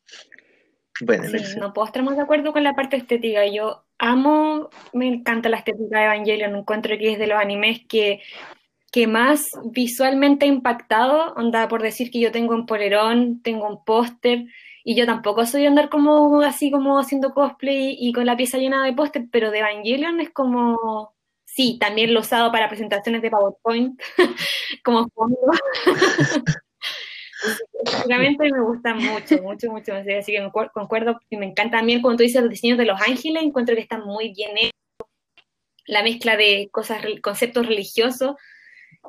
Bueno, 1.02 1.24
no 1.60 1.74
puedo 1.74 1.88
estar 1.88 2.04
más 2.04 2.16
de 2.16 2.22
acuerdo 2.22 2.54
con 2.54 2.64
la 2.64 2.76
parte 2.76 2.96
estética. 2.96 3.46
Yo 3.48 3.84
amo, 3.98 4.70
me 4.94 5.08
encanta 5.08 5.50
la 5.50 5.58
estética 5.58 6.00
de 6.00 6.06
Evangelion. 6.06 6.56
Encuentro 6.56 6.98
que 6.98 7.14
es 7.14 7.20
de 7.20 7.28
los 7.28 7.40
animes 7.40 7.82
que, 7.90 8.22
que 8.92 9.08
más 9.08 9.50
visualmente 9.66 10.46
ha 10.46 10.50
impactado. 10.50 11.34
Onda, 11.34 11.68
por 11.68 11.82
decir 11.82 12.12
que 12.12 12.20
yo 12.20 12.32
tengo 12.32 12.54
un 12.54 12.68
polerón, 12.68 13.42
tengo 13.42 13.68
un 13.68 13.84
póster 13.84 14.46
y 14.84 14.96
yo 14.96 15.06
tampoco 15.06 15.46
soy 15.46 15.66
andar 15.66 15.90
como 15.90 16.42
así 16.42 16.70
como 16.70 17.00
haciendo 17.00 17.34
cosplay 17.34 17.96
y 18.00 18.14
con 18.14 18.26
la 18.26 18.38
pieza 18.38 18.58
llena 18.58 18.86
de 18.86 18.94
póster, 18.94 19.26
pero 19.32 19.50
de 19.50 19.60
Evangelion 19.60 20.20
es 20.20 20.30
como, 20.32 21.14
sí, 21.46 21.78
también 21.80 22.14
lo 22.14 22.20
he 22.20 22.22
usado 22.22 22.52
para 22.52 22.70
presentaciones 22.70 23.22
de 23.22 23.32
PowerPoint 23.32 24.00
como 24.84 25.08
fondo. 25.10 25.38
Básicamente 27.86 28.52
me 28.52 28.62
gusta 28.62 28.94
mucho, 28.96 29.42
mucho, 29.42 29.72
mucho. 29.72 29.94
Así 29.94 30.32
que 30.32 30.52
concuerdo 30.74 31.20
y 31.30 31.38
me 31.38 31.46
encanta 31.46 31.78
también 31.78 32.02
cuando 32.02 32.18
tú 32.18 32.24
dices 32.24 32.42
los 32.42 32.50
diseños 32.50 32.78
de 32.78 32.86
los 32.86 33.00
ángeles, 33.02 33.44
encuentro 33.44 33.76
que 33.76 33.82
están 33.82 34.02
muy 34.06 34.34
bien 34.34 34.58
hechos. 34.58 34.72
La 35.86 36.02
mezcla 36.04 36.38
de 36.38 36.70
cosas, 36.72 37.04
conceptos 37.22 37.68
religiosos. 37.68 38.36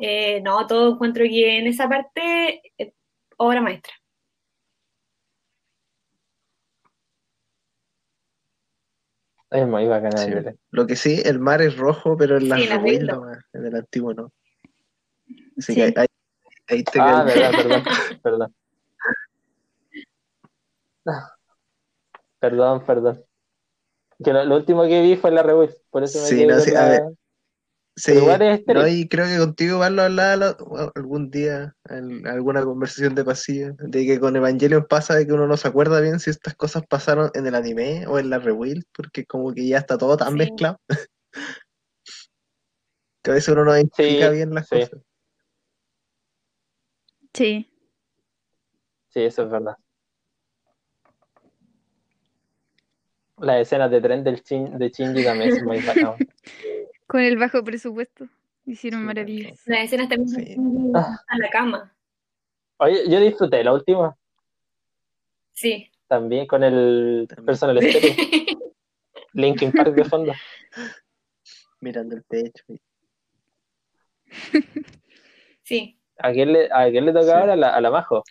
Eh, 0.00 0.40
no, 0.40 0.66
todo 0.66 0.94
encuentro 0.94 1.24
que 1.24 1.58
en 1.58 1.66
esa 1.68 1.88
parte, 1.88 2.62
eh, 2.78 2.92
obra 3.36 3.60
maestra. 3.60 3.92
Es 9.50 9.68
muy 9.68 9.86
bacana 9.86 10.16
Sí. 10.16 10.32
Lo 10.72 10.84
que 10.84 10.96
sí, 10.96 11.22
el 11.24 11.38
mar 11.38 11.62
es 11.62 11.76
rojo, 11.76 12.16
pero 12.16 12.38
en 12.38 12.48
la 12.48 12.56
Sí, 12.56 12.66
la 12.66 13.40
en 13.52 13.66
el 13.66 13.76
antiguo 13.76 14.12
no. 14.12 14.32
Sí. 15.26 15.44
Así 15.58 15.74
que 15.76 15.82
ahí- 16.00 16.06
ahí 16.68 16.84
te 16.84 17.00
Ah, 17.00 17.24
verdad, 17.24 17.52
perdón, 17.56 17.84
perdón. 18.22 18.54
Perdón, 22.38 22.84
perdón. 22.84 23.24
Que 24.22 24.32
lo, 24.32 24.44
lo 24.44 24.56
último 24.56 24.84
que 24.84 25.02
vi 25.02 25.16
fue 25.16 25.30
la 25.30 25.42
Rewild, 25.42 25.74
por 25.90 26.04
eso 26.04 26.20
me 26.20 26.28
Sí, 26.28 26.46
no, 26.46 26.60
sí, 26.60 26.70
la- 26.70 26.84
a 26.86 26.88
ver. 26.88 27.02
Sí, 27.96 28.12
no, 28.66 28.88
y 28.88 29.06
creo 29.08 29.26
que 29.26 29.38
contigo 29.38 29.74
igual 29.74 29.94
lo 29.94 30.02
hablaba 30.02 30.34
la- 30.36 30.56
algún 30.96 31.30
día 31.30 31.76
en 31.88 32.26
alguna 32.26 32.64
conversación 32.64 33.14
de 33.14 33.24
pasillo, 33.24 33.74
de 33.78 34.04
que 34.04 34.18
con 34.18 34.34
Evangelion 34.34 34.84
pasa 34.88 35.14
de 35.14 35.24
que 35.26 35.32
uno 35.32 35.46
no 35.46 35.56
se 35.56 35.68
acuerda 35.68 36.00
bien 36.00 36.18
si 36.18 36.30
estas 36.30 36.56
cosas 36.56 36.82
pasaron 36.88 37.30
en 37.34 37.46
el 37.46 37.54
anime 37.54 38.04
o 38.08 38.18
en 38.18 38.30
la 38.30 38.40
Rewild, 38.40 38.82
porque 38.92 39.24
como 39.24 39.54
que 39.54 39.68
ya 39.68 39.78
está 39.78 39.96
todo 39.96 40.16
tan 40.16 40.32
Sí. 40.32 40.38
mezclado. 40.38 40.80
que 43.22 43.30
a 43.30 43.34
veces 43.34 43.48
uno 43.54 43.64
no 43.64 43.76
identifica 43.76 44.28
bien 44.30 44.52
las 44.54 44.68
sí. 44.68 44.80
cosas. 44.80 45.00
Sí. 47.34 47.70
Sí, 49.10 49.20
eso 49.20 49.42
es 49.44 49.50
verdad. 49.50 49.76
Las 53.38 53.60
escenas 53.62 53.90
de 53.90 54.00
tren 54.00 54.22
del 54.24 54.42
Shin- 54.42 54.76
de 54.78 54.88
Shinji 54.90 55.24
también 55.24 55.54
son 55.56 55.64
muy 55.66 55.80
bacanas. 55.80 56.16
Con 57.06 57.20
el 57.20 57.36
bajo 57.36 57.62
presupuesto 57.62 58.26
hicieron 58.64 59.00
Sí, 59.00 59.06
maravillas. 59.06 59.60
Las 59.66 59.80
escenas 59.84 60.08
también 60.08 60.28
Sí. 60.28 60.56
Ah. 60.94 61.18
a 61.28 61.38
la 61.38 61.50
cama. 61.50 61.94
Oye, 62.78 63.08
yo 63.10 63.20
disfruté 63.20 63.62
la 63.62 63.72
última 63.72 64.16
Sí. 65.52 65.90
también 66.08 66.46
con 66.46 66.62
el 66.64 67.26
También. 67.28 67.46
personal 67.46 67.78
stereo. 67.82 68.14
Linkin 69.34 69.72
Park 69.72 69.94
de 69.94 70.04
fondo. 70.04 70.32
Mirando 71.80 72.16
el 72.16 72.24
techo. 72.24 72.64
Sí. 75.62 75.98
¿A 76.18 76.32
quién 76.32 76.52
le, 76.52 76.68
a 76.72 76.90
quién 76.90 77.06
le 77.06 77.12
toca 77.12 77.32
Sí. 77.32 77.40
ahora? 77.40 77.52
A 77.54 77.56
la, 77.56 77.68
a 77.76 77.80
la 77.80 77.90
Majo. 77.90 78.24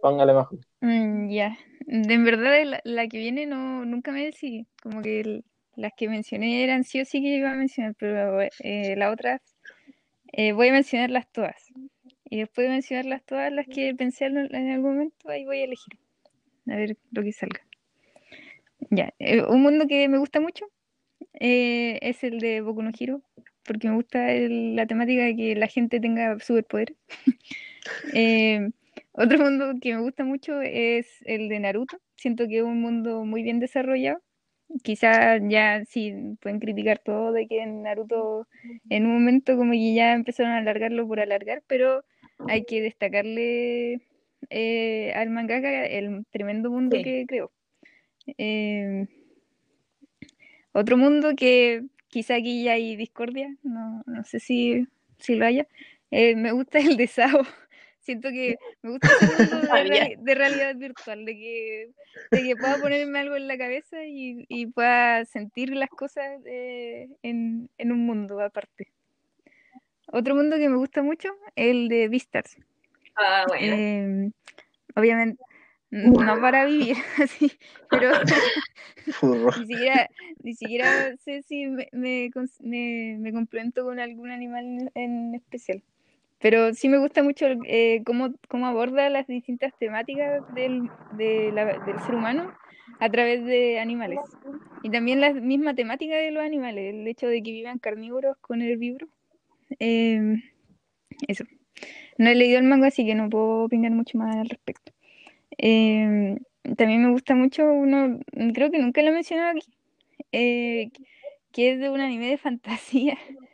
Póngale 0.00 0.32
Majo. 0.34 0.56
Mm, 0.80 1.30
ya. 1.30 1.56
De 1.86 2.14
en 2.14 2.24
verdad, 2.24 2.62
la, 2.64 2.80
la 2.84 3.08
que 3.08 3.18
viene 3.18 3.46
no, 3.46 3.84
nunca 3.84 4.12
me 4.12 4.24
decidí. 4.24 4.66
Como 4.82 5.02
que 5.02 5.20
el- 5.20 5.44
las 5.76 5.92
que 5.96 6.08
mencioné 6.08 6.62
eran 6.64 6.84
sí 6.84 7.00
o 7.00 7.04
sí 7.04 7.22
que 7.22 7.36
iba 7.36 7.50
a 7.52 7.54
mencionar, 7.54 7.94
pero 7.98 8.40
eh, 8.42 8.94
las 8.96 9.12
otras 9.12 9.40
eh, 10.32 10.52
voy 10.52 10.68
a 10.68 10.72
mencionarlas 10.72 11.28
todas. 11.32 11.68
Y 12.26 12.40
después 12.40 12.66
de 12.66 12.72
mencionarlas 12.74 13.24
todas, 13.24 13.52
las 13.52 13.66
que 13.68 13.94
pensé 13.96 14.26
en, 14.26 14.38
en 14.54 14.70
algún 14.72 14.92
momento, 14.94 15.28
ahí 15.30 15.44
voy 15.46 15.60
a 15.60 15.64
elegir. 15.64 15.94
A 16.68 16.76
ver 16.76 16.96
lo 17.12 17.22
que 17.24 17.32
salga. 17.32 17.62
Ya. 18.90 19.12
eh, 19.18 19.42
un 19.42 19.62
mundo 19.62 19.86
que 19.88 20.08
me 20.08 20.18
gusta 20.18 20.40
mucho 20.40 20.66
eh, 21.34 21.98
es 22.02 22.24
el 22.24 22.40
de 22.40 22.60
Boku 22.62 22.82
no 22.82 22.90
Hero, 22.98 23.22
porque 23.64 23.88
me 23.88 23.94
gusta 23.96 24.32
el- 24.32 24.76
la 24.76 24.86
temática 24.86 25.22
de 25.24 25.36
que 25.36 25.54
la 25.56 25.66
gente 25.68 26.00
tenga 26.00 26.38
superpoderes. 26.38 26.96
Eh, 28.14 28.70
otro 29.12 29.38
mundo 29.40 29.74
que 29.80 29.92
me 29.94 30.02
gusta 30.02 30.22
mucho 30.24 30.60
es 30.62 31.06
el 31.24 31.48
de 31.48 31.58
Naruto. 31.58 31.98
Siento 32.14 32.46
que 32.46 32.58
es 32.58 32.62
un 32.62 32.80
mundo 32.80 33.24
muy 33.24 33.42
bien 33.42 33.58
desarrollado. 33.58 34.22
Quizás 34.84 35.42
ya 35.48 35.84
sí 35.84 36.14
pueden 36.40 36.60
criticar 36.60 37.00
todo 37.00 37.32
de 37.32 37.48
que 37.48 37.60
en 37.60 37.82
Naruto 37.82 38.46
en 38.88 39.06
un 39.06 39.14
momento 39.14 39.56
como 39.56 39.72
que 39.72 39.94
ya 39.94 40.12
empezaron 40.12 40.52
a 40.52 40.58
alargarlo 40.58 41.08
por 41.08 41.18
alargar, 41.18 41.62
pero 41.66 42.04
hay 42.48 42.64
que 42.64 42.80
destacarle 42.82 44.00
eh, 44.50 45.12
al 45.16 45.30
mangaka 45.30 45.84
el 45.84 46.24
tremendo 46.30 46.70
mundo 46.70 46.96
Sí. 46.96 47.02
que 47.02 47.24
creó. 47.26 47.50
Eh, 48.38 49.06
otro 50.72 50.96
mundo 50.96 51.34
que 51.36 51.82
quizá 52.12 52.34
aquí 52.34 52.62
ya 52.62 52.72
hay 52.72 52.94
discordia, 52.94 53.56
no, 53.62 54.02
no 54.04 54.22
sé 54.24 54.38
si, 54.38 54.86
si 55.18 55.34
lo 55.34 55.46
haya. 55.46 55.66
eh, 56.10 56.36
me 56.36 56.52
gusta 56.52 56.78
el 56.78 56.98
de 56.98 57.06
Sao. 57.06 57.40
Siento 58.00 58.28
que 58.28 58.58
me 58.82 58.90
gusta 58.90 59.08
mundo 59.50 59.74
de, 59.74 60.18
de 60.20 60.34
realidad 60.34 60.76
virtual, 60.76 61.24
de 61.24 61.34
que, 61.34 61.90
de 62.30 62.42
que 62.42 62.56
pueda 62.56 62.76
ponerme 62.76 63.18
algo 63.20 63.36
en 63.36 63.48
la 63.48 63.56
cabeza 63.56 64.04
y, 64.04 64.44
y 64.48 64.66
pueda 64.66 65.24
sentir 65.24 65.74
las 65.74 65.88
cosas 65.88 66.42
eh, 66.44 67.08
en, 67.22 67.70
en 67.78 67.92
un 67.92 68.04
mundo 68.04 68.40
aparte. 68.40 68.88
Otro 70.08 70.34
mundo 70.34 70.58
que 70.58 70.68
me 70.68 70.76
gusta 70.76 71.02
mucho, 71.02 71.30
el 71.56 71.88
de 71.88 72.08
Beastars. 72.08 72.58
Ah, 73.16 73.46
bueno. 73.48 73.74
Eh, 73.74 74.30
obviamente, 74.96 75.42
no 75.92 76.40
para 76.40 76.64
vivir 76.66 76.96
así, 77.22 77.52
pero 77.90 78.10
ni 79.58 79.66
siquiera, 79.66 80.08
ni 80.42 80.54
siquiera 80.54 81.16
sé 81.18 81.42
si 81.42 81.66
me, 81.66 81.88
me, 81.92 82.30
me- 82.60 83.16
me 83.18 83.32
complemento 83.32 83.84
con 83.84 84.00
algún 84.00 84.30
animal 84.30 84.64
en, 84.64 84.90
en 84.94 85.34
especial. 85.34 85.82
Pero 86.40 86.74
sí 86.74 86.88
me 86.88 86.98
gusta 86.98 87.22
mucho 87.22 87.46
eh, 87.66 88.02
cómo, 88.04 88.34
cómo 88.48 88.66
aborda 88.66 89.08
las 89.10 89.26
distintas 89.28 89.72
temáticas 89.78 90.42
del, 90.48 90.90
de 91.10 91.50
la- 91.52 91.78
del 91.78 92.00
ser 92.00 92.16
humano 92.16 92.50
a 92.98 93.10
través 93.10 93.44
de 93.44 93.78
animales. 93.78 94.18
Y 94.82 94.90
también 94.90 95.20
la 95.20 95.32
misma 95.32 95.74
temática 95.74 96.16
de 96.16 96.32
los 96.32 96.42
animales, 96.42 96.94
el 96.94 97.06
hecho 97.06 97.28
de 97.28 97.42
que 97.42 97.52
vivan 97.52 97.78
carnívoros 97.78 98.36
con 98.38 98.62
herbívoros. 98.62 99.08
Eh, 99.78 100.36
eso. 101.28 101.44
No 102.18 102.30
he 102.30 102.34
leído 102.34 102.58
el 102.58 102.64
manga, 102.64 102.88
así 102.88 103.06
que 103.06 103.14
no 103.14 103.30
puedo 103.30 103.64
opinar 103.64 103.92
mucho 103.92 104.18
más 104.18 104.36
al 104.36 104.48
respecto. 104.48 104.91
Eh, 105.62 106.38
también 106.76 107.02
me 107.02 107.10
gusta 107.12 107.36
mucho 107.36 107.64
uno, 107.64 108.18
creo 108.52 108.70
que 108.70 108.78
nunca 108.78 109.00
lo 109.00 109.08
he 109.08 109.12
mencionado 109.12 109.56
aquí, 109.56 109.72
eh, 110.32 110.90
que 111.52 111.72
es 111.72 111.80
de 111.80 111.88
un 111.88 112.00
anime 112.00 112.28
de 112.28 112.36
fantasía. 112.36 113.16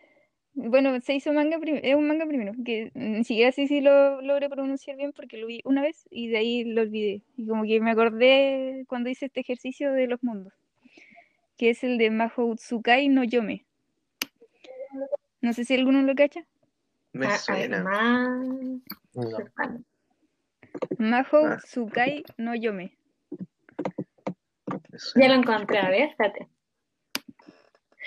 Bueno, 0.60 1.00
se 1.00 1.14
hizo 1.14 1.32
manga, 1.32 1.56
es 1.62 1.94
un 1.94 2.08
manga 2.08 2.26
primero, 2.26 2.52
que 2.64 2.90
ni 2.94 3.22
siquiera 3.22 3.52
sé 3.52 3.68
si 3.68 3.80
lo 3.80 4.20
logré 4.22 4.48
pronunciar 4.48 4.96
bien 4.96 5.12
porque 5.12 5.36
lo 5.36 5.46
vi 5.46 5.60
una 5.64 5.82
vez 5.82 6.08
y 6.10 6.26
de 6.26 6.38
ahí 6.38 6.64
lo 6.64 6.82
olvidé. 6.82 7.22
Y 7.36 7.46
como 7.46 7.62
que 7.62 7.80
me 7.80 7.92
acordé 7.92 8.84
cuando 8.88 9.08
hice 9.08 9.26
este 9.26 9.38
ejercicio 9.38 9.92
de 9.92 10.08
los 10.08 10.20
mundos, 10.24 10.52
que 11.56 11.70
es 11.70 11.84
el 11.84 11.96
de 11.96 12.10
Mahou 12.10 12.56
Tsukai 12.56 13.06
no 13.06 13.22
Yome. 13.22 13.66
No 15.40 15.52
sé 15.52 15.64
si 15.64 15.74
alguno 15.74 16.02
lo 16.02 16.16
cacha. 16.16 16.44
Me 17.12 17.26
ah, 17.26 17.38
suena. 17.38 17.84
No. 17.84 18.80
Mahou 20.98 21.46
Ah. 21.46 21.58
Tsukai 21.62 22.24
no 22.38 22.54
Yome. 22.54 22.92
me 25.14 25.22
Ya 25.22 25.28
lo 25.28 25.34
encontré, 25.34 25.78
a 25.78 25.90
ver, 25.90 26.08
espérate. 26.10 26.48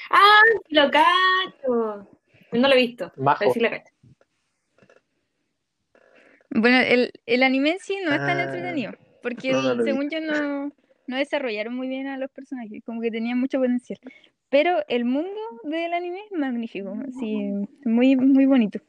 ¡Ah! 0.10 0.42
sí 0.68 0.76
Lo 0.76 0.90
cacho. 0.92 2.08
No 2.54 2.68
lo 2.68 2.74
he 2.74 2.78
visto, 2.78 3.12
Majo. 3.18 3.52
sí 3.54 3.60
cacho. 3.62 3.92
Bueno, 6.54 6.80
el, 6.80 7.14
el 7.26 7.44
anime 7.44 7.72
en 7.72 7.80
sí 7.80 7.98
no 8.04 8.12
es 8.12 8.18
tan 8.20 8.40
Ah, 8.40 8.44
entretenido, 8.44 8.92
porque 9.24 9.52
no, 9.54 9.62
no 9.62 9.74
lo 9.76 9.84
vi. 9.84 9.90
según 9.92 10.10
yo 10.10 10.20
no, 10.20 10.72
no 11.08 11.16
desarrollaron 11.18 11.74
muy 11.76 11.88
bien 11.88 12.08
a 12.08 12.18
los 12.18 12.30
personajes, 12.30 12.84
como 12.84 13.00
que 13.00 13.10
tenían 13.10 13.40
mucho 13.40 13.58
potencial. 13.60 14.00
Pero 14.50 14.84
el 14.90 15.06
mundo 15.06 15.40
del 15.64 15.94
anime 15.94 16.20
es 16.30 16.38
magnífico, 16.38 16.94
así, 17.08 17.54
muy, 17.86 18.18
muy 18.18 18.46
bonito. 18.46 18.80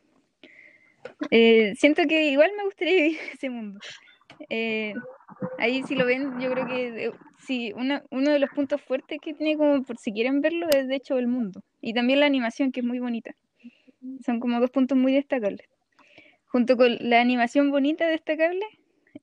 Eh, 1.30 1.74
siento 1.76 2.02
que 2.08 2.26
igual 2.30 2.50
me 2.56 2.64
gustaría 2.64 2.94
vivir 2.94 3.18
ese 3.32 3.50
mundo. 3.50 3.80
Eh, 4.50 4.94
ahí 5.58 5.82
si 5.84 5.94
lo 5.94 6.06
ven, 6.06 6.40
yo 6.40 6.50
creo 6.50 6.66
que 6.66 7.06
eh, 7.06 7.12
sí, 7.38 7.72
una- 7.76 8.04
uno 8.10 8.32
de 8.32 8.38
los 8.38 8.50
puntos 8.50 8.80
fuertes 8.82 9.20
que 9.20 9.34
tiene 9.34 9.56
como 9.56 9.84
si 9.98 10.12
quieren 10.12 10.40
verlo 10.40 10.68
es 10.70 10.88
de 10.88 10.96
hecho 10.96 11.18
el 11.18 11.28
mundo. 11.28 11.62
Y 11.80 11.94
también 11.94 12.20
la 12.20 12.26
animación, 12.26 12.72
que 12.72 12.80
es 12.80 12.86
muy 12.86 12.98
bonita. 13.00 13.34
Son 14.24 14.40
como 14.40 14.60
dos 14.60 14.70
puntos 14.70 14.98
muy 14.98 15.12
destacables. 15.14 15.68
Junto 16.46 16.76
con 16.76 16.96
la 17.00 17.20
animación 17.20 17.70
bonita, 17.70 18.06
destacable, 18.08 18.64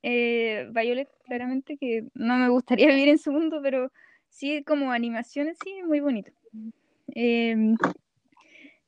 eh, 0.03 0.67
Violet, 0.73 1.09
claramente, 1.25 1.77
que 1.77 2.03
no 2.15 2.37
me 2.37 2.49
gustaría 2.49 2.87
vivir 2.95 3.09
en 3.09 3.19
su 3.19 3.31
mundo, 3.31 3.61
pero 3.63 3.91
sí 4.29 4.63
como 4.63 4.91
animación 4.91 5.49
sí, 5.63 5.83
muy 5.83 5.99
bonito. 6.01 6.31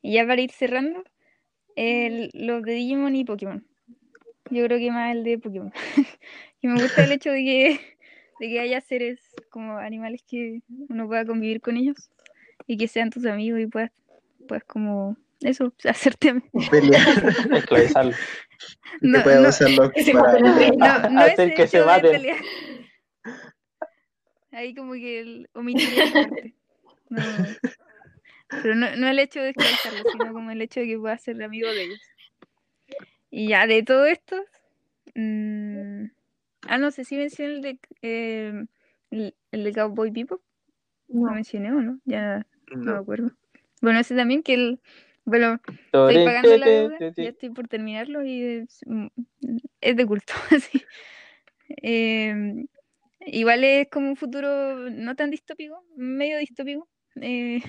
Y 0.02 0.12
ya 0.14 0.26
para 0.26 0.40
ir 0.40 0.50
cerrando, 0.50 1.04
el- 1.76 2.30
los 2.34 2.62
de 2.62 2.72
Digimon 2.72 3.14
y 3.16 3.24
Pokémon. 3.24 3.66
Yo 4.50 4.64
creo 4.66 4.78
que 4.78 4.90
más 4.90 5.14
el 5.14 5.24
de 5.24 5.38
Pokémon. 5.38 5.72
que 6.60 6.68
me 6.68 6.80
gusta 6.80 7.04
el 7.04 7.12
hecho 7.12 7.30
de 7.30 7.38
que, 7.44 7.80
de 8.40 8.48
que 8.48 8.60
haya 8.60 8.80
seres 8.80 9.20
como 9.50 9.78
animales 9.78 10.22
que 10.28 10.60
uno 10.88 11.06
pueda 11.06 11.24
convivir 11.24 11.60
con 11.60 11.76
ellos 11.76 12.10
y 12.66 12.76
que 12.76 12.88
sean 12.88 13.10
tus 13.10 13.24
amigos 13.26 13.60
y 13.60 13.66
puedas, 13.66 13.90
puedas 14.46 14.64
como 14.64 15.16
eso, 15.40 15.72
hacerte 15.88 16.34
Pelear. 16.70 17.06
Esclavizarlo. 17.54 18.12
Y 19.00 19.08
No, 19.08 19.18
no. 19.18 19.24
para-. 19.24 20.98
No, 21.02 21.10
no 21.10 21.20
Hacer 21.20 21.48
es 21.50 21.54
que 21.56 21.66
se 21.66 21.82
pelear. 21.82 22.36
Ahí 24.52 24.74
como 24.74 24.92
que 24.92 25.20
el, 25.20 25.48
omitiría. 25.54 26.28
No. 27.08 27.22
Pero 28.60 28.74
no, 28.74 28.94
no 28.96 29.08
el 29.08 29.18
hecho 29.18 29.40
de 29.40 29.50
esclavizarlos, 29.50 30.08
sino 30.08 30.32
como 30.32 30.50
el 30.50 30.60
hecho 30.62 30.80
de 30.80 30.86
que 30.86 30.98
pueda 30.98 31.16
ser 31.18 31.42
amigo 31.42 31.68
de 31.68 31.84
ellos. 31.84 32.00
Y 33.30 33.48
ya 33.48 33.66
de 33.66 33.82
todo 33.82 34.06
esto, 34.06 34.36
mm, 35.14 36.04
ah, 36.68 36.78
no 36.78 36.90
sé 36.90 37.04
si 37.04 37.16
mencioné 37.16 37.54
el 37.54 37.62
de, 37.62 37.78
eh, 38.02 38.64
el, 39.10 39.34
el 39.52 39.64
de 39.64 39.72
Cowboy 39.72 40.10
Bebop, 40.10 40.42
lo 41.08 41.30
No. 41.30 41.34
mencioné 41.34 41.72
o 41.72 41.80
no, 41.80 42.00
ya 42.04 42.46
no 42.74 42.92
me 42.92 42.98
acuerdo. 42.98 43.32
Bueno, 43.80 43.98
ese 44.00 44.14
también 44.14 44.42
que 44.42 44.54
el, 44.54 44.80
bueno, 45.24 45.60
estoy 45.92 46.18
pagando 46.24 46.56
la 46.56 46.68
deuda, 46.68 46.98
ya 47.16 47.30
estoy 47.30 47.50
por 47.50 47.68
terminarlo 47.68 48.24
y 48.24 48.42
es, 48.42 48.80
mm, 48.86 49.06
es 49.80 49.96
de 49.96 50.06
culto, 50.06 50.32
así. 50.50 50.82
Eh, 51.82 52.34
igual 53.26 53.64
es 53.64 53.88
como 53.90 54.08
un 54.08 54.16
futuro 54.16 54.90
no 54.90 55.16
tan 55.16 55.30
distópico, 55.30 55.84
medio 55.96 56.38
distópico, 56.38 56.88
eh, 57.20 57.60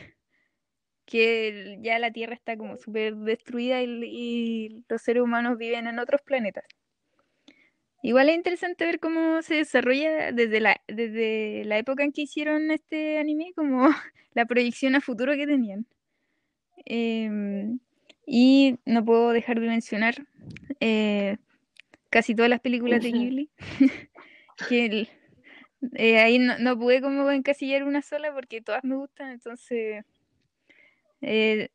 que 1.05 1.77
ya 1.81 1.99
la 1.99 2.11
Tierra 2.11 2.33
está 2.33 2.55
como 2.57 2.77
súper 2.77 3.15
destruida 3.15 3.81
y, 3.83 3.87
y 4.03 4.83
los 4.87 5.01
seres 5.01 5.23
humanos 5.23 5.57
viven 5.57 5.87
en 5.87 5.99
otros 5.99 6.21
planetas. 6.21 6.65
Igual 8.01 8.29
es 8.29 8.35
interesante 8.35 8.85
ver 8.85 8.99
cómo 8.99 9.41
se 9.41 9.55
desarrolla 9.55 10.31
desde 10.33 10.59
la, 10.59 10.81
desde 10.87 11.63
la 11.65 11.77
época 11.77 12.03
en 12.03 12.11
que 12.11 12.23
hicieron 12.23 12.69
este 12.71 13.17
anime, 13.17 13.53
como 13.55 13.87
la 14.33 14.45
proyección 14.45 14.95
a 14.95 15.01
futuro 15.01 15.33
que 15.35 15.47
tenían. 15.47 15.85
Em, 16.85 17.79
y 18.25 18.77
no 18.85 19.05
puedo 19.05 19.31
dejar 19.31 19.59
de 19.59 19.67
mencionar 19.67 20.15
eh, 20.79 21.37
casi 22.09 22.35
todas 22.35 22.49
las 22.49 22.59
películas 22.59 23.01
de. 23.01 23.11
Ghibli, 23.11 23.49
que 24.69 24.85
el- 24.85 25.09
eh, 25.95 26.19
ahí 26.19 26.39
no, 26.39 26.57
no 26.59 26.77
pude 26.77 27.01
como 27.01 27.29
encasillar 27.31 27.83
una 27.83 28.01
sola 28.01 28.33
porque 28.33 28.61
todas 28.61 28.83
me 28.83 28.95
gustan, 28.95 29.31
entonces 29.31 30.03
eh, 31.23 31.69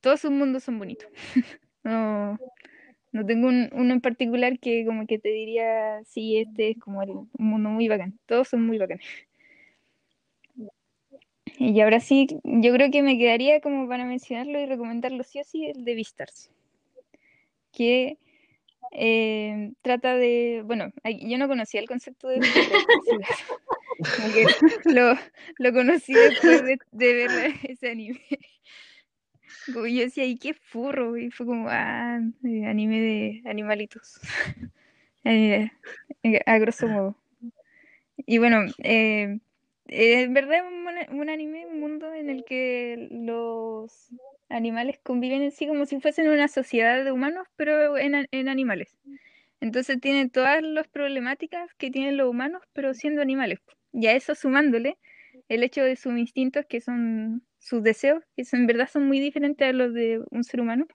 todos 0.00 0.20
sus 0.20 0.30
mundos 0.30 0.64
son 0.64 0.78
bonitos. 0.78 1.08
No, 1.86 2.38
no 3.12 3.26
tengo 3.26 3.48
un- 3.48 3.68
uno 3.74 3.92
en 3.94 4.00
particular 4.00 4.58
que 4.58 4.86
como 4.86 5.06
que 5.06 5.18
te 5.18 5.28
diría, 5.30 6.02
sí, 6.04 6.38
este 6.38 6.70
es 6.70 6.78
como 6.78 7.00
un 7.00 7.28
mundo 7.38 7.68
muy 7.70 7.88
bacán. 7.88 8.18
Todos 8.26 8.48
son 8.48 8.66
muy 8.66 8.78
bacanes. 8.78 9.04
Y 11.58 11.80
ahora 11.80 12.00
sí, 12.00 12.26
yo 12.44 12.72
creo 12.72 12.90
que 12.90 13.02
me 13.02 13.18
quedaría 13.18 13.60
como 13.60 13.88
para 13.88 14.04
mencionarlo 14.04 14.60
y 14.60 14.66
recomendarlo 14.66 15.22
sí 15.24 15.40
o 15.40 15.44
sí, 15.44 15.66
el 15.66 15.84
de 15.84 15.94
Beastars. 15.94 16.50
Que 17.72 18.18
eh, 18.92 19.72
trata 19.82 20.16
de, 20.16 20.62
bueno, 20.66 20.92
yo 21.04 21.38
no 21.38 21.48
conocía 21.48 21.80
el 21.80 21.88
concepto 21.88 22.28
de 22.28 22.40
Como 24.12 24.32
que 24.32 24.46
lo, 24.84 25.16
lo 25.58 25.72
conocí 25.72 26.14
después 26.14 26.62
de, 26.64 26.78
de 26.92 27.14
ver 27.14 27.54
ese 27.64 27.90
anime. 27.90 28.20
Como 29.72 29.86
yo 29.86 30.02
decía, 30.02 30.24
¿y 30.24 30.36
qué 30.36 30.54
furro? 30.54 31.16
Y 31.16 31.30
fue 31.30 31.46
como, 31.46 31.68
ah, 31.70 32.20
anime 32.44 33.00
de 33.00 33.42
animalitos. 33.46 34.20
Eh, 35.26 35.70
a 36.44 36.58
grosso 36.58 36.86
modo. 36.86 37.16
Y 38.16 38.38
bueno, 38.38 38.66
eh, 38.82 39.38
eh, 39.86 40.22
en 40.22 40.34
verdad 40.34 40.58
es 40.58 41.08
un, 41.10 41.18
un 41.18 41.30
anime, 41.30 41.66
un 41.66 41.80
mundo 41.80 42.12
en 42.12 42.30
el 42.30 42.44
que 42.44 43.08
los 43.10 44.10
animales 44.50 44.98
conviven 45.02 45.42
en 45.42 45.50
sí 45.50 45.66
como 45.66 45.86
si 45.86 46.00
fuesen 46.00 46.28
una 46.28 46.48
sociedad 46.48 47.02
de 47.04 47.10
humanos, 47.10 47.48
pero 47.56 47.96
en, 47.96 48.26
en 48.30 48.48
animales. 48.48 48.98
Entonces 49.60 50.00
tienen 50.00 50.30
todas 50.30 50.62
las 50.62 50.88
problemáticas 50.88 51.72
que 51.74 51.90
tienen 51.90 52.16
los 52.18 52.28
humanos, 52.28 52.62
pero 52.72 52.92
siendo 52.94 53.22
animales. 53.22 53.60
Y 53.94 54.08
a 54.08 54.14
eso 54.14 54.36
sumándole 54.36 54.98
el 55.50 55.64
hecho 55.64 55.84
de 55.84 55.96
sus 55.96 56.18
instintos, 56.18 56.66
que 56.68 56.82
son 56.82 57.44
sus 57.60 57.82
deseos, 57.84 58.24
que 58.36 58.44
son- 58.46 58.62
en 58.62 58.68
verdad 58.68 58.90
son 58.92 59.08
muy 59.08 59.20
diferentes 59.20 59.68
a 59.68 59.74
los 59.74 59.94
de 59.94 60.22
un 60.32 60.44
ser 60.44 60.60
humano. 60.62 60.86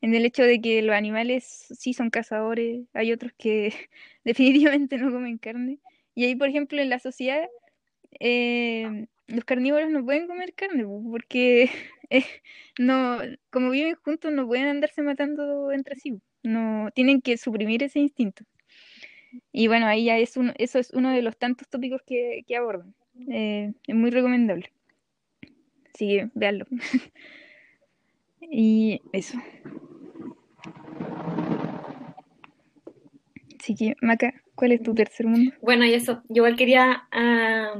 En 0.00 0.14
el 0.14 0.26
hecho 0.26 0.42
de 0.44 0.60
que 0.60 0.82
los 0.82 0.94
animales 0.94 1.44
sí 1.78 1.94
son 1.94 2.10
cazadores, 2.10 2.82
hay 2.92 3.12
otros 3.12 3.32
que 3.38 3.72
definitivamente 4.24 4.98
no 4.98 5.10
comen 5.10 5.38
carne. 5.38 5.78
Y 6.14 6.24
ahí, 6.24 6.36
por 6.36 6.48
ejemplo, 6.48 6.80
en 6.80 6.90
la 6.90 6.98
sociedad, 6.98 7.46
eh, 8.20 9.06
los 9.26 9.44
carnívoros 9.44 9.90
no 9.90 10.04
pueden 10.04 10.26
comer 10.28 10.54
carne, 10.54 10.84
porque 11.10 11.70
eh, 12.10 12.24
no, 12.78 13.18
como 13.50 13.70
viven 13.70 13.96
juntos, 13.96 14.32
no 14.32 14.46
pueden 14.46 14.66
andarse 14.66 15.02
matando 15.02 15.72
entre 15.72 15.96
sí. 15.96 16.20
No, 16.42 16.90
tienen 16.94 17.22
que 17.22 17.36
suprimir 17.38 17.82
ese 17.82 18.00
instinto. 18.00 18.44
Y 19.52 19.68
bueno, 19.68 19.86
ahí 19.86 20.04
ya 20.04 20.18
es 20.18 20.36
uno, 20.36 20.52
eso 20.56 20.78
es 20.78 20.90
uno 20.92 21.10
de 21.10 21.22
los 21.22 21.36
tantos 21.36 21.68
tópicos 21.68 22.02
que, 22.06 22.44
que 22.46 22.56
abordan. 22.56 22.94
Eh, 23.30 23.72
es 23.86 23.94
muy 23.94 24.10
recomendable. 24.10 24.72
Así 25.94 26.08
que 26.08 26.30
véanlo. 26.34 26.66
y 28.40 29.00
eso. 29.12 29.38
Así 33.60 33.74
que, 33.74 33.94
Maca, 34.02 34.34
¿cuál 34.54 34.72
es 34.72 34.82
tu 34.82 34.94
tercer 34.94 35.26
mundo? 35.26 35.52
Bueno, 35.62 35.86
y 35.86 35.94
eso, 35.94 36.22
yo 36.28 36.42
igual 36.42 36.56
quería 36.56 37.08
ah, 37.10 37.74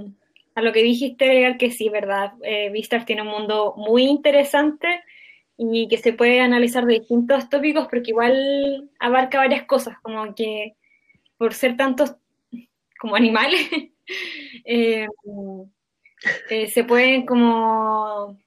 a 0.55 0.63
lo 0.63 0.73
que 0.73 0.83
dijiste 0.83 1.57
que 1.59 1.71
sí, 1.71 1.89
¿verdad? 1.89 2.33
Eh, 2.43 2.71
Beastars 2.71 3.05
tiene 3.05 3.23
un 3.23 3.29
mundo 3.29 3.75
muy 3.77 4.05
interesante 4.05 5.03
y 5.57 5.89
que 5.89 5.99
se 5.99 6.13
puede 6.13 6.41
analizar 6.41 6.87
de 6.87 7.01
distintos 7.01 7.49
tópicos 7.49 7.87
porque 7.89 8.11
igual 8.11 8.91
abarca 8.99 9.39
varias 9.39 9.65
cosas, 9.65 9.99
como 10.01 10.35
que 10.35 10.75
por 11.37 11.55
ser 11.55 11.77
tantos 11.77 12.17
como 12.99 13.17
animales, 13.17 13.61
eh, 14.65 15.07
eh, 16.51 16.67
se 16.69 16.85
pueden 16.85 17.27
como, 17.27 18.39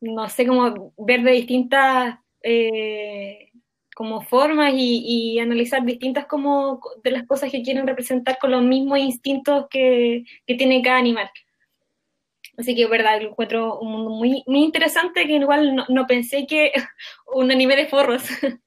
no 0.00 0.28
sé, 0.28 0.46
como 0.46 0.92
ver 0.98 1.22
de 1.22 1.32
distintas 1.32 2.18
eh, 2.42 3.50
como 3.94 4.22
formas 4.22 4.72
y, 4.74 5.34
y 5.34 5.38
analizar 5.38 5.84
distintas 5.84 6.26
como 6.26 6.80
de 7.04 7.10
las 7.10 7.26
cosas 7.26 7.50
que 7.50 7.62
quieren 7.62 7.86
representar 7.86 8.38
con 8.38 8.50
los 8.50 8.62
mismos 8.62 8.98
instintos 8.98 9.66
que, 9.70 10.24
que 10.46 10.54
tiene 10.54 10.82
cada 10.82 10.98
animal. 10.98 11.30
Así 12.58 12.74
que, 12.74 12.86
verdad, 12.86 13.20
encuentro 13.22 13.78
un 13.80 13.92
mundo 13.92 14.10
muy, 14.10 14.42
muy 14.46 14.62
interesante 14.62 15.26
que 15.26 15.34
igual 15.34 15.74
no, 15.74 15.86
no 15.88 16.06
pensé 16.06 16.46
que 16.46 16.72
un 17.34 17.50
anime 17.50 17.76
de 17.76 17.86
forros 17.86 18.22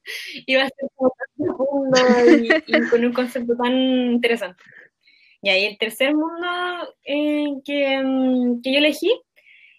iba 0.47 0.63
a 0.63 0.69
ser 0.69 0.89
como 0.95 1.11
tan 1.11 1.45
profundo 1.45 1.99
y, 2.31 2.49
y 2.65 2.89
con 2.89 3.05
un 3.05 3.13
concepto 3.13 3.55
tan 3.55 3.73
interesante. 3.73 4.63
Y 5.41 5.49
ahí 5.49 5.65
el 5.65 5.77
tercer 5.77 6.15
mundo 6.15 6.47
eh, 7.03 7.45
que, 7.63 8.01
mm, 8.03 8.61
que 8.63 8.71
yo 8.71 8.79
elegí 8.79 9.11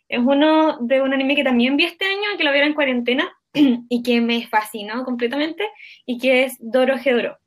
es 0.08 0.20
uno 0.20 0.78
de 0.80 1.02
un 1.02 1.12
anime 1.12 1.34
que 1.34 1.42
también 1.42 1.76
vi 1.76 1.84
este 1.86 2.04
año, 2.04 2.38
que 2.38 2.44
lo 2.44 2.52
vi 2.52 2.60
en 2.60 2.74
cuarentena 2.74 3.36
y 3.88 4.02
que 4.04 4.20
me 4.20 4.46
fascinó 4.46 5.04
completamente 5.04 5.68
y 6.04 6.18
que 6.18 6.44
es 6.44 6.56
Doro 6.60 6.94
Hedoro. 6.94 7.38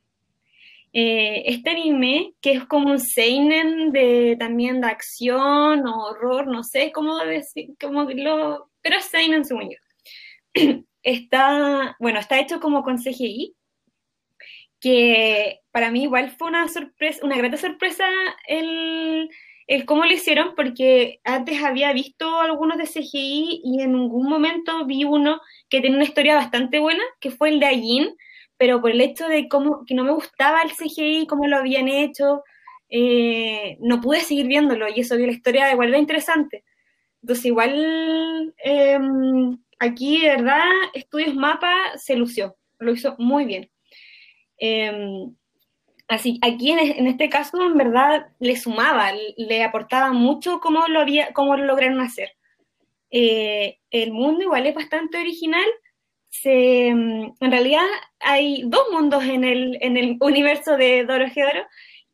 Eh, 0.92 1.44
este 1.46 1.70
anime, 1.70 2.34
que 2.42 2.54
es 2.54 2.66
como 2.66 2.90
un 2.90 3.00
seinen 3.00 3.92
de 3.92 4.36
también 4.40 4.82
de 4.82 4.88
acción 4.88 5.88
o 5.88 6.06
horror, 6.06 6.48
no 6.48 6.64
sé 6.64 6.92
cómo 6.92 7.18
decir, 7.20 7.70
cómo 7.80 8.04
lo, 8.04 8.72
pero 8.82 8.98
es 8.98 9.06
seinen 9.06 9.46
según 9.46 9.70
yo. 9.70 9.78
Está, 11.02 11.96
bueno, 12.00 12.20
está 12.20 12.40
hecho 12.40 12.60
como 12.60 12.84
con 12.84 12.98
CGI, 12.98 13.56
que 14.82 15.62
para 15.72 15.92
mí 15.92 16.04
igual 16.04 16.32
fue 16.32 16.50
una 16.50 16.68
sorpresa, 16.68 17.26
una 17.26 17.38
grata 17.38 17.56
sorpresa 17.56 18.06
el, 18.48 19.30
el 19.68 19.86
cómo 19.86 20.04
lo 20.04 20.12
hicieron, 20.12 20.56
porque 20.56 21.22
antes 21.24 21.64
había 21.64 21.94
visto 21.94 22.42
algunos 22.42 22.78
de 22.78 22.86
CGI 22.86 23.62
y 23.64 23.82
en 23.82 23.96
algún 23.96 24.28
momento 24.28 24.86
vi 24.86 25.06
uno 25.06 25.40
que 25.70 25.80
tiene 25.80 25.96
una 25.96 26.06
historia 26.06 26.36
bastante 26.36 26.80
buena, 26.80 27.04
que 27.22 27.32
fue 27.32 27.50
el 27.50 27.62
de 27.62 27.68
Ajin, 27.68 28.16
pero 28.60 28.82
por 28.82 28.92
el 28.92 29.02
hecho 29.02 29.28
de 29.28 29.48
cómo, 29.48 29.86
que 29.86 29.96
no 29.96 30.04
me 30.04 30.12
gustaba 30.12 30.62
el 30.62 30.72
CGI, 30.72 31.26
cómo 31.28 31.48
lo 31.48 31.58
habían 31.58 31.88
hecho, 31.88 32.44
eh, 32.90 33.78
no 33.80 34.02
pude 34.02 34.20
seguir 34.20 34.48
viéndolo 34.48 34.88
y 34.88 35.00
eso 35.00 35.18
que 35.18 35.26
la 35.26 35.32
historia 35.32 35.72
igual 35.72 35.90
era 35.90 35.98
interesante. 35.98 36.66
Entonces 37.22 37.46
igual 37.46 38.54
eh, 38.64 39.00
aquí, 39.80 40.22
de 40.22 40.30
verdad, 40.30 40.66
Estudios 40.94 41.36
Mapa 41.36 41.74
se 41.98 42.16
lució, 42.16 42.58
lo 42.80 42.92
hizo 42.92 43.16
muy 43.18 43.46
bien. 43.46 43.72
Eh, 44.60 45.26
así, 46.10 46.38
aquí 46.42 46.72
en, 46.72 46.80
en, 46.80 47.08
este 47.08 47.30
caso, 47.30 47.66
en 47.66 47.78
verdad, 47.78 48.28
le 48.40 48.58
sumaba, 48.58 49.14
le 49.38 49.64
aportaba 49.64 50.12
mucho 50.12 50.60
cómo 50.60 50.86
lo, 50.88 51.00
había, 51.00 51.32
cómo 51.34 51.56
lo 51.56 51.64
lograron 51.66 52.02
hacer. 52.02 52.34
Eh, 53.12 53.80
el 53.90 54.12
mundo 54.12 54.44
igual 54.44 54.68
es 54.68 54.76
bastante 54.76 55.18
original. 55.18 55.66
Se, 56.30 56.88
en 56.88 57.36
realidad 57.40 57.86
hay 58.20 58.64
dos 58.66 58.84
mundos 58.92 59.24
en 59.24 59.44
el, 59.44 59.78
en 59.82 59.98
el 59.98 60.18
universo 60.22 60.78
de 60.78 61.06
Doro 61.06 61.30
Gedoro 61.30 61.66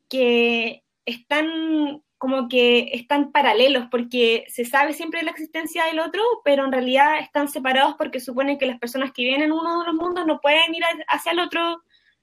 que 0.08 0.82
están 1.04 2.02
como 2.18 2.48
que 2.48 2.90
están 2.92 3.30
paralelos 3.30 3.86
porque 3.90 4.44
se 4.48 4.64
sabe 4.64 4.94
siempre 4.94 5.22
la 5.22 5.30
existencia 5.30 5.84
del 5.84 6.00
otro, 6.00 6.22
pero 6.44 6.64
en 6.64 6.72
realidad 6.72 7.18
están 7.20 7.48
separados 7.48 7.94
porque 7.98 8.20
supone 8.20 8.58
que 8.58 8.66
las 8.66 8.78
personas 8.78 9.12
que 9.12 9.22
viven 9.22 9.42
en 9.42 9.52
uno 9.52 9.80
de 9.80 9.86
los 9.86 9.94
mundos 9.94 10.26
no 10.26 10.40
pueden 10.40 10.74
ir 10.74 10.82
hacia 11.08 11.32
el 11.32 11.40
otro, 11.40 11.82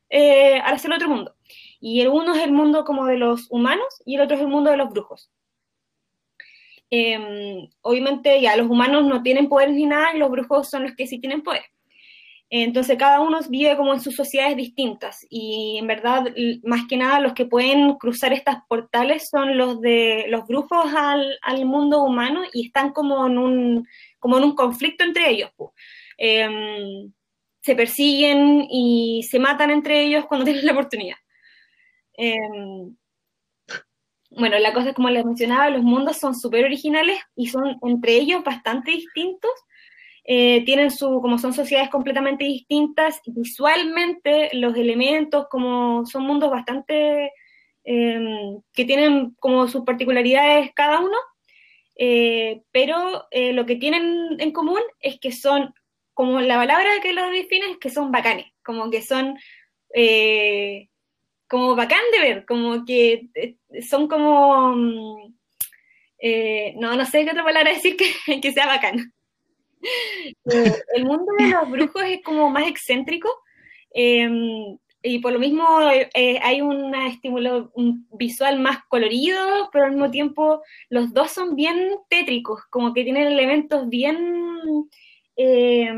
eh, 0.09 0.59
hacia 0.65 0.87
el 0.87 0.93
otro 0.93 1.09
mundo. 1.09 1.35
Y 1.79 2.01
el 2.01 2.07
uno 2.07 2.33
es 2.33 2.43
el 2.43 2.51
mundo 2.51 2.85
como 2.85 3.05
de 3.05 3.17
los 3.17 3.47
humanos 3.51 4.01
y 4.05 4.15
el 4.15 4.21
otro 4.21 4.35
es 4.35 4.41
el 4.41 4.47
mundo 4.47 4.71
de 4.71 4.77
los 4.77 4.89
brujos. 4.89 5.29
Eh, 6.89 7.69
obviamente 7.81 8.39
ya 8.41 8.55
los 8.55 8.69
humanos 8.69 9.05
no 9.05 9.23
tienen 9.23 9.49
poderes 9.49 9.75
ni 9.75 9.85
nada 9.85 10.13
y 10.15 10.19
los 10.19 10.29
brujos 10.29 10.69
son 10.69 10.83
los 10.83 10.95
que 10.95 11.07
sí 11.07 11.19
tienen 11.19 11.43
poder. 11.43 11.63
Entonces 12.55 12.99
cada 12.99 13.19
uno 13.19 13.39
vive 13.49 13.75
como 13.75 13.95
en 13.95 13.99
sus 13.99 14.15
sociedades 14.15 14.55
distintas 14.55 15.25
y 15.27 15.77
en 15.79 15.87
verdad, 15.87 16.31
más 16.63 16.85
que 16.87 16.97
nada, 16.97 17.19
los 17.19 17.33
que 17.33 17.47
pueden 17.47 17.95
cruzar 17.95 18.31
estas 18.31 18.57
portales 18.69 19.27
son 19.27 19.57
los 19.57 19.81
de 19.81 20.25
los 20.29 20.45
brujos 20.45 20.93
al, 20.93 21.39
al 21.41 21.65
mundo 21.65 22.03
humano 22.03 22.43
y 22.53 22.67
están 22.67 22.91
como 22.91 23.25
en 23.25 23.39
un, 23.39 23.87
como 24.19 24.37
en 24.37 24.43
un 24.43 24.53
conflicto 24.53 25.03
entre 25.03 25.31
ellos. 25.31 25.49
Em, 26.15 27.11
se 27.59 27.75
persiguen 27.75 28.67
y 28.69 29.23
se 29.27 29.39
matan 29.39 29.71
entre 29.71 30.03
ellos 30.03 30.27
cuando 30.27 30.45
tienen 30.45 30.67
la 30.67 30.73
oportunidad. 30.73 31.17
Em, 32.15 32.95
bueno, 34.29 34.59
la 34.59 34.73
cosa 34.73 34.89
es 34.89 34.95
como 34.95 35.09
les 35.09 35.25
mencionaba, 35.25 35.71
los 35.71 35.81
mundos 35.81 36.17
son 36.17 36.35
súper 36.35 36.65
originales 36.65 37.19
y 37.35 37.47
son 37.47 37.79
entre 37.81 38.13
ellos 38.13 38.43
bastante 38.43 38.91
distintos. 38.91 39.51
Eh, 40.25 40.63
tienen 40.65 40.89
su, 40.89 41.19
como 41.21 41.37
son 41.37 41.53
sociedades 41.53 41.89
completamente 41.89 42.45
distintas, 42.45 43.21
visualmente 43.25 44.49
los 44.53 44.75
elementos 44.75 45.47
como 45.49 46.05
son 46.05 46.23
mundos 46.23 46.49
bastante 46.49 47.31
eh, 47.85 48.57
que 48.73 48.85
tienen 48.85 49.31
como 49.39 49.67
sus 49.67 49.83
particularidades 49.83 50.71
cada 50.73 51.01
uno, 51.01 51.17
eh, 51.97 52.61
pero 52.71 53.27
eh, 53.31 53.51
lo 53.51 53.65
que 53.65 53.75
tienen 53.75 54.37
en 54.39 54.51
común 54.51 54.79
es 55.01 55.19
que 55.19 55.33
son, 55.33 55.73
como 56.13 56.39
la 56.39 56.55
palabra 56.55 56.89
que 57.01 57.11
los 57.11 57.29
define 57.31 57.71
es 57.71 57.77
que 57.79 57.89
son 57.89 58.11
bacanes, 58.11 58.47
como 58.63 58.89
que 58.89 59.01
son 59.01 59.37
como 61.47 61.75
bacán 61.75 62.01
de 62.13 62.19
ver, 62.19 62.45
como 62.45 62.85
que 62.85 63.27
son 63.87 64.07
como, 64.07 64.75
mm, 64.75 65.33
no, 66.79 66.95
no 66.95 67.05
sé 67.05 67.25
qué 67.25 67.31
otra 67.31 67.43
palabra 67.43 67.73
decir 67.73 67.97
que, 67.97 68.05
que 68.41 68.53
sea 68.53 68.65
bacán. 68.67 69.13
Eh, 70.51 70.73
el 70.95 71.05
mundo 71.05 71.31
de 71.37 71.47
los 71.47 71.69
brujos 71.69 72.03
es 72.03 72.21
como 72.23 72.49
más 72.49 72.67
excéntrico 72.67 73.29
eh, 73.93 74.29
y 75.05 75.19
por 75.19 75.33
lo 75.33 75.39
mismo 75.39 75.65
eh, 75.91 76.39
hay 76.41 76.61
un 76.61 76.95
estímulo 76.95 77.73
visual 78.13 78.59
más 78.59 78.77
colorido, 78.87 79.69
pero 79.71 79.85
al 79.85 79.91
mismo 79.91 80.09
tiempo 80.09 80.61
los 80.89 81.13
dos 81.13 81.31
son 81.31 81.55
bien 81.55 81.97
tétricos, 82.09 82.61
como 82.69 82.93
que 82.93 83.03
tienen 83.03 83.27
elementos 83.27 83.89
bien, 83.89 84.87
eh, 85.35 85.93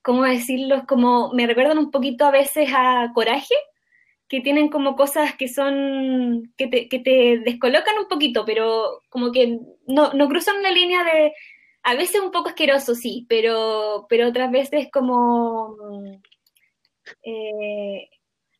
¿cómo 0.00 0.22
decirlo? 0.22 0.84
Como 0.88 1.34
me 1.34 1.46
recuerdan 1.46 1.76
un 1.76 1.90
poquito 1.90 2.24
a 2.24 2.30
veces 2.30 2.70
a 2.74 3.10
Coraje, 3.14 3.54
que 4.28 4.40
tienen 4.40 4.70
como 4.70 4.96
cosas 4.96 5.36
que 5.36 5.48
son, 5.48 6.54
que 6.56 6.66
te, 6.68 6.88
que 6.88 7.00
te 7.00 7.38
descolocan 7.40 7.98
un 7.98 8.08
poquito, 8.08 8.46
pero 8.46 9.02
como 9.10 9.30
que 9.30 9.58
no, 9.86 10.14
no 10.14 10.28
cruzan 10.28 10.56
una 10.56 10.70
línea 10.70 11.04
de, 11.04 11.34
a 11.84 11.94
veces 11.94 12.20
un 12.22 12.32
poco 12.32 12.48
asqueroso, 12.50 12.94
sí, 12.94 13.26
pero, 13.28 14.06
pero 14.08 14.28
otras 14.28 14.50
veces 14.50 14.88
como, 14.92 15.76
mm, 15.78 16.14
eh, 17.24 18.08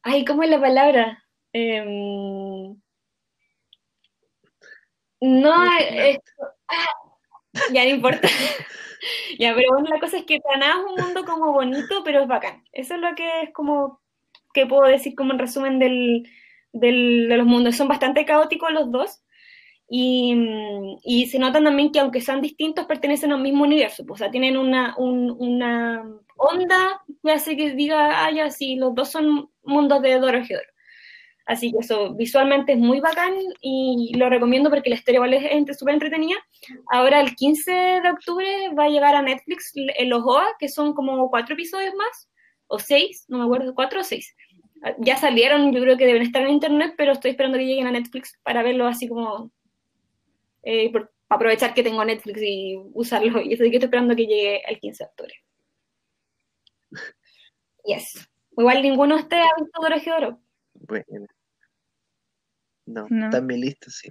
ay, 0.03 0.25
¿cómo 0.25 0.43
es 0.43 0.51
la 0.51 0.61
palabra? 0.61 1.25
Em, 1.53 2.77
no, 5.21 5.55
es, 5.79 6.19
ah, 6.69 6.87
ya 7.73 7.85
no 7.85 7.91
importa. 7.91 8.29
ya, 9.39 9.55
pero 9.55 9.69
bueno, 9.75 9.89
la 9.91 10.01
cosa 10.01 10.19
es 10.19 10.25
que 10.27 10.41
Taná 10.41 10.71
es 10.81 10.87
un 10.99 11.05
mundo 11.07 11.25
como 11.27 11.53
bonito, 11.53 12.03
pero 12.05 12.23
es 12.23 12.29
bacán. 12.29 12.65
Eso 12.73 12.97
es 12.97 13.01
lo 13.03 13.15
que 13.17 13.43
es 13.45 13.53
como 13.55 14.01
que 14.55 14.67
puedo 14.67 14.85
decir 14.85 15.17
como 15.17 15.35
en 15.35 15.41
resumen 15.41 15.81
del, 15.81 16.29
del- 16.75 17.29
de 17.31 17.39
los 17.39 17.47
mundos. 17.49 17.77
Son 17.77 17.89
bastante 17.89 18.27
caóticos 18.27 18.73
los 18.73 18.93
dos. 18.93 19.24
Y, 19.89 20.35
y 21.05 21.27
se 21.29 21.39
notan 21.39 21.65
también 21.65 21.93
que 21.93 22.01
aunque 22.01 22.21
sean 22.21 22.41
distintos, 22.41 22.87
pertenecen 22.87 23.33
al 23.33 23.41
mismo 23.43 23.65
universo. 23.65 24.05
pues, 24.07 24.21
o 24.21 24.25
sea, 24.25 24.31
tienen 24.31 24.57
una, 24.57 24.95
un- 24.99 25.31
una 25.39 26.05
onda 26.37 27.03
que 27.23 27.31
hace 27.33 27.57
que 27.57 27.73
diga, 27.75 28.25
ah, 28.27 28.31
ya, 28.33 28.51
sí, 28.51 28.77
los 28.77 28.95
dos 28.95 29.11
son 29.11 29.51
mundos 29.63 30.03
de 30.03 30.19
Dorohedoro. 30.19 30.67
Así 31.47 31.71
que 31.73 31.79
eso 31.81 32.15
visualmente 32.15 32.73
es 32.73 32.79
muy 32.79 33.01
bacán 33.01 33.35
y 33.61 34.13
lo 34.17 34.31
recomiendo 34.31 34.71
porque 34.71 34.89
la 34.89 34.97
historia 34.97 35.19
igual 35.19 35.35
es 35.35 35.79
súper 35.79 35.95
entretenida. 35.95 36.37
Ahora 36.91 37.21
el 37.21 37.35
15 37.37 37.71
de 37.73 38.11
octubre 38.11 38.71
va 38.79 38.85
a 38.85 38.89
llegar 38.89 39.15
a 39.15 39.21
Netflix 39.23 39.73
el 39.75 40.09
Los 40.09 40.23
OA, 40.25 40.47
que 40.59 40.69
son 40.71 40.95
como 40.95 41.29
cuatro 41.31 41.55
episodios 41.55 41.95
más, 41.95 42.31
o 42.67 42.79
seis, 42.79 43.27
no 43.29 43.39
me 43.39 43.45
acuerdo, 43.45 43.75
cuatro 43.75 44.01
o 44.01 44.05
seis. 44.05 44.35
Ya 44.99 45.17
salieron, 45.19 45.73
yo 45.73 45.81
creo 45.83 45.97
que 45.99 46.07
deben 46.07 46.23
estar 46.23 46.43
en 46.43 46.51
internet, 46.51 46.95
pero 46.97 47.13
estoy 47.13 47.33
esperando 47.33 47.59
que 47.59 47.67
lleguen 47.67 47.87
a 47.87 47.93
Netflix 47.93 48.39
para 48.43 48.63
verlo 48.63 48.87
así 48.87 49.09
como 49.09 49.51
eh, 50.65 50.91
por- 50.93 51.13
para 51.27 51.37
aprovechar 51.39 51.75
que 51.75 51.83
tengo 51.83 52.05
Netflix 52.05 52.41
y 52.43 52.77
usarlo. 52.93 53.41
Y 53.41 53.55
así 53.55 53.71
que 53.71 53.77
estoy 53.77 53.85
esperando 53.85 54.15
que 54.17 54.27
llegue 54.27 54.63
el 54.71 54.79
15 54.79 55.05
de 55.05 55.09
octubre. 55.11 55.35
Yes. 57.85 58.29
Igual 58.57 58.83
ninguno 58.83 59.17
de 59.17 59.23
ustedes 59.23 59.45
ha 59.45 59.61
visto 59.63 59.81
Dorohedoro. 59.83 60.41
Bueno. 60.75 61.27
No, 62.87 63.07
No. 63.11 63.27
está 63.27 63.39
en 63.39 63.47
mi 63.47 63.57
lista, 63.59 63.91
sí. 63.91 64.09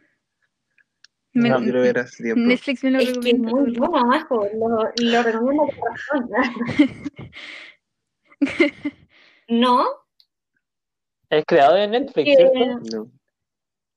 Me- 1.33 1.49
No 1.49 1.59
quiero 1.59 1.81
ver 1.81 1.97
hace 1.99 2.23
tiempo. 2.23 2.41
Netflix 2.41 2.83
me 2.83 2.91
lo 2.91 2.99
Es 2.99 3.17
que 3.17 3.33
muy 3.35 3.71
bueno, 3.77 4.05
Majo. 4.05 4.45
Lo, 4.53 4.91
lo 4.97 5.23
recomiendo 5.23 5.63
con 5.63 5.95
razón. 5.95 6.29
No, 9.49 9.85
Es 11.29 11.43
creado 11.45 11.75
de 11.75 11.87
Netflix, 11.87 12.27
Eh, 12.29 12.35
¿cierto? 12.35 12.79
No. 12.97 13.11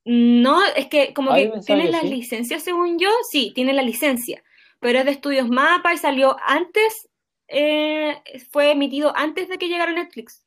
No, 0.07 0.65
es 0.77 0.87
que 0.87 1.13
como 1.13 1.33
Ay, 1.33 1.51
que 1.51 1.61
tiene 1.67 1.93
sí. 2.01 2.09
licencias, 2.09 2.63
según 2.63 2.97
yo, 2.97 3.11
sí, 3.29 3.51
tiene 3.57 3.73
la 3.73 3.83
licencia, 3.83 4.43
pero 4.79 5.01
es 5.01 5.05
de 5.05 5.11
Estudios 5.11 5.49
Mapa 5.49 5.93
y 5.93 5.99
salió 5.99 6.37
antes, 6.47 7.09
eh, 7.49 8.23
fue 8.51 8.71
emitido 8.71 9.13
antes 9.17 9.49
de 9.49 9.59
que 9.59 9.67
llegara 9.69 9.91
Netflix. 9.93 10.47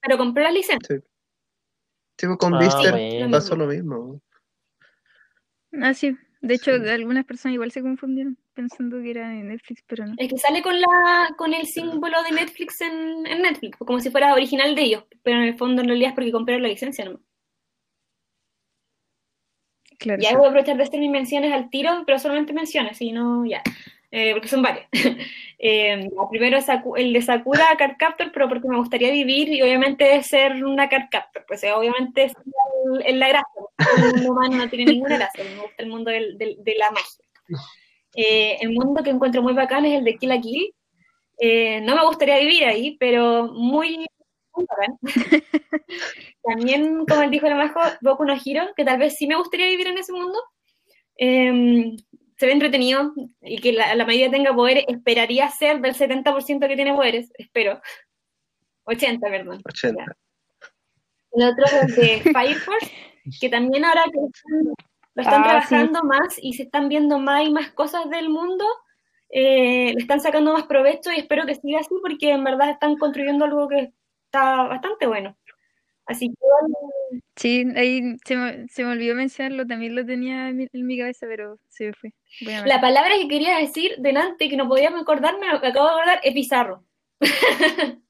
Pero 0.00 0.16
compró 0.16 0.42
la 0.42 0.50
licencia. 0.50 1.02
Sí, 2.18 2.26
pues 2.26 2.38
con 2.38 2.54
Ah, 2.54 2.78
bueno. 2.90 3.30
pasó 3.30 3.54
lo 3.54 3.66
mismo. 3.66 4.22
Ah, 5.82 5.92
sí. 5.92 6.16
De 6.40 6.54
hecho, 6.54 6.76
Sí. 6.76 6.88
algunas 6.88 7.24
personas 7.24 7.54
igual 7.54 7.70
se 7.72 7.82
confundieron 7.82 8.36
pensando 8.54 9.00
que 9.02 9.10
era 9.10 9.28
de 9.30 9.42
Netflix, 9.42 9.82
pero 9.86 10.06
no. 10.06 10.14
Es 10.18 10.28
que 10.28 10.38
sale 10.38 10.62
con 10.62 10.78
la 10.80 11.34
con 11.36 11.52
el 11.54 11.66
símbolo 11.66 12.22
de 12.22 12.32
Netflix 12.32 12.80
en, 12.82 13.26
en 13.26 13.42
Netflix, 13.42 13.78
como 13.78 14.00
si 14.00 14.10
fuera 14.10 14.32
original 14.34 14.74
de 14.74 14.82
ellos, 14.82 15.04
pero 15.22 15.38
en 15.38 15.44
el 15.44 15.56
fondo 15.58 15.82
en 15.82 15.88
realidad 15.88 16.10
es 16.10 16.14
porque 16.14 16.32
compraron 16.32 16.62
la 16.62 16.68
licencia 16.68 17.04
nomás. 17.04 17.20
Claro. 19.98 20.20
Ya 20.22 20.36
voy 20.36 20.44
a 20.46 20.48
aprovechar 20.50 20.76
de 20.76 20.82
hacer 20.82 21.00
mis 21.00 21.10
menciones 21.10 21.52
al 21.52 21.70
tiro, 21.70 22.02
pero 22.06 22.18
solamente 22.18 22.52
menciones, 22.52 23.00
y 23.00 23.12
no 23.12 23.46
ya, 23.46 23.62
eh, 24.10 24.32
porque 24.32 24.48
son 24.48 24.62
varias. 24.62 24.86
Eh, 25.58 26.10
primero 26.30 26.58
el 26.98 27.12
de 27.14 27.22
Sakura 27.22 27.64
Card 27.78 27.96
Captor, 27.98 28.30
pero 28.30 28.46
porque 28.46 28.68
me 28.68 28.76
gustaría 28.76 29.10
vivir 29.10 29.48
y 29.48 29.62
obviamente 29.62 30.22
ser 30.22 30.62
una 30.62 30.86
Card 30.90 31.08
Captor, 31.10 31.46
pues 31.48 31.64
obviamente 31.74 32.24
es 32.24 32.32
el- 32.84 33.02
el- 33.06 33.18
la 33.18 33.28
gracia, 33.28 33.62
el 33.96 34.12
mundo 34.16 34.32
humano 34.32 34.56
no 34.58 34.68
tiene 34.68 34.92
ninguna 34.92 35.16
gracia, 35.16 35.44
me 35.44 35.62
gusta 35.62 35.82
el 35.82 35.88
mundo 35.88 36.10
del- 36.10 36.36
del- 36.36 36.62
de 36.62 36.74
la 36.76 36.90
magia. 36.90 37.24
Eh, 38.14 38.56
el 38.60 38.70
mundo 38.70 39.02
que 39.02 39.10
encuentro 39.10 39.42
muy 39.42 39.52
bacán 39.54 39.84
es 39.84 39.98
el 39.98 40.04
de 40.04 40.16
Kill 40.16 40.28
la 40.30 40.40
Kill. 40.40 40.74
Eh, 41.38 41.80
no 41.82 41.96
me 41.96 42.04
gustaría 42.06 42.38
vivir 42.38 42.64
ahí, 42.64 42.96
pero 42.98 43.46
muy, 43.52 44.06
muy 44.54 44.66
bacán. 44.66 44.98
También, 46.42 47.04
como 47.06 47.22
él 47.22 47.30
dijo 47.30 47.48
la 47.48 47.56
Majo, 47.56 47.80
Boku 48.02 48.24
no 48.24 48.34
Hero, 48.44 48.68
que 48.76 48.84
tal 48.84 48.98
vez 48.98 49.16
sí 49.16 49.26
me 49.26 49.36
gustaría 49.36 49.66
vivir 49.68 49.88
en 49.88 49.98
ese 49.98 50.12
mundo. 50.12 50.38
Eh, 51.18 51.96
se 52.36 52.46
ve 52.46 52.52
entretenido 52.52 53.12
y 53.40 53.58
que 53.58 53.72
la, 53.72 53.94
la 53.94 54.04
medida 54.04 54.30
tenga 54.30 54.54
poderes, 54.54 54.84
esperaría 54.88 55.48
ser 55.50 55.80
del 55.80 55.94
70% 55.94 56.68
que 56.68 56.76
tiene 56.76 56.94
poderes, 56.94 57.30
espero. 57.38 57.80
80, 58.84 59.28
perdón. 59.28 59.62
80. 59.64 60.04
Ya. 60.04 60.16
El 61.32 61.48
otro 61.48 61.64
es 61.66 61.96
de 61.96 62.20
Fire 62.32 62.56
Force, 62.56 62.90
que 63.40 63.48
también 63.48 63.84
ahora 63.84 64.04
que 64.04 64.18
están- 64.26 64.74
lo 65.14 65.22
están 65.22 65.40
Ah, 65.40 65.44
trabajando 65.44 66.02
más 66.04 66.38
y 66.42 66.52
se 66.52 66.64
están 66.64 66.88
viendo 66.90 67.18
más 67.18 67.42
y 67.46 67.50
más 67.50 67.70
cosas 67.72 68.08
del 68.10 68.28
mundo, 68.28 68.64
eh, 69.30 69.92
le 69.94 70.00
están 70.00 70.20
sacando 70.20 70.52
más 70.52 70.66
provecho 70.66 71.10
y 71.10 71.18
espero 71.20 71.46
que 71.46 71.54
siga 71.54 71.80
así 71.80 71.94
porque 72.02 72.30
en 72.32 72.44
verdad 72.44 72.70
están 72.70 72.96
construyendo 72.96 73.46
algo 73.46 73.66
que 73.66 73.92
está 74.26 74.64
bastante 74.64 75.06
bueno. 75.06 75.36
Así 76.06 76.28
que 76.28 76.34
Sí, 77.36 77.64
ahí 77.76 78.16
se 78.24 78.36
me, 78.36 78.68
se 78.68 78.84
me 78.84 78.92
olvidó 78.92 79.14
mencionarlo, 79.14 79.66
también 79.66 79.94
lo 79.94 80.06
tenía 80.06 80.48
en 80.48 80.56
mi, 80.56 80.66
en 80.72 80.86
mi 80.86 80.98
cabeza, 80.98 81.26
pero 81.28 81.58
se 81.68 81.86
me 81.86 81.92
fue. 81.92 82.12
La 82.64 82.80
palabra 82.80 83.12
que 83.20 83.28
quería 83.28 83.58
decir 83.58 83.96
delante 83.98 84.48
que 84.48 84.56
no 84.56 84.68
podía 84.68 84.88
acordarme, 84.88 85.48
lo 85.48 85.60
que 85.60 85.68
acabo 85.68 85.86
de 85.86 85.92
acordar, 85.92 86.20
es 86.22 86.34
bizarro. 86.34 86.84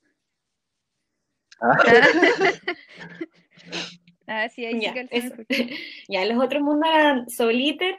Ah, 4.29 4.49
sí, 4.49 4.65
ahí 4.65 4.81
Ya, 4.81 4.93
sí. 4.93 5.09
Ya, 6.09 6.25
los 6.25 6.45
otros 6.45 6.63
mundos 6.63 6.89
eran 6.93 7.31
Soul 7.31 7.61
Eater, 7.61 7.97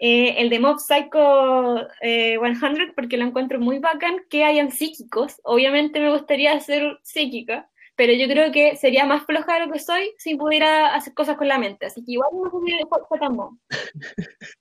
eh, 0.00 0.34
el 0.38 0.50
de 0.50 0.58
Mob 0.58 0.78
Psycho 0.78 1.88
eh, 2.02 2.38
100, 2.38 2.92
porque 2.94 3.16
lo 3.16 3.24
encuentro 3.24 3.58
muy 3.58 3.78
bacán 3.78 4.16
que 4.28 4.44
hayan 4.44 4.70
psíquicos. 4.70 5.40
Obviamente 5.44 6.00
me 6.00 6.10
gustaría 6.10 6.58
ser 6.60 6.98
psíquica, 7.02 7.70
pero 7.96 8.12
yo 8.12 8.26
creo 8.26 8.52
que 8.52 8.76
sería 8.76 9.06
más 9.06 9.24
floja 9.26 9.54
de 9.54 9.66
lo 9.66 9.72
que 9.72 9.78
soy 9.78 10.12
si 10.18 10.34
pudiera 10.36 10.94
hacer 10.94 11.14
cosas 11.14 11.36
con 11.36 11.48
la 11.48 11.58
mente. 11.58 11.86
Así 11.86 12.04
que 12.04 12.12
igual 12.12 12.30
no 12.32 12.50
fue 13.08 13.18
tan 13.18 13.36
bueno. 13.36 13.58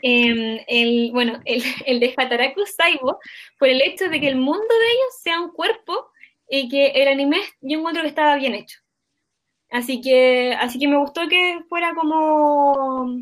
Em, 0.00 0.60
el, 0.68 1.10
bueno, 1.12 1.38
el, 1.44 1.62
el 1.84 2.00
de 2.00 2.14
Hataraku 2.16 2.64
Saibo, 2.64 3.18
por 3.58 3.68
el 3.68 3.82
hecho 3.82 4.08
de 4.08 4.18
que 4.18 4.28
el 4.28 4.36
mundo 4.36 4.62
de 4.62 4.86
ellos 4.86 5.20
sea 5.22 5.38
un 5.40 5.50
cuerpo 5.50 6.08
y 6.48 6.68
que 6.68 6.86
el 6.88 7.08
anime 7.08 7.40
yo 7.60 7.78
encuentro 7.78 8.02
que 8.02 8.08
estaba 8.08 8.36
bien 8.36 8.54
hecho. 8.54 8.78
Así 9.70 10.00
que, 10.00 10.54
así 10.58 10.78
que 10.78 10.88
me 10.88 10.98
gustó 10.98 11.28
que 11.28 11.60
fuera 11.68 11.94
como, 11.94 13.18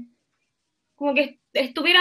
como 0.94 1.14
que 1.14 1.40
estuviera 1.54 2.00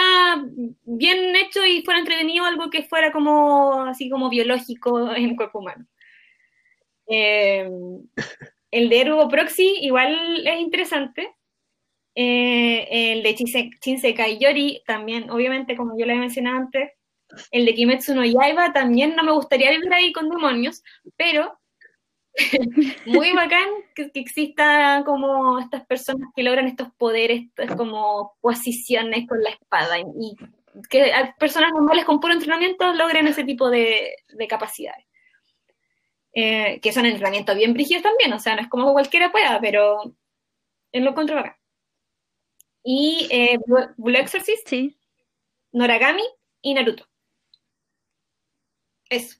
bien 0.84 1.34
hecho 1.36 1.64
y 1.64 1.82
fuera 1.82 2.00
entretenido 2.00 2.44
algo 2.44 2.70
que 2.70 2.82
fuera 2.82 3.12
como 3.12 3.82
así 3.84 4.08
como 4.10 4.28
biológico 4.30 5.14
en 5.14 5.30
el 5.30 5.36
cuerpo 5.36 5.60
humano. 5.60 5.86
Eh, 7.06 7.68
el 8.70 8.88
de 8.88 9.00
Ergo 9.00 9.28
Proxy 9.28 9.78
igual 9.82 10.46
es 10.46 10.60
interesante. 10.60 11.34
Eh, 12.14 13.12
el 13.12 13.22
de 13.22 13.34
Shinsekai 13.34 14.38
Yori 14.38 14.82
también, 14.86 15.30
obviamente, 15.30 15.76
como 15.76 15.98
yo 15.98 16.04
le 16.06 16.12
había 16.12 16.22
mencionado 16.22 16.58
antes. 16.58 16.90
El 17.50 17.64
de 17.64 17.74
Kimetsu 17.74 18.14
no 18.14 18.24
Yaiba 18.24 18.72
también 18.72 19.16
no 19.16 19.22
me 19.22 19.32
gustaría 19.32 19.70
vivir 19.70 19.92
ahí 19.92 20.12
con 20.12 20.28
demonios, 20.28 20.82
pero 21.16 21.58
muy 23.06 23.32
bacán 23.32 23.68
que, 23.94 24.10
que, 24.10 24.20
exista 24.20 25.02
como 25.04 25.58
estas 25.58 25.86
personas 25.86 26.28
que 26.34 26.42
logran 26.42 26.66
estos 26.66 26.88
poderes, 26.98 27.48
como 27.76 28.34
posiciones 28.40 29.26
con 29.26 29.42
la 29.42 29.50
espada 29.50 29.98
y 29.98 30.36
que 30.88 31.12
personas 31.38 31.72
normales 31.72 32.04
con 32.04 32.20
puro 32.20 32.32
entrenamiento 32.32 32.92
logren 32.94 33.26
ese 33.26 33.44
tipo 33.44 33.70
de, 33.70 34.16
de 34.28 34.46
capacidades. 34.46 35.06
Eh, 36.34 36.80
que 36.80 36.92
son 36.92 37.04
entrenamientos 37.06 37.56
bien 37.56 37.74
brígidos 37.74 38.02
también, 38.02 38.32
o 38.32 38.38
sea, 38.38 38.56
no 38.56 38.62
es 38.62 38.68
como 38.68 38.92
cualquiera 38.92 39.30
pueda, 39.30 39.60
pero 39.60 40.14
es 40.92 41.02
lo 41.02 41.10
encuentro 41.10 41.36
bacán. 41.36 41.56
Y 42.84 43.28
eh, 43.30 43.58
Blue 43.96 44.16
Exorcist, 44.16 44.66
Sí. 44.68 44.96
Noragami 45.72 46.24
y 46.62 46.74
Naruto. 46.74 47.06
Eso. 49.10 49.38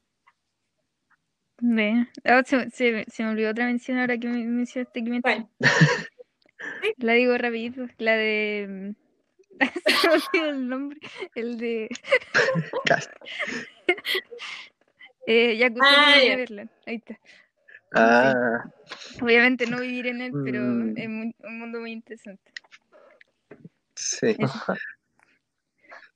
Ve. 1.60 2.06
Ah, 2.24 2.42
se, 2.44 2.70
se- 2.70 3.04
se 3.08 3.22
me 3.22 3.30
olvidó 3.30 3.50
otra 3.50 3.66
mención 3.66 3.98
ahora 3.98 4.18
que 4.18 4.28
me 4.28 4.44
mencionaste 4.44 5.02
que 5.04 5.10
me- 5.10 5.20
Bueno, 5.20 5.50
La 6.98 7.12
digo 7.14 7.36
rapidito, 7.38 7.86
la 7.98 8.14
de... 8.16 8.94
Se 9.86 10.08
me 10.08 10.14
olvidó 10.14 10.50
el 10.50 10.68
nombre. 10.68 11.00
El 11.34 11.58
de... 11.58 11.88
Eh, 15.26 15.58
Ah, 15.80 16.16
ya. 16.18 16.36
Neverland. 16.36 16.70
Ahí 16.86 16.96
está. 16.96 17.18
Ah, 17.94 18.64
Obviamente 19.20 19.66
no 19.66 19.80
vivir 19.80 20.06
en 20.06 20.22
él, 20.22 20.32
pero 20.44 20.60
Mm. 20.60 20.94
es 20.96 21.08
muy- 21.08 21.34
un 21.40 21.58
mundo 21.58 21.80
muy 21.80 21.92
interesante. 21.92 22.52
sí. 23.94 24.34
Eso. 24.38 24.38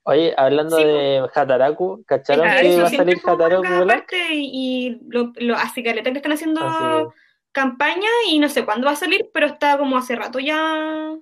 Oye, 0.04 0.34
hablando 0.36 0.76
Sí, 0.76 0.84
de 0.84 1.28
Hataraku, 1.34 2.04
¿cacharon 2.06 2.46
Ah, 2.48 2.56
que 2.60 2.80
va 2.80 2.86
a 2.86 2.90
salir 2.90 3.18
Hataraku 3.24 4.14
y, 4.30 4.50
y 4.52 5.00
lo, 5.08 5.32
lo 5.36 5.56
hace 5.56 5.82
caleta 5.82 6.12
que 6.12 6.18
están 6.18 6.32
haciendo 6.32 6.60
Así 6.64 7.18
campaña 7.50 8.08
y 8.28 8.38
no 8.38 8.48
sé 8.50 8.66
cuándo 8.66 8.86
va 8.86 8.92
a 8.92 8.96
salir, 8.96 9.30
pero 9.32 9.46
está 9.46 9.78
como 9.78 9.96
hace 9.96 10.14
rato 10.14 10.38
ya 10.38 11.16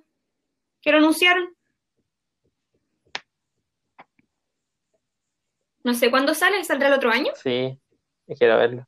que 0.81 0.91
lo 0.91 0.97
anunciaron. 0.97 1.54
No 5.85 5.93
sé 5.93 6.09
cuándo 6.09 6.33
sale, 6.33 6.63
¿saldrá 6.63 6.87
el 6.89 6.95
otro 6.95 7.11
año? 7.11 7.31
Sí, 7.35 7.79
quiero 8.37 8.57
verlo. 8.57 8.87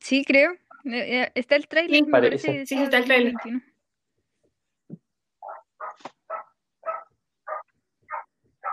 Sí, 0.00 0.24
creo. 0.24 0.52
Eh, 0.84 1.22
eh, 1.22 1.32
Está 1.34 1.56
el 1.56 1.68
trailer, 1.68 1.96
Sí, 2.00 2.02
me 2.04 2.10
parece. 2.10 2.66
Sí, 2.66 2.74
está 2.82 2.98
el 2.98 3.04
tráiler. 3.04 3.32
2021. 3.34 3.62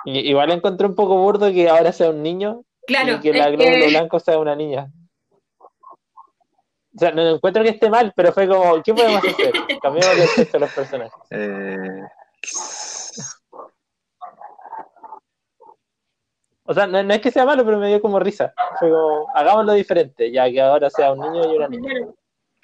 Y- 0.06 0.30
igual 0.30 0.52
encontré 0.52 0.86
un 0.88 0.96
poco 0.96 1.18
burdo 1.18 1.52
que 1.52 1.70
ahora 1.70 1.92
sea 1.92 2.10
un 2.12 2.22
niño 2.22 2.64
Claro, 2.88 3.14
y 3.14 3.20
que 3.20 3.34
la 3.34 3.50
glóbulo 3.50 3.72
que- 3.86 3.88
blanco 3.90 4.20
sea 4.20 4.38
una 4.38 4.56
niña. 4.56 4.92
O 5.60 6.98
sea, 6.98 7.12
no 7.12 7.22
encuentro 7.28 7.62
que 7.64 7.70
esté 7.70 7.90
mal, 7.90 8.14
pero 8.16 8.32
fue 8.32 8.48
como, 8.48 8.82
¿qué 8.82 8.94
podemos 8.94 9.18
hacer? 9.24 9.52
Cambiamos 9.82 10.18
el 10.18 10.28
sexo 10.28 10.58
a 10.58 10.60
los 10.62 10.72
personajes. 10.74 11.14
Eh, 11.32 12.02
O 16.68 16.74
sea, 16.74 16.88
no, 16.88 17.02
no 17.04 17.14
es 17.14 17.22
que 17.22 17.32
sea 17.32 17.46
malo, 17.46 17.64
pero 17.64 17.78
me 17.78 17.90
dio 17.90 18.02
como 18.02 18.20
risa. 18.20 18.54
Fue 18.80 18.90
como, 18.90 19.28
hagámoslo 19.36 19.74
diferente, 19.74 20.32
ya 20.32 20.50
que 20.50 20.62
ahora 20.62 20.90
sea 20.90 21.14
un 21.14 21.20
niño 21.20 21.54
y 21.54 21.58
una 21.58 21.68
niña. 21.68 21.94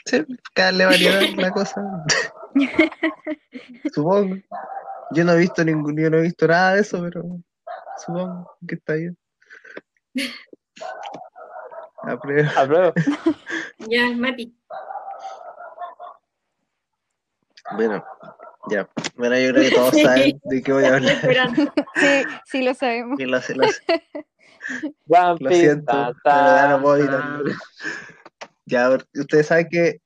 Sí, 0.05 0.25
cada 0.55 0.71
darle 0.71 0.85
variedad 0.85 1.21
a 1.21 1.41
la 1.41 1.51
cosa. 1.51 2.05
Supongo. 3.93 4.37
Yo 5.11 5.23
no 5.25 5.33
he 5.33 5.37
visto 5.37 5.63
ningún, 5.63 5.95
yo 5.97 6.09
no 6.09 6.17
he 6.17 6.21
visto 6.21 6.47
nada 6.47 6.75
de 6.75 6.81
eso, 6.81 7.01
pero 7.01 7.23
supongo 7.97 8.57
que 8.67 8.75
está 8.75 8.93
bien. 8.93 9.17
Apruebo. 12.03 12.49
Apruebo. 12.57 12.93
Ya, 13.89 14.09
Mati. 14.15 14.55
Bueno, 17.75 18.03
ya. 18.69 18.89
Bueno, 19.15 19.37
yo 19.37 19.53
creo 19.53 19.69
que 19.69 19.75
todos 19.75 19.95
saben 20.01 20.41
de 20.43 20.61
qué 20.61 20.73
voy 20.73 20.83
a 20.85 20.95
hablar. 20.95 21.17
Sí, 21.95 22.23
sí 22.45 22.61
lo 22.61 22.73
sabemos. 22.73 23.19
Lo, 23.19 23.41
siento, 25.49 25.85
ta, 25.85 26.13
pero 26.23 26.35
ya 26.35 26.69
no 26.69 26.81
puedo 26.81 26.97
ta, 26.97 27.01
evitarlo. 27.01 27.53
Ya, 28.65 28.89
ustedes 29.13 29.47
saben 29.47 29.69
que, 29.69 30.01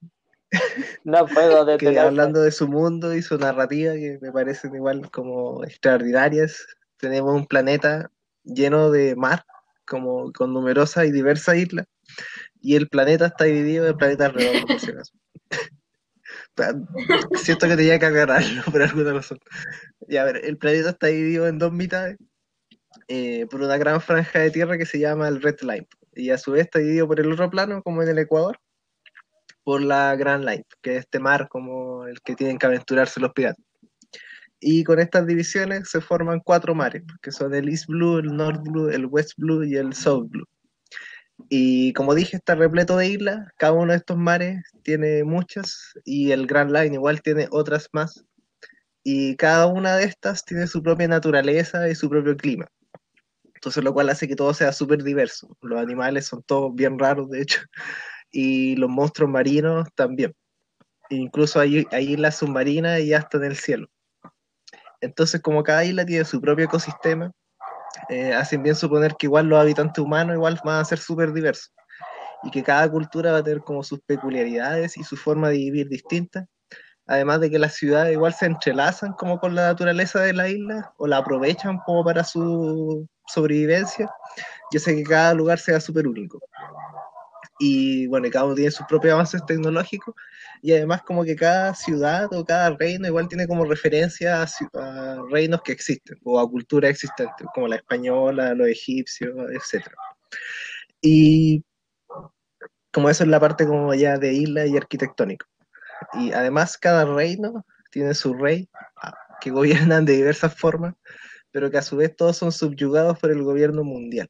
No 1.04 1.26
puedo 1.26 1.78
que 1.78 2.00
hablando 2.00 2.42
de 2.42 2.52
su 2.52 2.68
mundo 2.68 3.16
y 3.16 3.22
su 3.22 3.38
narrativa, 3.38 3.94
que 3.94 4.20
me 4.22 4.32
parecen 4.32 4.76
igual 4.76 5.10
como 5.12 5.64
extraordinarias, 5.64 6.66
tenemos 6.98 7.36
un 7.36 7.46
planeta 7.46 8.12
lleno 8.44 8.92
de 8.92 9.16
mar, 9.16 9.46
como 9.86 10.32
con 10.34 10.54
numerosas 10.54 11.06
y 11.06 11.12
diversas 11.12 11.58
islas, 11.58 11.88
y 12.62 12.76
el 12.76 12.88
planeta 12.88 13.28
está 13.28 13.46
dividido 13.46 13.88
en 13.88 13.98
planetas 13.98 14.34
redondos, 14.34 14.66
por 14.66 14.80
si 14.80 14.92
acaso. 14.92 15.14
Siento 17.36 17.68
que 17.68 17.76
tenía 17.76 18.00
que 18.00 18.06
agarrarlo 18.06 18.64
por 18.72 18.82
alguna 18.82 19.14
razón. 19.14 19.40
Ya, 20.08 20.22
a 20.22 20.26
ver, 20.26 20.42
el 20.44 20.58
planeta 20.58 20.90
está 20.90 21.08
dividido 21.08 21.48
en 21.48 21.60
dos 21.60 21.72
mitades 21.72 22.18
eh, 23.08 23.46
por 23.50 23.62
una 23.62 23.78
gran 23.78 24.02
franja 24.02 24.40
de 24.40 24.52
tierra 24.52 24.78
que 24.78 24.86
se 24.86 25.00
llama 25.00 25.28
el 25.28 25.42
Red 25.42 25.62
Line, 25.62 25.88
y 26.16 26.30
a 26.30 26.38
su 26.38 26.52
vez 26.52 26.64
está 26.64 26.80
dividido 26.80 27.08
por 27.08 27.20
el 27.20 27.32
otro 27.32 27.50
plano, 27.50 27.84
como 27.84 28.02
en 28.02 28.10
el 28.10 28.20
Ecuador, 28.20 28.58
por 29.64 29.82
la 29.82 30.16
Grand 30.16 30.46
Line, 30.46 30.66
que 30.82 30.94
es 30.94 31.00
este 31.02 31.20
mar 31.20 31.48
como 31.50 32.06
el 32.08 32.22
que 32.22 32.36
tienen 32.36 32.58
que 32.58 32.66
aventurarse 32.68 33.20
los 33.20 33.34
piratas. 33.34 33.64
Y 34.60 34.84
con 34.84 35.00
estas 35.00 35.28
divisiones 35.28 35.90
se 35.90 36.02
forman 36.02 36.40
cuatro 36.40 36.74
mares, 36.74 37.04
que 37.22 37.32
son 37.32 37.54
el 37.54 37.70
East 37.70 37.88
Blue, 37.88 38.20
el 38.20 38.36
North 38.36 38.62
Blue, 38.64 38.90
el 38.90 39.06
West 39.06 39.34
Blue 39.38 39.64
y 39.64 39.76
el 39.76 39.94
South 39.94 40.30
Blue. 40.30 40.48
Y 41.50 41.94
como 41.94 42.16
dije, 42.16 42.38
está 42.38 42.56
repleto 42.56 42.98
de 42.98 43.08
islas, 43.08 43.48
cada 43.58 43.74
uno 43.74 43.92
de 43.92 43.98
estos 44.00 44.18
mares 44.18 44.64
tiene 44.84 45.24
muchas 45.24 45.94
y 46.04 46.32
el 46.32 46.48
Grand 46.48 46.72
Line 46.72 46.96
igual 46.96 47.22
tiene 47.22 47.48
otras 47.52 47.90
más. 47.92 48.24
Y 49.04 49.36
cada 49.36 49.68
una 49.68 49.98
de 49.98 50.06
estas 50.06 50.44
tiene 50.46 50.66
su 50.68 50.82
propia 50.82 51.08
naturaleza 51.08 51.90
y 51.90 51.96
su 51.96 52.10
propio 52.10 52.36
clima. 52.36 52.68
Entonces 53.54 53.84
lo 53.84 53.94
cual 53.94 54.10
hace 54.10 54.28
que 54.28 54.36
todo 54.36 54.54
sea 54.54 54.72
súper 54.72 55.04
diverso. 55.04 55.56
Los 55.62 55.80
animales 55.80 56.26
son 56.26 56.44
todos 56.44 56.74
bien 56.74 56.98
raros, 56.98 57.30
de 57.30 57.42
hecho, 57.42 57.62
y 58.32 58.76
los 58.76 58.90
monstruos 58.90 59.30
marinos 59.30 59.88
también. 59.96 60.34
Incluso 61.10 61.60
hay, 61.60 61.86
hay 61.92 62.14
islas 62.14 62.38
submarinas 62.38 63.02
y 63.02 63.14
hasta 63.14 63.38
en 63.38 63.44
el 63.46 63.56
cielo. 63.56 63.88
Entonces, 65.02 65.42
como 65.42 65.64
cada 65.64 65.86
isla 65.86 66.06
tiene 66.06 66.26
su 66.26 66.42
propio 66.42 66.66
ecosistema, 66.66 67.32
eh, 68.10 68.34
hacen 68.34 68.64
bien 68.64 68.76
suponer 68.76 69.16
que 69.16 69.28
igual 69.28 69.48
los 69.48 69.60
habitantes 69.60 70.04
humanos 70.04 70.36
igual 70.36 70.60
van 70.64 70.80
a 70.80 70.86
ser 70.86 71.00
súper 71.00 71.34
diversos 71.34 71.74
y 72.44 72.52
que 72.52 72.64
cada 72.64 72.90
cultura 72.90 73.32
va 73.32 73.40
a 73.40 73.44
tener 73.44 73.62
como 73.62 73.84
sus 73.84 74.00
peculiaridades 74.02 74.98
y 74.98 75.04
su 75.04 75.18
forma 75.18 75.50
de 75.50 75.58
vivir 75.58 75.90
distinta. 75.90 76.48
Además 77.08 77.40
de 77.40 77.50
que 77.50 77.60
las 77.60 77.74
ciudades 77.74 78.14
igual 78.14 78.34
se 78.34 78.46
entrelazan 78.46 79.14
como 79.14 79.40
con 79.40 79.56
la 79.56 79.68
naturaleza 79.68 80.22
de 80.22 80.34
la 80.34 80.48
isla 80.50 80.94
o 80.98 81.08
la 81.08 81.18
aprovechan 81.18 81.80
como 81.86 82.04
para 82.04 82.24
su 82.24 83.08
sobrevivencia. 83.28 84.10
Yo 84.72 84.80
sé 84.80 84.96
que 84.96 85.04
cada 85.04 85.34
lugar 85.34 85.60
sea 85.60 85.80
súper 85.80 86.08
único. 86.08 86.40
Y 87.60 88.08
bueno, 88.08 88.28
cada 88.32 88.46
uno 88.46 88.56
tiene 88.56 88.72
sus 88.72 88.86
propios 88.88 89.14
avances 89.14 89.46
tecnológicos 89.46 90.14
y 90.62 90.72
además 90.74 91.04
como 91.04 91.24
que 91.24 91.36
cada 91.36 91.74
ciudad 91.76 92.28
o 92.34 92.46
cada 92.46 92.72
reino 92.72 93.08
igual 93.08 93.28
tiene 93.28 93.48
como 93.48 93.66
referencia 93.66 94.44
a, 94.44 95.24
reinos 95.30 95.62
que 95.62 95.72
existen 95.72 96.18
o 96.24 96.40
a 96.40 96.50
culturas 96.50 96.92
existentes, 96.92 97.48
como 97.54 97.68
la 97.68 97.78
española, 97.78 98.54
los 98.54 98.68
egipcios, 98.68 99.36
etc. 99.52 99.86
Y 101.02 101.64
como 102.92 103.10
eso 103.10 103.24
es 103.24 103.30
la 103.30 103.40
parte 103.40 103.68
como 103.68 103.94
ya 103.94 104.18
de 104.18 104.34
isla 104.34 104.66
y 104.66 104.78
arquitectónico. 104.78 105.46
Y 106.14 106.32
además 106.34 106.78
cada 106.78 107.06
reino 107.06 107.66
tiene 107.92 108.14
su 108.14 108.34
rey 108.34 108.70
ah, 109.02 109.14
que 109.42 109.52
gobiernan 109.52 110.06
de 110.06 110.14
diversas 110.14 110.56
formas, 110.56 110.96
pero 111.52 111.72
que 111.72 111.78
a 111.78 111.82
su 111.82 111.98
vez 111.98 112.16
todos 112.16 112.38
son 112.38 112.52
subyugados 112.52 113.20
por 113.20 113.32
el 113.32 113.44
gobierno 113.44 113.84
mundial, 113.84 114.30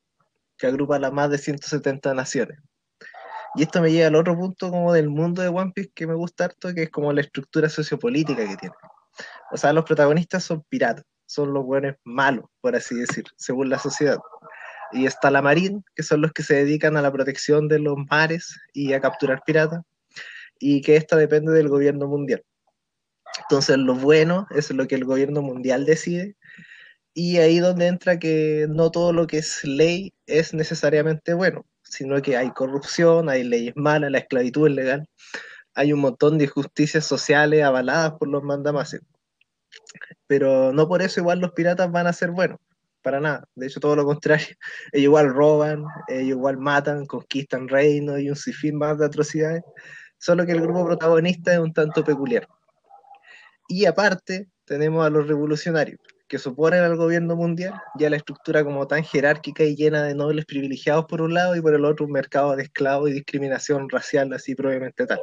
que 0.57 0.67
agrupa 0.67 0.97
a 0.97 0.99
las 0.99 1.13
más 1.13 1.29
de 1.29 1.37
170 1.37 2.13
naciones. 2.13 2.59
Y 3.55 3.63
esto 3.63 3.81
me 3.81 3.91
lleva 3.91 4.07
al 4.07 4.15
otro 4.15 4.37
punto 4.37 4.69
como 4.69 4.91
del 4.91 5.09
mundo 5.09 5.41
de 5.41 5.47
One 5.47 5.71
Piece 5.73 5.91
que 5.95 6.07
me 6.07 6.13
gusta 6.13 6.45
harto, 6.45 6.73
que 6.73 6.83
es 6.83 6.89
como 6.89 7.13
la 7.13 7.21
estructura 7.21 7.69
sociopolítica 7.69 8.47
que 8.47 8.57
tiene. 8.57 8.75
O 9.51 9.57
sea, 9.57 9.71
los 9.71 9.85
protagonistas 9.85 10.43
son 10.43 10.63
piratas, 10.67 11.05
son 11.25 11.53
los 11.53 11.63
buenos 11.63 11.95
malos, 12.03 12.45
por 12.59 12.75
así 12.75 12.95
decir, 12.95 13.23
según 13.37 13.69
la 13.69 13.79
sociedad. 13.79 14.17
Y 14.91 15.05
está 15.05 15.31
la 15.31 15.41
Marine, 15.41 15.81
que 15.95 16.03
son 16.03 16.21
los 16.21 16.33
que 16.33 16.43
se 16.43 16.55
dedican 16.55 16.97
a 16.97 17.01
la 17.01 17.11
protección 17.11 17.69
de 17.69 17.79
los 17.79 17.95
mares 18.09 18.59
y 18.73 18.91
a 18.93 18.99
capturar 18.99 19.41
piratas, 19.45 19.81
y 20.59 20.81
que 20.81 20.97
esta 20.97 21.15
depende 21.15 21.53
del 21.53 21.69
gobierno 21.69 22.07
mundial. 22.07 22.43
Entonces, 23.43 23.77
lo 23.77 23.95
bueno 23.95 24.47
es 24.51 24.69
lo 24.71 24.87
que 24.87 24.95
el 24.95 25.05
gobierno 25.05 25.41
mundial 25.41 25.85
decide, 25.85 26.35
y 27.13 27.37
ahí 27.37 27.59
donde 27.59 27.87
entra 27.87 28.19
que 28.19 28.67
no 28.69 28.91
todo 28.91 29.13
lo 29.13 29.27
que 29.27 29.37
es 29.37 29.63
ley 29.63 30.13
es 30.27 30.53
necesariamente 30.53 31.33
bueno, 31.33 31.65
sino 31.95 32.21
que 32.21 32.37
hay 32.37 32.51
corrupción, 32.51 33.29
hay 33.29 33.43
leyes 33.43 33.75
malas, 33.75 34.11
la 34.11 34.19
esclavitud 34.19 34.67
es 34.67 34.75
legal, 34.75 35.09
hay 35.73 35.93
un 35.93 35.99
montón 35.99 36.37
de 36.37 36.45
injusticias 36.45 37.05
sociales 37.05 37.63
avaladas 37.63 38.13
por 38.13 38.27
los 38.27 38.43
mandamases. 38.43 39.01
Pero 40.27 40.73
no 40.73 40.87
por 40.87 41.01
eso 41.01 41.19
igual 41.19 41.39
los 41.39 41.51
piratas 41.51 41.91
van 41.91 42.07
a 42.07 42.13
ser 42.13 42.31
buenos, 42.31 42.59
para 43.01 43.19
nada. 43.19 43.47
De 43.55 43.67
hecho, 43.67 43.79
todo 43.79 43.95
lo 43.95 44.05
contrario. 44.05 44.55
Ellos 44.91 45.03
igual 45.03 45.33
roban, 45.33 45.85
ellos 46.07 46.37
igual 46.37 46.57
matan, 46.57 47.05
conquistan 47.05 47.67
reinos 47.67 48.19
y 48.19 48.29
un 48.29 48.35
sinfín 48.35 48.77
más 48.77 48.97
de 48.97 49.05
atrocidades. 49.05 49.63
Solo 50.17 50.45
que 50.45 50.53
el 50.53 50.61
grupo 50.61 50.85
protagonista 50.85 51.53
es 51.53 51.59
un 51.59 51.73
tanto 51.73 52.03
peculiar. 52.03 52.47
Y 53.67 53.85
aparte, 53.85 54.47
tenemos 54.63 55.05
a 55.05 55.09
los 55.09 55.27
revolucionarios, 55.27 55.99
que 56.27 56.39
suponen 56.39 56.81
al 56.81 56.95
gobierno 56.95 57.35
mundial, 57.35 57.73
ya 57.97 58.09
la 58.09 58.17
estructura 58.17 58.63
como 58.63 58.87
tan 58.87 59.03
jerárquica 59.03 59.63
y 59.63 59.75
llena 59.75 60.03
de 60.03 60.15
nobles 60.15 60.45
privilegiados 60.45 61.05
por 61.05 61.21
un 61.21 61.33
lado 61.33 61.55
y 61.55 61.61
por 61.61 61.75
el 61.75 61.85
otro 61.85 62.05
un 62.05 62.11
mercado 62.11 62.55
de 62.55 62.63
esclavos 62.63 63.09
y 63.09 63.13
discriminación 63.13 63.89
racial 63.89 64.33
así 64.33 64.55
probablemente 64.55 65.05
tal. 65.05 65.19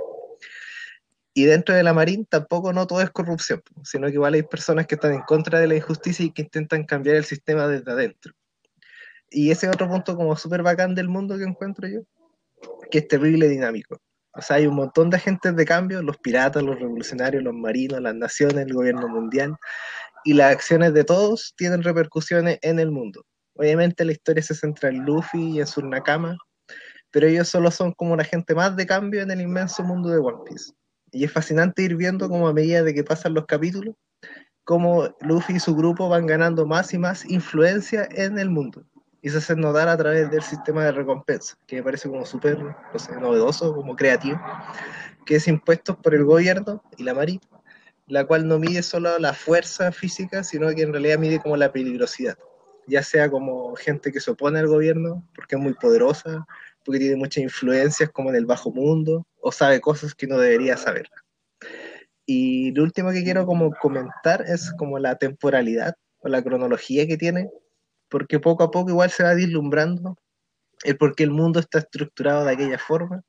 Y 1.35 1.45
dentro 1.45 1.75
de 1.75 1.83
la 1.83 1.95
Marín 1.95 2.27
tampoco 2.27 2.73
no 2.73 2.87
todo 2.87 3.01
es 3.01 3.11
corrupción, 3.11 3.63
sino 3.83 4.07
que 4.07 4.15
igual 4.15 4.35
hay 4.35 4.43
personas 4.43 4.87
que 4.87 4.97
están 4.97 5.15
en 5.15 5.23
contra 5.23 5.59
de 5.61 5.67
la 5.67 5.75
injusticia 5.75 6.25
y 6.25 6.31
que 6.31 6.43
intentan 6.43 6.85
cambiar 6.85 7.17
el 7.17 7.25
sistema 7.25 7.67
desde 7.67 7.91
adentro. 7.91 8.35
Y 9.31 9.51
ese 9.51 9.67
es 9.67 9.73
otro 9.73 9.89
punto 9.89 10.15
como 10.15 10.37
súper 10.37 10.63
bacán 10.63 10.95
del 10.95 11.09
mundo 11.09 11.39
que 11.39 11.45
encuentro 11.45 11.89
yo, 11.89 12.01
que 12.91 12.99
es 12.99 13.09
terrible 13.09 13.49
dinámico. 13.49 14.01
O 14.35 14.41
sea, 14.41 14.57
hay 14.57 14.67
un 14.67 14.75
montón 14.75 15.11
de 15.11 15.17
agentes 15.17 15.55
de 15.57 15.65
cambio, 15.65 16.03
los 16.03 16.17
piratas, 16.19 16.63
los 16.63 16.79
revolucionarios, 16.79 17.43
los 17.43 17.55
marinos, 17.55 18.01
las 18.01 18.15
naciones, 18.15 18.67
el 18.67 18.73
gobierno 18.73 19.09
mundial, 19.09 19.57
y 20.25 20.35
las 20.35 20.53
acciones 20.53 20.95
de 20.95 21.05
todos 21.05 21.55
tienen 21.57 21.83
repercusiones 21.83 22.59
en 22.62 22.79
el 22.79 22.91
mundo. 22.91 23.25
Obviamente 23.55 24.05
la 24.05 24.12
historia 24.12 24.43
se 24.43 24.55
centra 24.55 24.89
en 24.89 25.05
Luffy 25.05 25.57
y 25.57 25.61
en 25.61 25.66
su 25.66 25.87
Nakama, 25.87 26.37
pero 27.11 27.27
ellos 27.27 27.49
solo 27.49 27.70
son 27.70 27.93
como 27.93 28.16
la 28.16 28.25
gente 28.25 28.55
más 28.55 28.75
de 28.77 28.87
cambio 28.87 29.23
en 29.23 29.31
el 29.31 29.41
inmenso 29.41 29.83
mundo 29.83 30.09
de 30.09 30.18
One 30.18 30.45
Piece. 30.47 30.73
Y 31.11 31.25
es 31.25 31.33
fascinante 31.33 31.83
ir 31.83 31.97
viendo 31.97 32.29
como 32.29 32.49
a 32.49 32.55
medida 32.55 32.83
de 32.83 32.95
que 32.95 33.05
pasan 33.05 33.35
los 33.35 33.45
capítulos, 33.45 33.95
cómo 34.64 35.14
Luffy 35.20 35.55
y 35.55 35.61
su 35.61 35.77
grupo 35.77 36.09
van 36.09 36.27
ganando 36.27 36.66
más 36.66 36.95
y 36.95 36.99
más 36.99 37.25
influencia 37.29 38.09
en 38.12 38.39
el 38.39 38.49
mundo. 38.49 38.85
Y 39.20 39.29
se 39.29 39.39
hacen 39.39 39.61
notar 39.61 39.89
a 39.89 39.97
través 39.97 40.31
del 40.31 40.43
sistema 40.43 40.85
de 40.85 40.93
recompensa, 40.93 41.57
que 41.66 41.77
me 41.77 41.83
parece 41.83 42.09
como 42.09 42.25
súper 42.25 42.59
no 42.59 42.99
sé, 42.99 43.14
novedoso, 43.20 43.75
como 43.75 43.95
creativo, 43.95 44.41
que 45.27 45.37
es 45.37 45.47
impuesto 45.47 46.01
por 46.01 46.14
el 46.14 46.25
gobierno 46.25 46.83
y 46.97 47.05
la 47.05 47.14
marina, 47.14 47.41
la 48.13 48.27
cual 48.27 48.47
no 48.47 48.59
mide 48.59 48.83
solo 48.83 49.19
la 49.19 49.33
fuerza 49.33 49.91
física, 49.91 50.45
sino 50.45 50.69
que 50.75 50.83
en 50.83 50.93
realidad 50.93 51.19
mide 51.19 51.41
como 51.41 51.57
la 51.57 51.73
peligrosidad, 51.73 52.37
ya 52.87 53.03
sea 53.03 53.31
como 53.31 53.75
gente 53.75 54.13
que 54.13 54.21
se 54.21 54.31
opone 54.31 54.59
al 54.59 54.67
gobierno 54.67 55.27
porque 55.35 55.57
es 55.57 55.63
muy 55.63 55.73
poderosa, 55.73 56.47
porque 56.85 56.99
tiene 56.99 57.17
muchas 57.17 57.43
influencias 57.43 58.11
como 58.11 58.29
en 58.29 58.37
el 58.37 58.45
bajo 58.45 58.71
mundo, 58.71 59.27
o 59.41 59.51
sabe 59.51 59.81
cosas 59.81 60.15
que 60.15 60.27
no 60.27 60.37
debería 60.37 60.77
saber. 60.77 61.09
Y 62.27 62.73
lo 62.73 62.83
último 62.83 63.13
que 63.13 63.25
quiero 63.25 63.47
como 63.47 63.73
comentar 63.81 64.45
es 64.47 64.75
como 64.77 64.99
la 64.99 65.17
temporalidad 65.17 65.95
o 66.19 66.29
la 66.29 66.43
cronología 66.43 67.07
que 67.07 67.17
tiene, 67.17 67.49
porque 68.11 68.39
poco 68.39 68.63
a 68.63 68.71
poco 68.71 68.91
igual 68.91 69.11
se 69.11 69.23
va 69.23 69.33
vislumbrando 69.33 70.19
el 70.85 70.99
por 70.99 71.15
qué 71.15 71.23
el 71.23 71.31
mundo 71.31 71.61
está 71.61 71.79
estructurado 71.79 72.45
de 72.45 72.53
aquella 72.53 72.79
forma 72.79 73.23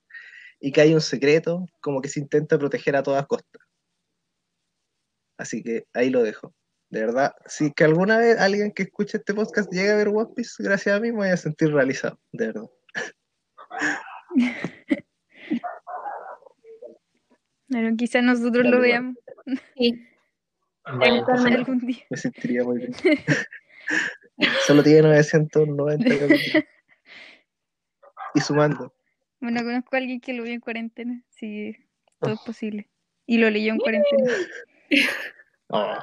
y 0.60 0.74
que 0.74 0.82
hay 0.82 0.94
un 0.94 1.00
secreto 1.00 1.68
como 1.80 2.02
que 2.02 2.10
se 2.10 2.20
intenta 2.20 2.58
proteger 2.58 2.98
a 2.98 3.04
todas 3.04 3.26
costas. 3.28 3.62
Así 5.44 5.62
que 5.62 5.86
ahí 5.94 6.10
lo 6.10 6.24
dejo. 6.24 6.56
De 6.90 7.02
verdad, 7.02 7.36
si 7.48 7.74
que 7.74 7.84
alguna 7.84 8.18
vez 8.18 8.40
alguien 8.40 8.72
que 8.72 8.84
escuche 8.84 9.18
este 9.18 9.34
podcast 9.34 9.70
llegue 9.74 9.92
a 9.92 9.98
ver 9.98 10.08
One 10.08 10.30
Piece, 10.34 10.64
gracias 10.64 10.96
a 10.96 11.02
mí 11.02 11.12
me 11.12 11.18
voy 11.18 11.28
a 11.28 11.36
sentir 11.36 11.74
realizado, 11.74 12.18
de 12.32 12.48
verdad. 12.48 12.70
Pero 17.68 17.96
quizás 17.98 18.24
nosotros 18.24 18.66
lo 18.66 18.80
veamos. 18.80 19.18
Sí. 19.76 20.08
Bueno, 20.98 21.26
algún 21.28 21.80
día. 21.80 22.06
Me 22.10 22.16
sentiría 22.16 22.64
muy 22.64 22.78
bien. 22.78 22.94
Solo 24.66 24.82
tiene 24.82 25.02
990 25.02 26.06
capítulos. 26.20 26.64
Y 28.34 28.40
sumando. 28.40 28.96
Bueno, 29.42 29.62
conozco 29.62 29.98
a 29.98 30.00
alguien 30.00 30.22
que 30.22 30.32
lo 30.32 30.44
vio 30.44 30.54
en 30.54 30.62
cuarentena. 30.62 31.22
Sí, 31.32 31.76
todo 32.22 32.36
es 32.36 32.40
posible. 32.46 32.90
Y 33.26 33.40
lo 33.40 33.50
leyó 33.50 33.74
en 33.74 33.80
cuarentena. 33.80 34.32
Oh, 35.70 35.98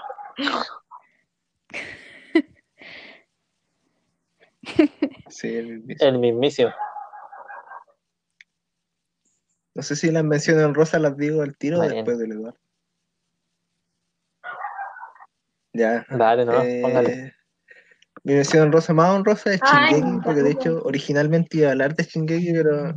sí, 5.29 5.57
el 6.01 6.19
mismísimo. 6.19 6.71
No 9.75 9.83
sé 9.83 9.97
si 9.97 10.11
las 10.11 10.25
menciono 10.25 10.63
en 10.63 10.75
rosa 10.75 10.99
las 10.99 11.17
digo 11.17 11.43
al 11.43 11.57
tiro 11.57 11.81
después 11.81 12.19
del 12.19 12.33
Eduardo. 12.33 12.59
Ya. 15.73 16.05
Dale, 16.11 16.45
no, 16.45 16.63
eh, 16.63 16.81
póngale. 16.83 17.35
Mi 18.23 18.35
mención 18.35 18.67
en 18.67 18.73
rosa 18.73 18.93
más 18.93 19.11
honrosa 19.11 19.55
es 19.55 19.61
Shingeki, 19.61 20.21
porque 20.23 20.43
de 20.43 20.51
hecho 20.51 20.83
originalmente 20.85 21.59
iba 21.59 21.69
a 21.69 21.71
hablar 21.73 21.95
de 21.95 22.05
Shingeki, 22.05 22.53
pero, 22.53 22.95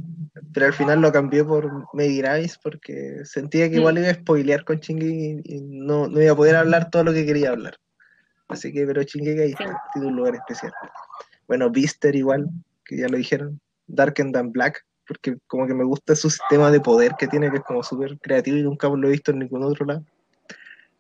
pero 0.54 0.66
al 0.66 0.74
final 0.74 1.00
lo 1.02 1.12
cambié 1.12 1.44
por 1.46 1.72
Abyss 1.94 2.60
porque 2.62 3.22
sentía 3.24 3.70
que 3.70 3.78
igual 3.78 3.98
iba 3.98 4.10
a 4.10 4.16
spoilear 4.16 4.66
con 4.66 4.80
Shingeki 4.80 5.42
y 5.46 5.62
no, 5.62 6.08
no 6.08 6.22
iba 6.22 6.34
a 6.34 6.36
poder 6.36 6.58
hablar 6.58 6.90
todo 6.90 7.06
lo 7.06 7.14
que 7.14 7.26
quería 7.26 7.52
hablar. 7.52 7.78
Así 8.50 8.74
que, 8.74 8.86
pero 8.86 9.02
Shingeki 9.02 9.40
ahí 9.40 9.52
está, 9.52 9.82
tiene 9.94 10.10
un 10.10 10.16
lugar 10.18 10.36
especial. 10.36 10.74
Bueno, 11.48 11.70
Beaster 11.72 12.16
igual, 12.16 12.50
que 12.84 12.98
ya 12.98 13.08
lo 13.08 13.18
dijeron, 13.18 13.62
Darkened 13.88 14.36
and 14.36 14.52
Black, 14.52 14.86
porque 15.08 15.38
como 15.48 15.68
que 15.68 15.74
me 15.74 15.86
gusta 15.86 16.16
su 16.16 16.30
sistema 16.30 16.70
de 16.70 16.82
poder 16.82 17.14
que 17.18 17.28
tiene, 17.28 17.50
que 17.50 17.58
es 17.58 17.64
como 17.64 17.82
súper 17.82 18.18
creativo 18.20 18.58
y 18.58 18.64
nunca 18.64 18.90
lo 18.90 19.08
he 19.08 19.12
visto 19.12 19.32
en 19.32 19.40
ningún 19.40 19.64
otro 19.64 19.86
lado. 19.86 20.04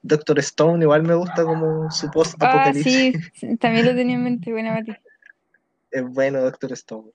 Doctor 0.03 0.37
Stone 0.39 0.83
igual 0.83 1.03
me 1.03 1.15
gusta 1.15 1.43
como 1.45 1.89
su 1.89 2.07
Ah, 2.07 2.11
post-apocalipsis. 2.11 2.83
sí, 2.83 3.13
sí, 3.33 3.57
también 3.57 3.85
lo 3.85 3.95
tenía 3.95 4.15
en 4.15 4.23
mente. 4.23 4.51
Buena, 4.51 4.73
Mati. 4.73 4.91
Es 5.91 6.03
bueno 6.03 6.41
Doctor 6.41 6.73
Stone. 6.73 7.11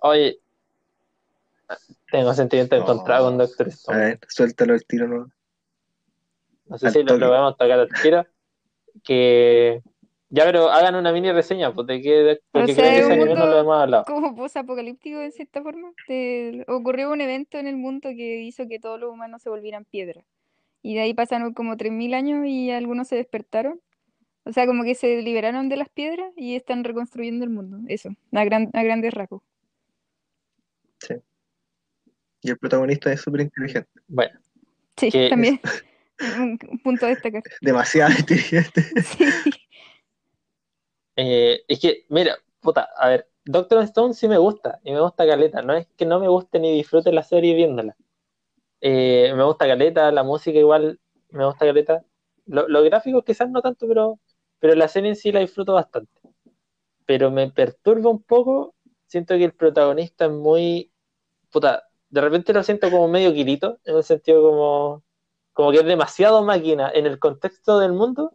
Oye, 0.00 0.38
tengo 2.10 2.32
sentimiento 2.34 2.76
No. 2.76 2.82
encontrado 2.82 3.26
con 3.26 3.38
Doctor 3.38 3.66
A 3.66 3.70
Stone. 3.70 3.98
ver, 3.98 4.20
suéltalo 4.28 4.74
el 4.74 4.84
tiro, 4.86 5.06
¿no? 5.08 5.30
No 6.66 6.78
sé 6.78 6.86
al 6.86 6.92
si 6.92 7.02
lo, 7.02 7.16
lo 7.18 7.30
vamos 7.30 7.54
a 7.54 7.56
tocar 7.56 7.78
al 7.78 7.88
tiro. 8.02 8.26
Que. 9.04 9.82
Ya, 10.30 10.44
pero 10.44 10.70
hagan 10.70 10.94
una 10.94 11.12
mini 11.12 11.30
reseña, 11.32 11.74
pues, 11.74 11.86
de 11.86 12.00
que, 12.00 12.40
porque 12.50 12.72
O 12.72 12.74
sea, 12.74 12.84
creo 12.84 12.92
que 12.94 12.98
es 13.00 13.04
ese 13.04 13.12
anime 13.12 13.34
no 13.34 13.46
lo 13.46 13.58
hemos 13.60 13.76
hablado. 13.76 14.04
Como 14.06 14.34
post-apocalíptico 14.34 15.18
de 15.18 15.30
cierta 15.30 15.62
forma. 15.62 15.92
Te- 16.06 16.64
ocurrió 16.68 17.10
un 17.12 17.20
evento 17.20 17.58
en 17.58 17.66
el 17.66 17.76
mundo 17.76 18.08
que 18.08 18.40
hizo 18.40 18.66
que 18.66 18.78
todos 18.80 18.98
los 18.98 19.10
humanos 19.12 19.42
se 19.42 19.50
volvieran 19.50 19.84
piedra. 19.84 20.24
Y 20.82 20.94
de 20.94 21.00
ahí 21.02 21.14
pasaron 21.14 21.54
como 21.54 21.76
3.000 21.76 22.12
años 22.14 22.44
y 22.46 22.70
algunos 22.70 23.08
se 23.08 23.16
despertaron. 23.16 23.80
O 24.44 24.52
sea, 24.52 24.66
como 24.66 24.82
que 24.82 24.94
se 24.96 25.22
liberaron 25.22 25.68
de 25.68 25.76
las 25.76 25.88
piedras 25.88 26.32
y 26.36 26.56
están 26.56 26.82
reconstruyendo 26.82 27.44
el 27.44 27.50
mundo. 27.50 27.78
Eso, 27.88 28.10
a, 28.32 28.44
gran- 28.44 28.70
a 28.72 28.82
grandes 28.82 29.14
rasgos. 29.14 29.42
Y 32.40 32.50
el 32.50 32.58
protagonista 32.58 33.12
es 33.12 33.20
súper 33.20 33.42
inteligente. 33.42 33.88
Bueno, 34.08 34.38
Sí, 34.96 35.10
también. 35.30 35.60
Un 36.38 36.58
un 36.70 36.78
punto 36.80 37.06
a 37.06 37.10
destacar. 37.10 37.42
Demasiado 37.60 38.12
inteligente. 38.18 38.82
Sí. 39.02 39.24
eh, 41.16 41.60
es 41.68 41.78
que, 41.80 42.04
mira, 42.08 42.36
puta, 42.60 42.88
a 42.96 43.08
ver, 43.08 43.28
Doctor 43.44 43.82
Stone 43.84 44.14
sí 44.14 44.28
me 44.28 44.38
gusta, 44.38 44.80
y 44.84 44.92
me 44.92 45.00
gusta 45.00 45.26
Caleta. 45.26 45.62
No 45.62 45.74
es 45.74 45.86
que 45.96 46.06
no 46.06 46.18
me 46.20 46.28
guste 46.28 46.58
ni 46.58 46.72
disfrute 46.74 47.12
la 47.12 47.22
serie 47.22 47.54
viéndola. 47.54 47.96
Eh, 48.82 49.32
me 49.36 49.44
gusta 49.44 49.66
Caleta, 49.68 50.12
la 50.12 50.24
música 50.24 50.58
igual 50.60 51.00
me 51.30 51.46
gusta 51.46 51.66
Caleta. 51.66 52.04
Lo- 52.46 52.68
los 52.68 52.84
gráficos 52.84 53.24
quizás 53.24 53.50
no 53.50 53.62
tanto, 53.62 53.88
pero, 53.88 54.20
pero 54.60 54.76
la 54.76 54.88
serie 54.88 55.10
en 55.10 55.16
sí 55.16 55.32
la 55.32 55.40
disfruto 55.40 55.74
bastante. 55.74 56.12
Pero 57.06 57.30
me 57.30 57.50
perturba 57.52 58.10
un 58.10 58.22
poco, 58.22 58.74
siento 59.06 59.36
que 59.36 59.44
el 59.46 59.54
protagonista 59.54 60.26
es 60.26 60.32
muy, 60.32 60.92
puta, 61.52 61.84
de 62.10 62.20
repente 62.20 62.52
lo 62.54 62.62
siento 62.64 62.90
como 62.90 63.08
medio 63.08 63.34
quirito, 63.34 63.80
en 63.84 63.96
el 63.98 64.04
sentido 64.04 64.42
como, 64.42 65.04
como 65.54 65.72
que 65.72 65.78
es 65.80 65.86
demasiado 65.86 66.44
máquina. 66.44 66.90
En 66.94 67.06
el 67.06 67.18
contexto 67.20 67.78
del 67.80 67.92
mundo, 67.94 68.34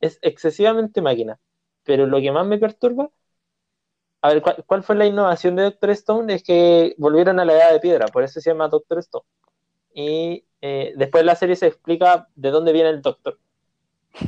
es 0.00 0.18
excesivamente 0.22 1.02
máquina. 1.02 1.40
Pero 1.84 2.06
lo 2.06 2.20
que 2.20 2.32
más 2.32 2.46
me 2.46 2.58
perturba, 2.58 3.10
a 4.22 4.28
ver, 4.30 4.42
¿cuál, 4.42 4.64
cuál 4.66 4.82
fue 4.82 4.96
la 4.96 5.06
innovación 5.06 5.56
de 5.56 5.64
Doctor 5.64 5.90
Stone? 5.90 6.34
Es 6.34 6.42
que 6.42 6.94
volvieron 6.98 7.38
a 7.40 7.44
la 7.44 7.54
edad 7.54 7.72
de 7.72 7.80
piedra, 7.80 8.06
por 8.08 8.22
eso 8.22 8.40
se 8.40 8.50
llama 8.50 8.68
Doctor 8.68 8.98
Stone. 8.98 9.24
Y 9.94 10.46
eh, 10.60 10.92
después 10.96 11.24
la 11.24 11.36
serie 11.36 11.56
se 11.56 11.66
explica 11.68 12.28
de 12.34 12.50
dónde 12.50 12.72
viene 12.72 12.90
el 12.90 13.02
Doctor. 13.02 13.38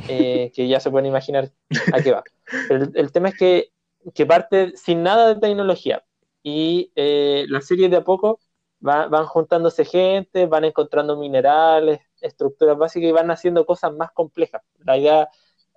eh, 0.07 0.51
que 0.55 0.67
ya 0.67 0.79
se 0.79 0.91
pueden 0.91 1.05
imaginar 1.07 1.51
a 1.89 2.01
qué 2.01 2.11
va. 2.11 2.27
Pero 2.65 2.85
el, 2.85 2.91
el 2.95 3.11
tema 3.11 3.29
es 3.29 3.35
que, 3.37 3.73
que 4.13 4.25
parte 4.25 4.73
sin 4.75 5.03
nada 5.03 5.27
de 5.33 5.39
tecnología 5.39 6.03
y 6.43 6.91
eh, 6.95 7.45
la 7.49 7.61
serie 7.61 7.89
de 7.89 7.97
a 7.97 8.03
poco 8.03 8.39
va- 8.85 9.07
van 9.07 9.25
juntándose 9.25 9.85
gente, 9.85 10.45
van 10.45 10.65
encontrando 10.65 11.17
minerales, 11.17 11.99
estructuras 12.21 12.77
básicas 12.77 13.09
y 13.09 13.11
van 13.13 13.31
haciendo 13.31 13.65
cosas 13.65 13.93
más 13.93 14.11
complejas. 14.11 14.61
La 14.79 14.97
idea, 14.97 15.29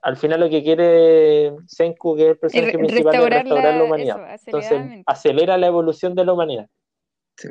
al 0.03 0.17
final 0.17 0.41
lo 0.41 0.49
que 0.51 0.63
quiere 0.63 1.55
Senku, 1.67 2.17
que 2.17 2.25
es 2.25 2.29
el 2.31 2.39
personaje 2.39 2.73
re- 2.73 2.79
principal, 2.79 3.15
es 3.21 3.31
restaurar 3.31 3.75
la 3.75 3.79
la- 3.79 3.85
humanidad. 3.85 4.17
eso, 4.17 4.27
Entonces 4.47 4.93
acelera 5.07 5.57
la 5.59 5.67
evolución 5.69 6.15
de 6.15 6.25
la 6.25 6.33
humanidad. 6.33 6.69
Sí. 7.37 7.49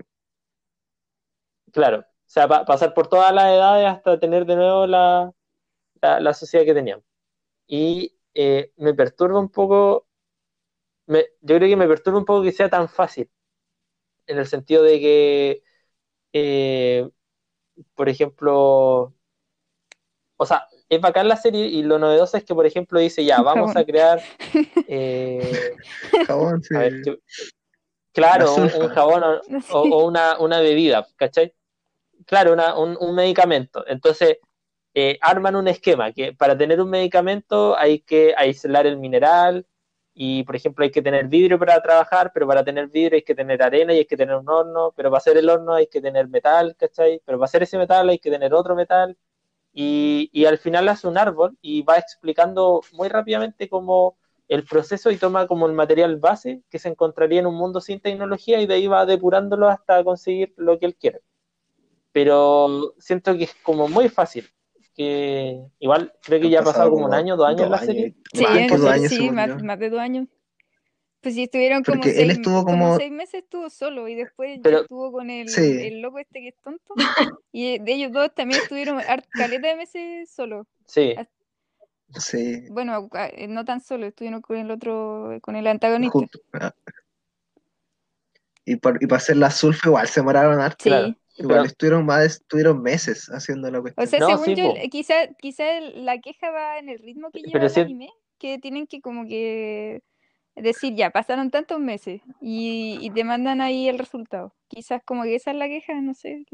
Claro, 1.71 2.05
o 2.27 2.29
sea, 2.29 2.47
pa- 2.47 2.65
pasar 2.65 2.93
por 2.93 3.07
todas 3.07 3.33
las 3.33 3.45
edades 3.45 3.87
hasta 3.87 4.19
tener 4.19 4.45
de 4.45 4.55
nuevo 4.55 4.87
la, 4.87 5.31
la, 6.01 6.19
la 6.19 6.33
sociedad 6.33 6.65
que 6.65 6.73
teníamos. 6.73 7.05
Y 7.67 8.17
eh, 8.33 8.71
me 8.77 8.93
perturba 8.93 9.39
un 9.39 9.49
poco, 9.49 10.07
me- 11.07 11.25
yo 11.41 11.55
creo 11.57 11.69
que 11.69 11.75
me 11.75 11.87
perturba 11.87 12.19
un 12.19 12.25
poco 12.25 12.43
que 12.43 12.51
sea 12.51 12.69
tan 12.69 12.89
fácil, 12.89 13.29
en 14.27 14.37
el 14.39 14.47
sentido 14.47 14.83
de 14.83 14.99
que, 14.99 15.63
eh, 16.33 17.09
por 17.95 18.09
ejemplo, 18.09 19.13
o 20.37 20.45
sea, 20.45 20.67
es 20.89 20.99
bacán 21.01 21.27
la 21.27 21.37
serie 21.37 21.65
y 21.67 21.83
lo 21.83 21.97
novedoso 21.99 22.37
es 22.37 22.43
que, 22.43 22.55
por 22.55 22.65
ejemplo, 22.65 22.99
dice, 22.99 23.23
ya, 23.23 23.41
vamos 23.41 23.67
Jabón. 23.73 23.77
a 23.77 23.85
crear, 23.85 24.21
eh, 24.87 25.75
Jabón, 26.27 26.61
sí. 26.63 26.75
a 26.75 26.79
ver, 26.79 26.93
yo- 27.05 27.15
claro, 28.11 28.45
La 28.57 28.77
un, 28.79 28.89
jabón 28.89 29.23
o, 29.23 29.41
Sí. 29.61 29.73
o- 29.73 29.81
o 29.81 30.05
una, 30.07 30.39
una 30.39 30.59
bebida, 30.59 31.07
¿cachai? 31.17 31.53
Claro, 32.25 32.53
una- 32.53 32.77
un, 32.77 32.97
un 32.99 33.15
medicamento. 33.15 33.85
Entonces, 33.87 34.37
eh, 34.93 35.17
arman 35.21 35.55
un 35.55 35.67
esquema 35.67 36.11
que 36.13 36.33
para 36.33 36.57
tener 36.57 36.81
un 36.81 36.89
medicamento 36.89 37.77
hay 37.77 37.99
que 38.01 38.33
aislar 38.37 38.87
el 38.87 38.97
mineral 38.97 39.67
y, 40.13 40.43
por 40.43 40.55
ejemplo, 40.55 40.83
hay 40.85 40.91
que 40.91 41.01
tener 41.03 41.27
vidrio 41.27 41.59
para 41.59 41.81
trabajar, 41.81 42.31
pero 42.33 42.47
para 42.47 42.63
tener 42.63 42.87
vidrio 42.87 43.17
hay 43.17 43.23
que 43.23 43.35
tener 43.35 43.61
arena 43.61 43.93
y 43.93 43.99
hay 43.99 44.05
que 44.05 44.17
tener 44.17 44.35
un 44.35 44.49
horno, 44.49 44.93
pero 44.95 45.09
para 45.11 45.19
hacer 45.19 45.37
el 45.37 45.49
horno 45.49 45.73
hay 45.75 45.87
que 45.87 46.01
tener 46.01 46.27
metal, 46.29 46.75
¿cachai? 46.77 47.21
Pero 47.25 47.37
para 47.37 47.45
hacer 47.45 47.63
ese 47.63 47.77
metal 47.77 48.09
hay 48.09 48.19
que 48.19 48.31
tener 48.31 48.53
otro 48.53 48.75
metal 48.75 49.17
y, 49.73 50.29
y 50.33 50.45
al 50.45 50.57
final 50.59 50.87
hace 50.89 51.07
un 51.07 51.17
árbol 51.17 51.57
y 51.61 51.83
va 51.83 51.97
explicando 51.97 52.81
muy 52.93 53.09
rápidamente 53.09 53.69
cómo 53.69 54.17
el 54.49 54.63
proceso 54.65 55.11
y 55.11 55.17
toma 55.17 55.47
como 55.47 55.67
el 55.67 55.73
material 55.73 56.17
base 56.19 56.63
que 56.69 56.79
se 56.79 56.89
encontraría 56.89 57.39
en 57.41 57.47
un 57.47 57.55
mundo 57.55 57.81
sin 57.81 58.01
tecnología 58.01 58.61
y 58.61 58.67
de 58.67 58.75
ahí 58.75 58.87
va 58.87 59.05
depurándolo 59.07 59.69
hasta 59.69 60.03
conseguir 60.03 60.53
lo 60.57 60.79
que 60.79 60.87
él 60.87 60.95
quiere. 60.97 61.21
Pero 62.15 62.93
siento 62.97 63.37
que 63.37 63.43
es 63.43 63.53
como 63.61 63.89
muy 63.89 64.07
fácil, 64.07 64.49
que 64.95 65.59
igual 65.79 66.13
creo 66.23 66.39
que 66.39 66.49
ya 66.49 66.61
ha 66.61 66.63
pasado 66.63 66.89
como 66.89 67.07
un 67.07 67.13
año, 67.13 67.35
dos 67.35 67.45
años 67.49 67.69
la 67.69 67.77
serie. 67.79 68.15
Sí, 68.33 68.41
Más 68.43 68.57
que 68.71 68.77
dos 68.77 68.89
años, 68.89 69.09
sí, 69.11 69.29
más, 69.31 69.79
de 69.79 69.89
dos 69.89 69.99
años. 69.99 70.27
Pues 71.19 71.35
sí, 71.35 71.43
estuvieron 71.43 71.83
como 71.83 71.97
Porque 71.97 72.11
él 72.11 72.27
seis, 72.27 72.31
estuvo 72.37 72.63
como 72.63 72.85
como- 72.85 72.95
seis 72.97 73.11
meses 73.11 73.43
estuvo 73.43 73.69
solo 73.69 74.07
y 74.07 74.15
después 74.15 74.55
ya 74.55 74.61
Pero- 74.63 74.81
estuvo 74.83 75.11
con 75.11 75.29
el, 75.29 75.49
Sí. 75.49 75.61
el 75.87 75.99
loco 75.99 76.19
este 76.19 76.39
que 76.39 76.47
es 76.47 76.55
tonto. 76.63 76.93
Y 77.51 77.79
de 77.79 77.91
ellos 77.93 78.13
dos 78.13 78.33
también 78.33 78.61
estuvieron 78.61 79.01
caleta 79.31 79.67
de 79.67 79.75
meses 79.75 80.29
solo. 80.31 80.65
Sí, 80.87 81.15
Sí, 82.17 82.63
Bueno, 82.69 83.09
no 83.49 83.65
tan 83.65 83.81
solo, 83.81 84.05
estuvieron 84.05 84.39
con 84.41 84.55
el 84.55 84.71
otro, 84.71 85.37
con 85.41 85.57
el 85.57 85.67
antagonista. 85.67 86.17
Ah. 86.53 86.73
Y, 88.63 88.77
por- 88.77 89.03
y 89.03 89.07
para 89.07 89.17
hacer 89.17 89.35
la 89.35 89.51
sulfa 89.51 89.89
igual 89.89 90.07
se 90.07 90.21
demoraron 90.21 90.61
harto. 90.61 90.83
Sí. 90.83 90.89
claro. 90.89 91.13
Igual 91.37 91.57
Pero- 91.57 91.63
estuvieron 91.65 92.05
más, 92.05 92.23
estuvieron 92.25 92.81
meses 92.81 93.27
haciendo 93.29 93.69
la 93.69 93.81
cuestión. 93.81 94.05
O 94.05 94.09
sea, 94.09 94.19
No, 94.19 94.27
según 94.29 94.45
sí, 94.45 94.55
yo, 94.55 94.69
po. 94.69 94.75
quizá, 95.41 95.79
la 95.95 96.19
queja 96.19 96.49
va 96.49 96.79
en 96.79 96.89
el 96.89 96.99
ritmo 96.99 97.29
que 97.31 97.39
lleva 97.39 97.51
Pero 97.53 97.65
el 97.65 97.69
si- 97.71 97.79
anime, 97.81 98.09
que 98.39 98.57
tienen 98.59 98.87
que 98.87 99.01
como 99.01 99.25
que 99.25 100.01
decir, 100.55 100.95
ya, 100.95 101.09
pasaron 101.09 101.51
tantos 101.51 101.79
meses 101.81 102.21
y, 102.39 102.97
y 103.01 103.09
te 103.09 103.25
mandan 103.25 103.59
ahí 103.59 103.89
el 103.89 103.99
resultado. 103.99 104.53
Quizás 104.69 105.01
como 105.03 105.23
que 105.23 105.35
esa 105.35 105.51
es 105.51 105.57
la 105.57 105.67
queja, 105.67 105.99
no 106.01 106.13
sé. 106.13 106.45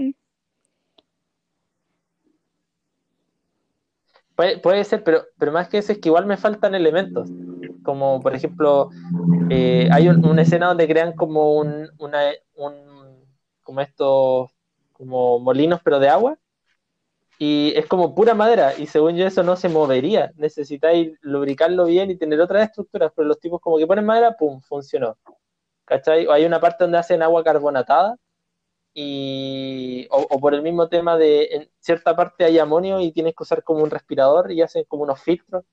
Puede, 4.36 4.58
puede 4.60 4.84
ser, 4.86 5.03
pero, 5.03 5.26
pero 5.38 5.52
más 5.52 5.68
que 5.70 5.78
eso 5.78 5.91
es 5.91 5.99
que 5.99 6.10
igual 6.10 6.26
me 6.26 6.38
faltan 6.38 6.74
elementos. 6.74 7.30
Como 7.84 8.20
por 8.22 8.34
ejemplo, 8.34 8.90
eh, 9.52 9.88
hay 9.91 10.08
un- 10.08 10.26
una 10.26 10.41
escena 10.41 10.68
donde 10.68 10.88
crean 10.88 11.14
como 11.14 11.56
un, 11.58 11.90
una, 11.99 12.22
un 12.56 12.74
como 13.64 13.82
estos 13.82 14.52
como 15.02 15.40
molinos 15.40 15.82
pero 15.84 15.99
de 15.99 16.10
agua 16.10 16.38
y 17.40 17.73
es 17.76 17.88
como 17.88 18.14
pura 18.14 18.34
madera 18.36 18.73
y 18.78 18.86
según 18.88 19.15
yo 19.18 19.26
eso 19.26 19.41
no 19.44 19.56
se 19.56 19.69
movería. 19.69 20.32
Necesitáis 20.36 21.18
lubricarlo 21.22 21.86
bien 21.86 22.11
y 22.11 22.18
tener 22.18 22.40
otras 22.40 22.65
estructuras, 22.68 23.11
pero 23.15 23.28
los 23.28 23.40
tipos 23.40 23.60
como 23.61 23.78
que 23.78 23.88
ponen 23.88 24.06
madera, 24.06 24.36
pum, 24.38 24.61
funcionó. 24.61 25.18
¿Cachai? 25.86 26.28
O 26.28 26.32
hay 26.34 26.45
una 26.45 26.60
parte 26.61 26.84
donde 26.86 26.99
hacen 26.99 27.22
agua 27.23 27.44
carbonatada 27.44 28.18
y 28.94 30.07
o, 30.11 30.28
o 30.30 30.40
por 30.40 30.53
el 30.56 30.61
mismo 30.64 30.90
tema 30.90 31.18
de 31.18 31.45
en 31.52 31.72
cierta 31.80 32.15
parte 32.15 32.45
hay 32.45 32.60
amonio 32.60 32.99
y 33.02 33.11
tienes 33.14 33.36
que 33.36 33.44
usar 33.44 33.64
como 33.64 33.84
un 33.84 33.91
respirador 33.91 34.52
y 34.52 34.61
hacen 34.61 34.86
como 34.88 35.03
unos 35.03 35.22
filtros 35.22 35.65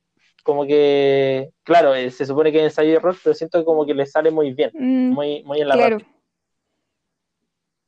como 0.44 0.66
que 0.66 1.52
claro 1.64 1.94
eh, 1.94 2.10
se 2.12 2.26
supone 2.26 2.52
que 2.52 2.58
es 2.60 2.64
ensayo 2.66 2.90
y 2.92 2.94
error 2.94 3.16
pero 3.24 3.34
siento 3.34 3.64
como 3.64 3.86
que 3.86 3.94
le 3.94 4.06
sale 4.06 4.30
muy 4.30 4.52
bien 4.54 4.72
Mm, 4.72 5.10
muy 5.10 5.42
muy 5.44 5.60
en 5.62 5.68
la 5.68 5.76
claro. 5.76 5.78
rápida. 5.78 6.08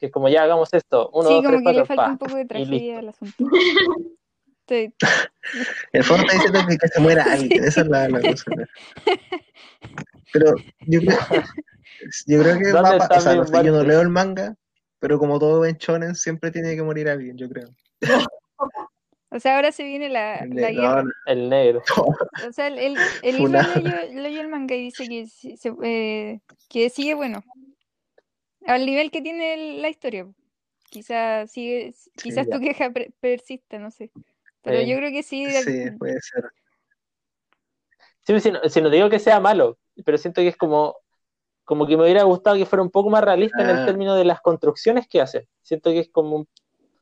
Que 0.00 0.10
como 0.10 0.28
ya 0.28 0.42
hagamos 0.44 0.72
esto 0.72 1.10
uno 1.12 1.28
sí, 1.28 1.34
dos 1.34 1.44
como 1.44 1.58
tres 1.58 1.62
que 1.64 1.72
le 1.72 1.84
falta 1.86 2.04
pa 2.06 2.10
un 2.12 2.18
poco 2.18 2.34
de 2.36 2.44
tragedia 2.46 2.98
al 3.00 3.08
asunto. 3.10 3.44
Sí. 4.68 4.94
El 5.92 6.04
fondo 6.04 6.22
está 6.22 6.34
diciendo 6.34 6.60
que, 6.68 6.76
que 6.78 6.86
se 6.86 7.00
muera 7.00 7.24
alguien, 7.24 7.64
esa 7.64 7.80
es 7.80 7.88
la, 7.88 8.08
la 8.08 8.20
cosa. 8.20 8.44
Pero 10.32 10.54
yo 10.86 11.00
creo, 11.00 11.18
yo 12.26 12.40
creo 12.40 12.58
que 12.58 12.72
va 12.72 12.80
¿Dónde 12.82 12.94
a 12.94 12.98
pa- 12.98 13.04
está 13.04 13.16
o 13.16 13.20
sea, 13.20 13.34
no 13.34 13.44
sé, 13.46 13.64
yo 13.64 13.72
no 13.72 13.82
leo 13.82 14.00
el 14.00 14.08
manga, 14.10 14.54
pero 15.00 15.18
como 15.18 15.40
todo 15.40 15.64
en 15.64 15.76
shonen 15.76 16.14
siempre 16.14 16.52
tiene 16.52 16.76
que 16.76 16.84
morir 16.84 17.08
alguien, 17.08 17.36
yo 17.36 17.48
creo. 17.48 17.68
O 19.32 19.40
sea, 19.40 19.56
ahora 19.56 19.72
se 19.72 19.82
viene 19.82 20.08
la, 20.08 20.46
la 20.48 20.70
guerra. 20.70 21.04
el 21.26 21.48
negro 21.48 21.82
O 22.48 22.52
sea, 22.52 22.66
el, 22.68 22.78
el, 22.78 22.96
el. 23.22 23.40
Isra 23.40 23.62
leyó, 23.76 24.20
leyó 24.22 24.40
el 24.40 24.48
manga 24.48 24.74
y 24.76 24.82
dice 24.82 25.08
que, 25.08 25.26
sí- 25.26 25.56
se- 25.56 25.74
eh, 25.82 26.40
que 26.68 26.90
sigue 26.90 27.14
bueno. 27.14 27.42
Al 28.70 28.86
nivel 28.86 29.10
que 29.10 29.20
tiene 29.20 29.78
la 29.80 29.88
historia. 29.88 30.26
Quizás 30.88 31.50
sigue, 31.50 31.92
quizás 32.22 32.48
tu 32.48 32.60
queja 32.60 32.90
per- 32.90 33.12
persista, 33.20 33.78
no 33.78 33.90
sé. 33.90 34.10
Pero 34.62 34.80
Sí. 34.80 34.86
yo 34.88 34.96
creo 34.96 35.10
que 35.10 35.22
sí. 35.22 35.50
sí, 35.50 35.90
puede 35.98 36.20
ser. 36.20 36.44
sí, 38.26 38.40
si, 38.40 38.50
no, 38.52 38.60
si 38.68 38.80
no 38.80 38.90
digo 38.90 39.08
que 39.10 39.18
sea 39.18 39.40
malo 39.40 39.78
pero 40.04 40.18
siento 40.18 40.40
que 40.40 40.48
es 40.48 40.56
como 40.56 40.96
como 41.64 41.86
que 41.86 41.96
me 41.96 42.04
hubiera 42.04 42.22
gustado 42.24 42.56
que 42.56 42.66
fuera 42.66 42.82
un 42.82 42.90
poco 42.90 43.10
más 43.10 43.22
realista 43.24 43.62
en 43.62 43.70
el 43.70 43.78
Ah. 43.78 43.86
término 43.86 44.14
de 44.14 44.24
las 44.24 44.40
construcciones 44.40 45.06
que 45.08 45.20
hace 45.20 45.48
siento 45.62 45.90
que 45.90 46.00
es 46.00 46.08
como 46.10 46.36
un, 46.36 46.48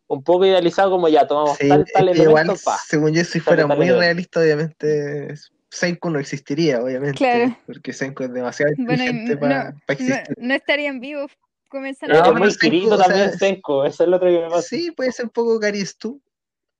un 0.08 0.22
poco 0.22 0.46
idealizado 0.46 0.90
como 0.90 1.08
ya 1.08 1.26
tomamos 1.26 1.56
Sí, 1.58 1.68
tal 1.68 1.82
es 1.82 1.92
tal 1.92 2.04
que 2.06 2.10
elemento 2.12 2.30
igual, 2.42 2.58
pa 2.64 2.76
según 2.86 3.14
yo, 3.14 3.24
si 3.24 3.40
fuera 3.40 3.66
tal 3.66 3.76
muy 3.76 3.90
realista, 3.90 4.40
obviamente 4.40 5.34
Senku 5.70 6.08
no 6.08 6.18
existiría, 6.18 6.82
obviamente. 6.82 7.18
Claro. 7.18 7.56
Porque 7.66 7.92
Senku 7.92 8.22
es 8.24 8.32
demasiado 8.32 8.72
Bueno, 8.78 9.04
inteligente 9.04 9.34
no, 9.34 9.40
para 9.40 9.70
no, 9.72 9.78
existir. 9.88 10.34
no 10.38 10.54
estarían 10.54 10.98
vivos 11.00 11.30
comenzando 11.68 12.14
Es 12.16 12.22
No, 12.22 12.32
es 12.32 12.38
muy 12.38 12.56
querido 12.56 12.94
o 12.94 12.98
sea, 12.98 13.06
también 13.08 13.38
Senko, 13.38 13.84
eso 13.84 14.02
es 14.04 14.08
lo 14.08 14.16
otro 14.16 14.28
que 14.28 14.40
me 14.40 14.48
pasa. 14.50 14.62
Sí, 14.62 14.90
puede 14.92 15.12
ser 15.12 15.26
un 15.26 15.30
poco 15.30 15.60
Caristu, 15.60 16.20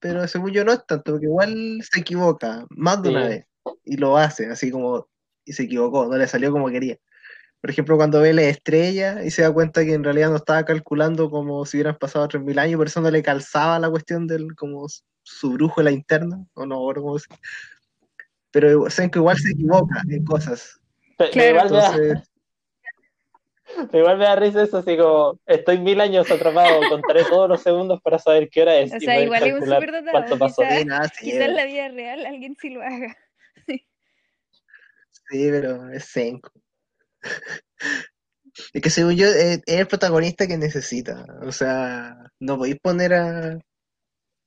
pero 0.01 0.27
según 0.29 0.53
yo 0.53 0.65
no 0.65 0.73
es 0.73 0.85
tanto, 0.87 1.13
porque 1.13 1.27
igual 1.27 1.81
se 1.91 2.01
equivoca 2.01 2.67
más 2.71 3.03
de 3.03 3.11
una 3.11 3.27
vez 3.27 3.45
y 3.85 3.97
lo 3.97 4.17
hace, 4.17 4.47
así 4.51 4.71
como, 4.71 5.07
y 5.45 5.53
se 5.53 5.65
equivocó, 5.65 6.07
no 6.07 6.17
le 6.17 6.27
salió 6.27 6.51
como 6.53 6.69
quería. 6.69 6.97
Por 7.61 7.71
ejemplo, 7.71 7.97
cuando 7.97 8.21
ve 8.21 8.33
la 8.33 8.43
estrella 8.43 9.25
y 9.25 9.31
se 9.33 9.43
da 9.43 9.53
cuenta 9.53 9.85
que 9.85 9.93
en 9.95 10.05
realidad 10.05 10.31
no 10.31 10.37
estaba 10.37 10.65
calculando 10.65 11.29
como 11.29 11.67
si 11.67 11.77
hubieran 11.77 11.97
pasado 11.99 12.29
3.000 12.29 12.59
años, 12.59 12.77
por 12.79 12.87
eso 12.87 13.01
no 13.01 13.11
le 13.11 13.23
calzaba 13.23 13.79
la 13.81 13.91
cuestión 13.91 14.27
del 14.29 14.55
como 14.55 14.87
su 15.25 15.51
brújula 15.53 15.91
interna, 15.91 16.47
o 16.55 16.65
no, 16.65 16.81
o 16.81 16.95
como 16.95 17.19
se- 17.19 17.27
pero 18.51 18.89
Senko 18.89 19.19
igual 19.19 19.37
se 19.39 19.51
equivoca 19.51 20.03
en 20.09 20.25
cosas. 20.25 20.81
Pero 21.19 21.33
Claro. 21.33 21.67
igual, 21.69 22.25
igual 23.93 24.19
me 24.19 24.25
da 24.25 24.37
risa 24.37 24.63
eso, 24.63 24.79
así 24.79 24.97
como 24.97 25.39
estoy 25.47 25.79
mil 25.79 26.01
años 26.01 26.31
atrapado, 26.31 26.81
contaré 26.89 27.25
todos 27.25 27.49
los 27.49 27.63
segundos 27.63 28.01
para 28.03 28.19
saber 28.19 28.49
qué 28.51 28.63
hora 28.63 28.79
es. 28.79 28.93
O 28.93 29.01
sea, 29.01 29.21
igual 29.21 29.43
es 29.43 29.55
un 29.55 29.61
sí, 29.61 29.71
sí, 31.15 31.25
Quizás 31.25 31.41
en 31.41 31.55
la 31.55 31.65
vida 31.65 31.89
real 31.89 32.27
alguien 32.27 32.57
sí 32.61 32.71
lo 32.71 32.83
haga. 32.83 33.17
Sí, 35.31 35.49
pero 35.51 35.91
es 35.91 36.05
Senko. 36.05 36.51
Es 38.73 38.83
que 38.83 38.91
según 38.91 39.17
yo, 39.17 39.27
eh, 39.27 39.63
es 39.67 39.81
el 39.81 39.87
protagonista 39.87 40.47
que 40.47 40.57
necesita. 40.57 41.27
O 41.43 41.53
sea, 41.53 42.17
no 42.41 42.57
podéis 42.57 42.79
poner 42.81 43.15
a. 43.15 43.59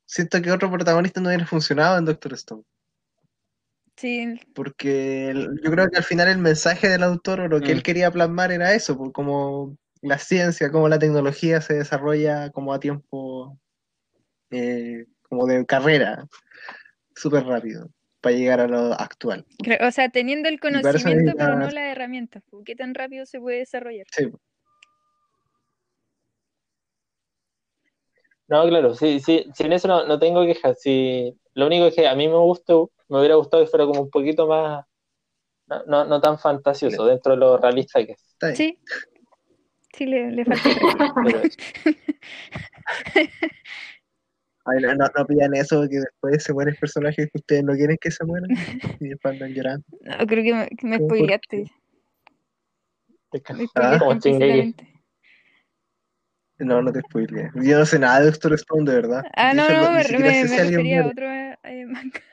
Siento 0.06 0.42
que 0.42 0.52
otro 0.52 0.72
protagonista 0.72 1.22
no 1.22 1.30
hubiera 1.30 1.46
funcionado 1.46 1.98
en 1.98 2.06
Doctor 2.06 2.34
Stone. 2.34 2.64
Sí, 4.02 4.40
Porque 4.56 5.32
yo 5.64 5.72
creo 5.72 5.88
que 5.92 5.98
al 5.98 6.04
final 6.04 6.28
el 6.28 6.40
mensaje 6.40 6.90
del 6.90 7.04
autor 7.04 7.42
o 7.42 7.48
lo 7.48 7.60
que 7.62 7.68
Mm. 7.68 7.78
él 7.78 7.84
quería 7.84 8.10
plasmar 8.10 8.52
era 8.52 8.74
eso, 8.74 8.98
por 8.98 9.12
como 9.12 9.78
la 10.02 10.18
ciencia, 10.18 10.72
como 10.72 10.90
la 10.90 10.98
tecnología 10.98 11.62
se 11.62 11.76
desarrolla 11.76 12.50
como 12.50 12.74
a 12.74 12.80
tiempo, 12.80 13.60
eh, 14.50 15.06
como 15.30 15.46
de 15.46 15.64
carrera, 15.68 16.26
súper 17.16 17.44
rápido. 17.46 17.90
para 18.22 18.36
llegar 18.36 18.60
a 18.60 18.68
lo 18.68 18.94
actual. 18.94 19.46
O 19.82 19.90
sea, 19.92 20.10
teniendo 20.10 20.48
el 20.48 20.60
conocimiento, 20.60 21.34
pero 21.36 21.56
no 21.56 21.72
las 21.72 21.92
herramientas. 21.92 22.44
pues, 22.52 22.64
¿Qué 22.66 22.76
tan 22.76 22.94
rápido 22.94 23.26
se 23.26 23.40
puede 23.40 23.58
desarrollar? 23.58 24.06
Sí, 24.16 24.32
No, 28.52 28.68
claro, 28.68 28.94
sí, 28.94 29.22
sí, 29.22 29.46
sí, 29.54 29.64
en 29.64 29.72
eso 29.72 29.88
no, 29.88 30.06
no 30.06 30.20
tengo 30.20 30.46
quejas. 30.46 30.82
Sí, 30.82 31.34
lo 31.54 31.68
único 31.68 31.86
es 31.86 31.96
que 31.96 32.06
a 32.06 32.16
mí 32.16 32.28
me 32.28 32.36
gustó, 32.36 32.92
me 33.08 33.20
hubiera 33.20 33.36
gustado 33.36 33.64
que 33.64 33.70
fuera 33.70 33.86
como 33.86 34.02
un 34.02 34.10
poquito 34.10 34.46
más, 34.46 34.86
no, 35.68 35.86
no, 35.86 36.04
no 36.04 36.20
tan 36.20 36.38
fantasioso, 36.38 37.06
dentro 37.06 37.32
de 37.32 37.38
lo 37.38 37.58
realista 37.58 38.06
que 38.06 38.12
es. 38.12 38.22
está 38.22 38.48
bien. 38.48 38.58
Sí. 38.58 38.80
Sí, 39.94 40.06
le, 40.06 40.32
le 40.32 40.44
falta. 40.44 40.70
Pero, 41.24 41.42
Ay, 44.66 44.82
no, 44.82 44.96
no, 44.96 45.06
no 45.18 45.26
pidan 45.26 45.56
eso 45.56 45.80
porque 45.80 46.00
después 46.00 46.44
se 46.44 46.52
mueren 46.52 46.76
personajes 46.76 47.30
que 47.32 47.38
ustedes 47.38 47.64
no 47.64 47.74
quieren 47.74 47.98
que 48.02 48.12
se 48.12 48.26
mueran 48.26 48.50
y 49.00 49.08
después 49.08 49.34
andan 49.34 49.54
llorando. 49.54 49.86
No, 50.02 50.28
creo 50.28 50.44
que 50.44 50.54
me, 50.54 50.68
que 50.68 50.88
me 50.88 50.98
¿Cómo 50.98 51.08
por 51.08 51.18
spoileaste. 51.18 51.72
Me 53.32 53.42
Ah. 53.76 53.98
Como. 53.98 54.20
No, 56.62 56.82
no 56.82 56.92
te 56.92 57.02
spoileé. 57.02 57.50
Yo 57.56 57.80
no 57.80 57.86
sé 57.86 57.98
nada 58.00 58.20
de 58.20 58.28
Doctor 58.28 58.54
Stone, 58.54 58.90
de 58.90 58.96
verdad. 58.96 59.24
Ah, 59.36 59.54
no, 59.54 59.68
no, 59.68 59.92
ni 59.92 60.18
me, 60.18 60.20
me, 60.20 60.46
me 60.46 60.64
refería 60.64 61.04
a 61.04 61.08
otro 61.08 61.26
eh, 61.28 61.86
manga. 61.88 62.20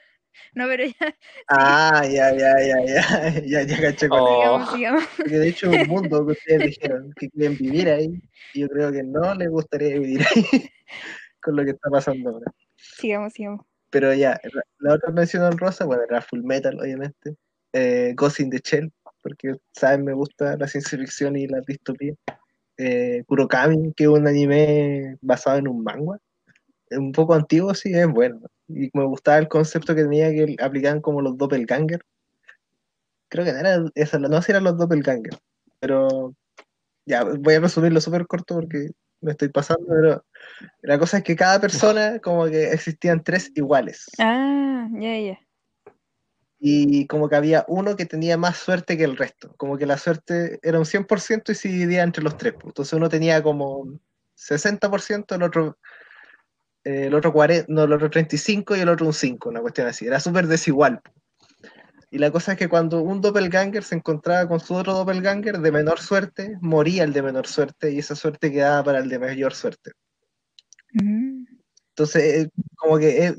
No, 0.55 0.67
pero 0.67 0.85
ya, 0.85 1.17
Ah, 1.49 2.03
ya, 2.05 2.33
ya, 2.33 2.55
ya, 2.61 2.85
ya, 2.85 3.41
ya, 3.47 3.63
ya 3.63 3.81
caché 3.81 4.09
con 4.09 4.19
Oh. 4.21 4.67
Porque 5.17 5.39
de 5.39 5.49
hecho 5.49 5.71
un 5.71 5.87
mundo 5.87 6.27
que 6.27 6.33
ustedes 6.33 6.67
dijeron 6.69 7.13
que 7.17 7.29
quieren 7.29 7.57
vivir 7.57 7.89
ahí 7.89 8.21
y 8.55 8.61
yo 8.61 8.69
creo 8.69 8.91
que 8.91 9.03
no 9.03 9.35
les 9.35 9.49
gustaría 9.51 9.99
vivir 9.99 10.21
ahí 10.23 10.71
con 11.43 11.57
lo 11.57 11.65
que 11.65 11.71
está 11.71 11.91
pasando 11.91 12.31
ahora. 12.31 12.53
Sigamos, 12.77 13.33
sigamos. 13.35 13.67
Pero 13.91 14.13
ya, 14.15 14.41
la, 14.53 14.63
la 14.79 14.95
otra 14.95 15.13
mención 15.13 15.43
honrosa, 15.43 15.85
bueno, 15.85 16.03
era 16.09 16.21
Full 16.23 16.43
Metal, 16.43 16.79
obviamente. 16.81 17.37
Eh, 17.73 18.13
Ghost 18.17 18.41
in 18.41 18.51
the 18.51 18.61
Shell, 18.63 18.93
porque, 19.23 19.55
¿saben? 19.73 20.05
Me 20.05 20.13
gusta 20.13 20.57
la 20.57 20.67
ciencia 20.67 20.99
ficción 20.99 21.37
y 21.37 21.47
la 21.47 21.61
distopía. 21.67 22.15
Eh, 22.79 23.25
Kurokami, 23.27 23.93
que 23.95 24.05
es 24.05 24.09
un 24.09 24.27
anime 24.27 25.17
basado 25.21 25.59
en 25.59 25.69
un 25.69 25.83
manga. 25.83 26.19
Es 26.89 26.99
un 26.99 27.13
poco 27.13 27.35
antiguo, 27.35 27.75
sí, 27.75 27.93
es 27.93 28.07
bueno. 28.09 28.41
Y 28.69 28.91
me 28.95 29.05
gustaba 29.05 29.39
el 29.39 29.49
concepto 29.49 29.95
que 29.95 30.03
tenía 30.03 30.31
que 30.31 30.57
aplicaban 30.61 31.01
como 31.01 31.21
los 31.21 31.37
doppelganger. 31.37 32.01
Creo 33.29 33.45
que 33.45 33.53
no 33.53 33.59
era 33.59 34.43
si 34.43 34.53
eran 34.53 34.65
los 34.65 34.79
doppelganger. 34.79 35.37
Pero 35.81 36.35
ya, 37.05 37.25
voy 37.25 37.55
a 37.55 37.61
resumirlo 37.61 38.01
súper 38.01 38.27
corto 38.27 38.55
porque 38.55 38.91
me 39.21 39.33
estoy 39.33 39.49
pasando, 39.49 39.87
pero 39.89 40.25
la 40.83 40.99
cosa 40.99 41.19
es 41.19 41.25
que 41.25 41.37
cada 41.37 41.61
persona, 41.61 42.21
como 42.21 42.47
que 42.47 42.73
existían 42.73 43.23
tres 43.23 43.51
iguales. 43.55 44.07
Ah, 44.19 44.89
ya, 44.93 45.19
ya. 45.19 45.48
Y 46.61 47.07
como 47.07 47.29
que 47.29 47.37
había 47.37 47.65
uno 47.69 47.97
que 47.97 48.07
tenía 48.07 48.37
más 48.37 48.57
suerte 48.57 48.97
que 48.97 49.05
el 49.05 49.17
resto. 49.17 49.55
Como 49.57 49.79
que 49.79 49.87
la 49.87 49.97
suerte 49.97 50.59
era 50.63 50.79
un 50.79 50.85
100% 50.85 51.53
y 51.53 51.55
se 51.55 51.69
dividía 51.69 52.03
entre 52.03 52.25
los 52.25 52.37
tres. 52.37 52.55
pues. 52.55 52.67
Entonces 52.67 52.93
uno 52.95 53.09
tenía 53.09 53.43
como 53.43 53.77
un 53.77 54.01
60%, 54.37 55.35
el 55.35 55.43
otro, 55.43 55.79
eh, 56.85 57.07
el 57.07 57.15
otro 57.15 57.33
40, 57.33 57.67
no, 57.73 57.85
el 57.85 57.93
otro 57.93 58.11
35 58.11 58.77
y 58.77 58.81
el 58.81 58.89
otro 58.89 59.07
un 59.07 59.13
5, 59.13 59.49
una 59.49 59.61
cuestión 59.61 59.87
así. 59.87 60.07
Era 60.07 60.21
súper 60.21 60.47
desigual. 60.47 61.01
Y 62.11 62.19
la 62.19 62.31
cosa 62.31 62.53
es 62.53 62.59
que 62.59 62.69
cuando 62.69 63.03
un 63.03 63.21
doppelganger 63.21 63.85
se 63.85 63.97
encontraba 63.97 64.49
con 64.49 64.61
su 64.61 64.75
otro 64.75 64.95
doppelganger 64.95 65.59
de 65.59 65.73
menor 65.73 66.01
suerte, 66.01 66.57
moría 66.63 67.05
el 67.05 67.13
de 67.13 67.23
menor 67.23 67.47
suerte 67.47 67.93
y 67.93 67.99
esa 67.99 68.15
suerte 68.15 68.51
quedaba 68.51 68.83
para 68.83 68.99
el 68.99 69.09
de 69.09 69.19
mayor 69.19 69.55
suerte. 69.55 69.93
Mm. 70.95 71.45
Entonces, 71.91 72.47
eh, 72.47 72.51
como 72.77 72.97
que 72.99 73.27
eh, 73.27 73.37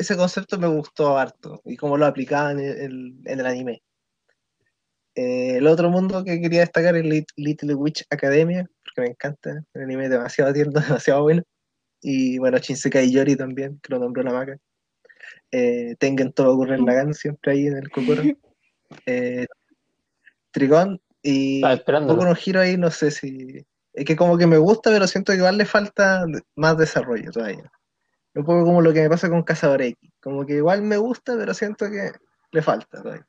ese 0.00 0.16
concepto 0.16 0.58
me 0.58 0.66
gustó 0.68 1.18
harto 1.18 1.60
y 1.64 1.76
cómo 1.76 1.96
lo 1.96 2.06
aplicaban 2.06 2.58
en 2.60 2.68
el, 2.80 3.18
en 3.24 3.40
el 3.40 3.46
anime. 3.46 3.82
Eh, 5.14 5.56
el 5.56 5.66
otro 5.66 5.90
mundo 5.90 6.22
que 6.24 6.40
quería 6.40 6.60
destacar 6.60 6.94
es 6.96 7.04
Lit- 7.04 7.32
Little 7.36 7.74
Witch 7.74 8.04
Academia, 8.10 8.64
porque 8.84 9.00
me 9.00 9.08
encanta, 9.08 9.64
el 9.74 9.82
anime 9.82 10.04
es 10.04 10.10
demasiado 10.10 10.52
tierno, 10.52 10.80
demasiado 10.80 11.22
bueno. 11.22 11.42
Y 12.00 12.38
bueno, 12.38 12.58
Shinsekai 12.58 13.10
Yori 13.10 13.34
también, 13.36 13.80
que 13.82 13.92
lo 13.92 13.98
nombró 13.98 14.22
la 14.22 14.32
maca. 14.32 14.56
Eh, 15.50 15.96
Tengen 15.98 16.32
todo 16.32 16.54
ocurre 16.54 16.76
en 16.76 16.86
Lagan, 16.86 17.14
siempre 17.14 17.52
ahí 17.52 17.66
en 17.66 17.76
el 17.78 17.90
Kokoro. 17.90 18.22
Eh, 19.04 19.46
Trigon 20.50 20.98
y 21.22 21.60
no 22.24 22.32
Hero 22.34 22.60
ahí, 22.60 22.76
no 22.78 22.90
sé 22.90 23.10
si. 23.10 23.66
Es 23.92 24.04
que 24.04 24.16
como 24.16 24.38
que 24.38 24.46
me 24.46 24.56
gusta, 24.56 24.90
pero 24.90 25.06
siento 25.06 25.32
que 25.32 25.38
igual 25.38 25.58
le 25.58 25.66
falta 25.66 26.24
más 26.56 26.78
desarrollo 26.78 27.30
todavía. 27.30 27.70
Un 28.34 28.44
poco 28.44 28.64
como 28.64 28.80
lo 28.80 28.92
que 28.92 29.00
me 29.02 29.08
pasa 29.10 29.28
con 29.28 29.42
Cazador 29.42 29.82
X. 29.82 29.96
Como 30.20 30.46
que 30.46 30.54
igual 30.54 30.82
me 30.82 30.96
gusta, 30.96 31.36
pero 31.36 31.54
siento 31.54 31.90
que 31.90 32.12
le 32.52 32.62
falta 32.62 33.02
todavía. 33.02 33.26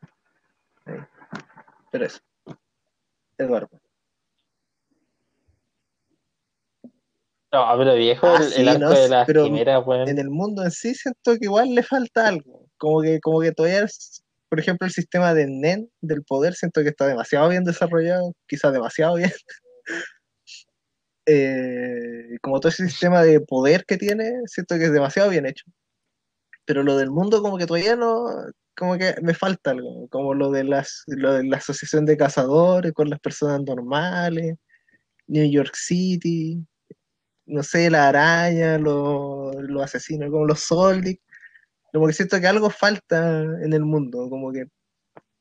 Pero 1.92 2.06
eso. 2.06 2.20
Eduardo. 3.38 3.70
No, 7.52 7.66
pero 7.78 7.96
viejo, 7.96 8.28
Ah, 8.28 8.38
el, 8.44 8.52
sí, 8.52 8.62
el 8.62 8.68
arco 8.70 8.80
no, 8.82 8.90
de 8.92 9.10
las 9.10 9.26
pero 9.26 9.44
quimeras. 9.46 9.84
En 10.08 10.20
el 10.20 10.30
mundo 10.30 10.64
en 10.64 10.70
sí 10.72 10.94
siento 10.94 11.32
que 11.34 11.46
igual 11.46 11.74
le 11.74 11.82
falta 11.82 12.28
algo. 12.28 12.68
Como 12.78 13.02
que, 13.02 13.20
como 13.20 13.42
que 13.42 13.52
todavía, 13.52 13.84
es- 13.86 14.24
por 14.50 14.60
ejemplo, 14.60 14.86
el 14.86 14.94
sistema 14.94 15.34
de 15.34 15.46
NEN 15.48 15.90
del 16.02 16.24
poder 16.24 16.54
siento 16.54 16.82
que 16.82 16.90
está 16.90 17.08
demasiado 17.08 17.50
bien 17.50 17.64
desarrollado, 17.64 18.34
quizás 18.48 18.72
demasiado 18.74 19.16
bien. 19.16 19.32
Eh, 21.32 22.40
como 22.42 22.60
todo 22.60 22.70
ese 22.70 22.88
sistema 22.88 23.22
de 23.24 23.40
poder 23.42 23.86
que 23.86 23.98
tiene, 23.98 24.34
siento 24.48 24.78
que 24.78 24.86
es 24.86 24.94
demasiado 24.94 25.30
bien 25.30 25.46
hecho. 25.46 25.66
Pero 26.66 26.84
lo 26.84 26.98
del 26.98 27.12
mundo 27.12 27.42
como 27.44 27.58
que 27.58 27.68
todavía 27.68 27.96
no, 27.96 28.26
como 28.78 28.98
que 28.98 29.16
me 29.22 29.34
falta 29.36 29.72
algo, 29.72 30.08
como 30.10 30.34
lo 30.34 30.52
de 30.52 30.64
las, 30.64 31.04
lo 31.08 31.34
de 31.34 31.44
la 31.46 31.58
asociación 31.58 32.06
de 32.06 32.18
cazadores 32.18 32.94
con 32.94 33.10
las 33.10 33.20
personas 33.20 33.62
normales, 33.64 34.56
New 35.28 35.50
York 35.52 35.76
City, 35.76 36.66
no 37.46 37.64
sé, 37.64 37.90
la 37.92 38.10
araña, 38.10 38.78
los, 38.80 39.56
los 39.58 39.84
asesinos, 39.84 40.32
como 40.32 40.46
los 40.46 40.62
Soldic. 40.62 41.22
Como 41.94 42.08
que 42.08 42.14
siento 42.14 42.40
que 42.40 42.48
algo 42.48 42.70
falta 42.70 43.44
en 43.44 43.74
el 43.74 43.84
mundo, 43.86 44.30
como 44.30 44.52
que 44.54 44.66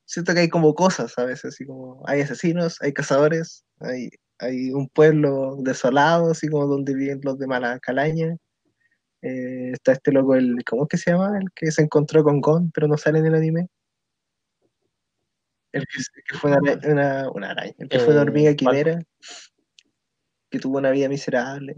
siento 0.06 0.34
que 0.34 0.40
hay 0.40 0.48
como 0.50 0.74
cosas 0.74 1.18
a 1.18 1.24
veces, 1.24 1.54
así 1.54 1.66
como 1.66 2.02
hay 2.06 2.22
asesinos, 2.22 2.78
hay 2.82 2.92
cazadores, 2.94 3.64
hay, 3.80 4.10
hay 4.38 4.70
un 4.70 4.88
pueblo 4.88 5.56
desolado, 5.58 6.30
así 6.30 6.48
como 6.48 6.66
donde 6.66 6.94
viven 6.94 7.20
los 7.22 7.38
de 7.38 7.46
mala 7.46 7.78
calaña. 7.78 8.36
Eh, 9.22 9.72
está 9.72 9.92
este 9.92 10.12
loco, 10.12 10.34
el, 10.36 10.64
¿cómo 10.64 10.84
es 10.84 10.88
que 10.88 10.96
se 10.96 11.10
llama? 11.10 11.38
El 11.38 11.50
que 11.52 11.70
se 11.72 11.82
encontró 11.82 12.22
con 12.22 12.40
Gon, 12.40 12.70
pero 12.70 12.86
no 12.86 12.96
sale 12.96 13.18
en 13.18 13.26
el 13.26 13.34
anime. 13.34 13.68
El 15.72 15.84
que, 15.86 15.98
el 15.98 16.24
que 16.24 16.38
fue 16.38 16.56
una, 16.56 16.78
una, 16.84 17.30
una 17.30 17.50
araña, 17.50 17.74
el 17.78 17.88
que 17.88 17.98
fue 17.98 18.14
una 18.14 18.20
Eh, 18.20 18.22
hormiga 18.22 18.54
quimera, 18.54 18.98
que 20.50 20.58
tuvo 20.58 20.78
una 20.78 20.90
vida 20.90 21.08
miserable 21.08 21.76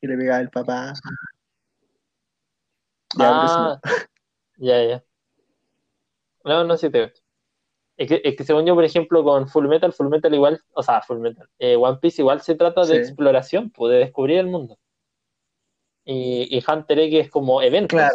y 0.00 0.06
le 0.06 0.16
pegaba 0.16 0.40
el 0.40 0.50
papá. 0.50 0.92
Ya, 3.18 3.44
eso 3.44 3.60
no. 3.62 3.70
Ah, 3.70 3.80
ya, 4.58 4.84
ya. 4.84 5.04
No, 6.44 6.64
no, 6.64 6.76
sí 6.76 6.90
te. 6.90 7.12
Es 8.00 8.08
que, 8.08 8.22
es 8.24 8.34
que 8.34 8.44
según 8.44 8.64
yo, 8.64 8.74
por 8.74 8.82
ejemplo, 8.84 9.22
con 9.22 9.46
Full 9.46 9.68
Metal, 9.68 9.92
Full 9.92 10.08
Metal 10.08 10.32
igual, 10.34 10.58
o 10.72 10.82
sea, 10.82 11.02
Full 11.02 11.18
Metal, 11.18 11.46
eh, 11.58 11.76
One 11.76 11.98
Piece 12.00 12.22
igual 12.22 12.40
se 12.40 12.54
trata 12.54 12.80
de 12.80 12.94
Sí. 12.94 12.96
exploración, 12.96 13.68
pues, 13.70 13.92
de 13.92 13.98
descubrir 13.98 14.38
el 14.38 14.46
mundo. 14.46 14.78
Y, 16.06 16.48
y 16.50 16.64
Hunter 16.66 16.98
X 16.98 17.26
es 17.26 17.30
como 17.30 17.60
eventos, 17.60 17.98
Claro, 17.98 18.14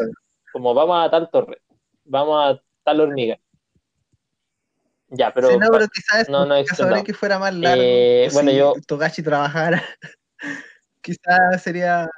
como 0.51 0.73
vamos 0.73 1.05
a 1.05 1.11
tal 1.11 1.29
torre, 1.29 1.61
vamos 2.03 2.35
a 2.57 2.59
tal 2.83 2.99
hormiga. 2.99 3.37
Ya, 5.09 5.31
pero, 5.31 5.49
sí, 5.49 5.57
no, 5.59 5.69
pero 5.71 5.85
quizás 5.87 6.29
no. 6.29 6.51
X 6.55 7.15
fuera 7.15 7.37
más 7.37 7.53
largo. 7.53 7.79
Eh, 7.83 8.27
o 8.31 8.33
bueno, 8.33 8.49
si 8.49 8.57
yo- 8.57 8.73
Togashi 8.87 9.21
trabajara, 9.21 9.83
quizás 11.01 11.61
sería, 11.61 12.09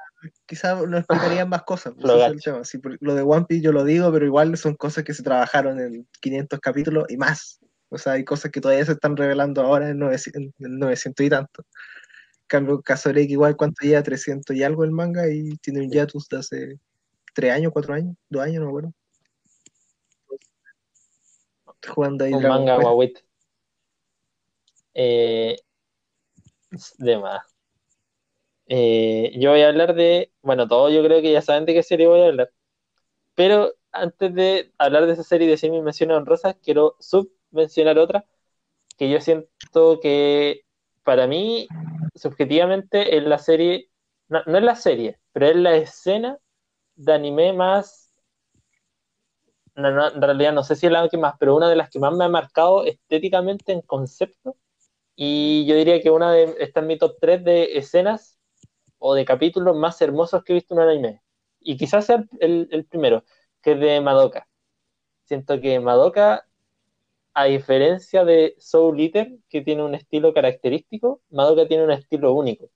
quizás 0.46 0.86
nos 0.88 1.00
explicarían 1.00 1.50
más 1.50 1.64
cosas. 1.64 1.94
ese 1.98 2.26
es 2.26 2.32
el 2.32 2.42
tema. 2.42 2.64
Sí, 2.64 2.80
lo 3.00 3.16
de 3.16 3.22
One 3.22 3.46
Piece 3.48 3.64
yo 3.64 3.72
lo 3.72 3.84
digo, 3.84 4.12
pero 4.12 4.26
igual 4.26 4.58
son 4.58 4.76
cosas 4.76 5.04
que 5.04 5.14
se 5.14 5.24
trabajaron 5.24 5.80
en 5.80 6.08
500 6.22 6.60
capítulos 6.60 7.06
y 7.10 7.18
más. 7.18 7.60
O 7.90 7.98
sea, 7.98 8.14
hay 8.14 8.26
cosas 8.26 8.52
que 8.52 8.60
todavía 8.60 8.86
se 8.86 8.94
están 8.94 9.16
revelando 9.16 9.62
ahora 9.62 9.90
en 9.90 10.00
900, 10.00 10.54
en 10.60 10.80
900 10.80 11.26
y 11.26 11.30
tanto. 11.30 11.64
Cambio, 12.48 12.82
X 12.86 13.30
igual 13.30 13.58
cuánto 13.58 13.86
lleva 13.86 14.04
300 14.04 14.56
y 14.56 14.64
algo 14.64 14.84
el 14.84 14.92
manga 14.92 15.30
y 15.30 15.58
tiene 15.58 15.82
un 15.82 15.92
hiatus 15.92 16.28
de 16.30 16.38
hace 16.38 16.80
3 17.34 17.54
años, 17.54 17.72
4 17.74 17.94
años, 17.94 18.16
2 18.30 18.42
años, 18.42 18.60
no 18.60 18.66
me 18.66 18.70
acuerdo. 18.70 18.94
Estoy 21.76 21.94
jugando 21.94 22.26
ahí 22.26 22.34
un 22.34 22.42
Dragon 22.42 22.60
manga 22.60 22.78
Quest. 22.78 22.90
guaguito. 22.90 23.22
Eh, 24.94 25.56
de 26.98 27.18
más. 27.18 27.57
Eh, 28.70 29.32
yo 29.36 29.52
voy 29.52 29.62
a 29.62 29.70
hablar 29.70 29.96
de, 29.96 30.32
bueno, 30.42 30.68
todos 30.68 30.94
yo 30.94 31.04
creo 31.04 31.22
que 31.22 31.32
ya 31.32 31.42
saben 31.42 31.66
de 31.66 31.74
qué 31.74 31.84
serie 31.84 32.08
voy 32.08 32.22
a 32.22 32.28
hablar. 32.28 32.52
Pero 33.36 33.74
antes 33.92 34.34
de 34.34 34.74
hablar 34.78 35.08
de 35.08 35.14
esa 35.14 35.24
serie 35.24 35.48
y 35.48 35.52
decir 35.52 35.72
mis 35.72 35.84
menciones 35.84 36.18
honrosas, 36.18 36.56
quiero 36.64 36.96
submencionar 37.00 37.98
otra 38.00 38.26
que 38.98 39.10
yo 39.10 39.22
siento 39.22 40.00
que 40.02 40.66
para 41.04 41.28
mí, 41.28 41.68
subjetivamente, 42.16 43.18
es 43.18 43.24
la 43.24 43.38
serie, 43.38 43.90
no, 44.28 44.40
es 44.40 44.64
la 44.64 44.76
serie, 44.76 45.20
pero 45.32 45.48
es 45.48 45.56
la 45.56 45.76
escena 45.76 46.38
de 46.96 47.14
anime 47.14 47.54
más, 47.54 48.12
en 49.76 50.22
realidad 50.22 50.54
no 50.54 50.64
sé 50.64 50.76
si 50.76 50.88
es 50.88 50.92
la 50.92 51.08
que 51.08 51.18
más, 51.18 51.36
pero 51.40 51.56
una 51.56 51.70
de 51.70 51.76
las 51.76 51.90
que 51.90 52.00
más 52.00 52.14
me 52.14 52.26
ha 52.26 52.30
marcado 52.30 52.84
estéticamente 52.86 53.72
en 53.72 53.82
concepto. 53.82 54.58
Y 55.16 55.66
yo 55.68 55.76
diría 55.76 56.02
que 56.02 56.12
una 56.12 56.32
de, 56.32 56.56
está 56.60 56.82
en 56.82 56.88
mi 56.88 56.98
top 56.98 57.18
3 57.20 57.44
de 57.44 57.78
escenas 57.78 58.37
o 59.00 59.14
de 59.16 59.26
capítulos 59.26 59.76
más 59.78 60.02
hermosos 60.02 60.44
que 60.44 60.54
he 60.54 60.56
visto 60.56 60.74
en 60.76 60.82
un 60.82 60.90
anime. 60.90 61.24
Y 61.60 61.78
quizás 61.78 62.06
sea 62.06 62.24
el, 62.40 62.86
primero, 62.90 63.24
que 63.62 63.74
es 63.74 63.80
de 63.80 64.02
Madoka. 64.02 64.48
Siento 65.26 65.62
que 65.62 65.80
Madoka, 65.80 66.48
a 67.34 67.46
diferencia 67.46 68.26
de 68.26 68.56
Soul 68.60 69.00
Eater, 69.02 69.30
que 69.50 69.62
tiene 69.62 69.84
un 69.84 69.96
estilo 69.96 70.34
característico, 70.34 71.22
Madoka 71.32 71.68
tiene 71.68 71.86
un 71.86 71.92
estilo 71.92 72.34
único. 72.34 72.70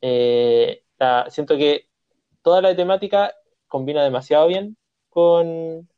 Eh, 0.00 0.84
la- 0.98 1.26
siento 1.30 1.56
que 1.56 1.88
toda 2.42 2.62
la 2.62 2.76
temática 2.76 3.34
combina 3.68 4.04
demasiado 4.04 4.48
bien 4.48 4.76
con, 5.08 5.88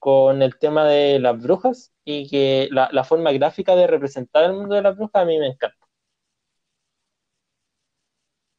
con 0.00 0.42
el 0.42 0.58
tema 0.58 0.86
de 0.86 1.20
las 1.20 1.42
brujas 1.42 1.94
y 2.04 2.28
que 2.30 2.68
la, 2.72 2.90
la 2.92 3.04
forma 3.04 3.32
gráfica 3.32 3.76
de 3.76 3.86
representar 3.88 4.44
el 4.46 4.54
mundo 4.54 4.76
de 4.76 4.82
las 4.82 4.96
brujas 4.96 5.22
a 5.24 5.26
mí 5.26 5.38
me 5.40 5.48
encanta. 5.48 5.85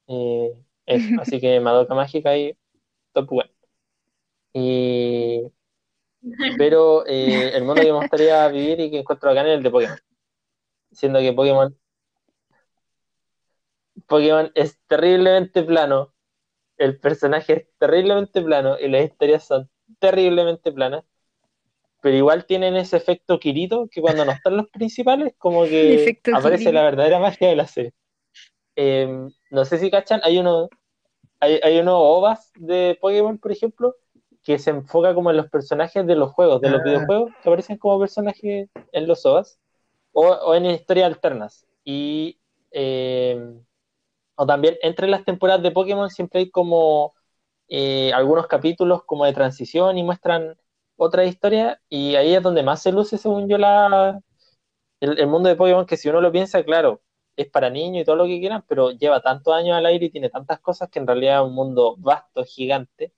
Eso, 0.07 0.57
así 1.21 1.39
que 1.39 1.59
Madoka 1.59 1.93
Mágica 1.93 2.31
ahí, 2.31 2.57
top 3.13 3.31
one. 3.31 3.51
Y, 4.53 5.43
pero 6.57 7.05
eh, 7.05 7.51
el 7.55 7.63
mundo 7.63 7.81
que 7.81 7.91
me 7.91 7.99
gustaría 7.99 8.47
vivir 8.49 8.79
y 8.79 8.89
que 8.91 8.99
encuentro 8.99 9.29
acá 9.29 9.41
en 9.41 9.47
el 9.47 9.63
de 9.63 9.69
Pokémon. 9.69 9.99
Siendo 10.91 11.19
que 11.19 11.33
Pokémon, 11.33 11.77
Pokémon 14.07 14.51
es 14.55 14.79
terriblemente 14.87 15.63
plano, 15.63 16.13
el 16.77 16.99
personaje 16.99 17.53
es 17.53 17.67
terriblemente 17.77 18.41
plano 18.41 18.77
y 18.79 18.87
las 18.87 19.05
historias 19.05 19.45
son 19.45 19.69
terriblemente 19.99 20.71
planas, 20.71 21.03
pero 22.01 22.15
igual 22.15 22.45
tienen 22.45 22.77
ese 22.77 22.97
efecto 22.97 23.39
Kirito 23.39 23.87
que 23.91 24.01
cuando 24.01 24.23
no 24.23 24.31
están 24.31 24.57
los 24.57 24.69
principales, 24.69 25.33
como 25.37 25.63
que 25.65 26.19
aparece 26.33 26.65
Kirito. 26.65 26.71
la 26.71 26.83
verdadera 26.83 27.19
magia 27.19 27.49
de 27.49 27.55
la 27.55 27.67
serie. 27.67 27.93
Eh, 28.77 29.09
no 29.51 29.65
sé 29.65 29.79
si 29.79 29.91
cachan, 29.91 30.21
hay 30.23 30.39
uno, 30.39 30.69
hay, 31.39 31.59
hay 31.63 31.79
unos 31.79 31.95
OVAs 31.97 32.51
de 32.55 32.97
Pokémon, 33.01 33.37
por 33.39 33.51
ejemplo, 33.53 33.95
que 34.43 34.59
se 34.59 34.71
enfoca 34.71 35.13
como 35.15 35.31
en 35.31 35.37
los 35.37 35.49
personajes 35.49 36.05
de 36.07 36.15
los 36.15 36.31
juegos, 36.33 36.61
de 36.61 36.69
los 36.69 36.83
Ah. 36.83 36.83
videojuegos, 36.83 37.33
que 37.41 37.49
aparecen 37.49 37.77
como 37.77 37.99
personajes 37.99 38.69
en 38.93 39.07
los 39.07 39.25
OVAs, 39.25 39.59
o, 40.13 40.27
o 40.29 40.55
en 40.55 40.65
historias 40.67 41.07
alternas. 41.07 41.67
Y 41.85 42.39
eh, 42.71 43.39
o 44.35 44.45
también 44.45 44.77
entre 44.81 45.07
las 45.07 45.25
temporadas 45.25 45.63
de 45.63 45.71
Pokémon 45.71 46.09
siempre 46.09 46.41
hay 46.41 46.51
como 46.51 47.13
eh, 47.69 48.11
algunos 48.13 48.47
capítulos 48.47 49.03
como 49.05 49.25
de 49.25 49.33
transición 49.33 49.97
y 49.97 50.03
muestran 50.03 50.57
otra 50.97 51.25
historia 51.25 51.81
y 51.89 52.15
ahí 52.15 52.35
es 52.35 52.43
donde 52.43 52.63
más 52.63 52.81
se 52.81 52.91
luce 52.91 53.17
según 53.17 53.49
yo 53.49 53.57
la 53.57 54.19
el, 54.99 55.19
el 55.19 55.27
mundo 55.27 55.49
de 55.49 55.55
Pokémon 55.55 55.85
que 55.85 55.97
si 55.97 56.09
uno 56.09 56.21
lo 56.21 56.31
piensa, 56.31 56.63
claro, 56.63 57.01
es 57.37 57.49
para 57.49 57.69
niños 57.71 58.03
y 58.03 58.05
todo 58.05 58.17
lo 58.17 58.25
que 58.25 58.39
quieran, 58.39 58.65
pero 58.67 58.91
lleva 58.91 59.21
tantos 59.21 59.53
años 59.55 59.77
al 59.77 59.85
aire 59.87 60.07
y 60.07 60.11
tiene 60.11 60.29
tantas 60.31 60.59
cosas 60.61 60.89
que 60.89 60.99
en 60.99 61.07
realidad 61.07 61.41
es 61.43 61.47
un 61.49 61.55
mundo 61.55 61.95
vasto, 61.99 62.43
gigante. 62.45 63.13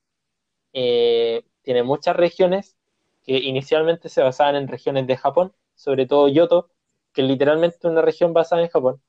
Eh, 0.74 1.44
tiene 1.64 1.84
muchas 1.84 2.16
regiones 2.16 2.78
que 3.24 3.38
inicialmente 3.40 4.10
se 4.10 4.22
basaban 4.24 4.56
en 4.56 4.68
regiones 4.68 5.08
de 5.08 5.18
Japón, 5.18 5.54
sobre 5.76 6.06
todo 6.08 6.28
Yoto, 6.30 6.72
que 7.14 7.22
es 7.24 7.28
literalmente 7.28 7.88
una 7.88 8.02
región 8.02 8.34
basada 8.34 8.62
en 8.64 8.70
Japón 8.70 9.02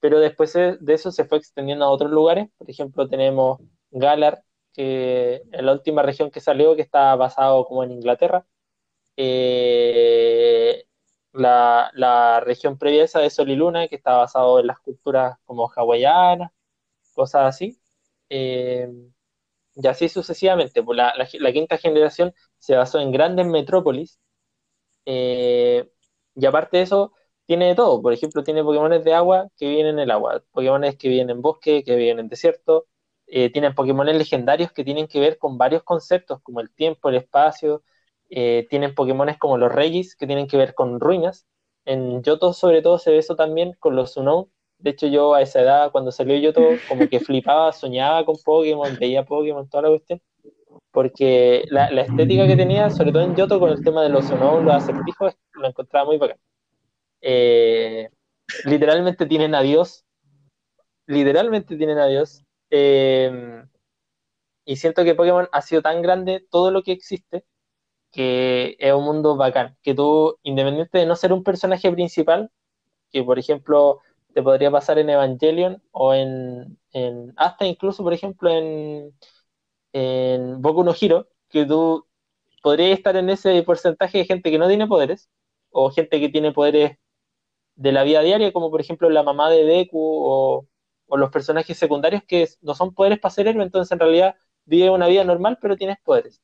pero 0.00 0.20
después 0.20 0.52
de 0.52 0.76
de 0.80 0.94
eso 0.94 1.10
se 1.12 1.24
fue 1.24 1.38
extendiendo 1.38 1.84
a 1.84 1.90
otros 1.90 2.10
lugares. 2.10 2.48
Por 2.58 2.70
ejemplo, 2.70 3.08
tenemos 3.08 3.60
Galar, 3.90 4.42
que 4.72 5.42
es 5.52 5.62
la 5.62 5.72
última 5.72 6.02
región 6.02 6.30
que 6.30 6.40
salió, 6.40 6.76
que 6.76 6.82
está 6.82 7.14
basado 7.16 7.64
como 7.66 7.82
en 7.84 7.92
Inglaterra. 7.92 8.46
Eh, 9.16 10.86
la, 11.36 11.90
la 11.94 12.40
región 12.40 12.78
previa 12.78 13.04
esa 13.04 13.20
de 13.20 13.30
Sol 13.30 13.50
y 13.50 13.56
Luna, 13.56 13.88
que 13.88 13.96
está 13.96 14.16
basado 14.16 14.60
en 14.60 14.66
las 14.68 14.80
culturas 14.80 15.38
como 15.44 15.70
hawaianas, 15.74 16.50
cosas 17.14 17.44
así. 17.46 17.78
Eh, 18.30 18.88
y 19.76 19.86
así 19.88 20.08
sucesivamente. 20.08 20.82
Pues 20.82 20.96
la, 20.96 21.14
la- 21.16 21.52
quinta 21.52 21.78
generación 21.78 22.34
se 22.58 22.76
basó 22.76 23.00
en 23.00 23.12
grandes 23.12 23.46
metrópolis. 23.46 24.18
eh, 25.06 25.90
y 26.34 26.46
aparte 26.46 26.78
de 26.78 26.82
eso, 26.84 27.12
tiene 27.46 27.74
todo. 27.74 28.02
Por 28.02 28.12
ejemplo, 28.12 28.42
tiene 28.44 28.62
Pokémones 28.64 29.04
de 29.04 29.14
agua 29.14 29.48
que 29.56 29.68
viven 29.68 29.86
en 29.86 29.98
el 30.00 30.10
agua, 30.10 30.42
Pokémones 30.52 30.96
que 30.96 31.08
viven 31.08 31.30
en 31.30 31.42
bosque, 31.42 31.84
que 31.84 31.96
viven 31.96 32.18
en 32.18 32.28
desierto. 32.28 32.86
Eh, 33.26 33.50
tienen 33.52 33.74
Pokémones 33.74 34.16
legendarios 34.16 34.72
que 34.72 34.84
tienen 34.84 35.08
que 35.08 35.20
ver 35.20 35.38
con 35.38 35.58
varios 35.58 35.82
conceptos, 35.82 36.40
como 36.42 36.60
el 36.60 36.70
tiempo, 36.74 37.08
el 37.08 37.16
espacio. 37.16 37.82
Eh, 38.28 38.66
tienen 38.70 38.94
Pokémones 38.94 39.38
como 39.38 39.58
los 39.58 39.72
Regis, 39.72 40.16
que 40.16 40.26
tienen 40.26 40.48
que 40.48 40.56
ver 40.56 40.74
con 40.74 41.00
ruinas. 41.00 41.46
En 41.84 42.22
Yoto, 42.22 42.52
sobre 42.52 42.82
todo, 42.82 42.98
se 42.98 43.10
ve 43.10 43.18
eso 43.18 43.36
también 43.36 43.74
con 43.78 43.96
los 43.96 44.16
Unown. 44.16 44.50
De 44.78 44.90
hecho, 44.90 45.06
yo 45.06 45.34
a 45.34 45.42
esa 45.42 45.60
edad, 45.60 45.92
cuando 45.92 46.12
salió 46.12 46.36
Yoto, 46.36 46.62
como 46.88 47.08
que 47.08 47.20
flipaba, 47.20 47.72
soñaba 47.72 48.24
con 48.24 48.36
Pokémon, 48.44 48.96
veía 48.98 49.24
Pokémon, 49.24 49.68
toda 49.68 49.84
la 49.84 49.88
cuestión. 49.90 50.20
Porque 50.90 51.64
la, 51.70 51.90
la 51.90 52.02
estética 52.02 52.46
que 52.46 52.56
tenía, 52.56 52.90
sobre 52.90 53.12
todo 53.12 53.22
en 53.22 53.36
Yoto, 53.36 53.60
con 53.60 53.70
el 53.70 53.82
tema 53.84 54.02
de 54.02 54.08
los 54.08 54.30
Unown, 54.30 54.64
los 54.64 54.74
acertijos, 54.74 55.34
lo 55.54 55.68
encontraba 55.68 56.06
muy 56.06 56.18
bacán. 56.18 56.38
Eh, 57.20 58.08
literalmente 58.64 59.26
tienen 59.26 59.54
a 59.54 59.62
Dios. 59.62 60.04
Literalmente 61.06 61.76
tienen 61.76 61.98
a 61.98 62.06
Dios. 62.06 62.42
Eh, 62.70 63.62
y 64.64 64.76
siento 64.76 65.04
que 65.04 65.14
Pokémon 65.14 65.48
ha 65.52 65.62
sido 65.62 65.82
tan 65.82 66.02
grande 66.02 66.44
todo 66.50 66.70
lo 66.72 66.82
que 66.82 66.92
existe 66.92 67.44
que 68.16 68.76
es 68.80 68.94
un 68.94 69.04
mundo 69.04 69.36
bacán. 69.36 69.76
Que 69.82 69.94
tú, 69.94 70.38
independiente 70.42 70.98
de 70.98 71.06
no 71.06 71.16
ser 71.16 71.32
un 71.34 71.44
personaje 71.44 71.92
principal, 71.92 72.50
que 73.12 73.24
por 73.24 73.38
ejemplo 73.38 74.00
te 74.34 74.42
podría 74.42 74.70
pasar 74.70 74.98
en 74.98 75.10
Evangelion 75.10 75.82
o 75.92 76.14
en, 76.14 76.78
en 76.92 77.34
hasta 77.36 77.66
incluso, 77.66 78.02
por 78.04 78.14
ejemplo, 78.14 78.50
en, 78.50 79.14
en 79.92 80.62
Boku 80.62 80.84
no 80.84 80.94
Hero, 81.00 81.28
que 81.48 81.66
tú 81.66 82.06
podrías 82.62 82.98
estar 82.98 83.16
en 83.16 83.30
ese 83.30 83.62
porcentaje 83.64 84.18
de 84.18 84.24
gente 84.26 84.50
que 84.50 84.58
no 84.58 84.68
tiene 84.68 84.86
poderes 84.86 85.30
o 85.70 85.90
gente 85.90 86.20
que 86.20 86.28
tiene 86.30 86.52
poderes 86.52 86.98
de 87.76 87.92
la 87.92 88.04
vida 88.04 88.22
diaria, 88.22 88.52
como 88.52 88.70
por 88.70 88.80
ejemplo 88.80 89.10
la 89.10 89.22
mamá 89.22 89.50
de 89.50 89.64
Deku 89.64 89.98
o, 90.00 90.66
o 91.06 91.16
los 91.16 91.30
personajes 91.30 91.78
secundarios 91.78 92.22
que 92.26 92.48
no 92.62 92.74
son 92.74 92.94
poderes 92.94 93.18
para 93.20 93.34
entonces 93.50 93.92
en 93.92 93.98
realidad 94.00 94.36
vive 94.64 94.90
una 94.90 95.06
vida 95.08 95.24
normal, 95.24 95.58
pero 95.60 95.76
tienes 95.76 95.98
poderes. 96.04 96.42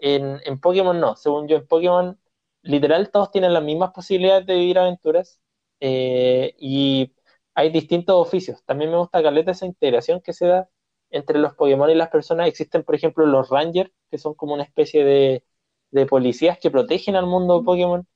En, 0.00 0.40
en 0.44 0.60
Pokémon 0.60 0.98
no, 0.98 1.16
según 1.16 1.48
yo, 1.48 1.56
en 1.56 1.66
Pokémon 1.66 2.18
literal 2.62 3.10
todos 3.10 3.30
tienen 3.30 3.54
las 3.54 3.62
mismas 3.62 3.92
posibilidades 3.92 4.46
de 4.46 4.54
vivir 4.54 4.78
aventuras 4.78 5.40
eh, 5.80 6.54
y 6.58 7.14
hay 7.54 7.70
distintos 7.70 8.16
oficios. 8.16 8.62
También 8.64 8.90
me 8.90 8.96
gusta 8.98 9.22
caleta 9.22 9.50
esa 9.52 9.66
integración 9.66 10.20
que 10.20 10.32
se 10.32 10.46
da 10.46 10.68
entre 11.10 11.38
los 11.38 11.54
Pokémon 11.54 11.90
y 11.90 11.94
las 11.94 12.08
personas. 12.08 12.48
Existen, 12.48 12.84
por 12.84 12.94
ejemplo, 12.94 13.26
los 13.26 13.48
Rangers, 13.50 13.90
que 14.10 14.18
son 14.18 14.34
como 14.34 14.54
una 14.54 14.62
especie 14.64 15.04
de, 15.04 15.44
de 15.90 16.06
policías 16.06 16.58
que 16.58 16.70
protegen 16.70 17.16
al 17.16 17.26
mundo 17.26 17.62
Pokémon. 17.64 18.06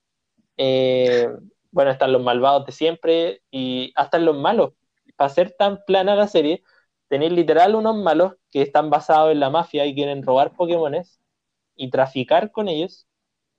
Eh, 0.57 1.29
bueno, 1.71 1.91
están 1.91 2.13
los 2.13 2.23
malvados 2.23 2.67
de 2.67 2.73
siempre 2.73 3.43
y 3.51 3.93
hasta 3.97 4.19
los 4.19 4.37
malos. 4.37 4.75
Para 5.17 5.31
ser 5.31 5.53
tan 5.53 5.85
plana 5.87 6.15
la 6.17 6.29
serie, 6.29 6.63
tenéis 7.09 7.33
literal 7.33 7.75
unos 7.75 7.97
malos 7.97 8.35
que 8.51 8.63
están 8.63 8.91
basados 8.91 9.33
en 9.33 9.41
la 9.41 9.51
mafia 9.51 9.87
y 9.87 9.95
quieren 9.95 10.23
robar 10.23 10.55
Pokémones 10.55 11.21
y 11.77 11.91
traficar 11.91 12.53
con 12.53 12.69
ellos 12.69 13.07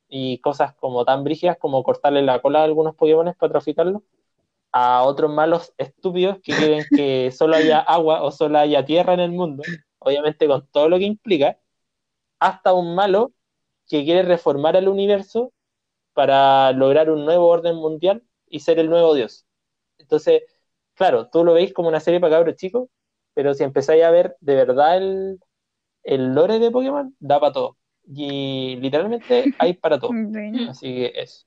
y 0.10 0.40
cosas 0.42 0.76
como 0.76 1.06
tan 1.06 1.24
brígidas 1.24 1.58
como 1.60 1.84
cortarle 1.84 2.22
la 2.24 2.42
cola 2.42 2.62
a 2.62 2.64
algunos 2.66 2.96
Pokémones 2.96 3.36
para 3.38 3.54
traficarlos 3.54 4.04
a 4.72 5.04
otros 5.04 5.32
malos 5.34 5.74
estúpidos 5.78 6.40
que 6.44 6.56
quieren 6.56 6.86
que 6.94 7.32
solo 7.38 7.56
haya 7.56 7.80
agua 7.80 8.24
o 8.24 8.32
solo 8.32 8.60
haya 8.60 8.86
tierra 8.86 9.14
en 9.14 9.22
el 9.22 9.32
mundo, 9.32 9.64
obviamente 10.00 10.48
con 10.48 10.68
todo 10.70 10.90
lo 10.90 10.98
que 11.00 11.06
implica, 11.06 11.60
hasta 12.40 12.74
un 12.74 12.96
malo 12.96 13.34
que 13.88 14.04
quiere 14.06 14.24
reformar 14.24 14.76
el 14.76 14.88
universo 14.90 15.54
para 16.14 16.72
lograr 16.74 17.10
un 17.12 17.26
nuevo 17.26 17.48
orden 17.48 17.76
mundial 17.78 18.24
y 18.48 18.62
ser 18.62 18.80
el 18.80 18.90
nuevo 18.90 19.16
dios. 19.16 19.46
Entonces, 20.00 20.44
claro, 20.96 21.30
tú 21.30 21.46
lo 21.46 21.54
veis 21.54 21.74
como 21.74 21.90
una 21.90 22.00
serie 22.02 22.20
para 22.20 22.38
cabros 22.38 22.56
chicos, 22.58 22.90
pero 23.34 23.54
si 23.56 23.64
empezáis 23.64 24.04
a 24.04 24.12
ver 24.12 24.38
de 24.42 24.56
verdad 24.56 24.98
el, 24.98 25.40
el 26.04 26.34
lore 26.36 26.60
de 26.60 26.72
Pokémon, 26.72 27.16
da 27.20 27.40
para 27.40 27.54
todo. 27.54 27.78
Y 28.08 28.78
literalmente 28.78 29.54
hay 29.58 29.74
para 29.74 30.00
todo. 30.00 30.12
Bueno. 30.14 30.72
Así 30.72 30.88
que 30.88 31.14
eso. 31.16 31.46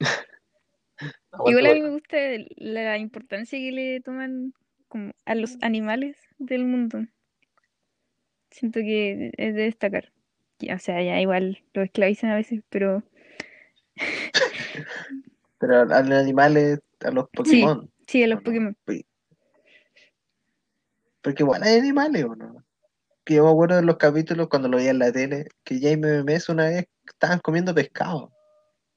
Igual 1.46 1.66
a 1.66 1.74
mí 1.74 1.80
me 1.82 1.90
gusta 1.90 2.16
la 2.56 2.98
importancia 2.98 3.58
que 3.58 3.72
le 3.72 4.00
toman 4.00 4.52
como 4.88 5.12
a 5.24 5.34
los 5.34 5.56
animales 5.62 6.16
del 6.38 6.64
mundo. 6.64 7.06
Siento 8.50 8.80
que 8.80 9.32
es 9.36 9.54
de 9.54 9.62
destacar. 9.62 10.12
Ya, 10.58 10.74
O 10.74 10.78
sea, 10.78 11.00
ya 11.02 11.20
igual 11.20 11.62
lo 11.72 11.82
esclavizan 11.82 12.30
a 12.30 12.36
veces, 12.36 12.62
pero 12.68 13.02
Pero 15.58 15.82
a 15.82 16.02
los 16.02 16.18
animales, 16.18 16.80
a 17.00 17.10
los 17.10 17.28
Pokémon. 17.30 17.90
sí, 18.06 18.22
a 18.22 18.26
los 18.26 18.42
Pokémon. 18.42 18.76
Porque 21.22 21.42
igual 21.42 21.62
hay 21.62 21.78
animales, 21.78 22.24
¿o 22.24 22.34
no? 22.34 22.64
Que 23.30 23.36
yo 23.36 23.44
me 23.44 23.50
acuerdo 23.50 23.76
de 23.76 23.82
los 23.82 23.96
capítulos 23.96 24.48
cuando 24.48 24.66
lo 24.66 24.78
veía 24.78 24.90
en 24.90 24.98
la 24.98 25.12
tele, 25.12 25.46
que 25.62 25.78
Jaime 25.78 26.08
Memes 26.24 26.48
una 26.48 26.64
vez 26.64 26.86
estaban 27.06 27.38
comiendo 27.38 27.72
pescado. 27.72 28.32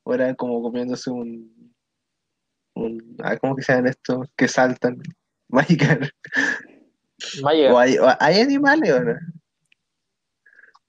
O 0.03 0.13
era 0.15 0.33
como 0.33 0.59
comiéndose 0.59 1.11
un. 1.11 1.75
un 2.73 3.15
ah, 3.23 3.37
¿Cómo 3.37 3.55
que 3.55 3.61
se 3.61 3.73
llaman 3.73 3.91
estos? 3.91 4.27
Que 4.35 4.47
saltan. 4.47 4.97
Magicar. 5.49 6.09
Magic 7.43 7.71
¿O 7.71 7.77
hay, 7.77 7.97
o 7.99 8.07
hay 8.19 8.41
animales 8.41 8.91
o 8.91 8.99
no? 9.01 9.11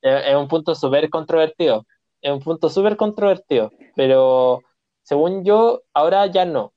es, 0.01 0.27
es 0.27 0.35
un 0.35 0.49
punto 0.49 0.75
súper 0.75 1.11
controvertido. 1.11 1.87
Es 2.23 2.33
un 2.33 2.41
punto 2.41 2.71
súper 2.71 2.97
controvertido. 2.97 3.73
Pero 3.95 4.63
según 5.03 5.45
yo, 5.45 5.83
ahora 5.93 6.27
ya 6.29 6.47
no. 6.47 6.73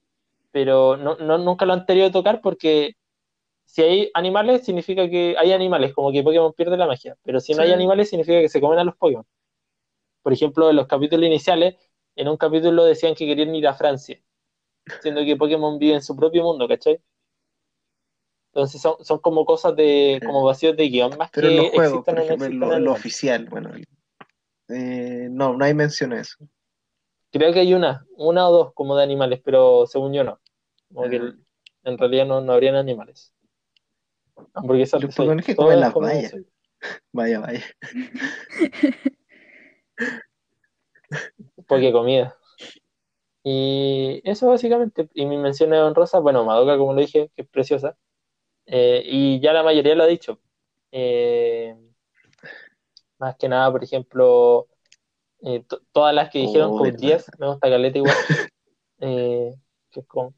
Pero 0.51 0.97
no, 0.97 1.15
no, 1.15 1.37
nunca 1.37 1.65
lo 1.65 1.71
han 1.71 1.85
querido 1.85 2.11
tocar 2.11 2.41
porque 2.41 2.97
si 3.67 3.83
hay 3.83 4.11
animales, 4.15 4.65
significa 4.65 5.09
que 5.09 5.35
hay 5.39 5.53
animales, 5.53 5.93
como 5.93 6.11
que 6.11 6.23
Pokémon 6.23 6.53
pierde 6.53 6.77
la 6.77 6.87
magia. 6.87 7.17
Pero 7.23 7.39
si 7.41 7.53
no 7.55 7.61
hay 7.63 7.73
animales, 7.73 8.09
significa 8.09 8.41
que 8.41 8.49
se 8.49 8.61
comen 8.61 8.79
a 8.79 8.85
los 8.85 8.97
Pokémon. 8.97 9.25
Por 10.23 10.33
ejemplo, 10.33 10.69
en 10.69 10.75
los 10.77 10.87
capítulos 10.87 11.25
iniciales, 11.27 11.75
en 12.15 12.27
un 12.29 12.37
capítulo 12.37 12.85
decían 12.85 13.15
que 13.15 13.25
querían 13.27 13.55
ir 13.55 13.67
a 13.67 13.73
Francia, 13.75 14.19
siendo 15.01 15.23
que 15.25 15.35
Pokémon 15.37 15.79
vive 15.79 15.95
en 15.95 16.01
su 16.03 16.15
propio 16.15 16.43
mundo, 16.43 16.67
¿cachai? 16.67 17.01
Entonces 18.53 18.81
son, 18.81 18.95
son 19.05 19.19
como 19.19 19.45
cosas 19.45 19.75
de, 19.75 20.19
como 20.25 20.43
vacíos 20.43 20.75
de 20.75 20.89
guion, 20.89 21.17
más 21.17 21.29
Pero 21.31 21.47
que 21.49 21.53
en 21.53 21.57
los 21.57 21.69
juegos, 21.69 22.05
existan 22.05 22.15
por 22.15 22.25
no 22.25 22.45
ejemplo, 22.45 22.67
lo, 22.67 22.75
en 22.75 22.83
lo 22.85 22.91
oficial, 22.93 23.45
bueno. 23.49 23.71
eh, 24.69 25.27
no, 25.31 25.53
no 25.55 25.65
hay 25.65 25.73
mención 25.73 26.13
a 26.13 26.21
eso. 26.21 26.37
Creo 27.31 27.53
que 27.53 27.59
hay 27.59 27.73
una, 27.73 28.05
una 28.17 28.49
o 28.49 28.51
dos 28.51 28.73
como 28.73 28.95
de 28.97 29.03
animales, 29.03 29.41
pero 29.43 29.85
según 29.85 30.13
yo 30.13 30.23
no. 30.23 30.39
Como 30.93 31.09
que 31.09 31.17
Ah. 31.17 31.35
en 31.83 31.97
realidad 31.97 32.25
no, 32.25 32.41
no 32.41 32.53
habrían 32.53 32.75
animales. 32.75 33.33
Hamburguesas 34.53 35.01
Los 35.01 35.09
de 35.09 35.15
soya. 35.15 35.27
Pokémon 35.29 35.43
que 35.45 35.55
Todo 35.55 35.65
comen 35.67 35.79
las 35.79 35.93
soya. 35.93 36.43
Vaya, 37.11 37.39
vaya. 37.39 37.63
Porque 41.67 41.91
comida. 41.91 42.35
Y 43.43 44.21
eso 44.25 44.47
básicamente. 44.47 45.09
Y 45.13 45.25
mi 45.25 45.37
mención 45.37 45.73
es 45.73 45.79
honrosa, 45.79 46.19
bueno, 46.19 46.43
Madoka, 46.43 46.77
como 46.77 46.93
lo 46.93 47.01
dije, 47.01 47.31
que 47.35 47.43
es 47.43 47.47
preciosa. 47.47 47.97
Eh, 48.65 49.01
y 49.05 49.39
ya 49.39 49.53
la 49.53 49.63
mayoría 49.63 49.95
lo 49.95 50.03
ha 50.03 50.07
dicho. 50.07 50.39
Eh, 50.91 51.75
más 53.17 53.35
que 53.37 53.47
nada, 53.49 53.71
por 53.71 53.83
ejemplo, 53.83 54.67
eh, 55.41 55.63
to- 55.67 55.81
todas 55.91 56.13
las 56.13 56.29
que 56.29 56.39
dijeron 56.39 56.71
Oh, 56.71 56.77
con 56.77 56.83
verdad. 56.83 56.99
10, 56.99 57.25
me 57.39 57.47
gusta 57.47 57.69
Caleta 57.69 57.97
igual. 57.97 58.15
Eh, 58.99 59.53
que 59.91 59.99
es 59.99 60.07
como- 60.07 60.33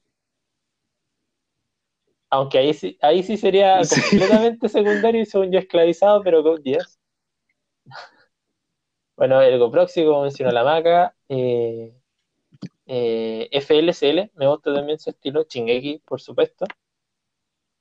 Aunque 2.32 2.60
ahí 2.60 2.74
sí, 2.74 2.98
ahí 3.02 3.24
sí 3.24 3.38
sería 3.38 3.84
Sí. 3.84 4.00
completamente 4.02 4.70
secundario 4.70 5.22
y 5.22 5.26
según 5.26 5.52
yo 5.52 5.60
esclavizado, 5.60 6.22
pero 6.24 6.44
con 6.44 6.62
10. 6.62 7.00
Bueno, 9.16 9.42
el 9.42 9.60
GoProxy, 9.60 10.06
como 10.06 10.22
mencionó 10.24 10.54
la 10.54 10.64
maca, 10.64 11.14
eh, 11.28 11.94
eh, 12.86 13.50
FLCL, 13.52 14.32
me 14.36 14.48
gusta 14.48 14.74
también 14.74 14.98
su 14.98 15.10
estilo, 15.10 15.44
Shingeki, 15.44 16.02
por 16.06 16.22
supuesto. 16.22 16.66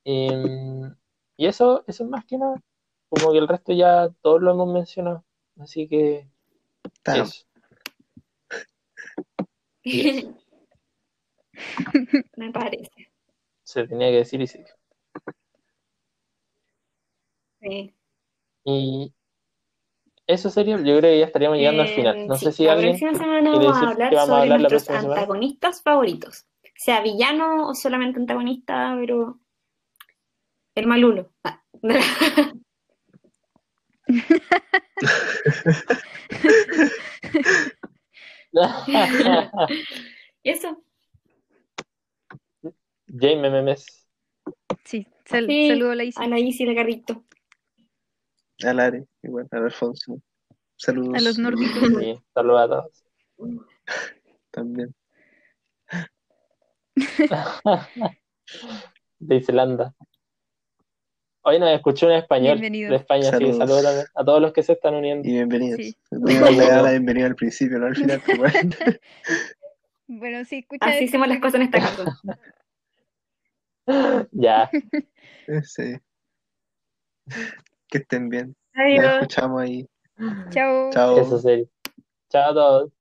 Em, 0.05 0.93
y 1.37 1.47
eso, 1.47 1.85
eso 1.87 2.03
es 2.03 2.11
más 2.11 2.25
que 2.25 2.39
nada, 2.39 2.61
como 3.09 3.31
que 3.31 3.39
el 3.39 3.47
resto 3.47 3.73
ya 3.73 4.09
todos 4.21 4.43
lo 4.43 4.51
hemos 4.51 4.73
mencionado, 4.73 5.25
así 5.61 5.87
que 5.87 6.29
Está. 6.83 7.19
eso. 7.19 7.47
Yes. 9.85 10.27
Me 12.37 12.51
parece. 12.51 13.08
Se 13.69 13.87
tenía 13.87 14.09
que 14.09 14.17
decir 14.17 14.41
y 14.41 14.47
sí. 14.47 14.65
Sí. 17.61 17.95
Y 18.65 19.13
eso 20.27 20.49
sería, 20.49 20.77
yo 20.77 20.83
creo 20.83 21.01
que 21.03 21.19
ya 21.19 21.27
estaríamos 21.27 21.59
llegando 21.59 21.83
al 21.83 21.89
Eh, 21.89 21.95
final. 21.95 22.27
No 22.27 22.37
sí, 22.37 22.47
sé 22.47 22.53
si 22.53 22.65
la 22.65 22.73
alguien 22.73 22.99
próxima 22.99 23.15
semana 23.15 23.51
vamos 23.51 23.77
a 23.77 23.89
hablar 23.91 24.15
a 24.15 24.21
sobre 24.27 24.41
hablar 24.41 24.61
la 24.61 24.69
nuestros 24.71 24.83
semana. 24.85 25.09
antagonistas 25.21 25.83
favoritos. 25.83 26.47
Sea 26.77 27.03
villano 27.03 27.69
o 27.69 27.75
solamente 27.75 28.19
antagonista, 28.21 28.97
pero 28.99 29.39
el 30.75 30.87
malulo. 30.87 31.31
Ah. 31.45 31.63
Eso. 40.45 40.83
Jaime 43.19 43.51
Memes. 43.51 43.87
Sí, 44.85 45.07
sal- 45.25 45.47
Sí, 45.47 45.69
saludo 45.69 45.91
a 45.93 45.95
la 45.95 46.05
Isi. 46.05 46.23
A 46.23 46.29
la 46.29 46.39
Isi, 46.39 46.63
el 46.65 46.75
garrito. 46.75 47.25
A 48.65 48.73
Lare, 48.75 49.07
igual, 49.23 49.47
a 49.53 49.57
Alfonso. 49.57 50.21
Saludos. 50.77 51.15
A 51.17 51.21
los 51.21 51.39
nórdicos. 51.39 51.73
Sí, 52.03 52.19
saludos 52.35 52.61
a 52.61 52.69
todos. 52.69 53.05
También. 54.51 54.95
de 59.19 59.37
Islanda. 59.37 59.95
Hoy 61.43 61.59
nos 61.59 61.71
escuchó 61.71 62.11
en 62.11 62.17
español 62.19 62.59
Bienvenido. 62.59 62.91
de 62.91 62.97
España, 62.97 63.23
que 63.31 63.31
Saludos. 63.31 63.59
también 63.59 63.87
a 64.15 64.25
todos 64.25 64.43
los 64.43 64.53
que 64.53 64.63
se 64.63 64.73
están 64.73 64.95
uniendo. 64.95 65.27
Y 65.29 65.33
bienvenidos. 65.33 65.81
Sí. 65.81 65.97
A 66.11 66.83
la 66.83 66.91
bienvenida 66.91 67.27
al 67.27 67.37
principio, 67.37 67.79
no 67.79 67.87
al 67.87 67.97
final, 67.97 68.21
bueno. 68.39 68.71
Bueno, 70.09 70.45
sí, 70.45 70.59
escucha 70.59 70.87
Así 70.87 71.05
hicimos 71.05 71.29
las 71.29 71.39
cosas 71.41 71.57
en 71.57 71.63
esta 71.63 71.79
casa. 71.81 72.19
Ya, 74.33 74.71
Sí. 75.65 75.97
Que 77.89 77.99
estén 77.99 78.29
bien. 78.29 78.55
Nos 78.75 78.85
Adiós. 78.85 79.15
escuchamos 79.15 79.63
ahí. 79.63 79.89
Chao. 80.51 80.91
Chao. 80.93 81.19
eso 81.21 81.39
sería. 81.39 81.67
Chao 82.31 82.51
a 82.51 82.55
todos. 82.55 82.93